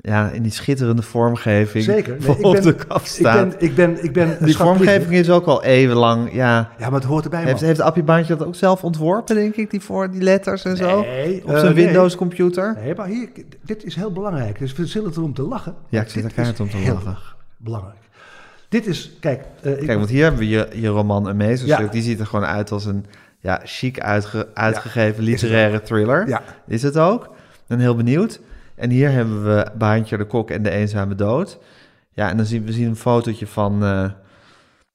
ja, 0.01 0.29
in 0.29 0.43
die 0.43 0.51
schitterende 0.51 1.01
vormgeving 1.01 1.83
Zeker. 1.83 2.17
Nee, 2.19 2.43
op 2.43 2.61
de 2.61 2.75
kaf 2.75 3.05
staat. 3.05 3.53
Ik 3.57 3.57
ben, 3.57 3.63
ik 3.63 3.75
ben, 3.75 4.03
ik 4.03 4.13
ben 4.13 4.45
die 4.45 4.55
vormgeving 4.55 5.13
is 5.13 5.29
ook 5.29 5.45
al 5.45 5.63
eeuwenlang, 5.63 6.33
ja. 6.33 6.71
Ja, 6.77 6.89
maar 6.89 6.99
het 6.99 7.03
hoort 7.03 7.23
erbij, 7.23 7.43
Heeft, 7.43 7.55
man. 7.55 7.63
heeft 7.63 7.79
Appie 7.79 8.03
Baantje 8.03 8.35
dat 8.35 8.47
ook 8.47 8.55
zelf 8.55 8.83
ontworpen, 8.83 9.35
denk 9.35 9.55
ik, 9.55 9.71
die, 9.71 9.81
voor, 9.81 10.11
die 10.11 10.21
letters 10.21 10.63
en 10.63 10.77
zo? 10.77 11.01
Nee, 11.01 11.43
op 11.45 11.57
zijn 11.57 11.77
uh, 11.77 11.83
Windows-computer? 11.83 12.73
Nee. 12.73 12.83
nee, 12.83 12.95
maar 12.95 13.07
hier, 13.07 13.29
dit 13.61 13.83
is 13.83 13.95
heel 13.95 14.11
belangrijk. 14.11 14.59
Dus 14.59 14.73
we 14.73 14.85
zullen 14.85 15.11
erom 15.11 15.33
te 15.33 15.41
lachen. 15.41 15.75
Ja, 15.89 16.01
ik 16.01 16.09
zit 16.09 16.23
er 16.23 16.33
keihard 16.33 16.59
om 16.59 16.69
te 16.69 16.77
heel 16.77 16.93
lachen. 16.93 17.35
belangrijk. 17.57 17.97
Dit 18.69 18.87
is, 18.87 19.17
kijk... 19.19 19.43
Uh, 19.61 19.85
kijk, 19.85 19.97
want 19.97 20.09
hier 20.09 20.23
hebben 20.23 20.39
we 20.39 20.47
je, 20.47 20.67
je 20.73 20.87
roman 20.87 21.27
Een 21.27 21.37
Meesterstuk. 21.37 21.85
Ja. 21.85 21.91
Die 21.91 22.01
ziet 22.01 22.19
er 22.19 22.25
gewoon 22.25 22.45
uit 22.45 22.71
als 22.71 22.85
een 22.85 23.05
ja, 23.39 23.61
chic 23.63 23.99
uitge, 23.99 24.47
uitgegeven 24.53 25.23
ja, 25.23 25.29
literaire 25.29 25.81
thriller. 25.81 26.27
Ja. 26.27 26.41
Is 26.67 26.83
het 26.83 26.97
ook? 26.97 27.23
Ik 27.23 27.63
ben 27.67 27.79
heel 27.79 27.95
benieuwd. 27.95 28.39
En 28.77 28.89
hier 28.89 29.11
hebben 29.11 29.43
we 29.43 29.71
Baantje 29.77 30.17
de 30.17 30.25
Kok 30.25 30.49
en 30.49 30.63
de 30.63 30.69
Eenzame 30.69 31.15
Dood. 31.15 31.59
Ja, 32.11 32.29
en 32.29 32.37
dan 32.37 32.45
zien 32.45 32.65
we 32.65 32.71
zien 32.71 32.87
een 32.87 32.95
fotootje 32.95 33.47
van, 33.47 33.83
uh, 33.83 34.09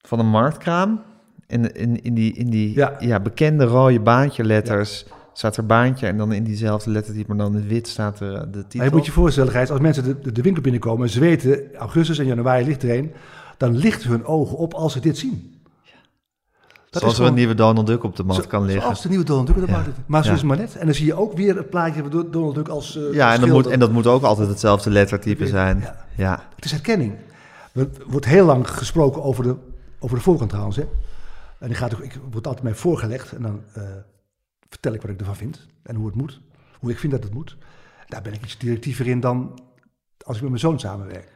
van 0.01 0.19
een 0.19 0.29
marktkraam. 0.29 1.01
En 1.47 1.75
in, 1.75 2.03
in 2.03 2.13
die, 2.13 2.33
in 2.33 2.49
die 2.49 2.75
ja. 2.75 2.95
ja 2.99 3.19
bekende 3.19 3.65
rode 3.65 3.99
baantje 3.99 4.43
letters 4.43 5.05
ja. 5.07 5.15
staat 5.33 5.57
er 5.57 5.65
baantje. 5.65 6.07
En 6.07 6.17
dan 6.17 6.33
in 6.33 6.43
diezelfde 6.43 6.89
lettertype, 6.89 7.27
maar 7.27 7.37
dan 7.37 7.55
in 7.55 7.67
wit 7.67 7.87
staat 7.87 8.19
er 8.19 8.51
de 8.51 8.61
titel. 8.61 8.79
Maar 8.79 8.87
je 8.87 8.95
moet 8.95 9.05
je 9.05 9.11
voorstellen, 9.11 9.51
Gijs, 9.51 9.69
als 9.69 9.79
mensen 9.79 10.03
de, 10.03 10.31
de, 10.31 10.41
winkel 10.41 10.61
binnenkomen 10.61 11.05
en 11.05 11.11
ze 11.11 11.19
weten, 11.19 11.75
augustus 11.75 12.19
en 12.19 12.25
januari 12.25 12.65
ligt 12.65 12.83
er 12.83 12.97
een, 12.97 13.11
dan 13.57 13.77
lichten 13.77 14.09
hun 14.09 14.25
ogen 14.25 14.57
op 14.57 14.73
als 14.73 14.93
ze 14.93 14.99
dit 14.99 15.17
zien. 15.17 15.62
Dat 16.93 17.01
Zoals 17.01 17.19
er 17.19 17.25
een 17.25 17.33
nieuwe 17.33 17.55
Donald 17.55 17.87
Duck 17.87 18.03
op 18.03 18.15
de 18.15 18.23
zo, 18.33 18.41
kan 18.47 18.63
liggen. 18.63 18.81
Zoals 18.81 19.01
de 19.01 19.09
nieuwe 19.09 19.23
Donald 19.25 19.47
Duck 19.47 19.55
op 19.55 19.65
de 19.65 19.71
mat 19.71 19.85
ja. 19.85 19.91
Maar 20.05 20.23
zo 20.23 20.31
is 20.31 20.37
het 20.37 20.47
maar 20.47 20.57
net. 20.57 20.75
En 20.75 20.85
dan 20.85 20.95
zie 20.95 21.05
je 21.05 21.13
ook 21.13 21.33
weer 21.33 21.55
het 21.55 21.69
plaatje 21.69 22.01
van 22.01 22.27
Donald 22.31 22.55
Duck 22.55 22.67
als 22.67 22.95
uh, 22.95 23.13
Ja, 23.13 23.33
en, 23.33 23.39
dat 23.39 23.49
moet, 23.49 23.67
en 23.67 23.79
dat 23.79 23.91
moet 23.91 24.07
ook 24.07 24.23
altijd 24.23 24.47
hetzelfde 24.47 24.89
lettertype 24.89 25.47
zijn. 25.47 25.79
Ja. 25.79 26.05
ja. 26.15 26.47
Het 26.55 26.65
is 26.65 26.71
herkenning. 26.71 27.15
Er 27.73 27.89
wordt 28.07 28.25
heel 28.25 28.45
lang 28.45 28.69
gesproken 28.69 29.23
over 29.23 29.43
de, 29.43 29.55
over 29.99 30.17
de 30.17 30.23
voorkant 30.23 30.49
trouwens. 30.49 30.77
Hè. 30.77 30.83
En 31.59 31.67
die 31.67 31.77
gaat, 31.77 31.91
ik 31.91 32.19
word 32.31 32.47
altijd 32.47 32.63
mij 32.63 32.75
voorgelegd. 32.75 33.31
En 33.31 33.41
dan 33.41 33.61
uh, 33.77 33.83
vertel 34.69 34.93
ik 34.93 35.01
wat 35.01 35.11
ik 35.11 35.19
ervan 35.19 35.35
vind. 35.35 35.67
En 35.83 35.95
hoe 35.95 36.05
het 36.05 36.15
moet. 36.15 36.41
Hoe 36.79 36.91
ik 36.91 36.99
vind 36.99 37.11
dat 37.11 37.23
het 37.23 37.33
moet. 37.33 37.57
Daar 38.07 38.21
ben 38.21 38.33
ik 38.33 38.43
iets 38.43 38.57
directiever 38.57 39.07
in 39.07 39.19
dan 39.19 39.59
als 40.25 40.35
ik 40.35 40.41
met 40.41 40.51
mijn 40.51 40.61
zoon 40.61 40.79
samenwerk. 40.79 41.27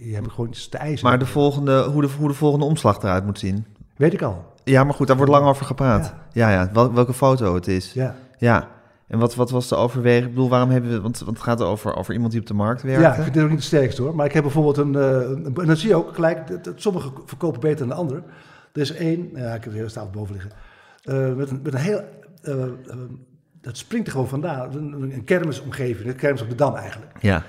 Je 0.00 0.14
hebt 0.14 0.30
gewoon 0.30 0.48
iets 0.48 0.68
te 0.68 0.78
eisen. 0.78 1.08
Maar 1.08 1.18
de 1.18 1.26
volgende, 1.26 1.82
hoe, 1.82 2.02
de, 2.02 2.08
hoe 2.18 2.28
de 2.28 2.34
volgende 2.34 2.64
omslag 2.64 3.02
eruit 3.02 3.24
moet 3.24 3.38
zien? 3.38 3.66
Weet 3.96 4.12
ik 4.12 4.22
al. 4.22 4.54
Ja, 4.72 4.84
maar 4.84 4.94
goed, 4.94 5.06
daar 5.06 5.16
wordt 5.16 5.32
lang 5.32 5.46
over 5.46 5.66
gepraat. 5.66 6.14
Ja, 6.32 6.50
ja, 6.50 6.62
ja. 6.62 6.70
Wel, 6.72 6.92
welke 6.92 7.12
foto 7.12 7.54
het 7.54 7.68
is. 7.68 7.92
Ja. 7.92 8.14
Ja. 8.38 8.68
En 9.06 9.18
wat, 9.18 9.34
wat 9.34 9.50
was 9.50 9.68
de 9.68 9.74
overweging? 9.74 10.24
Ik 10.24 10.34
bedoel, 10.34 10.48
waarom 10.48 10.70
hebben 10.70 10.90
we... 10.90 11.00
Want, 11.00 11.18
want 11.18 11.36
het 11.36 11.46
gaat 11.46 11.62
over, 11.62 11.94
over 11.94 12.14
iemand 12.14 12.32
die 12.32 12.40
op 12.40 12.46
de 12.46 12.54
markt 12.54 12.82
werkt. 12.82 13.00
Ja, 13.00 13.14
ik 13.14 13.22
vind 13.22 13.34
dit 13.34 13.42
ook 13.42 13.48
niet 13.48 13.58
het 13.58 13.66
sterkste 13.66 14.02
hoor. 14.02 14.14
Maar 14.14 14.26
ik 14.26 14.32
heb 14.32 14.42
bijvoorbeeld 14.42 14.76
een... 14.76 14.92
Uh, 14.92 15.30
en 15.30 15.66
dan 15.66 15.76
zie 15.76 15.88
je 15.88 15.94
ook 15.94 16.14
gelijk... 16.14 16.46
Dat, 16.48 16.64
dat 16.64 16.80
sommige 16.80 17.10
verkopen 17.26 17.60
beter 17.60 17.78
dan 17.78 17.88
de 17.88 17.94
andere. 17.94 18.22
Er 18.72 18.80
is 18.80 18.92
één... 18.92 19.30
Ja, 19.34 19.54
ik 19.54 19.64
heb 19.64 19.72
de 19.72 19.78
hele 19.78 19.88
stapel 19.88 20.10
boven 20.10 20.32
liggen. 20.32 20.52
Uh, 21.04 21.36
met, 21.36 21.50
een, 21.50 21.60
met 21.62 21.74
een 21.74 21.80
heel... 21.80 22.04
Uh, 22.42 22.64
dat 23.60 23.76
springt 23.76 24.06
er 24.06 24.12
gewoon 24.12 24.28
vandaan. 24.28 24.74
Een, 24.74 25.02
een 25.02 25.24
kermisomgeving. 25.24 26.08
Een 26.08 26.16
kermis 26.16 26.42
op 26.42 26.48
de 26.48 26.54
Dam 26.54 26.74
eigenlijk. 26.74 27.12
Ja. 27.20 27.42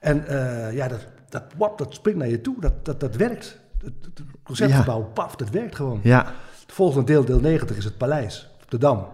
En 0.00 0.24
ja, 0.72 0.88
dat, 0.88 1.06
dat, 1.28 1.42
wap, 1.56 1.78
dat 1.78 1.94
springt 1.94 2.18
naar 2.18 2.28
je 2.28 2.40
toe. 2.40 2.56
Dat, 2.60 2.84
dat, 2.84 3.00
dat 3.00 3.16
werkt. 3.16 3.60
Het, 3.82 3.92
het 4.04 4.22
concertgebouw, 4.42 5.00
ja. 5.00 5.04
paf, 5.04 5.36
dat 5.36 5.50
werkt 5.50 5.74
gewoon. 5.74 6.00
Ja. 6.02 6.32
Volgende 6.74 7.06
deel, 7.06 7.24
deel 7.24 7.40
90, 7.40 7.76
is 7.76 7.84
het 7.84 7.96
paleis 7.96 8.50
op 8.62 8.70
de 8.70 8.78
Dam. 8.78 9.06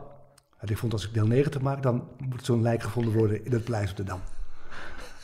En 0.59 0.69
ik 0.69 0.79
vond 0.79 0.93
als 0.93 1.05
ik 1.05 1.15
deel 1.15 1.27
90 1.27 1.61
maak, 1.61 1.83
dan 1.83 2.03
moet 2.19 2.45
zo'n 2.45 2.63
lijk 2.63 2.83
gevonden 2.83 3.13
worden 3.13 3.45
in 3.45 3.53
het 3.53 3.65
paleis 3.65 3.91
op 3.91 3.97
de 3.97 4.03
Dam. 4.03 4.21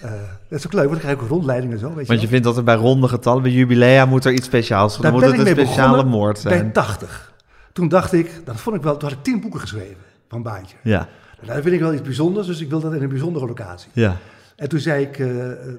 Uh, 0.04 0.10
dat 0.48 0.58
is 0.58 0.66
ook 0.66 0.72
leuk, 0.72 0.88
want 0.88 0.90
dan 0.90 1.00
krijg 1.00 1.16
ik 1.16 1.22
ook 1.22 1.28
rondleiding 1.28 1.72
en 1.72 1.78
zo. 1.78 1.94
Weet 1.94 2.06
want 2.06 2.20
je, 2.20 2.24
je 2.24 2.32
vindt 2.32 2.44
dat 2.44 2.56
er 2.56 2.64
bij 2.64 2.74
ronde 2.74 3.08
getallen, 3.08 3.42
bij 3.42 3.50
jubilea, 3.50 4.06
moet 4.06 4.24
er 4.24 4.32
iets 4.32 4.46
speciaals 4.46 4.92
zijn. 4.92 5.02
Dan 5.02 5.12
moet 5.12 5.22
het 5.22 5.38
een 5.38 5.46
speciale 5.46 6.04
moord 6.04 6.38
zijn. 6.38 6.62
Bij 6.62 6.70
80. 6.72 7.32
Toen 7.72 7.88
dacht 7.88 8.12
ik, 8.12 8.40
dat 8.44 8.60
vond 8.60 8.76
ik 8.76 8.82
wel, 8.82 8.96
toen 8.96 9.08
had 9.08 9.18
ik 9.18 9.24
10 9.24 9.40
boeken 9.40 9.60
geschreven 9.60 10.02
van 10.28 10.42
Baantje. 10.42 10.76
Ja. 10.82 11.08
En 11.40 11.46
dat 11.46 11.62
vind 11.62 11.74
ik 11.74 11.80
wel 11.80 11.92
iets 11.92 12.02
bijzonders, 12.02 12.46
dus 12.46 12.60
ik 12.60 12.70
wil 12.70 12.80
dat 12.80 12.94
in 12.94 13.02
een 13.02 13.08
bijzondere 13.08 13.46
locatie. 13.46 13.90
Ja. 13.92 14.16
En 14.56 14.68
toen 14.68 14.80
zei 14.80 15.04
ik, 15.04 15.18
uh, 15.18 15.28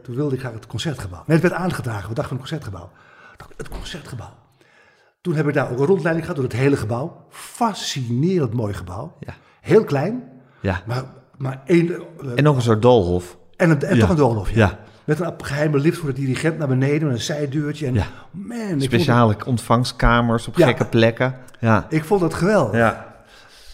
toen 0.04 0.16
wilde 0.16 0.34
ik 0.34 0.40
graag 0.40 0.54
het 0.54 0.68
concertgebouw. 0.68 1.24
Nee, 1.26 1.38
het 1.40 1.50
werd 1.50 1.62
aangedragen, 1.62 2.10
we 2.10 2.16
dachten 2.16 2.38
van 2.38 2.38
het 2.38 2.50
concertgebouw. 2.50 2.90
Het 3.58 3.70
concertgebouw. 3.70 4.34
Toen 5.28 5.36
heb 5.36 5.48
ik 5.48 5.54
daar 5.54 5.72
ook 5.72 5.80
een 5.80 5.86
rondleiding 5.86 6.26
gehad 6.26 6.42
door 6.42 6.50
het 6.50 6.60
hele 6.60 6.78
gebouw. 6.78 7.26
Fascinerend 7.30 8.54
mooi 8.54 8.74
gebouw. 8.74 9.18
Ja. 9.20 9.34
Heel 9.62 9.84
klein. 9.84 10.24
Ja. 10.62 10.82
Maar, 10.86 11.04
maar 11.38 11.62
één... 11.66 11.86
Uh, 11.86 11.98
en 12.36 12.44
nog 12.44 12.56
een 12.56 12.62
soort 12.62 12.82
doolhof. 12.82 13.38
En, 13.56 13.70
een, 13.70 13.82
en 13.82 13.96
ja. 13.96 14.00
toch 14.00 14.10
een 14.10 14.16
doolhof, 14.16 14.50
ja. 14.50 14.56
ja. 14.56 14.80
Met 15.06 15.20
een 15.20 15.34
geheime 15.38 15.80
lift 15.80 15.98
voor 15.98 16.10
de 16.10 16.16
dirigent 16.16 16.58
naar 16.58 16.68
beneden, 16.68 17.08
met 17.08 17.16
een 17.16 17.24
zijdeurtje. 17.24 17.88
En 17.88 17.94
ja. 17.94 18.08
man, 18.32 18.82
Speciale 18.82 19.34
ik 19.34 19.46
ontvangstkamers 19.46 20.48
op 20.48 20.56
gekke 20.56 20.86
plekken. 20.86 21.36
Ja. 21.60 21.86
Ik 21.90 22.04
vond 22.04 22.22
dat 22.22 22.34
geweldig. 22.34 22.76
Ja. 22.76 23.16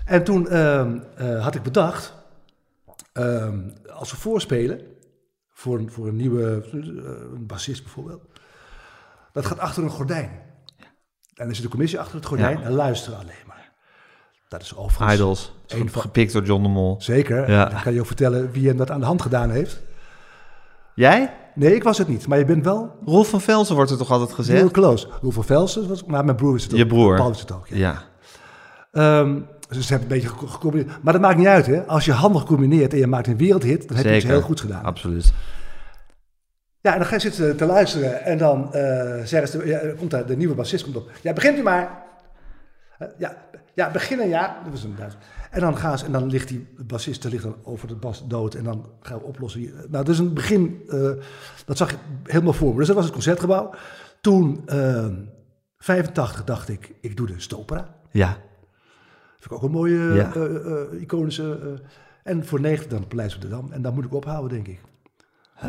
En 0.05 0.23
toen 0.23 0.47
uh, 0.51 0.85
uh, 1.21 1.43
had 1.43 1.55
ik 1.55 1.63
bedacht, 1.63 2.13
uh, 3.13 3.47
als 3.93 4.11
we 4.11 4.17
voorspelen, 4.17 4.81
voor 5.51 5.77
een, 5.77 5.91
voor 5.91 6.07
een 6.07 6.15
nieuwe 6.15 6.65
een 7.33 7.45
bassist 7.45 7.83
bijvoorbeeld, 7.83 8.21
dat 9.31 9.45
gaat 9.45 9.59
achter 9.59 9.83
een 9.83 9.89
gordijn. 9.89 10.51
En 11.43 11.49
er 11.49 11.55
zit 11.55 11.63
een 11.63 11.69
commissie 11.69 11.99
achter 11.99 12.15
het 12.15 12.25
gordijn 12.25 12.59
ja. 12.59 12.65
en 12.65 12.71
luisteren 12.71 13.19
alleen 13.19 13.45
maar. 13.47 13.71
Dat 14.47 14.61
is 14.61 14.75
overigens... 14.75 15.13
Idols, 15.13 15.53
een 15.67 15.89
van... 15.89 16.01
gepikt 16.01 16.33
door 16.33 16.43
John 16.43 16.63
de 16.63 16.69
Mol. 16.69 16.95
Zeker. 16.99 17.51
Ja. 17.51 17.65
Dan 17.65 17.81
kan 17.81 17.93
je 17.93 17.99
ook 17.99 18.05
vertellen 18.05 18.51
wie 18.51 18.67
hem 18.67 18.77
dat 18.77 18.91
aan 18.91 18.99
de 18.99 19.05
hand 19.05 19.21
gedaan 19.21 19.49
heeft. 19.49 19.81
Jij? 20.95 21.33
Nee, 21.55 21.75
ik 21.75 21.83
was 21.83 21.97
het 21.97 22.07
niet. 22.07 22.27
Maar 22.27 22.37
je 22.37 22.45
bent 22.45 22.63
wel... 22.63 22.91
Rolf 23.05 23.29
van 23.29 23.41
Velsen 23.41 23.75
wordt 23.75 23.91
er 23.91 23.97
toch 23.97 24.11
altijd 24.11 24.33
gezegd? 24.33 24.59
Heel 24.59 24.71
close. 24.71 25.07
Rolf 25.21 25.33
van 25.33 25.43
Velsen 25.43 25.87
was... 25.87 26.03
Maar 26.03 26.25
mijn 26.25 26.37
broer 26.37 26.55
is 26.55 26.63
het 26.63 26.71
ook. 26.71 26.77
Je 26.77 26.85
broer? 26.85 27.15
Paul 27.15 27.29
is 27.29 27.39
het 27.39 27.51
ook, 27.51 27.67
ja. 27.67 28.05
ja. 28.91 29.19
Um, 29.19 29.47
dus 29.69 29.87
ze 29.87 29.93
hebben 29.93 30.11
een 30.11 30.21
beetje 30.21 30.47
gecombineerd. 30.47 31.03
Maar 31.03 31.13
dat 31.13 31.21
maakt 31.21 31.37
niet 31.37 31.47
uit, 31.47 31.65
hè. 31.65 31.87
Als 31.87 32.05
je 32.05 32.11
handig 32.11 32.43
combineert 32.43 32.93
en 32.93 32.99
je 32.99 33.07
maakt 33.07 33.27
een 33.27 33.37
wereldhit... 33.37 33.87
dan 33.87 33.97
heb 33.97 34.05
Zeker. 34.05 34.11
je 34.11 34.17
iets 34.17 34.25
heel 34.25 34.41
goed 34.41 34.61
gedaan. 34.61 34.83
Absoluut. 34.83 35.33
Ja, 36.83 36.91
en 36.91 36.97
dan 36.97 37.07
ga 37.07 37.15
je 37.15 37.21
zitten 37.21 37.57
te 37.57 37.65
luisteren 37.65 38.23
en 38.23 38.37
dan 38.37 38.69
uh, 38.75 39.23
zeggen 39.23 39.47
ze, 39.47 39.65
ja, 39.65 39.79
komt 39.97 40.11
daar 40.11 40.25
de 40.25 40.37
nieuwe 40.37 40.55
bassist 40.55 40.83
komt 40.83 40.95
op. 40.95 41.09
Ja, 41.21 41.33
begint 41.33 41.57
u 41.57 41.61
maar. 41.61 42.03
Uh, 43.01 43.07
ja, 43.17 43.37
ja, 43.73 43.91
beginnen 43.91 44.27
ja. 44.29 44.57
Dat 44.63 44.71
was 44.71 44.83
een 44.83 44.95
en 45.51 45.59
dan 45.59 45.77
gaan 45.77 45.97
ze, 45.97 46.05
en 46.05 46.11
dan 46.11 46.27
ligt 46.29 46.47
die 46.47 46.67
bassist 46.77 47.23
ligt 47.23 47.43
dan 47.43 47.55
over 47.63 47.87
de 47.87 47.95
bas 47.95 48.27
dood 48.27 48.53
en 48.55 48.63
dan 48.63 48.89
gaan 49.01 49.17
we 49.17 49.23
oplossen. 49.23 49.61
Nou, 49.61 49.89
dat 49.89 50.09
is 50.09 50.19
een 50.19 50.33
begin, 50.33 50.83
uh, 50.87 51.11
dat 51.65 51.77
zag 51.77 51.91
ik 51.91 51.97
helemaal 52.23 52.53
voor 52.53 52.71
me. 52.71 52.77
Dus 52.77 52.87
dat 52.87 52.95
was 52.95 53.05
het 53.05 53.13
concertgebouw. 53.13 53.73
Toen, 54.21 54.63
85 55.77 56.43
dacht 56.43 56.69
ik, 56.69 56.93
ik 57.01 57.17
doe 57.17 57.27
de 57.27 57.33
Stopera. 57.37 57.95
Ja. 58.11 58.37
Vind 59.39 59.45
ik 59.45 59.51
ook 59.51 59.63
een 59.63 59.71
mooie, 59.71 60.13
Ja. 60.13 60.33
eh, 60.33 60.55
eh, 60.55 61.01
iconische... 61.01 61.59
eh, 61.63 61.87
en 62.23 62.45
voor 62.45 62.61
90 62.61 62.89
dan 62.91 63.07
Paleis 63.07 63.35
op 63.35 63.41
de 63.41 63.49
Dam. 63.49 63.71
En 63.71 63.81
daar 63.81 63.93
moet 63.93 64.05
ik 64.05 64.13
ophouden, 64.13 64.49
denk 64.63 64.67
ik. 64.67 64.79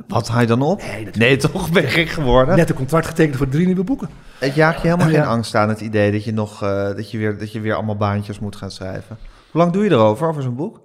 Wat 0.09 0.28
haal 0.28 0.40
je 0.40 0.47
dan 0.47 0.62
op? 0.62 0.82
Nee, 1.12 1.36
toch 1.36 1.70
ben 1.72 1.82
je 1.82 1.88
gek 1.88 2.09
geworden? 2.09 2.57
Net 2.57 2.70
een 2.70 2.76
contract 2.76 3.07
getekend 3.07 3.36
voor 3.36 3.49
drie 3.49 3.66
nieuwe 3.66 3.84
boeken. 3.84 4.09
Het 4.38 4.55
jaagt 4.55 4.80
je 4.82 4.86
helemaal 4.88 5.09
Ja. 5.11 5.20
geen 5.20 5.28
angst 5.28 5.55
aan, 5.55 5.68
het 5.68 5.80
idee 5.80 6.12
dat 6.12 6.24
je, 6.24 6.32
nog, 6.32 6.62
eh, 6.62 6.86
dat, 6.86 7.11
je 7.11 7.18
weer, 7.18 7.38
dat 7.38 7.53
je 7.53 7.61
weer 7.61 7.74
allemaal 7.74 7.97
baantjes 7.97 8.38
moet 8.38 8.57
gaan 8.57 8.70
schrijven. 8.70 9.18
Hoe 9.51 9.61
lang 9.61 9.72
doe 9.72 9.84
je 9.84 9.90
erover, 9.90 10.28
over 10.28 10.42
zo'n 10.42 10.57
boek? 10.57 10.80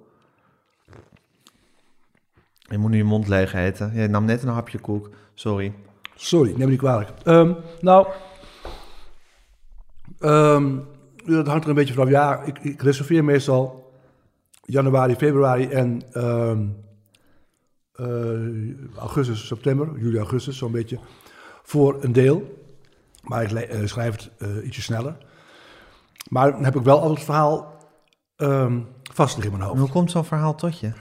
Je 2.62 2.78
moet 2.78 2.92
nu 2.92 2.98
je 2.98 3.04
mond 3.04 3.28
leeg 3.28 3.54
eten. 3.54 3.92
Je 3.94 4.08
nam 4.08 4.26
net 4.26 4.44
een 4.44 4.50
hapje 4.50 4.78
koek. 4.80 5.10
Sorry. 5.34 5.74
Sorry, 6.16 6.50
neem 6.50 6.60
me 6.60 6.66
niet 6.66 6.78
kwalijk. 6.80 7.10
Ehm, 7.24 7.54
nou, 7.82 8.08
ehm, 10.20 10.76
dat 11.26 11.48
hangt 11.48 11.64
er 11.64 11.70
een 11.70 11.76
beetje 11.76 11.94
vanaf. 11.94 12.10
Ja, 12.10 12.42
ik, 12.42 12.60
ik 12.60 12.82
reserveer 12.82 13.24
meestal 13.24 13.92
januari, 14.66 15.16
februari 15.16 15.68
en 15.68 16.02
ehm, 16.12 16.26
eh, 16.52 16.58
augustus, 18.96 19.48
september, 19.48 20.00
juli, 20.00 20.18
augustus, 20.18 20.58
zo'n 20.58 20.72
beetje, 20.72 21.00
voor 21.64 22.04
een 22.04 22.12
deel. 22.12 22.58
Maar 23.24 23.44
ik 23.44 23.52
eh, 23.52 23.86
schrijf 23.86 24.12
het 24.12 24.30
eh, 24.38 24.66
ietsje 24.66 24.82
sneller. 24.82 25.18
Maar 26.30 26.52
dan 26.52 26.64
heb 26.64 26.76
ik 26.76 26.84
wel 26.84 27.02
al 27.02 27.10
het 27.10 27.24
verhaal 27.24 27.78
ehm 28.36 28.80
vast 29.14 29.38
in 29.38 29.50
mijn 29.52 29.62
En 29.62 29.68
hoofd. 29.68 29.80
hoe 29.80 29.90
komt 29.90 30.12
zo'n 30.12 30.26
verhaal 30.26 30.56
tot 30.56 30.80
je? 30.80 30.92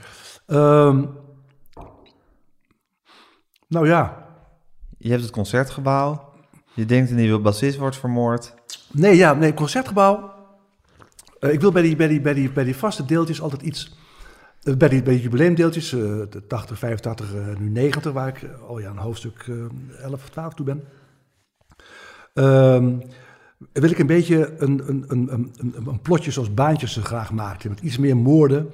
Ehm, 0.45 1.05
nou 3.67 3.87
ja, 3.87 4.27
Je 4.97 5.09
hebt 5.09 5.21
het 5.21 5.31
concertgebouw. 5.31 6.33
Je 6.73 6.85
denkt 6.85 7.09
een 7.09 7.15
nieuwe 7.15 7.39
bassist 7.39 7.77
wordt 7.77 7.97
vermoord. 7.97 8.53
Nee, 8.91 9.15
ja, 9.15 9.33
nee, 9.33 9.53
concertgebouw. 9.53 10.33
Eh, 11.39 11.53
ik 11.53 11.61
wil 11.61 11.71
bij 11.71 11.81
die, 11.81 11.95
bij, 11.95 12.07
die, 12.07 12.21
bij, 12.21 12.33
die, 12.33 12.51
bij 12.51 12.63
die 12.63 12.75
vaste 12.75 13.05
deeltjes 13.05 13.41
altijd 13.41 13.61
iets. 13.61 13.97
Eh, 14.63 14.75
bij, 14.75 14.89
die, 14.89 15.03
bij 15.03 15.13
die 15.13 15.21
jubileumdeeltjes, 15.23 15.93
eh, 15.93 15.99
de 16.29 16.43
80, 16.47 16.77
85, 16.79 17.33
eh, 17.33 17.57
nu 17.57 17.69
90, 17.69 18.11
waar 18.11 18.27
ik 18.27 18.41
eh, 18.41 18.61
al 18.67 18.79
ja, 18.79 18.89
een 18.89 18.97
hoofdstuk 18.97 19.45
eh 19.47 20.03
11 20.03 20.13
of 20.23 20.29
12 20.29 20.53
toe 20.53 20.65
ben. 20.65 20.83
Ehm, 22.33 22.99
wil 23.73 23.89
ik 23.89 23.99
een 23.99 24.07
beetje 24.07 24.55
een, 24.57 24.81
een, 24.87 25.03
een, 25.07 25.33
een, 25.33 25.53
een, 25.87 26.01
plotje 26.01 26.31
zoals 26.31 26.53
baantjes 26.53 26.93
ze 26.93 27.01
graag 27.01 27.31
maakten. 27.31 27.69
Met 27.69 27.79
iets 27.79 27.97
meer 27.97 28.17
moorden. 28.17 28.69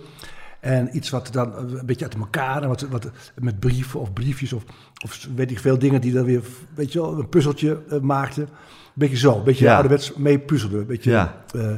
En 0.59 0.95
iets 0.95 1.09
wat 1.09 1.29
dan 1.31 1.55
een 1.57 1.85
beetje 1.85 2.05
uit 2.05 2.15
elkaar. 2.15 2.61
En 2.61 2.67
wat, 2.67 2.81
wat, 2.81 3.11
met 3.41 3.59
brieven 3.59 3.99
of 3.99 4.13
briefjes 4.13 4.53
of, 4.53 4.63
of 5.03 5.27
weet 5.35 5.51
ik 5.51 5.59
veel 5.59 5.79
dingen 5.79 6.01
die 6.01 6.13
dan 6.13 6.25
weer, 6.25 6.41
weet 6.75 6.93
je 6.93 7.01
wel, 7.01 7.19
een 7.19 7.29
puzzeltje 7.29 7.81
eh, 7.89 7.99
maakten. 7.99 8.43
Een 8.43 8.49
beetje 8.93 9.17
zo, 9.17 9.37
een 9.37 9.43
beetje 9.43 9.65
Ja. 9.65 9.73
ouderwets 9.73 10.13
mee 10.13 10.39
puzzelen. 10.39 10.79
Een 10.79 10.85
beetje, 10.85 11.11
Ja. 11.11 11.43
eh, 11.55 11.73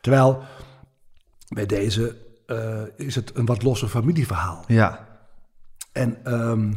terwijl 0.00 0.42
bij 1.48 1.66
deze 1.66 2.16
eh, 2.48 2.82
is 2.96 3.14
het 3.14 3.30
een 3.36 3.46
wat 3.46 3.62
losser 3.62 3.88
familieverhaal. 3.88 4.64
Ja. 4.66 5.06
En 5.92 6.24
ehm, 6.24 6.72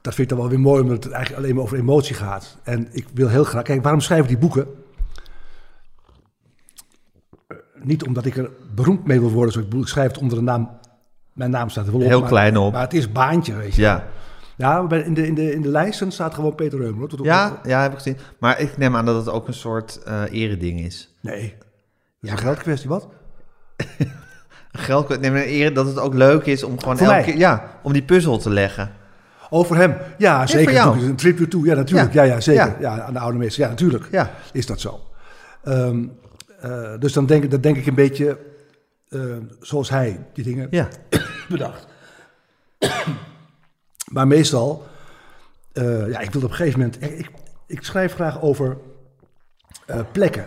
dat 0.00 0.14
vind 0.14 0.18
ik 0.18 0.28
dan 0.28 0.38
wel 0.38 0.48
weer 0.48 0.60
mooi, 0.60 0.82
omdat 0.82 1.04
het 1.04 1.12
eigenlijk 1.12 1.42
alleen 1.42 1.54
maar 1.54 1.64
over 1.64 1.78
emotie 1.78 2.14
gaat. 2.14 2.56
En 2.62 2.88
ik 2.92 3.06
wil 3.14 3.28
heel 3.28 3.44
graag... 3.44 3.62
Kijk, 3.62 3.82
waarom 3.82 4.00
schrijf 4.00 4.22
ik 4.22 4.28
die 4.28 4.38
boeken? 4.38 4.66
Eh, 7.46 7.56
Niet 7.82 8.04
omdat 8.04 8.24
ik 8.26 8.36
er 8.36 8.50
beroemd 8.74 9.06
mee 9.06 9.20
wil 9.20 9.30
worden. 9.30 9.52
Zo 9.52 9.58
ik, 9.58 9.64
bedoel, 9.64 9.82
ik 9.82 9.88
schrijf 9.88 10.08
het 10.10 10.18
onder 10.20 10.38
de 10.38 10.44
naam... 10.44 10.78
Mijn 11.32 11.50
naam 11.50 11.68
staat 11.68 11.86
er 11.86 11.92
wel 11.92 12.00
op. 12.00 12.06
Heel 12.06 12.20
maar- 12.20 12.28
klein 12.28 12.56
op. 12.56 12.72
Maar 12.72 12.82
het 12.82 12.94
is 12.94 13.12
Baantje, 13.12 13.54
weet 13.54 13.74
je. 13.74 13.80
Ja. 13.82 14.06
Ja, 14.56 14.88
in 14.90 15.14
de, 15.14 15.26
in, 15.26 15.34
de, 15.34 15.52
in 15.52 15.62
de 15.62 15.68
lijsten 15.68 16.12
staat 16.12 16.34
gewoon 16.34 16.54
Peter 16.54 16.78
Reumer. 16.78 17.02
op- 17.02 17.24
Ja, 17.24 17.60
ja, 17.64 17.82
heb 17.82 17.90
ik 17.92 17.96
gezien. 17.98 18.16
Maar 18.38 18.60
ik 18.60 18.76
neem 18.76 18.96
aan 18.96 19.04
dat 19.06 19.16
het 19.16 19.34
ook 19.34 19.46
een 19.48 19.54
soort 19.54 20.02
eh 20.02 20.22
ereding 20.30 20.80
is. 20.80 21.14
Nee. 21.20 21.54
Dat 21.58 21.66
is 22.20 22.30
een 22.30 22.38
geldkwestie, 22.38 22.88
wat? 22.88 23.08
Geld, 24.78 25.10
een 25.10 25.34
ere 25.36 25.72
dat 25.72 25.86
het 25.86 25.98
ook 25.98 26.14
leuk 26.14 26.46
is 26.46 26.62
om 26.62 26.78
gewoon 26.80 26.98
elke 26.98 27.22
keer, 27.22 27.36
ja, 27.36 27.70
om 27.82 27.92
die 27.92 28.02
puzzel 28.02 28.38
te 28.38 28.50
leggen. 28.50 28.90
Over 29.50 29.76
hem. 29.76 29.96
Ja, 30.18 30.46
zeker. 30.46 30.72
natuurlijk. 30.72 31.02
Een 31.08 31.16
tribute 31.16 31.48
toe. 31.48 31.66
Ja, 31.66 31.74
natuurlijk. 31.74 32.12
Ja. 32.12 32.22
Ja, 32.22 32.34
ja, 32.34 32.40
zeker. 32.40 32.66
Ja. 32.66 32.76
Ja. 32.96 33.00
aan 33.02 33.12
de 33.12 33.18
oude 33.18 33.38
mensen. 33.38 33.62
Ja, 33.62 33.68
natuurlijk. 33.68 34.08
Ja. 34.10 34.30
Is 34.52 34.66
dat 34.66 34.80
zo. 34.80 35.00
Ehm, 35.64 36.04
eh, 36.60 36.92
dus 36.98 37.12
dan 37.12 37.26
denk, 37.26 37.44
ik- 37.44 37.50
dan 37.50 37.60
denk 37.60 37.76
ik 37.76 37.86
een 37.86 37.94
beetje 37.94 38.38
eh, 39.08 39.20
zoals 39.60 39.90
hij 39.90 40.26
die 40.32 40.44
dingen 40.44 40.66
Ja. 40.70 40.88
bedacht. 41.48 41.86
maar 44.14 44.26
meestal, 44.26 44.86
eh, 45.72 46.10
ja, 46.10 46.18
ik 46.20 46.30
wil 46.30 46.42
op 46.42 46.50
een 46.50 46.56
gegeven 46.56 46.78
moment, 46.80 47.02
ik, 47.02 47.30
ik, 47.66 47.82
schrijf 47.84 48.14
graag 48.14 48.42
over 48.42 48.76
plekken. 50.12 50.44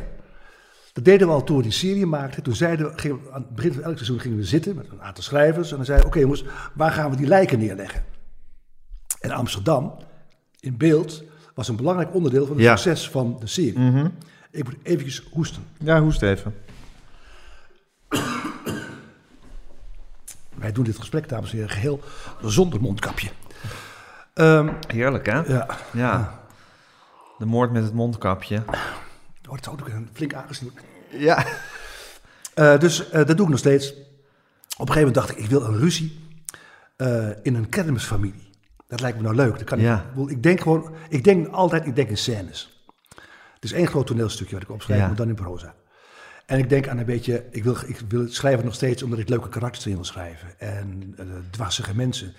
Dat 0.93 1.03
deden 1.05 1.27
we 1.27 1.33
al 1.33 1.43
toen 1.43 1.57
we 1.57 1.63
die 1.63 1.71
serie 1.71 2.05
maakten. 2.05 2.43
Toen 2.43 2.55
zeiden 2.55 2.91
we, 2.91 2.97
gingen 2.99 3.19
aan 3.31 3.41
het 3.41 3.55
begin 3.55 3.73
van 3.73 3.83
elk 3.83 3.95
seizoen 3.95 4.19
gingen 4.19 4.37
we 4.37 4.43
zitten 4.43 4.75
met 4.75 4.89
een 4.89 5.01
aantal 5.01 5.23
schrijvers. 5.23 5.69
En 5.71 5.75
dan 5.75 5.85
zeiden 5.85 6.07
we, 6.07 6.13
oké 6.13 6.21
jongens, 6.23 6.43
waar 6.73 6.91
gaan 6.91 7.09
we 7.09 7.15
die 7.15 7.27
lijken 7.27 7.59
neerleggen? 7.59 8.03
En 9.19 9.31
Amsterdam, 9.31 9.97
in 10.59 10.77
beeld, 10.77 11.23
was 11.55 11.67
een 11.67 11.75
belangrijk 11.75 12.13
onderdeel 12.13 12.45
van 12.45 12.55
het 12.55 12.65
Ja. 12.65 12.75
succes 12.75 13.09
van 13.09 13.37
de 13.39 13.47
serie. 13.47 14.09
Ik 14.51 14.63
moet 14.63 14.75
eventjes 14.83 15.27
hoesten. 15.31 15.63
Ja, 15.77 16.01
hoest 16.01 16.21
even. 16.21 16.53
Wij 20.55 20.71
doen 20.71 20.83
dit 20.83 20.97
gesprek, 20.97 21.29
dames 21.29 21.51
en 21.51 21.55
heren, 21.57 21.71
geheel 21.71 21.99
zonder 22.41 22.81
mondkapje. 22.81 23.29
Ehm, 24.33 24.69
Heerlijk, 24.87 25.25
hè? 25.25 25.39
ja, 25.39 25.67
Ja. 25.93 26.39
De 27.37 27.45
moord 27.45 27.71
met 27.71 27.83
het 27.83 27.93
mondkapje. 27.93 28.63
Oh, 29.51 29.57
dat 29.61 29.73
is 29.79 29.81
ook 29.81 29.87
een 29.87 30.09
flink 30.13 30.33
aangezien. 30.33 30.71
Ja. 31.09 31.45
Eh, 32.53 32.79
dus 32.79 33.09
eh, 33.09 33.25
dat 33.25 33.37
doe 33.37 33.45
ik 33.45 33.51
nog 33.51 33.59
steeds. 33.59 33.89
Op 34.77 34.87
een 34.89 34.93
gegeven 34.93 34.97
moment 34.97 35.15
dacht 35.15 35.29
ik, 35.29 35.37
ik 35.37 35.49
wil 35.49 35.63
een 35.63 35.77
ruzie 35.77 36.19
eh, 36.95 37.29
in 37.43 37.55
een 37.55 37.69
kermisfamilie. 37.69 38.49
Dat 38.87 38.99
lijkt 39.01 39.17
me 39.17 39.23
nou 39.23 39.35
leuk. 39.35 39.53
Dat 39.53 39.63
kan 39.63 39.79
Ja. 39.79 40.05
ik, 40.17 40.29
ik 40.29 40.43
denk 40.43 40.61
gewoon, 40.61 40.93
ik 41.09 41.23
denk 41.23 41.47
altijd, 41.47 41.85
ik 41.85 41.95
denk 41.95 42.09
in 42.09 42.17
scènes. 42.17 42.85
Het 43.53 43.63
is 43.63 43.71
één 43.71 43.87
groot 43.87 44.07
toneelstukje 44.07 44.53
wat 44.53 44.63
ik 44.63 44.69
opschrijf, 44.69 44.99
Ja. 44.99 45.07
maar 45.07 45.15
dan 45.15 45.27
in 45.27 45.35
proza. 45.35 45.75
En 46.45 46.59
ik 46.59 46.69
denk 46.69 46.87
aan 46.87 46.97
een 46.97 47.05
beetje, 47.05 47.45
ik 47.51 47.63
wil, 47.63 47.75
ik 47.85 48.01
wil 48.07 48.21
het 48.21 48.33
schrijven 48.33 48.65
nog 48.65 48.73
steeds 48.73 49.03
omdat 49.03 49.19
ik 49.19 49.29
leuke 49.29 49.49
karakters 49.49 49.85
in 49.85 49.95
wil 49.95 50.03
schrijven. 50.03 50.59
En 50.59 51.15
dwarsige 51.49 51.95
mensen, 51.95 52.33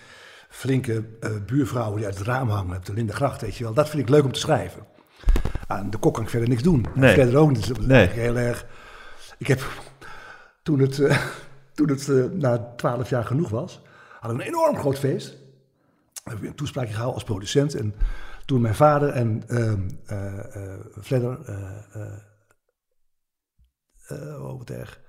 flinke 0.49 1.05
buurvrouwen 1.47 1.97
die 1.97 2.07
uit 2.07 2.19
het 2.19 2.27
raam 2.27 2.49
hangen 2.49 2.77
op 2.77 2.85
de 2.87 2.93
Lindegracht, 2.93 3.41
weet 3.41 3.57
je 3.57 3.65
wel. 3.65 3.75
Dat 3.75 3.89
vind 3.89 4.03
ik 4.03 4.09
leuk 4.09 4.25
om 4.25 4.33
te 4.33 4.41
schrijven. 4.41 4.87
Aan 5.67 5.91
de 5.91 5.99
kok 5.99 6.15
kan 6.15 6.23
ik 6.23 6.29
verder 6.29 6.49
niks 6.49 6.63
doen. 6.63 6.87
Nee. 6.95 7.15
Verder 7.15 7.37
ook 7.37 7.51
niet. 7.51 7.71
Is 7.71 7.87
Nee. 7.87 8.07
heel 8.07 8.37
erg. 8.37 8.67
Ik 9.39 9.47
heb 9.47 9.61
toen 10.63 10.79
het, 10.79 10.99
eh, 10.99 11.23
toen 11.75 11.89
het 11.89 12.09
eh, 12.09 12.25
na 12.25 12.73
twaalf 12.77 13.09
jaar 13.09 13.25
genoeg 13.25 13.49
was, 13.49 13.81
hadden 14.21 14.39
we 14.39 14.45
een 14.45 14.51
enorm 14.55 14.77
groot 14.77 14.99
feest. 14.99 15.31
We 16.25 16.31
hebben 16.31 16.49
een 16.49 16.55
toespraakje 16.55 16.91
gehouden 16.91 17.15
als 17.15 17.25
producent. 17.25 17.75
En 17.75 17.95
toen 18.45 18.61
mijn 18.61 18.75
vader 18.75 19.09
en 19.09 19.43
eh, 19.47 19.73
Fledder, 21.03 21.39
oh 24.11 24.59
wat 24.59 24.71
erg, 24.71 25.01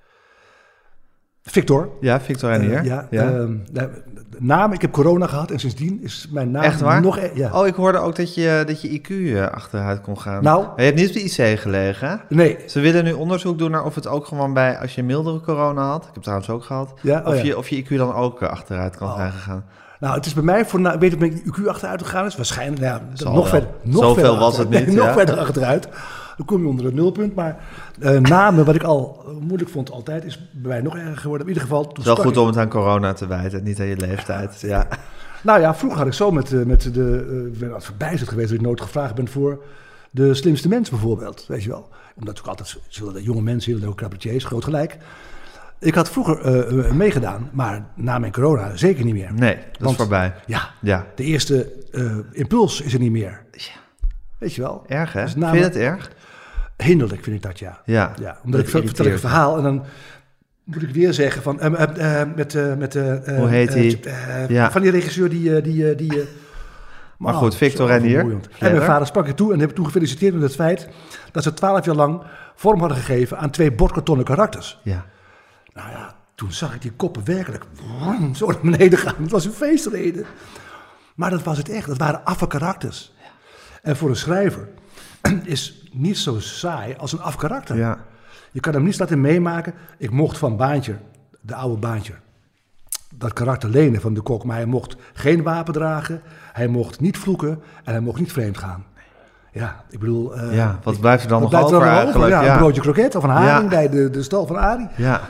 Victor. 1.45 1.89
Ja, 2.01 2.21
Victor 2.21 2.51
en 2.51 2.61
eh, 2.61 2.67
hier. 2.67 2.83
ja, 2.83 3.07
ehm, 3.11 3.55
nou, 3.71 3.89
naam, 4.37 4.73
ik 4.73 4.81
heb 4.81 4.91
corona 4.91 5.27
gehad 5.27 5.51
en 5.51 5.59
sindsdien 5.59 5.99
is 6.03 6.27
mijn 6.31 6.51
naam 6.51 6.63
Echt 6.63 6.81
waar? 6.81 7.01
nog... 7.01 7.17
e- 7.17 7.31
Ja. 7.33 7.59
Oh, 7.59 7.67
ik 7.67 7.75
hoorde 7.75 7.97
ook 7.97 8.15
dat 8.15 8.35
je, 8.35 8.63
dat 8.67 8.81
je 8.81 8.89
IQ 9.01 9.07
eh, 9.09 9.47
achteruit 9.47 10.01
kon 10.01 10.19
gaan. 10.19 10.43
Nou. 10.43 10.61
Maar 10.61 10.73
je 10.77 10.83
hebt 10.83 10.97
niet 10.97 11.07
op 11.07 11.13
de 11.13 11.21
IC 11.23 11.59
gelegen, 11.59 12.09
hè? 12.09 12.15
Nee, 12.35 12.57
Ze 12.67 12.79
willen 12.79 13.03
nu 13.03 13.11
onderzoek 13.11 13.57
doen 13.57 13.71
naar 13.71 13.85
of 13.85 13.95
het 13.95 14.07
ook 14.07 14.25
gewoon 14.25 14.53
bij, 14.53 14.77
als 14.79 14.95
je 14.95 15.03
mildere 15.03 15.41
corona 15.41 15.81
had, 15.87 15.97
ik 15.99 16.05
heb 16.05 16.13
het 16.13 16.23
trouwens 16.23 16.49
ook 16.49 16.63
gehad, 16.63 16.93
Ja, 17.01 17.19
oh 17.19 17.27
of, 17.27 17.35
ja. 17.37 17.43
je, 17.43 17.57
of 17.57 17.69
je 17.69 17.83
IQ 17.83 17.87
dan 17.97 18.13
ook 18.13 18.41
eh, 18.41 18.49
achteruit 18.49 18.97
kan 18.97 19.15
zijn 19.15 19.31
gegaan. 19.31 19.65
Nou, 19.99 20.15
het 20.15 20.25
is 20.25 20.33
bij 20.33 20.43
mij 20.43 20.65
voor. 20.65 20.79
Nou, 20.79 20.99
weet 20.99 21.09
je 21.09 21.15
of 21.15 21.21
mijn 21.21 21.41
IQ 21.41 21.67
achteruit 21.67 22.01
gegaan 22.03 22.25
is? 22.25 22.35
Waarschijnlijk. 22.35 22.81
Nou 22.81 23.01
ja, 23.13 23.23
nog 23.23 23.33
wel. 23.33 23.43
verder. 23.45 23.69
Nog 23.81 24.01
Zoveel 24.03 24.13
verder 24.23 24.39
was 24.39 24.57
het 24.57 24.69
niet, 24.69 24.85
Nee, 24.87 24.95
ja. 24.95 25.03
Nog 25.05 25.13
verder 25.13 25.37
achteruit. 25.37 25.87
Dan 26.37 26.45
kom 26.45 26.61
je 26.61 26.67
onder 26.67 26.85
het 26.85 26.93
nulpunt. 26.93 27.35
Maar 27.35 27.57
eh, 27.99 28.19
namen, 28.19 28.65
wat 28.65 28.75
ik 28.75 28.83
al 28.83 29.25
moeilijk 29.41 29.69
vond 29.69 29.91
altijd, 29.91 30.25
is 30.25 30.49
bij 30.51 30.71
mij 30.71 30.81
nog 30.81 30.97
erger 30.97 31.17
geworden. 31.17 31.47
In 31.47 31.53
ieder 31.53 31.67
geval. 31.69 31.87
Het 31.87 31.97
is 31.97 32.03
wel 32.05 32.15
goed 32.15 32.37
om 32.37 32.47
het 32.47 32.57
aan 32.57 32.69
corona 32.69 33.13
te 33.13 33.27
wijten, 33.27 33.63
niet 33.63 33.79
aan 33.79 33.85
je 33.85 33.97
leeftijd. 33.97 34.61
Ja. 34.61 34.87
Nou 35.43 35.59
ja, 35.59 35.75
vroeger 35.75 35.97
had 35.99 36.07
ik 36.07 36.13
zo 36.13 36.31
met, 36.31 36.53
eh, 36.53 36.61
met 36.63 36.93
de. 36.93 37.25
eh, 37.29 37.45
ik 37.53 37.59
ben 37.59 37.81
verbijsterd 37.81 38.29
geweest 38.29 38.49
dat 38.49 38.57
ik 38.59 38.65
nooit 38.65 38.81
gevraagd 38.81 39.15
ben 39.15 39.27
voor 39.27 39.63
de 40.11 40.33
slimste 40.33 40.67
mens 40.67 40.89
bijvoorbeeld. 40.89 41.45
Weet 41.47 41.63
je 41.63 41.69
wel. 41.69 41.89
Omdat 42.15 42.37
ik 42.39 42.45
altijd. 42.47 42.77
Zullen 42.87 43.13
de 43.13 43.23
jonge 43.23 43.41
mensen, 43.41 43.71
heel 43.71 43.81
leuke 43.81 43.95
cabaretiers, 43.95 44.43
groot 44.45 44.63
gelijk. 44.63 44.97
Ik 45.79 45.95
had 45.95 46.09
vroeger 46.09 46.95
meegedaan, 46.95 47.49
maar 47.53 47.85
na 47.95 48.19
mijn 48.19 48.31
corona 48.31 48.75
zeker 48.75 49.05
niet 49.05 49.13
meer. 49.13 49.33
Nee, 49.33 49.57
dat 49.79 49.89
is 49.89 49.95
voorbij. 49.95 50.33
Ja, 50.45 50.69
Ja. 50.81 51.05
de 51.15 51.23
eerste 51.23 51.71
impuls 52.31 52.81
is 52.81 52.93
er 52.93 52.99
niet 52.99 53.11
meer. 53.11 53.41
Weet 54.37 54.53
je 54.53 54.61
wel? 54.61 54.83
Erg, 54.87 55.13
hè? 55.13 55.21
Dus 55.23 55.31
Vind 55.33 55.51
je 55.53 55.57
het 55.59 55.75
erg? 55.75 56.11
Hinderlijk 56.83 57.23
vind 57.23 57.35
ik 57.35 57.41
dat, 57.41 57.59
ja. 57.59 57.81
Ja. 57.85 58.13
ja 58.19 58.37
omdat 58.43 58.59
ik 58.59 58.69
ver- 58.69 58.85
vertel 58.85 59.05
ik 59.05 59.11
een 59.11 59.19
verhaal 59.19 59.57
en 59.57 59.63
dan 59.63 59.83
moet 60.63 60.81
ik 60.81 60.89
weer 60.89 61.13
zeggen 61.13 61.41
van... 61.41 61.59
eh, 61.59 62.21
eh, 62.21 62.27
met, 62.35 62.77
met, 62.77 62.93
Hoe 62.93 63.47
heet 63.47 64.07
Ja. 64.47 64.71
Van 64.71 64.81
die 64.81 64.91
regisseur 64.91 65.29
die... 65.29 65.61
die, 65.61 65.95
die 65.95 66.13
Maar 67.17 67.33
man, 67.33 67.33
goed, 67.33 67.55
Victor 67.55 67.87
Renier, 67.87 68.13
vermoeiend. 68.15 68.47
En 68.59 68.71
mijn 68.71 68.83
vader 68.85 69.07
sprak 69.07 69.27
ik 69.27 69.35
toe 69.35 69.53
en 69.53 69.59
heb 69.59 69.69
toen 69.69 69.85
gefeliciteerd 69.85 70.33
met 70.33 70.43
het 70.43 70.55
feit... 70.55 70.87
dat 71.31 71.43
ze 71.43 71.53
twaalf 71.53 71.85
jaar 71.85 71.95
lang 71.95 72.21
vorm 72.55 72.79
hadden 72.79 72.97
gegeven 72.97 73.37
aan 73.37 73.49
twee 73.49 73.71
bordkartonnen 73.71 74.25
karakters. 74.25 74.79
Ja. 74.83 75.05
Nou 75.73 75.89
ja, 75.89 76.15
toen 76.35 76.51
zag 76.51 76.75
ik 76.75 76.81
die 76.81 76.91
koppen 76.91 77.25
werkelijk 77.25 77.63
zo 78.33 78.47
naar 78.47 78.59
beneden 78.61 78.99
gaan. 78.99 79.15
Het 79.21 79.31
was 79.31 79.45
een 79.45 79.51
feestreden. 79.51 80.25
Maar 81.15 81.29
dat 81.29 81.43
was 81.43 81.57
het 81.57 81.69
echt. 81.69 81.87
Dat 81.87 81.97
waren 81.97 82.25
affe 82.25 82.47
karakters. 82.47 83.13
En 83.81 83.95
voor 83.95 84.09
een 84.09 84.15
schrijver 84.15 84.67
is 85.43 85.82
niet 85.93 86.17
zo 86.17 86.39
saai 86.39 86.95
als 86.97 87.13
een 87.13 87.21
af 87.21 87.35
karakter. 87.35 87.77
Ja. 87.77 87.97
Je 88.51 88.59
kan 88.59 88.73
hem 88.73 88.83
niet 88.83 88.99
laten 88.99 89.21
meemaken. 89.21 89.73
Ik 89.97 90.11
mocht 90.11 90.37
van 90.37 90.57
Baantje, 90.57 90.95
de 91.41 91.55
oude 91.55 91.77
Baantje, 91.77 92.13
dat 93.15 93.33
karakter 93.33 93.69
lenen 93.69 94.01
van 94.01 94.13
de 94.13 94.21
kok. 94.21 94.43
Maar 94.43 94.55
hij 94.55 94.65
mocht 94.65 94.95
geen 95.13 95.43
wapen 95.43 95.73
dragen. 95.73 96.21
Hij 96.53 96.67
mocht 96.67 96.99
niet 96.99 97.17
vloeken. 97.17 97.61
En 97.83 97.91
hij 97.91 97.99
mocht 97.99 98.19
niet 98.19 98.31
vreemd 98.31 98.57
gaan. 98.57 98.85
Ja, 99.51 99.83
ik 99.89 99.99
bedoel... 99.99 100.37
Uh, 100.37 100.55
ja, 100.55 100.79
wat 100.83 100.99
blijft 100.99 101.23
er 101.23 101.29
dan 101.29 101.41
nog 101.41 101.53
over 101.53 101.81
eigenlijk? 101.81 102.31
Ja, 102.31 102.41
ja, 102.41 102.51
een 102.51 102.57
broodje 102.57 102.81
kroket 102.81 103.15
of 103.15 103.23
een 103.23 103.29
haring 103.29 103.69
bij 103.69 103.89
de, 103.89 104.09
de 104.09 104.23
stal 104.23 104.47
van 104.47 104.57
Arie. 104.57 104.87
Ja. 104.95 105.21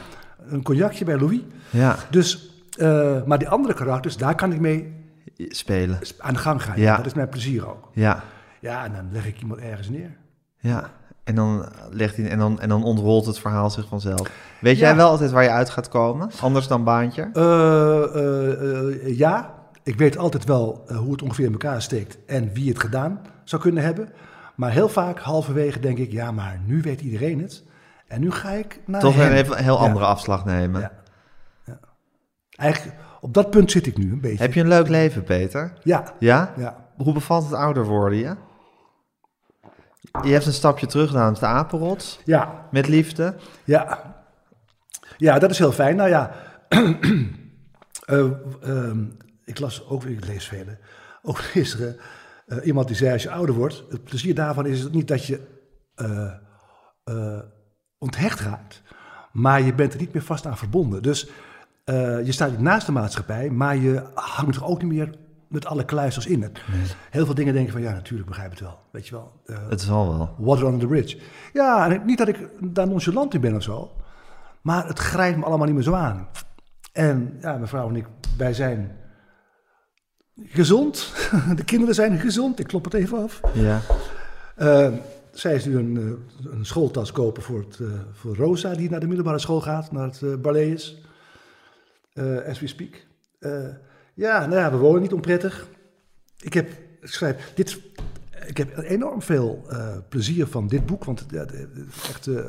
Een 0.48 0.64
cognacje 0.64 1.06
bij 1.06 1.18
Louis. 1.18 1.40
Ja. 1.70 1.96
Dus, 2.10 2.50
uh, 2.78 3.24
maar 3.26 3.40
die 3.40 3.50
andere 3.50 3.74
karakters, 3.74 4.18
daar 4.18 4.36
kan 4.36 4.52
ik 4.52 4.60
mee... 4.60 5.02
Spelen. 5.38 6.00
Aan 6.18 6.34
de 6.34 6.40
gang 6.40 6.64
gaan. 6.64 6.80
Ja. 6.80 6.98
Dat 6.98 7.06
is 7.06 7.14
mijn 7.14 7.30
plezier 7.30 7.68
ook. 7.70 7.90
Ja. 7.94 8.24
Ja, 8.60 8.86
en 8.86 8.94
dan 8.94 9.10
leg 9.12 9.26
ik 9.26 9.42
iemand 9.42 9.60
ergens 9.60 9.90
neer. 9.90 10.10
Ja. 10.64 10.90
En 11.24 11.36
dan, 11.36 11.66
legt 11.90 12.18
hij, 12.18 12.30
en, 12.30 12.38
dan, 12.40 12.60
en 12.60 12.70
dan 12.70 12.84
ontrolt 12.84 13.26
het 13.26 13.40
verhaal 13.40 13.70
zich 13.70 13.88
vanzelf. 13.88 14.30
Weet 14.62 14.78
Ja. 14.78 14.88
jij 14.88 14.96
wel 14.96 15.10
altijd 15.10 15.32
waar 15.32 15.44
je 15.44 15.50
uit 15.50 15.70
gaat 15.70 15.90
komen? 15.90 16.30
Anders 16.42 16.68
dan 16.68 16.84
baantje? 16.84 17.30
Uh, 17.34 18.22
uh, 19.04 19.18
ja, 19.18 19.54
ik 19.84 19.96
weet 19.98 20.18
altijd 20.18 20.44
wel 20.46 20.84
hoe 20.96 21.12
het 21.12 21.22
ongeveer 21.22 21.46
in 21.46 21.52
elkaar 21.52 21.82
steekt 21.82 22.18
en 22.26 22.54
wie 22.54 22.70
het 22.70 22.80
gedaan 22.80 23.22
zou 23.44 23.62
kunnen 23.62 23.84
hebben. 23.84 24.10
Maar 24.56 24.72
heel 24.72 24.90
vaak 24.90 25.20
halverwege 25.20 25.80
denk 25.80 25.98
ik, 25.98 26.12
ja, 26.12 26.32
maar 26.32 26.60
nu 26.66 26.82
weet 26.82 27.02
iedereen 27.02 27.42
het. 27.42 27.64
En 28.08 28.20
nu 28.22 28.32
ga 28.32 28.50
ik 28.50 28.80
naar 28.86 29.02
Toch 29.02 29.16
hem. 29.16 29.32
een 29.32 29.38
even 29.38 29.58
een 29.58 29.64
heel 29.64 29.78
Ja. 29.82 29.88
andere 29.88 30.06
afslag 30.06 30.46
nemen. 30.46 30.82
Ja. 30.82 30.92
Ja. 31.66 31.80
Eigenlijk, 32.50 32.98
op 33.22 33.34
dat 33.34 33.50
punt 33.50 33.72
zit 33.72 33.86
ik 33.88 33.98
nu 33.98 34.12
een 34.12 34.22
beetje. 34.22 34.44
Heb 34.44 34.54
je 34.54 34.62
een 34.62 34.68
leuk 34.68 34.88
leven, 34.88 35.24
Peter? 35.24 35.74
Ja, 35.84 36.14
Ja? 36.20 36.54
ja. 36.58 36.82
Hoe 36.98 37.14
bevalt 37.14 37.44
het 37.44 37.54
ouder 37.54 37.86
worden 37.86 38.18
je? 38.20 38.36
Je 40.24 40.32
hebt 40.32 40.46
een 40.46 40.54
stapje 40.54 40.86
terug 40.86 41.30
op 41.30 41.40
de 41.40 41.46
apenrots. 41.46 42.20
Ja, 42.26 42.68
Met 42.72 42.88
liefde. 42.88 43.36
ja. 43.64 44.14
Ja, 45.18 45.40
dat 45.40 45.50
is 45.50 45.58
heel 45.58 45.72
fijn. 45.72 45.96
Nou 45.96 46.10
ja, 46.10 46.32
eh, 48.06 48.28
ehm, 48.62 49.06
ik 49.46 49.60
las 49.60 49.88
ook, 49.88 50.04
ik 50.04 50.26
lees 50.26 50.48
vele, 50.48 50.78
ook 51.22 51.38
gisteren, 51.56 51.98
eh, 52.46 52.66
iemand 52.66 52.88
die 52.88 52.96
zei 52.96 53.14
als 53.14 53.24
je 53.24 53.32
ouder 53.32 53.56
wordt, 53.56 53.84
het 53.90 54.04
plezier 54.04 54.36
daarvan 54.36 54.66
is 54.66 54.82
het 54.82 54.94
niet 54.94 55.08
dat 55.08 55.26
je 55.26 55.42
eh, 55.96 57.40
onthecht 57.98 58.40
raakt, 58.40 58.82
maar 59.32 59.62
je 59.62 59.74
bent 59.74 59.94
er 59.94 60.00
niet 60.00 60.14
meer 60.14 60.24
vast 60.24 60.46
aan 60.46 60.58
verbonden. 60.58 61.02
Dus 61.02 61.30
je 62.24 62.32
staat 62.32 62.60
naast 62.60 62.86
de 62.86 62.92
maatschappij, 62.92 63.50
maar 63.50 63.76
je 63.76 64.04
hangt 64.14 64.56
er 64.56 64.66
ook 64.66 64.82
niet 64.82 64.92
meer 64.92 65.16
met 65.54 65.66
alle 65.66 65.86
kluisters 65.86 66.26
in. 66.28 66.52
Heel 67.10 67.26
veel 67.26 67.36
dingen 67.36 67.54
denken 67.54 67.72
van, 67.74 67.82
ja, 67.82 67.92
natuurlijk 67.92 68.28
begrijp 68.30 68.52
ik 68.52 68.58
het 68.58 68.68
wel, 68.68 68.80
weet 68.92 69.08
je 69.08 69.16
wel. 69.16 69.32
Eh, 69.46 69.58
Het 69.70 69.82
zal 69.82 70.18
wel. 70.18 70.36
Water 70.38 70.66
under 70.66 70.80
the 70.80 70.88
bridge. 70.88 71.18
Ja, 71.54 71.86
en 71.86 71.92
ik- 71.92 72.06
niet 72.06 72.18
dat 72.18 72.28
ik 72.28 72.50
daar 72.62 72.88
nonchalant 72.88 73.34
in 73.34 73.42
ben 73.42 73.56
of 73.56 73.64
zo. 73.64 73.92
Maar 74.62 74.88
het 74.88 75.00
grijpt 75.00 75.38
me 75.38 75.46
allemaal 75.46 75.66
niet 75.66 75.76
meer 75.76 75.84
zo 75.84 75.94
aan. 75.94 76.28
En 76.94 77.38
ja, 77.42 77.54
mijn 77.54 77.68
vrouw 77.68 77.90
en 77.90 77.96
ik, 77.96 78.06
wij 78.38 78.54
zijn 78.54 78.98
gezond. 80.46 81.14
De 81.56 81.64
kinderen 81.64 81.96
zijn 81.96 82.20
gezond. 82.20 82.60
Ik 82.60 82.68
klop 82.68 82.84
het 82.84 82.94
even 82.94 83.18
af. 83.24 83.40
Ja. 83.54 83.80
Eh, 84.56 84.92
zij 85.32 85.56
is 85.56 85.66
nu 85.66 85.78
een, 85.78 85.98
eh, 85.98 86.52
een 86.54 86.66
schooltas 86.66 87.12
kopen 87.12 87.44
voor, 87.44 87.60
het, 87.60 87.80
voor 88.12 88.36
Rosa, 88.36 88.74
die 88.74 88.90
naar 88.90 89.00
de 89.00 89.08
middelbare 89.08 89.40
school 89.40 89.62
gaat, 89.62 89.92
naar 89.92 90.04
het 90.06 90.22
uh, 90.22 90.36
Barlees. 90.36 91.02
Eh 92.14 92.38
as 92.50 92.60
we 92.60 92.68
speak. 92.68 93.06
Ja, 94.14 94.46
nou 94.46 94.60
ja, 94.60 94.72
we 94.72 94.78
wonen 94.78 95.02
niet 95.02 95.14
onprettig. 95.14 95.68
Ik 96.40 96.54
heb, 96.54 96.70
ik 97.02 97.08
schrijf, 97.08 97.54
dit, 97.56 97.80
ik 98.46 98.58
heb 98.58 98.78
enorm 98.78 99.22
veel 99.22 99.66
eh, 99.70 99.98
plezier 100.10 100.48
van 100.48 100.68
dit 100.68 100.86
boek, 100.86 101.04
want 101.04 101.26
ja, 101.30 101.40
het 101.40 101.68
echt, 102.10 102.28
eh, 102.28 102.46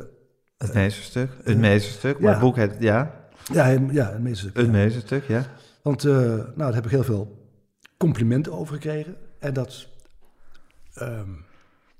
Het 0.57 0.73
meesterstuk. 0.73 1.31
Het 1.43 1.57
meesterstuk. 1.57 2.13
Maar 2.13 2.27
ja. 2.27 2.29
het 2.29 2.39
boek 2.39 2.55
heet, 2.55 2.75
ja. 2.79 3.27
ja, 3.53 3.67
ja, 3.91 4.11
het 4.11 4.21
meeste. 4.21 4.49
Het 4.53 4.71
meesterstuk, 4.71 5.23
ja. 5.27 5.45
Want 5.81 6.05
eh, 6.05 6.13
nou, 6.13 6.53
daar 6.55 6.73
heb 6.73 6.85
ik 6.85 6.91
heel 6.91 7.03
veel 7.03 7.49
complimenten 7.97 8.53
over 8.53 8.73
gekregen. 8.73 9.15
En 9.39 9.53
dat 9.53 9.87
ehm, 10.93 11.29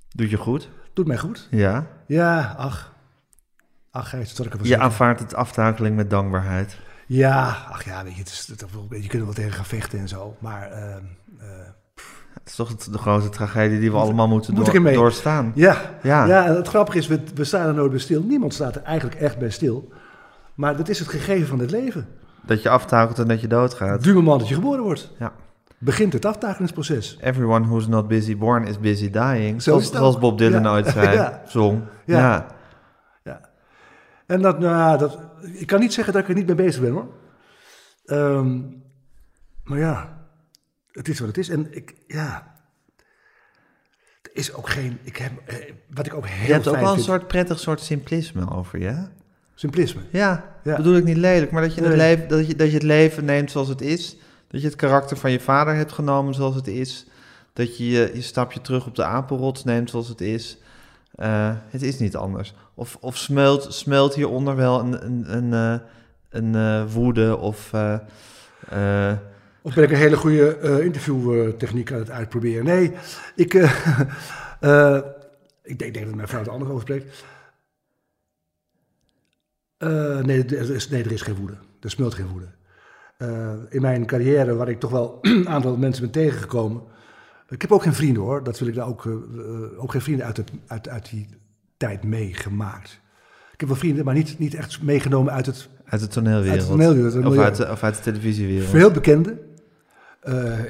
Doet 0.10 0.30
je 0.30 0.38
goed. 0.38 0.70
doet 0.94 1.08
mij 1.08 1.18
goed. 1.18 1.48
Ja. 1.52 1.88
Ja, 2.08 2.56
ach. 2.58 2.94
Ach, 3.92 4.10
Gijs, 4.10 4.28
dat 4.28 4.36
zal 4.36 4.46
ik 4.46 4.52
ervan 4.52 4.68
Je 4.68 4.78
aanvaardt 4.78 5.20
het 5.20 5.34
aftakeling 5.36 5.96
met 5.96 6.10
dankbaarheid. 6.10 6.78
Ja, 7.06 7.58
ach 7.72 7.86
ja, 7.86 8.04
weet 8.04 8.14
je, 8.14 8.20
het 8.20 8.30
is, 8.30 8.48
het, 8.52 8.66
je 8.90 9.08
kunt 9.08 9.14
er 9.14 9.26
wel 9.26 9.34
tegen 9.34 9.52
gaan 9.52 9.66
vechten 9.66 10.00
en 10.00 10.08
zo. 10.08 10.36
Maar 10.40 10.72
eh, 10.72 10.96
Het 12.34 12.50
is 12.50 12.56
toch 12.56 12.76
de 12.76 12.98
grote 12.98 13.30
tragedie 13.30 13.80
die 13.80 13.92
we 13.92 13.98
allemaal 13.98 14.28
moeten 14.28 14.54
moet 14.54 14.66
door- 14.74 14.94
doorstaan. 14.94 15.52
ja, 15.56 15.82
Ja. 16.04 16.26
ja. 16.26 16.46
en 16.46 16.56
het 16.56 16.68
grappige 16.68 16.98
is, 16.98 17.08
we, 17.08 17.20
we 17.36 17.44
staan 17.44 17.68
er 17.68 17.74
nooit 17.74 17.92
bij 17.92 18.00
stil. 18.00 18.22
Niemand 18.24 18.54
staat 18.54 18.76
er 18.76 18.82
eigenlijk 18.84 19.22
echt 19.22 19.38
bij 19.38 19.50
stil. 19.50 19.92
Maar 20.56 20.78
dat 20.78 20.90
is 20.90 21.00
het 21.00 21.08
gegeven 21.08 21.48
van 21.48 21.60
het 21.60 21.72
leven. 21.72 22.08
Dat 22.42 22.62
je 22.62 22.70
aftakelt 22.70 23.20
en 23.20 23.28
dat 23.28 23.42
je 23.42 23.48
doodgaat. 23.48 24.04
Du 24.04 24.14
moment 24.14 24.40
dat 24.40 24.48
je 24.50 24.56
geboren 24.56 24.84
wordt, 24.84 25.12
Ja. 25.20 25.32
begint 25.78 26.14
het 26.14 26.26
aftakelingsproces. 26.26 27.18
Everyone 27.22 27.66
who's 27.66 27.88
not 27.88 28.08
busy 28.08 28.38
born 28.38 28.68
is 28.68 28.80
busy 28.80 29.10
dying. 29.10 29.62
Zo 29.62 29.80
Zoals. 29.80 30.18
Bob 30.20 30.38
Dylan 30.38 30.64
Ja. 30.64 30.72
ooit 30.72 30.88
zei. 30.88 31.16
Ja. 31.18 31.42
Zong. 31.48 31.82
Ja. 32.06 32.46
En 34.26 34.42
dat, 34.42 34.60
nou 34.60 34.76
ja, 34.76 34.98
dat, 34.98 35.20
ik 35.54 35.68
kan 35.68 35.80
niet 35.80 35.94
zeggen 35.94 36.14
dat 36.14 36.22
ik 36.22 36.30
er 36.30 36.36
niet 36.36 36.46
mee 36.46 36.56
bezig 36.56 36.82
ben 36.82 36.92
hoor. 36.92 37.08
Ehm, 38.06 38.62
maar 39.64 39.80
ja, 39.80 40.28
het 40.92 41.08
is 41.08 41.20
wat 41.20 41.28
het 41.28 41.38
is. 41.38 41.50
En 41.50 41.68
ik, 41.76 41.96
ja, 42.08 42.56
er 44.22 44.30
is 44.34 44.54
ook 44.54 44.70
geen, 44.70 44.98
ik 45.04 45.18
heb, 45.18 45.32
eh, 45.46 45.56
wat 45.90 46.06
ik 46.06 46.14
ook 46.14 46.28
heel 46.28 46.48
Je 46.48 46.54
hebt 46.54 46.68
ook 46.68 46.76
wel 46.76 46.84
een 46.88 46.94
vind, 46.94 47.06
soort 47.06 47.28
prettig 47.28 47.60
soort 47.60 47.80
simplisme 47.82 48.52
over 48.52 48.80
je. 48.80 49.08
simplisme. 49.56 50.02
Ja, 50.10 50.56
Ja. 50.64 50.76
bedoel 50.76 50.96
ik 50.96 51.04
niet 51.04 51.18
lelijk, 51.18 51.52
maar 51.52 51.62
dat 51.62 51.74
je, 51.76 51.80
het 51.82 51.90
Nee. 51.90 51.98
leven, 51.98 52.28
dat, 52.28 52.48
je, 52.48 52.56
dat 52.56 52.68
je 52.68 52.74
het 52.74 52.84
leven 52.84 53.26
neemt 53.26 53.52
zoals 53.52 53.68
het 53.68 53.82
is. 53.82 54.18
Dat 54.48 54.62
je 54.62 54.68
het 54.68 54.76
karakter 54.76 55.18
van 55.18 55.32
je 55.32 55.40
vader 55.40 55.76
hebt 55.76 55.92
genomen 55.92 56.34
zoals 56.34 56.56
het 56.56 56.68
is. 56.68 57.06
Dat 57.54 57.78
je 57.78 57.86
je, 57.90 58.12
je 58.14 58.22
stapje 58.22 58.62
terug 58.62 58.88
op 58.88 58.96
de 58.96 59.04
apenrots 59.04 59.64
neemt 59.64 59.90
zoals 59.90 60.08
het 60.08 60.22
is. 60.22 60.58
Eh, 61.16 61.56
het 61.70 61.82
is 61.82 62.00
niet 62.00 62.16
anders. 62.16 62.54
Of, 62.74 62.98
of 63.00 63.18
smelt, 63.18 63.74
smelt 63.74 64.16
hieronder 64.16 64.56
wel 64.56 64.80
een, 64.80 65.06
een, 65.06 65.36
een, 65.36 65.54
eh, 65.54 65.88
een 66.30 66.56
eh, 66.56 66.94
woede 66.94 67.38
of... 67.38 67.74
Of 69.62 69.74
ben 69.74 69.84
ik 69.84 69.92
een 69.92 69.96
hele 69.96 70.18
goede 70.18 70.80
interviewtechniek 70.84 71.92
aan 71.92 72.00
het 72.00 72.10
uitproberen? 72.10 72.66
Nee, 72.66 72.92
ik, 73.36 73.54
ik, 75.64 75.80
denk, 75.80 75.94
denk 75.94 76.06
dat 76.06 76.16
mijn 76.16 76.28
vrouw 76.28 76.42
er 76.42 76.50
anders 76.50 76.72
over 76.72 76.82
spreekt. 76.82 77.24
Nee, 80.26 80.46
er 80.46 80.72
is, 80.72 80.90
nee, 80.90 81.04
er 81.04 81.12
is 81.12 81.22
geen 81.22 81.36
woede. 81.36 81.58
Er 81.80 81.90
smelt 81.90 82.14
geen 82.14 82.28
woede. 82.28 82.48
In 83.70 83.82
mijn 83.82 84.06
carrière, 84.06 84.56
waar 84.56 84.70
ik 84.70 84.80
toch 84.80 84.92
wel 84.92 85.18
een 85.22 85.50
aantal 85.50 85.78
mensen 85.78 86.04
ben 86.04 86.12
tegengekomen. 86.12 86.82
Ik 87.50 87.62
heb 87.62 87.72
ook 87.72 87.84
geen 87.84 87.94
vrienden 87.94 88.24
hoor, 88.24 88.44
dat 88.44 88.60
wil 88.60 88.68
ik 88.68 88.76
daar 88.76 88.88
ook, 88.88 89.06
eh, 89.06 89.12
eh, 89.12 89.84
ook 89.84 89.92
geen 89.92 90.02
vrienden 90.02 90.26
uit, 90.26 90.38
het, 90.38 90.52
uit, 90.68 90.90
uit 90.90 91.10
die 91.10 91.28
tijd 91.78 92.04
meegemaakt. 92.04 93.02
Ik 93.54 93.60
heb 93.60 93.70
wel 93.70 93.78
vrienden, 93.78 94.06
maar 94.06 94.14
niet, 94.14 94.40
niet 94.40 94.54
echt 94.54 94.82
meegenomen 94.82 95.34
uit 95.34 95.46
het 95.46 95.70
uit 95.86 96.02
de 96.02 96.08
toneelwereld. 96.08 96.60
Uit 96.60 96.70
toneelwereld, 96.70 97.14
het 97.14 97.26
Of 97.26 97.38
uit 97.38 97.56
de, 97.56 97.70
of 97.72 97.84
uit 97.84 97.96
de 97.96 98.02
televisiewereld. 98.02 98.70
Veel 98.70 98.92
bekende. 98.92 99.44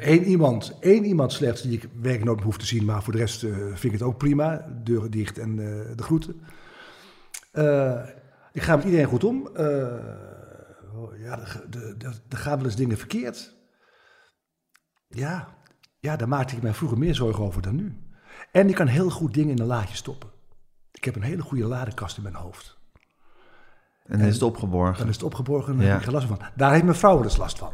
Eén 0.02 0.24
iemand, 0.24 0.78
één 0.80 1.06
iemand 1.06 1.34
slechts 1.34 1.62
die 1.62 1.72
ik 1.72 1.82
werkelijk 1.82 2.24
nooit 2.24 2.38
meer 2.38 2.46
hoef 2.46 2.58
te 2.58 2.66
zien, 2.66 2.86
maar 2.86 3.04
voor 3.04 3.14
de 3.14 3.20
rest 3.20 3.44
eh, 3.44 3.52
vind 3.56 3.84
ik 3.84 3.92
het 3.92 4.02
ook 4.02 4.18
prima. 4.18 4.66
Deuren 4.84 5.12
dicht 5.12 5.38
en 5.38 5.50
eh, 5.50 5.96
de 5.96 6.04
groeten. 6.04 6.42
Eh, 7.52 8.02
ik 8.52 8.62
ga 8.62 8.76
met 8.76 8.86
iedereen 8.86 9.06
goed 9.06 9.24
om. 9.24 9.50
Eh, 9.54 9.66
oh, 10.96 11.20
ja, 11.20 11.40
er 12.30 12.38
gaan 12.38 12.58
wel 12.58 12.66
eens 12.66 12.76
dingen 12.76 12.98
verkeerd. 12.98 13.56
Ja, 15.08 15.55
ja, 16.06 16.16
daar 16.16 16.28
maakte 16.28 16.56
ik 16.56 16.62
mij 16.62 16.74
vroeger 16.74 16.98
meer 16.98 17.16
zorgen 17.16 17.44
over 17.44 17.62
dan 17.62 17.76
nu. 17.76 17.98
En 18.52 18.70
ik 18.70 18.76
kan 18.76 18.88
heel 18.88 19.10
goed 19.10 19.34
dingen 19.34 19.56
in 19.56 19.60
een 19.62 19.68
laadje 19.68 19.96
stoppen. 19.96 20.30
Ik 20.92 21.04
heb 21.04 21.16
een 21.16 21.22
hele 21.22 21.42
goede 21.42 21.66
ladekast 21.66 22.18
in 22.18 22.24
mijn 22.24 22.36
hoofd. 22.36 22.78
En 24.06 24.18
dan 24.20 24.28
is 24.28 24.34
het 24.34 24.44
opgeborgen. 24.44 24.98
Dan 24.98 25.08
is 25.08 25.16
het 25.16 25.24
opgeborgen 25.24 25.72
en 25.72 25.78
daar 25.78 25.86
Ja. 25.88 25.92
heb 25.92 26.00
ik 26.02 26.06
geen 26.06 26.16
last 26.16 26.28
van. 26.28 26.40
Daar 26.56 26.72
heeft 26.72 26.84
mijn 26.84 26.96
vrouw 26.96 27.24
eens 27.24 27.38
last 27.38 27.58
van. 27.58 27.72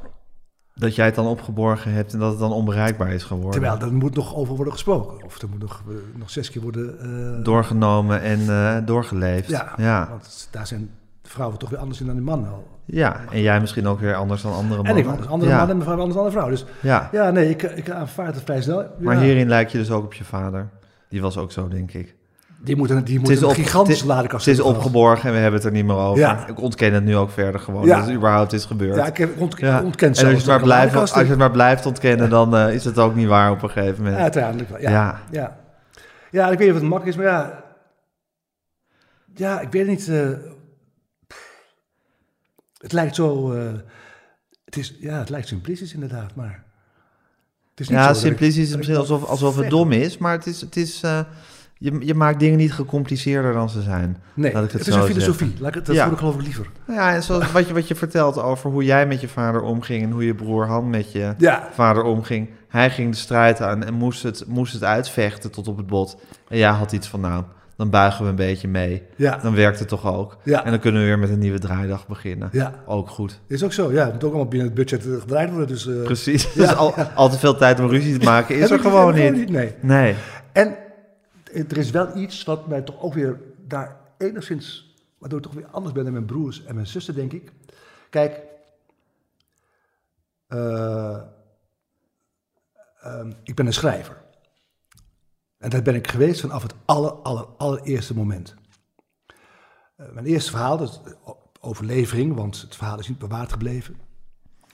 Dat 0.76 0.96
jij 0.96 1.06
het 1.06 1.16
dan 1.16 1.26
opgeborgen 1.26 1.94
hebt 1.94 2.14
en 2.14 2.20
dat 2.20 2.30
het 2.30 2.40
dan 2.40 2.52
onbereikbaar 2.52 3.12
is 3.14 3.24
geworden. 3.24 3.52
Terwijl 3.52 3.80
er 3.80 3.94
moet 3.94 4.16
nog 4.16 4.36
over 4.36 4.56
worden 4.56 4.74
gesproken. 4.74 5.26
Of 5.26 5.42
er 5.42 5.50
moet 5.50 5.60
nog, 5.60 5.84
eh, 5.88 5.96
nog 6.16 6.30
zes 6.30 6.50
keer 6.50 6.62
worden... 6.62 7.00
eh, 7.38 7.44
Doorgenomen 7.44 8.22
en 8.22 8.40
eh, 8.50 8.86
doorgeleefd. 8.86 9.50
Ja, 9.50 9.74
ja. 9.78 10.08
want 10.10 10.48
daar 10.52 10.68
zijn 10.68 10.90
vrouwen 11.32 11.58
toch 11.60 11.70
weer 11.70 11.80
anders 11.80 12.00
in 12.00 12.06
dan 12.06 12.16
die 12.16 12.24
mannen 12.24 12.50
al. 12.50 12.68
Ja, 12.86 13.22
en 13.32 13.42
jij 13.42 13.60
misschien 13.60 13.88
ook 13.88 14.00
weer 14.00 14.16
anders 14.16 14.42
dan 14.42 14.54
andere 14.54 14.82
En 14.82 14.86
mannen. 14.86 15.04
ik 15.04 15.10
anders 15.10 15.28
andere 15.28 15.52
ja. 15.52 15.58
mannen 15.58 15.78
en 15.80 15.84
mijn 15.84 15.90
vrouw 15.90 16.00
anders 16.00 16.16
dan 16.16 16.26
andere 16.26 16.42
vrouw. 16.42 16.50
Dus 16.50 16.66
Ja, 16.90 17.10
ja, 17.12 17.32
nee, 17.32 17.50
ik, 17.50 17.64
ik 17.64 17.90
aanvaard 17.90 18.36
het 18.36 18.44
vrij 18.44 18.62
snel. 18.62 18.86
maar 19.00 19.20
hierin 19.20 19.48
lijk 19.48 19.70
je 19.70 19.78
dus 19.78 19.92
ook 19.92 20.04
op 20.04 20.14
je 20.14 20.24
vader. 20.24 20.70
Die 21.10 21.22
was 21.22 21.38
ook 21.38 21.52
zo, 21.52 21.68
denk 21.68 21.94
ik. 21.94 22.16
Die 22.64 22.76
moeten, 22.76 23.04
die 23.04 23.20
moeten 23.20 23.50
een 23.50 23.56
gigantische 23.56 24.06
ladekast 24.06 24.46
Het 24.46 24.54
is 24.56 24.62
opgeborgen 24.62 25.28
en 25.28 25.36
we 25.36 25.42
hebben 25.42 25.60
het 25.60 25.70
er 25.70 25.76
niet 25.76 25.86
meer 25.86 25.96
over. 25.96 26.20
Ja. 26.20 26.48
Ik 26.48 26.62
ontken 26.62 26.94
het 26.94 27.04
nu 27.04 27.16
ook 27.16 27.32
verder 27.32 27.60
gewoon, 27.60 27.86
ja. 27.86 27.96
dat 27.96 28.06
het 28.06 28.16
überhaupt 28.16 28.54
is 28.54 28.66
gebeurd. 28.66 28.96
Ja, 28.96 29.06
ik 29.06 29.18
heb 29.18 29.40
ont, 29.40 29.60
ja. 29.60 29.80
En 29.80 29.86
als 30.08 30.20
je, 30.20 30.26
het 30.28 30.46
maar 30.46 30.62
blijft, 30.62 30.96
als 30.96 31.14
je 31.14 31.20
het 31.20 31.38
maar 31.38 31.52
blijft 31.52 31.86
ontkennen, 31.86 32.30
dan 32.30 32.56
uh, 32.56 32.74
is 32.74 32.86
het 32.86 32.98
ook 32.98 33.16
niet 33.16 33.28
waar 33.28 33.52
op 33.52 33.64
een 33.64 33.70
gegeven 33.70 34.04
moment. 34.04 34.22
uiteindelijk 34.22 34.70
wel, 34.70 34.80
ja. 34.80 35.20
Ja. 35.32 35.58
ja. 36.32 36.50
ik 36.50 36.58
weet 36.58 36.68
niet 36.68 36.76
of 36.76 36.82
het 36.82 36.90
makkelijk 36.90 37.18
is, 37.18 37.24
maar 37.24 37.34
ja... 37.34 37.64
Ja, 39.34 39.60
ik 39.60 39.72
weet 39.72 39.88
niet... 39.88 40.08
Uh, 40.08 40.30
het 42.82 42.92
lijkt 42.92 43.16
zo... 43.16 43.54
Uh, 43.54 43.72
het, 44.66 44.78
is, 44.78 44.96
ja, 45.00 45.18
het 45.18 45.30
lijkt 45.30 45.48
simplistisch 45.48 45.94
inderdaad, 45.94 46.36
maar... 46.36 46.64
Het 47.70 47.80
is 47.80 47.90
niet 47.90 47.98
ja, 47.98 48.14
simplistisch 48.14 48.70
is 48.70 48.76
misschien 48.76 48.98
alsof, 48.98 49.26
alsof 49.26 49.56
het 49.56 49.70
dom 49.70 49.92
is, 49.92 50.18
maar 50.18 50.32
het 50.32 50.48
is... 50.48 50.62
Het 50.62 50.76
is 50.76 51.04
uh, 51.04 51.20
je, 51.82 52.06
je 52.06 52.14
maakt 52.14 52.40
dingen 52.40 52.58
niet 52.58 52.74
gecompliceerder 52.74 53.54
dan 53.54 53.70
ze 53.70 53.82
zijn. 53.82 54.18
Nee, 54.34 54.54
laat 54.54 54.64
ik 54.64 54.72
het, 54.72 54.86
het 54.86 54.88
is 54.88 54.96
een 54.96 55.08
filosofie. 55.08 55.54
Laat 55.60 55.76
ik, 55.76 55.86
dat 55.86 55.96
ja. 55.96 56.12
ik 56.12 56.18
geloof 56.18 56.36
ik 56.36 56.42
liever. 56.42 56.70
Ja, 56.88 57.14
en 57.14 57.24
zoals 57.24 57.52
wat 57.52 57.68
je, 57.68 57.74
wat 57.74 57.88
je 57.88 57.96
vertelt 57.96 58.38
over 58.38 58.70
hoe 58.70 58.84
jij 58.84 59.08
met 59.08 59.22
je 59.22 59.28
vader 59.28 59.62
omging... 59.62 60.04
en 60.04 60.12
hoe 60.12 60.26
je 60.26 60.36
broer 60.36 60.68
Han 60.68 60.90
met 60.90 61.12
je 61.12 61.34
ja. 61.38 61.70
vader 61.72 62.04
omging. 62.04 62.50
Hij 62.68 62.90
ging 62.90 63.12
de 63.12 63.18
strijd 63.18 63.62
aan 63.62 63.84
en 63.84 63.94
moest 63.94 64.24
het, 64.24 64.44
moest 64.48 64.74
het 64.74 64.84
uitvechten 64.84 65.52
tot 65.52 65.68
op 65.68 65.78
het 65.78 65.88
bot. 65.88 66.22
En 66.48 66.58
jij 66.58 66.70
had 66.70 66.92
iets 66.92 67.08
van, 67.08 67.20
nou, 67.20 67.44
dan 67.82 67.90
buigen 67.90 68.24
we 68.24 68.30
een 68.30 68.36
beetje 68.36 68.68
mee. 68.68 69.04
Ja. 69.16 69.38
Dan 69.38 69.56
werkt 69.56 69.80
het 69.80 69.88
toch 69.88 70.06
ook. 70.14 70.38
Ja. 70.44 70.66
En 70.66 70.72
dan 70.72 70.80
kunnen 70.80 71.02
we 71.02 71.08
weer 71.08 71.20
met 71.20 71.30
een 71.30 71.40
nieuwe 71.40 71.60
draaidag 71.60 72.08
beginnen. 72.08 72.50
Ja. 72.52 72.74
Ook 72.86 73.10
goed. 73.10 73.40
Is 73.48 73.64
ook 73.64 73.74
zo, 73.74 73.92
ja. 73.92 74.04
Het 74.04 74.14
moet 74.14 74.24
ook 74.24 74.30
allemaal 74.30 74.48
binnen 74.48 74.68
het 74.68 74.76
budget 74.76 75.04
gedraaid 75.04 75.50
worden. 75.50 75.68
Dus, 75.68 75.86
uh... 75.86 76.04
Precies. 76.04 76.44
Ja. 76.44 76.50
Dus 76.62 76.76
al, 76.76 76.94
al 76.94 77.30
te 77.30 77.38
veel 77.38 77.56
tijd 77.56 77.80
om 77.80 77.88
ruzie 77.88 78.18
te 78.18 78.26
maken 78.26 78.56
is 78.56 78.72
er 78.72 78.80
gewoon 78.80 79.14
niet. 79.14 79.34
niet. 79.34 79.50
Nee. 79.50 79.74
nee. 79.80 80.16
En 80.52 80.76
er 81.54 81.78
is 81.78 81.92
wel 81.92 82.18
iets 82.18 82.44
wat 82.44 82.68
mij 82.68 82.82
toch 82.82 83.02
ook 83.02 83.14
weer 83.14 83.40
daar 83.68 83.96
enigszins, 84.18 84.96
waardoor 85.18 85.40
ik 85.40 85.46
toch 85.46 85.54
weer 85.54 85.68
anders 85.72 85.94
ben 85.94 86.04
dan 86.04 86.14
mijn 86.14 86.26
broers 86.26 86.66
en 86.66 86.76
mijn 86.76 86.88
zussen, 86.88 87.16
denk 87.16 87.34
ik. 87.34 87.52
Kijk, 88.10 88.40
uh, 90.50 91.18
ik 93.44 93.56
ben 93.56 93.66
een 93.66 93.74
schrijver. 93.74 94.21
En 95.62 95.70
dat 95.70 95.84
ben 95.84 95.96
ik 95.96 96.08
geweest 96.08 96.42
vanaf 96.42 96.62
het 96.62 96.74
aller, 96.86 97.12
aller, 97.12 97.46
allereerste 97.58 98.16
moment. 98.16 98.56
Uh, 99.98 100.12
mijn 100.12 100.26
eerste 100.26 100.52
verhaal, 100.52 100.78
dat 100.78 100.90
is 101.04 101.14
overlevering, 101.60 102.36
want 102.36 102.62
het 102.62 102.76
verhaal 102.76 103.00
is 103.00 103.08
niet 103.08 103.18
bewaard 103.18 103.52
gebleven. 103.52 103.98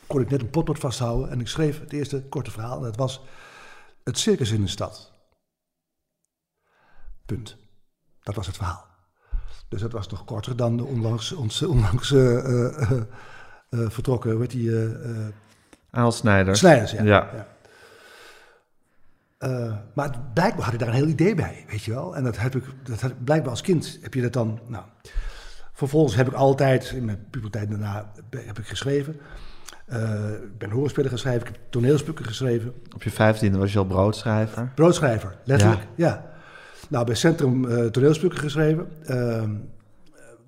Kon 0.06 0.22
ik 0.22 0.30
net 0.30 0.42
een 0.42 0.50
potlood 0.50 0.80
vasthouden 0.80 1.30
en 1.30 1.40
ik 1.40 1.48
schreef 1.48 1.80
het 1.80 1.94
eerste 1.94 2.24
korte 2.24 2.52
verhaal. 2.52 2.78
En 2.78 2.84
dat 2.84 2.96
was 2.96 3.22
Het 4.04 4.18
circus 4.18 4.52
in 4.52 4.62
de 4.62 4.68
stad. 4.68 5.12
Punt. 7.26 7.58
Dat 8.24 8.36
was 8.36 8.48
het 8.48 8.56
verhaal. 8.56 8.86
Dus 9.70 9.82
dat 9.82 9.92
was 9.92 10.08
nog 10.08 10.26
korter 10.26 10.56
dan 10.56 10.78
de 10.78 10.84
onlangs, 10.84 11.32
ons, 11.32 11.62
onlangs 11.64 12.12
uh, 12.12 12.80
uh, 13.70 13.90
vertrokken, 13.90 14.40
weet 14.40 14.52
die... 14.52 14.72
Aal 15.92 16.12
Snijders. 16.12 16.60
Snijders, 16.60 16.92
ja. 16.92 17.04
ja. 17.04 17.48
Maar 19.94 20.22
blijkbaar 20.34 20.66
had 20.66 20.74
ik 20.74 20.80
daar 20.80 20.88
een 20.88 20.94
heel 20.94 21.08
idee 21.08 21.36
bij, 21.36 21.66
weet 21.70 21.84
je 21.84 21.92
wel. 21.92 22.16
En 22.16 22.24
dat 22.24 22.38
heb 22.38 22.56
ik, 22.56 22.64
dat 22.84 23.24
blijkbaar 23.24 23.50
als 23.50 23.62
kind 23.62 24.00
heb 24.02 24.14
je 24.14 24.22
dat 24.22 24.34
dan... 24.34 24.60
Nou, 24.68 24.84
vervolgens 25.74 26.16
heb 26.16 26.28
ik 26.28 26.34
altijd, 26.34 26.92
in 26.96 27.06
mijn 27.06 27.26
puberteit 27.30 27.70
daarna, 27.70 28.12
heb 28.30 28.60
ik 28.60 28.68
geschreven. 28.68 29.14
ik 30.44 30.58
ben 30.58 30.70
hoorspelen 30.70 31.10
geschreven, 31.10 31.40
ik 31.40 31.48
heb 31.48 31.58
toneelstukken 31.70 32.26
geschreven. 32.26 32.74
Op 32.96 33.04
je 33.04 33.12
vijftiende 33.12 33.58
was 33.58 33.74
je 33.74 33.80
al 33.80 33.86
broodschrijver? 33.86 34.72
Broodschrijver, 34.76 35.36
letterlijk, 35.44 35.82
ja. 35.96 36.26
Nou, 36.90 37.06
bij 37.06 37.16
Centrum 37.16 37.66
uh, 37.66 37.86
toneelstukken 37.86 38.40
geschreven. 38.40 38.88
Uh, 39.10 39.44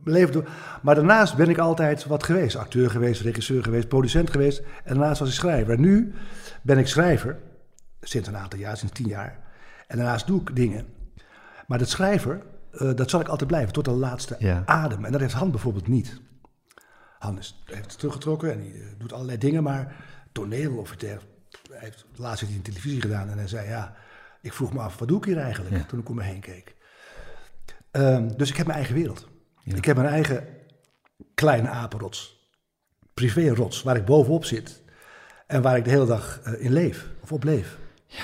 leven 0.04 0.34
door. 0.34 0.48
Maar 0.82 0.96
daarnaast 0.96 1.36
ben 1.36 1.50
ik 1.50 1.58
altijd 1.58 2.06
wat 2.06 2.24
geweest. 2.24 2.56
Acteur 2.56 2.90
geweest, 2.90 3.22
regisseur 3.22 3.64
geweest, 3.64 3.88
producent 3.88 4.30
geweest. 4.30 4.60
En 4.84 4.96
daarnaast 4.96 5.20
was 5.20 5.30
ik 5.30 5.36
schrijver. 5.36 5.74
En 5.74 5.82
nu 5.82 6.14
ben 6.62 6.78
ik 6.78 6.88
schrijver. 6.88 7.38
Sinds 8.02 8.28
een 8.28 8.38
aantal 8.38 8.60
jaar, 8.60 8.78
sinds 8.78 8.94
tien 8.94 9.08
jaar. 9.08 9.40
En 9.88 9.98
daarnaast 9.98 10.28
doe 10.28 10.42
ik 10.42 10.56
dingen. 10.56 10.88
Maar 11.68 11.78
dat 11.78 11.90
schrijver, 11.90 12.42
uh, 12.72 12.96
dat 12.96 13.10
zal 13.10 13.20
ik 13.20 13.28
altijd 13.28 13.50
blijven. 13.50 13.74
Tot 13.74 13.86
de 13.86 13.92
laatste 13.92 14.64
adem. 14.66 15.06
En 15.06 15.12
dat 15.12 15.22
heeft 15.22 15.34
Han 15.34 15.52
bijvoorbeeld 15.52 15.88
niet. 15.88 16.22
Han 17.20 17.38
is, 17.38 17.64
heeft 17.66 17.92
het 17.92 17.98
teruggetrokken 17.98 18.52
en 18.52 18.60
hij 18.60 18.72
uh, 18.72 18.86
doet 18.98 19.14
allerlei 19.14 19.38
dingen. 19.38 19.64
Maar 19.64 19.96
toneel 20.32 20.78
of 20.78 20.90
het... 20.90 21.02
Hij 21.02 21.20
heeft 21.80 22.06
laatst 22.16 22.44
in 22.44 22.62
televisie 22.62 23.02
gedaan 23.02 23.30
en 23.30 23.38
hij 23.38 23.48
zei 23.48 23.68
ja 23.68 23.96
ik 24.42 24.54
vroeg 24.54 24.74
me 24.74 24.80
af, 24.80 24.98
wat 24.98 25.08
doe 25.08 25.18
ik 25.18 25.26
hier 25.26 25.38
eigenlijk? 25.38 25.88
Toen 25.88 26.00
ik 26.00 26.10
om 26.10 26.16
me 26.16 26.24
heen 26.24 26.40
keek. 26.40 26.76
Um, 27.92 28.38
dus 28.38 28.50
ik 28.50 28.58
heb 28.58 28.66
mijn 28.66 28.78
eigen 28.78 28.96
wereld. 28.96 29.28
Ik 29.64 29.86
heb 29.86 29.96
mijn 29.96 30.10
eigen 30.10 30.48
kleine 31.34 31.70
apenrots. 31.70 32.50
Privé-rots, 33.14 33.84
waar 33.84 33.96
ik 33.96 34.06
bovenop 34.06 34.46
zit. 34.46 34.84
En 35.48 35.62
waar 35.62 35.78
ik 35.78 35.84
de 35.84 35.90
hele 35.90 36.06
dag 36.06 36.42
uh, 36.48 36.64
in 36.64 36.74
leef, 36.74 37.10
of 37.22 37.32
op 37.32 37.44
leef. 37.44 37.78
Ja. 38.10 38.24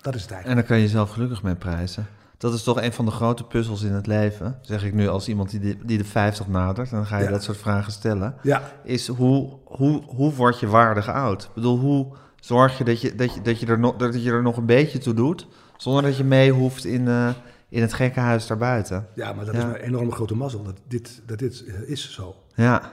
Dat 0.00 0.14
is 0.14 0.22
het 0.22 0.30
eigenlijk. 0.30 0.46
En 0.46 0.54
daar 0.54 0.64
kan 0.64 0.76
je 0.76 0.82
jezelf 0.82 1.10
gelukkig 1.10 1.42
mee 1.42 1.54
prijzen. 1.54 2.06
Dat 2.38 2.54
is 2.54 2.62
toch 2.62 2.82
een 2.82 2.92
van 2.92 3.04
de 3.04 3.10
grote 3.10 3.44
puzzels 3.44 3.82
in 3.82 3.92
het 3.92 4.06
leven, 4.06 4.58
zeg 4.62 4.84
ik 4.84 4.94
nu 4.94 5.08
als 5.08 5.28
iemand 5.28 5.50
die 5.50 5.60
de, 5.60 5.76
die 5.84 5.98
de 5.98 6.04
50 6.04 6.48
nadert. 6.48 6.90
Dan 6.90 7.06
ga 7.06 7.18
je 7.18 7.28
dat 7.28 7.42
soort 7.42 7.58
vragen 7.58 7.92
stellen. 7.92 8.34
Ja. 8.42 8.72
Is 8.84 9.06
hoe, 9.06 9.58
hoe, 9.64 10.02
hoe 10.06 10.34
word 10.34 10.60
je 10.60 10.66
waardig 10.66 11.08
oud? 11.08 11.42
Ik 11.42 11.54
bedoel, 11.54 11.78
hoe 11.78 12.06
zorg 12.40 12.78
je 12.78 12.84
dat 12.84 13.00
je, 13.00 13.14
dat 13.14 13.34
je, 13.34 13.42
dat 13.42 13.60
je, 13.60 13.66
er, 13.66 13.78
nog, 13.78 13.96
dat 13.96 14.22
je 14.22 14.30
er 14.30 14.42
nog 14.42 14.56
een 14.56 14.66
beetje 14.66 14.98
toe 14.98 15.14
doet, 15.14 15.46
zonder 15.76 16.02
dat 16.02 16.16
je 16.16 16.24
mee 16.24 16.52
hoeft 16.52 16.84
in, 16.84 17.06
uh, 17.06 17.30
in 17.68 17.80
het 17.80 17.92
gekkenhuis 17.92 18.46
daarbuiten. 18.46 19.06
Ja, 19.14 19.32
maar 19.32 19.44
dat 19.44 19.54
is 19.54 19.62
een 19.62 19.74
enorme 19.74 20.12
grote 20.12 20.34
mazzel, 20.34 20.62
dat 20.62 20.80
dit, 20.88 21.22
dat 21.26 21.38
dit 21.38 21.64
is 21.86 22.12
zo. 22.12 22.36
Ja, 22.54 22.92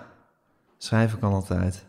schrijven 0.78 1.20
kan 1.20 1.34
altijd. 1.34 1.86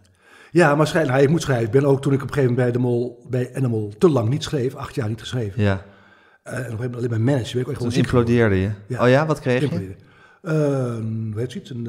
Ja, 0.51 0.75
maar 0.75 0.87
schrijven, 0.87 1.11
nou, 1.11 1.23
ik 1.23 1.31
moet 1.31 1.43
schrijven. 1.43 1.67
Ik 1.67 1.71
ben 1.71 1.85
ook 1.85 2.03
toen 2.03 2.13
ik 2.13 2.23
op 2.23 2.29
een 2.29 2.35
gegeven 2.35 2.55
moment 2.55 2.73
bij, 2.73 2.83
de 2.83 2.89
Mol, 2.89 3.27
bij 3.31 3.51
Animal 3.55 3.93
te 3.99 4.09
lang 4.09 4.29
niet 4.29 4.43
schreef, 4.43 4.75
acht 4.75 4.95
jaar 4.95 5.09
niet 5.09 5.21
geschreven. 5.21 5.63
Ja. 5.63 5.73
Uh, 5.73 6.53
en 6.53 6.59
op 6.59 6.59
een 6.59 6.63
gegeven 6.63 6.77
moment 6.79 6.97
alleen 6.97 7.11
maar 7.11 7.35
manager. 7.35 7.61
Ik 7.61 7.77
toen 7.77 7.93
implodeerde 7.93 8.57
je. 8.57 8.71
Ja. 8.87 9.03
Oh 9.03 9.09
ja, 9.09 9.27
wat 9.27 9.41
kreeg 9.41 9.61
je? 9.61 9.95
Uh, 10.43 11.35
weet 11.35 11.53
je 11.53 11.61
iets? 11.61 11.71
Een, 11.71 11.89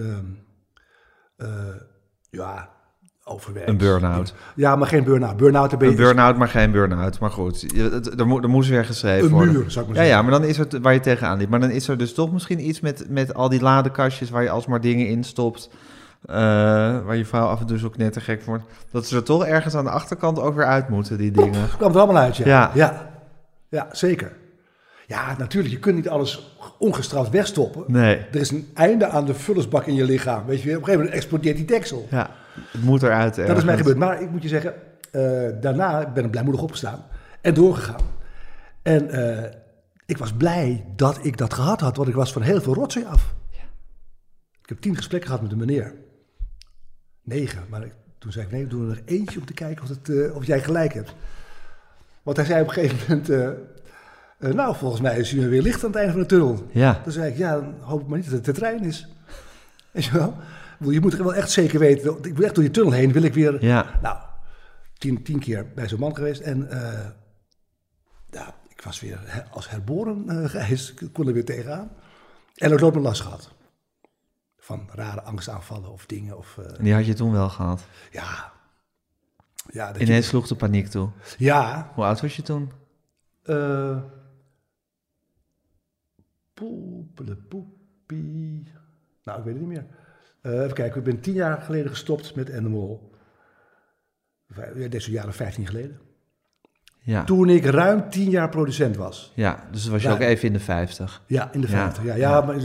uh, 1.37 1.47
ja, 2.29 2.69
overwerkt. 3.23 3.69
Een 3.69 3.77
burn-out. 3.77 4.33
Ja, 4.55 4.75
maar 4.75 4.87
geen 4.87 5.03
burn-out. 5.03 5.37
Burn-out 5.37 5.73
Een 5.73 5.95
burn-out, 5.95 6.37
maar 6.37 6.47
geen 6.47 6.71
burn-out. 6.71 7.19
Maar 7.19 7.31
goed, 7.31 7.77
er, 8.17 8.27
moet, 8.27 8.43
er 8.43 8.49
moest 8.49 8.69
weer 8.69 8.85
geschreven 8.85 9.25
een 9.25 9.31
worden. 9.31 9.53
Muur, 9.53 9.71
zou 9.71 9.85
ik 9.85 9.95
maar 9.95 10.03
ja, 10.03 10.09
ja, 10.09 10.21
maar 10.21 10.31
dan 10.31 10.43
is 10.43 10.57
het 10.57 10.79
waar 10.81 10.93
je 10.93 10.99
tegenaan 10.99 11.37
liep. 11.37 11.49
Maar 11.49 11.59
dan 11.59 11.69
is 11.69 11.87
er 11.87 11.97
dus 11.97 12.13
toch 12.13 12.31
misschien 12.31 12.67
iets 12.67 12.79
met, 12.79 13.05
met 13.09 13.33
al 13.33 13.49
die 13.49 13.61
ladekastjes 13.61 14.29
waar 14.29 14.43
je 14.43 14.49
alsmaar 14.49 14.81
dingen 14.81 15.07
in 15.07 15.23
stopt. 15.23 15.69
Uh, 16.25 16.35
waar 17.05 17.15
je 17.15 17.25
vrouw 17.25 17.47
af 17.47 17.59
en 17.59 17.65
toe 17.65 17.77
zo 17.77 17.89
knettergek 17.89 18.43
wordt. 18.43 18.63
Dat 18.91 19.05
ze 19.05 19.15
er 19.15 19.23
toch 19.23 19.45
ergens 19.45 19.75
aan 19.75 19.83
de 19.83 19.89
achterkant 19.89 20.39
ook 20.39 20.55
weer 20.55 20.65
uit 20.65 20.89
moeten, 20.89 21.17
die 21.17 21.31
dingen. 21.31 21.61
Het 21.61 21.77
kwam 21.77 21.91
er 21.91 21.97
allemaal 21.97 22.21
uit, 22.21 22.37
ja. 22.37 22.45
ja. 22.45 22.71
Ja, 22.73 23.09
ja 23.69 23.87
zeker. 23.91 24.31
Ja, 25.07 25.35
natuurlijk, 25.37 25.73
je 25.73 25.79
kunt 25.79 25.95
niet 25.95 26.09
alles 26.09 26.57
ongestraft 26.77 27.29
wegstoppen. 27.29 27.83
Nee. 27.87 28.17
Er 28.17 28.39
is 28.39 28.51
een 28.51 28.69
einde 28.73 29.07
aan 29.07 29.25
de 29.25 29.33
vullersbak 29.33 29.85
in 29.85 29.95
je 29.95 30.03
lichaam. 30.03 30.45
Weet 30.45 30.61
je, 30.61 30.69
op 30.69 30.75
een 30.75 30.79
gegeven 30.79 30.99
moment 30.99 31.15
explodeert 31.15 31.55
die 31.55 31.65
deksel. 31.65 32.07
Ja. 32.09 32.29
Het 32.71 32.83
moet 32.83 33.03
eruit. 33.03 33.35
Dat 33.35 33.57
is 33.57 33.63
mij 33.63 33.77
gebeurd. 33.77 33.97
Maar 33.97 34.21
ik 34.21 34.29
moet 34.31 34.43
je 34.43 34.47
zeggen, 34.47 34.73
uh, 35.11 35.49
daarna 35.61 36.11
ben 36.11 36.25
ik 36.25 36.31
blijmoedig 36.31 36.61
opgestaan 36.61 37.05
en 37.41 37.53
doorgegaan. 37.53 38.01
En 38.81 39.15
uh, 39.15 39.43
ik 40.05 40.17
was 40.17 40.33
blij 40.33 40.85
dat 40.95 41.19
ik 41.21 41.37
dat 41.37 41.53
gehad 41.53 41.81
had, 41.81 41.97
want 41.97 42.09
ik 42.09 42.15
was 42.15 42.33
van 42.33 42.41
heel 42.41 42.61
veel 42.61 42.73
rotzooi 42.73 43.05
af. 43.05 43.33
Ja. 43.49 43.63
Ik 44.61 44.69
heb 44.69 44.79
tien 44.79 44.95
gesprekken 44.95 45.29
gehad 45.29 45.41
met 45.41 45.51
de 45.51 45.65
meneer. 45.65 45.93
Negen, 47.29 47.63
maar 47.69 47.85
ik, 47.85 47.93
toen 48.17 48.31
zei 48.31 48.45
ik, 48.45 48.51
nee, 48.51 48.63
we 48.63 48.69
doen 48.69 48.89
er 48.89 49.01
eentje 49.05 49.39
om 49.39 49.45
te 49.45 49.53
kijken 49.53 49.83
of, 49.83 49.89
het, 49.89 50.07
uh, 50.07 50.35
of 50.35 50.45
jij 50.45 50.61
gelijk 50.61 50.93
hebt. 50.93 51.15
Want 52.23 52.37
hij 52.37 52.45
zei 52.45 52.61
op 52.61 52.67
een 52.67 52.73
gegeven 52.73 53.23
moment, 53.27 53.57
nou, 54.55 54.75
volgens 54.75 55.01
mij 55.01 55.17
is 55.17 55.33
er 55.33 55.49
weer 55.49 55.61
licht 55.61 55.83
aan 55.83 55.89
het 55.89 55.99
einde 55.99 56.11
van 56.11 56.21
de 56.21 56.27
tunnel. 56.27 56.65
Ja. 56.71 57.01
Toen 57.03 57.11
zei 57.11 57.31
ik, 57.31 57.37
ja, 57.37 57.53
dan 57.53 57.75
hoop 57.79 58.01
ik 58.01 58.07
maar 58.07 58.17
niet 58.17 58.25
dat 58.25 58.35
het 58.35 58.45
de 58.45 58.51
trein 58.51 58.83
is. 58.83 59.07
Weet 59.91 60.05
je 60.05 60.11
wel? 60.11 60.35
Je 60.79 60.99
moet 60.99 61.15
wel 61.15 61.35
echt 61.35 61.51
zeker 61.51 61.79
weten. 61.79 62.17
Ik 62.21 62.35
wil 62.35 62.45
echt 62.45 62.55
door 62.55 62.63
die 62.63 62.73
tunnel 62.73 62.91
heen. 62.91 63.11
Wil 63.11 63.23
ik 63.23 63.33
weer. 63.33 63.65
Ja. 63.65 63.99
Nou, 64.01 64.17
tien, 64.97 65.23
tien 65.23 65.39
keer 65.39 65.65
bij 65.75 65.87
zo'n 65.87 65.99
man 65.99 66.15
geweest. 66.15 66.41
En 66.41 66.67
ja, 68.29 68.55
ik 68.67 68.81
was 68.81 68.99
weer 68.99 69.45
als 69.51 69.69
herboren 69.69 70.25
uh, 70.27 70.49
geweest. 70.49 71.01
Ik 71.01 71.13
kon 71.13 71.27
er 71.27 71.33
weer 71.33 71.45
tegenaan. 71.45 71.91
En 72.55 72.81
ook 72.81 72.95
een 72.95 73.01
last 73.01 73.21
gehad. 73.21 73.51
Van 74.69 74.89
rare 74.91 75.21
angstaanvallen 75.21 75.91
of 75.91 76.05
dingen. 76.05 76.37
Of, 76.37 76.57
uh, 76.59 76.65
en 76.65 76.83
die 76.83 76.93
had 76.93 77.05
je 77.05 77.13
toen 77.13 77.31
wel 77.31 77.49
gehad? 77.49 77.85
Ja. 78.11 78.51
ja 79.69 79.93
Ineens 79.93 80.09
je... 80.25 80.29
sloeg 80.29 80.47
de 80.47 80.55
paniek 80.55 80.87
toe? 80.87 81.09
Ja. 81.37 81.91
Hoe 81.93 82.03
oud 82.03 82.21
was 82.21 82.35
je 82.35 82.41
toen? 82.41 82.71
Uh, 83.45 83.97
poepie. 87.49 88.71
Nou, 89.23 89.39
ik 89.39 89.45
weet 89.45 89.53
het 89.53 89.63
niet 89.67 89.67
meer. 89.67 89.85
Uh, 90.41 90.63
even 90.63 90.73
kijken, 90.73 90.97
ik 90.97 91.03
ben 91.03 91.21
tien 91.21 91.33
jaar 91.33 91.61
geleden 91.61 91.89
gestopt 91.89 92.35
met 92.35 92.53
Animal. 92.53 93.11
Een 94.47 94.89
jaar 94.99 95.27
of 95.27 95.35
vijftien 95.35 95.67
geleden. 95.67 95.99
Ja. 97.09 97.23
Toen 97.23 97.49
ik 97.49 97.65
ruim 97.65 98.09
tien 98.09 98.29
jaar 98.29 98.49
producent 98.49 98.95
was. 98.97 99.31
Ja, 99.35 99.59
dus 99.71 99.87
was 99.87 100.01
je 100.01 100.09
ook 100.11 100.19
even 100.19 100.47
in 100.47 100.53
de 100.53 100.59
50. 100.59 101.21
Ja, 101.25 101.49
in 101.51 101.61
de 101.61 101.67
Ja. 101.67 101.73
50. 101.73 102.03
Ja, 102.03 102.15
ja, 102.15 102.41
maar 102.41 102.55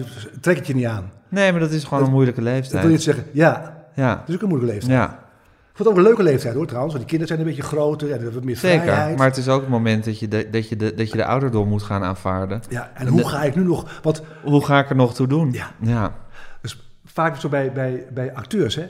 trek 0.41 0.57
het 0.57 0.67
je 0.67 0.75
niet 0.75 0.87
aan. 0.87 1.11
Nee, 1.29 1.51
maar 1.51 1.61
dat 1.61 1.71
is 1.71 1.83
gewoon 1.85 1.99
Dat- 1.99 2.09
een 2.09 2.15
moeilijke 2.15 2.41
Dat 2.41 2.49
wil 2.51 2.59
leeftijd. 2.61 2.83
je 2.83 2.89
niet 2.89 3.03
zeggen. 3.03 3.25
Ja, 3.33 3.73
Ja, 3.95 4.15
dat 4.17 4.29
is 4.29 4.35
ook 4.35 4.43
een 4.43 4.49
moeilijke 4.49 4.75
leeftijd. 4.75 4.99
ja, 4.99 5.05
Ik 5.05 5.77
vond 5.77 5.79
het 5.79 5.89
ook 5.89 5.97
een 5.97 6.03
leuke 6.03 6.23
leeftijd 6.23 6.55
hoor 6.55 6.67
trouwens. 6.67 6.95
Want 6.95 7.09
die 7.09 7.19
kinderen 7.19 7.27
zijn 7.37 7.41
een 7.49 7.55
beetje 7.57 7.77
groter 7.77 8.13
en 8.13 8.35
wat 8.35 8.45
meer 8.45 8.57
zeker. 8.57 8.81
vrijheid. 8.83 9.17
Maar 9.19 9.27
het 9.27 9.37
is 9.37 9.49
ook 9.49 9.61
het 9.61 9.71
moment 9.71 10.05
dat 10.05 10.19
je 10.19 10.29
de, 10.29 10.49
dat 10.51 10.69
je 10.69 10.77
de, 10.77 10.95
dat 10.95 11.11
je 11.11 11.17
de 11.17 11.25
ouderdom 11.25 11.69
moet 11.69 11.83
gaan 11.83 12.03
aanvaarden. 12.05 12.61
Ja, 12.69 12.91
en 12.95 13.07
hoe 13.07 13.29
ga 13.29 13.43
ik 13.43 13.55
nu 13.57 13.63
nog... 13.65 14.01
Want 14.03 14.23
Hoe 14.43 14.65
ga 14.65 14.79
ik 14.79 14.89
er 14.91 14.97
nog 14.97 15.15
toe 15.15 15.27
doen? 15.27 15.53
Ja. 15.53 15.71
ja. 15.81 16.15
Dus 16.61 16.91
vaak 17.05 17.37
zo 17.37 17.49
bij, 17.49 17.73
bij, 17.73 18.05
bij 18.15 18.35
acteurs, 18.35 18.75
hè. 18.75 18.87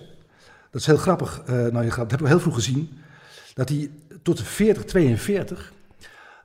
Dat 0.71 0.81
is 0.81 0.87
heel 0.87 0.97
grappig. 0.97 1.43
eh 1.47 1.55
nou, 1.55 1.85
je 1.85 1.91
gaat- 1.91 1.97
dat 1.97 2.11
hebben 2.11 2.23
we 2.23 2.29
heel 2.29 2.41
vroeg 2.41 2.55
gezien. 2.55 2.99
Dat 3.55 3.69
die 3.69 3.91
tot 4.25 4.37
de 4.37 4.45
40, 4.45 4.85
42, 4.85 5.73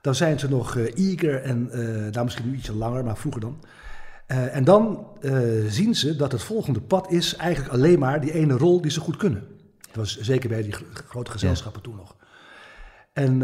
dan 0.00 0.14
zijn 0.14 0.38
ze 0.38 0.48
nog 0.48 0.76
eh, 0.76 0.96
eager 1.10 1.42
en, 1.42 1.70
eh 1.72 2.12
nou 2.12 2.24
misschien 2.24 2.50
nu 2.50 2.56
ietsje 2.56 2.74
langer, 2.74 3.04
maar 3.04 3.16
vroeger 3.16 3.40
dan. 3.40 3.64
Eh, 4.26 4.56
en 4.56 4.64
dan 4.64 5.06
zien 5.68 5.94
ze 5.94 6.16
dat 6.16 6.32
het 6.32 6.42
volgende 6.42 6.80
pad 6.80 7.10
is 7.12 7.36
eigenlijk 7.36 7.72
alleen 7.74 7.98
maar 7.98 8.20
die 8.20 8.32
ene 8.32 8.56
rol 8.56 8.80
die 8.80 8.90
ze 8.90 9.00
goed 9.00 9.16
kunnen. 9.16 9.46
Dat 9.80 9.94
was 9.96 10.18
zeker 10.20 10.48
bij 10.48 10.62
die 10.62 10.72
gro- 10.72 10.84
grote 11.08 11.30
gezelschappen 11.30 11.82
toen 11.82 11.96
nog. 11.96 12.16
En, 13.12 13.42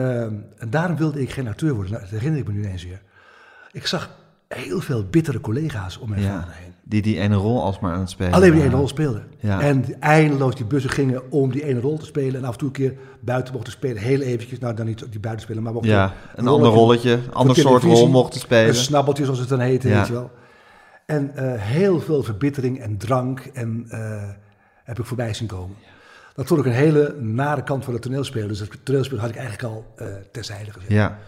en 0.59 0.71
daarom 0.71 0.97
wilde 0.97 1.21
ik 1.21 1.31
geen 1.31 1.49
acteur 1.49 1.73
worden. 1.75 1.93
Nou, 1.93 2.05
dat 2.05 2.13
herinner 2.13 2.41
ik 2.41 2.47
me 2.47 2.53
nu 2.53 2.63
ineens 2.65 2.85
weer. 2.85 3.03
Ik 3.73 3.87
zag 3.87 4.11
heel 4.49 4.81
veel 4.81 5.05
bittere 5.05 5.41
collega's 5.41 5.97
om 5.99 6.09
mijn 6.09 6.23
Ja. 6.23 6.41
vader 6.41 6.55
heen. 6.55 6.75
Die 6.89 7.03
die 7.03 7.19
ene 7.19 7.35
rol 7.35 7.63
alsmaar 7.63 7.93
aan 7.93 8.01
het 8.01 8.11
spelen 8.11 8.33
Alleen 8.33 8.53
die 8.53 8.63
ene 8.63 8.75
rol 8.75 8.89
speelden. 8.89 9.27
Ja. 9.39 9.61
En 9.61 10.01
eindeloos 10.01 10.55
die 10.55 10.65
bussen 10.65 10.91
gingen 10.91 11.33
om 11.33 11.53
die 11.53 11.65
ene 11.65 11.81
rol 11.81 11.99
te 11.99 12.05
spelen. 12.05 12.41
En 12.41 12.45
af 12.45 12.53
en 12.53 12.59
toe 12.59 12.69
een 12.69 12.75
keer 12.75 12.95
buiten 13.21 13.55
mochten 13.55 13.73
spelen. 13.73 14.03
Heel 14.03 14.21
eventjes. 14.21 14.59
Nou, 14.59 14.75
dan 14.75 14.87
niet 14.87 15.07
die 15.11 15.21
buiten 15.21 15.45
spelen, 15.45 15.63
maar 15.63 15.73
mochten 15.73 15.91
Ja, 15.91 16.15
een 16.35 16.47
ander 16.47 16.71
rolletje, 16.71 17.13
een 17.13 17.33
ander 17.35 17.57
soort 17.57 17.83
rol 17.83 18.09
mochten 18.09 18.41
spelen. 18.41 18.69
Een 18.69 18.75
snabbeltje, 18.75 19.25
zoals 19.25 19.39
het 19.39 19.49
dan 19.49 19.61
heette, 19.61 19.89
Ja. 19.89 19.97
weet 19.97 20.07
je 20.07 20.13
wel. 20.13 20.31
En 21.07 21.37
eh, 21.37 21.61
heel 21.63 22.01
veel 22.01 22.23
verbittering 22.23 22.81
en 22.81 22.97
drank 22.97 23.41
en, 23.41 23.87
eh, 23.89 24.23
heb 24.85 24.99
ik 24.99 25.05
voorbij 25.05 25.35
zien 25.35 25.49
komen. 25.49 25.77
Dat 26.35 26.47
vond 26.47 26.61
ik 26.61 26.67
een 26.67 26.73
hele 26.73 27.15
nare 27.21 27.63
kant 27.63 27.85
van 27.85 27.93
het 27.93 28.03
toneelspelen. 28.03 28.49
Dus 28.49 28.59
het 28.59 28.79
toneelspelen 28.83 29.23
had 29.23 29.31
ik 29.31 29.37
eigenlijk 29.37 29.75
al 29.75 29.85
eh 29.97 30.07
terzijde 30.33 30.73
gezet. 30.73 30.91
Ja, 30.91 31.19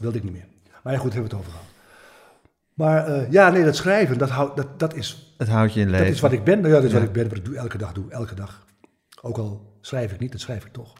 Wilde 0.00 0.16
ik 0.16 0.24
niet 0.24 0.32
meer. 0.32 0.46
Maar 0.82 0.92
ja, 0.92 0.98
goed, 0.98 1.12
hebben 1.12 1.30
we 1.30 1.36
het 1.36 1.46
over 1.46 1.58
gehad. 1.58 1.75
Maar 2.76 3.06
eh, 3.06 3.30
ja, 3.30 3.50
nee, 3.50 3.64
dat 3.64 3.76
schrijven, 3.76 4.18
dat, 4.18 4.30
hou, 4.30 4.50
dat, 4.54 4.78
dat 4.78 4.94
is 4.94 5.34
het 5.38 5.48
houdt 5.48 5.72
je 5.74 5.80
in 5.80 5.90
leven. 5.90 6.04
dat 6.06 6.14
is 6.14 6.20
wat 6.20 6.32
ik 6.32 6.44
ben. 6.44 6.60
Nou 6.60 6.68
ja, 6.68 6.74
dat 6.74 6.84
is 6.84 6.90
Ja. 6.92 6.98
wat 6.98 7.06
ik 7.06 7.12
ben, 7.12 7.28
wat 7.28 7.36
ik 7.38 7.44
doe, 7.44 7.56
elke 7.56 7.78
dag 7.78 7.92
doe, 7.92 8.04
elke 8.08 8.34
dag. 8.34 8.64
Ook 9.22 9.38
al 9.38 9.72
schrijf 9.80 10.12
ik 10.12 10.18
niet, 10.20 10.32
dat 10.32 10.40
schrijf 10.40 10.64
ik 10.64 10.72
toch. 10.72 10.92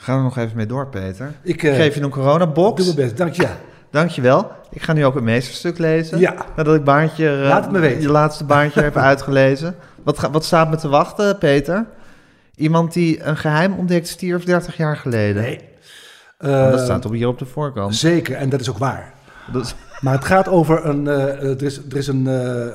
Gaan 0.00 0.14
we 0.14 0.20
er 0.20 0.26
nog 0.28 0.36
even 0.38 0.56
mee 0.56 0.66
door, 0.66 0.88
Peter? 0.88 1.32
Ik 1.42 1.62
eh, 1.62 1.74
Geef 1.74 1.94
je 1.94 2.00
een 2.00 2.10
coronabox? 2.10 2.84
doe 2.84 2.94
mijn 2.94 3.06
best, 3.06 3.16
dank 3.18 3.32
je. 3.34 3.48
Dankjewel. 3.90 4.50
Ik 4.70 4.82
ga 4.82 4.92
nu 4.92 5.04
ook 5.04 5.14
een 5.16 5.24
meesterstuk 5.24 5.78
lezen. 5.78 6.18
Ja. 6.18 6.34
Nadat 6.56 6.74
ik 6.74 6.84
baantje, 6.84 7.28
eh, 7.28 7.48
Laat 7.48 7.62
het 7.62 7.72
me 7.72 7.78
weten. 7.78 8.00
je 8.02 8.08
laatste 8.10 8.44
baantje 8.44 8.82
heb 8.82 8.96
uitgelezen. 9.10 9.74
Wat, 10.02 10.18
ga- 10.18 10.30
wat 10.30 10.44
staat 10.44 10.70
me 10.70 10.76
te 10.76 10.88
wachten, 10.88 11.38
Peter? 11.38 11.86
Iemand 12.54 12.92
die 12.92 13.22
een 13.22 13.36
geheim 13.36 13.72
ontdekt 13.72 14.08
stierf 14.08 14.44
30 14.44 14.76
jaar 14.76 14.96
geleden. 14.96 15.42
Nee. 15.42 15.60
Dat 16.38 16.80
staat 16.80 17.04
op 17.04 17.12
hier 17.12 17.28
op 17.28 17.38
de 17.38 17.46
voorkant. 17.46 17.94
Zeker, 17.94 18.36
en 18.36 18.48
dat 18.48 18.60
is 18.60 18.70
ook 18.70 18.78
waar. 18.78 19.12
Dat 19.52 19.64
is- 19.64 19.74
Maar 20.00 20.14
het 20.14 20.24
gaat 20.24 20.48
over 20.48 20.86
een. 20.86 21.08
eh, 21.08 21.28
eh, 21.32 21.42
er 21.42 21.62
is, 21.62 21.76
er 21.90 21.96
is 21.96 22.06
een, 22.06 22.26
eh, 22.26 22.66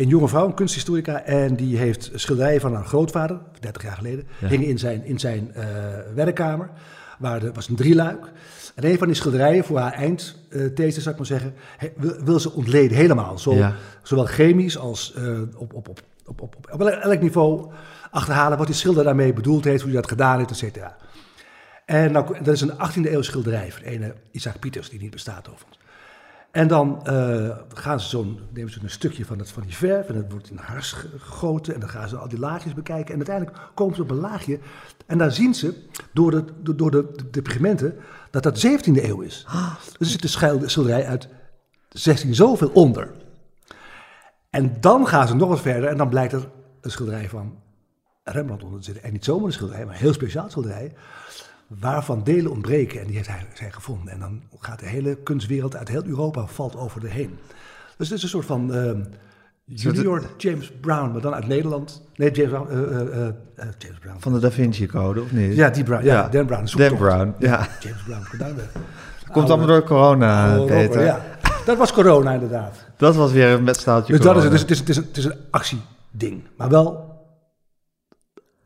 een 0.00 0.08
jonge 0.08 0.28
vrouw, 0.28 0.46
een 0.46 0.54
kunsthistorica. 0.54 1.22
En 1.24 1.56
die 1.56 1.76
heeft 1.76 2.10
schilderijen 2.14 2.60
van 2.60 2.74
haar 2.74 2.84
grootvader, 2.84 3.38
30 3.60 3.82
jaar 3.82 3.96
geleden. 3.96 4.24
Ja. 4.40 4.48
hingen 4.48 4.66
in 4.68 4.78
zijn, 4.78 5.04
in 5.04 5.18
zijn 5.18 5.54
eh, 5.54 5.64
werkkamer. 6.14 6.70
Waar 7.18 7.42
er 7.42 7.52
was 7.52 7.68
een 7.68 7.76
drieluik. 7.76 8.24
En 8.74 8.84
een 8.84 8.98
van 8.98 9.06
die 9.06 9.16
schilderijen 9.16 9.64
voor 9.64 9.78
haar 9.78 9.92
eindthesis, 9.92 11.02
zou 11.02 11.10
ik 11.10 11.16
maar 11.16 11.26
zeggen. 11.26 11.54
he- 11.76 11.92
wil, 11.96 12.14
wil 12.24 12.40
ze 12.40 12.52
ontleden 12.52 12.96
helemaal. 12.96 13.38
Zo, 13.38 13.54
Ja. 13.54 13.74
Zowel 14.02 14.24
chemisch 14.24 14.78
als 14.78 15.14
op, 15.56 15.74
op, 15.74 15.88
op, 15.88 16.00
op, 16.26 16.40
op, 16.40 16.56
op, 16.72 16.80
elk 16.80 17.20
niveau 17.20 17.70
achterhalen 18.10 18.58
wat 18.58 18.66
die 18.66 18.76
schilder 18.76 19.04
daarmee 19.04 19.32
bedoeld 19.32 19.64
heeft, 19.64 19.82
hoe 19.82 19.90
hij 19.92 20.00
dat 20.00 20.10
gedaan 20.10 20.38
heeft, 20.38 20.50
et 20.50 20.56
cetera. 20.56 20.96
En 21.84 22.12
nou, 22.12 22.36
dat 22.42 22.54
is 22.54 22.60
een 22.60 22.72
18e 22.72 23.12
eeuw 23.12 23.22
schilderij 23.22 23.72
van 23.72 23.82
een 23.84 24.12
Isaac 24.30 24.58
Pieters, 24.60 24.88
die 24.90 25.00
niet 25.00 25.10
bestaat 25.10 25.48
overigens. 25.48 25.75
En 26.56 26.68
dan 26.68 27.06
eh, 27.06 27.56
gaan 27.74 28.00
ze 28.00 28.08
zo'n, 28.08 28.40
nemen 28.52 28.72
ze 28.72 28.78
een 28.82 28.90
stukje 28.90 29.24
van, 29.24 29.38
het, 29.38 29.50
van 29.50 29.62
die 29.62 29.76
verf 29.76 30.08
en 30.08 30.14
dat 30.14 30.30
wordt 30.32 30.50
in 30.50 30.56
hars 30.56 30.92
ge- 30.92 31.08
gegoten 31.18 31.74
en 31.74 31.80
dan 31.80 31.88
gaan 31.88 32.08
ze 32.08 32.16
al 32.16 32.28
die 32.28 32.38
laagjes 32.38 32.74
bekijken 32.74 33.10
en 33.12 33.16
uiteindelijk 33.16 33.58
komen 33.74 33.94
ze 33.96 34.02
op 34.02 34.10
een 34.10 34.16
laagje 34.16 34.58
en 35.06 35.18
dan 35.18 35.32
zien 35.32 35.54
ze 35.54 35.84
door 36.12 36.30
de, 36.30 36.74
door- 36.74 36.90
de, 36.90 37.06
de, 37.30 37.42
pigmenten 37.42 37.96
dat 38.30 38.42
dat 38.42 38.66
17e 38.66 39.04
eeuw 39.04 39.20
is. 39.20 39.46
Dus 39.98 39.98
er 39.98 40.06
zit 40.06 40.22
een 40.22 40.28
schil- 40.28 40.68
schilderij 40.68 41.06
uit 41.06 41.28
16 41.88 42.34
zoveel 42.34 42.68
onder. 42.68 43.10
En 44.50 44.76
dan 44.80 45.06
gaan 45.06 45.28
ze 45.28 45.34
nog 45.34 45.48
wat 45.48 45.60
verder 45.60 45.88
en 45.88 45.96
dan 45.96 46.08
blijkt 46.08 46.32
er 46.32 46.48
een 46.80 46.90
schilderij 46.90 47.28
van 47.28 47.58
Rembrandt 48.24 48.62
onder 48.62 48.78
te 48.78 48.84
zitten. 48.84 49.04
En 49.04 49.12
niet 49.12 49.24
zomaar 49.24 49.46
een 49.46 49.52
schilderij, 49.52 49.84
maar 49.84 49.94
een 49.94 50.00
heel 50.00 50.12
speciaal 50.12 50.50
schilderij. 50.50 50.92
Waarvan 51.68 52.24
delen 52.24 52.50
ontbreken 52.50 53.00
en 53.00 53.06
die 53.06 53.16
heeft 53.16 53.28
hij, 53.28 53.46
zij 53.54 53.70
gevonden. 53.70 54.12
En 54.12 54.18
dan 54.20 54.42
gaat 54.58 54.78
de 54.78 54.86
hele 54.86 55.16
kunstwereld 55.16 55.76
uit 55.76 55.88
heel 55.88 56.04
Europa 56.04 56.46
valt 56.46 56.76
over 56.76 57.00
de 57.00 57.08
heen. 57.08 57.38
Dus 57.96 58.08
het 58.08 58.16
is 58.16 58.22
een 58.22 58.28
soort 58.28 58.46
van 58.46 58.74
ehm, 58.74 59.00
junior 59.64 60.22
James 60.36 60.72
Brown, 60.80 61.10
maar 61.12 61.20
dan 61.20 61.34
uit 61.34 61.46
Nederland. 61.46 62.02
Nee, 62.16 62.30
James 62.30 62.50
Brown. 62.50 62.70
eh, 62.70 63.00
eh, 63.00 63.26
eh, 63.26 63.66
James 63.78 63.98
Brown. 64.00 64.16
Van 64.20 64.32
de 64.32 64.38
Da 64.38 64.50
Vinci 64.50 64.86
Code, 64.86 65.20
of 65.22 65.32
niet? 65.32 65.54
ja, 65.56 65.70
die 65.70 65.84
Brown. 65.84 66.04
Ja, 66.04 66.12
Ja. 66.14 66.28
Dan 66.28 66.46
Brown. 66.46 66.64
Dan. 66.76 66.96
Brown, 66.96 67.34
ja. 67.38 67.68
James 67.80 68.02
Brown. 68.02 68.24
Komt 69.32 69.48
allemaal 69.48 69.66
door 69.66 69.82
corona, 69.84 70.56
Peter. 70.58 70.82
rocker, 70.86 71.04
ja. 71.04 71.24
Dat 71.64 71.76
was 71.76 71.92
corona 71.92 72.32
inderdaad. 72.32 72.84
Dat 72.96 73.16
was 73.16 73.32
weer 73.32 73.48
een 73.48 73.64
met 73.64 73.76
staaltje 73.76 74.12
Dus 74.12 74.22
dat 74.22 74.36
is 74.36 74.42
corona. 74.42 74.58
het. 74.58 74.68
Dus 74.68 74.78
het, 74.78 74.88
is, 74.88 74.96
het, 74.96 75.06
is, 75.06 75.06
het 75.08 75.16
is 75.16 75.24
een 75.24 75.46
actieding. 75.50 76.42
Maar 76.56 76.68
wel 76.68 77.14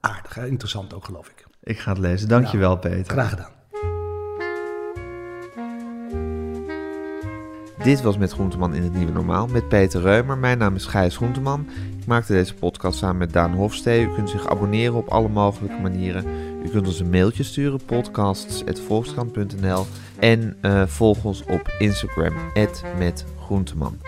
aardig, 0.01 0.35
hè? 0.35 0.47
interessant 0.47 0.95
ook 0.95 1.05
geloof 1.05 1.29
ik. 1.29 1.40
Ik 1.63 1.79
ga 1.79 1.91
het 1.91 1.99
lezen. 1.99 2.29
Dankjewel, 2.29 2.77
Peter. 2.77 3.13
Graag 3.13 3.31
gedaan. 3.31 3.59
Dit 7.83 8.03
was 8.03 8.19
Met 8.19 8.33
Groenteman 8.33 8.75
in 8.75 8.83
het 8.83 8.95
Nieuwe 8.95 9.13
Normaal 9.13 9.47
met 9.47 9.69
Peter 9.69 10.01
Reumer. 10.01 10.39
Mijn 10.39 10.59
naam 10.59 10.75
is 10.75 10.87
Gijs 10.87 11.17
Groenteman. 11.17 11.67
Ik 11.99 12.07
maakte 12.07 12.33
deze 12.33 12.55
podcast 12.55 12.99
samen 12.99 13.17
met 13.17 13.33
Daan 13.33 13.55
Hofstee. 13.55 14.05
U 14.05 14.15
kunt 14.15 14.31
zich 14.31 14.49
abonneren 14.49 14.95
op 14.95 15.09
alle 15.09 15.29
mogelijke 15.29 15.81
manieren. 15.81 16.25
U 16.65 16.69
kunt 16.69 16.87
ons 16.87 17.01
een 17.01 17.11
mailtje 17.11 17.43
sturen, 17.43 17.85
podcasts.volkskrant.nl. 17.85 19.87
En 20.19 20.57
eh, 20.61 20.87
volg 20.87 21.25
ons 21.25 21.45
op 21.49 21.75
Instagram, 21.79 22.35
@metgroenteman. 22.99 23.99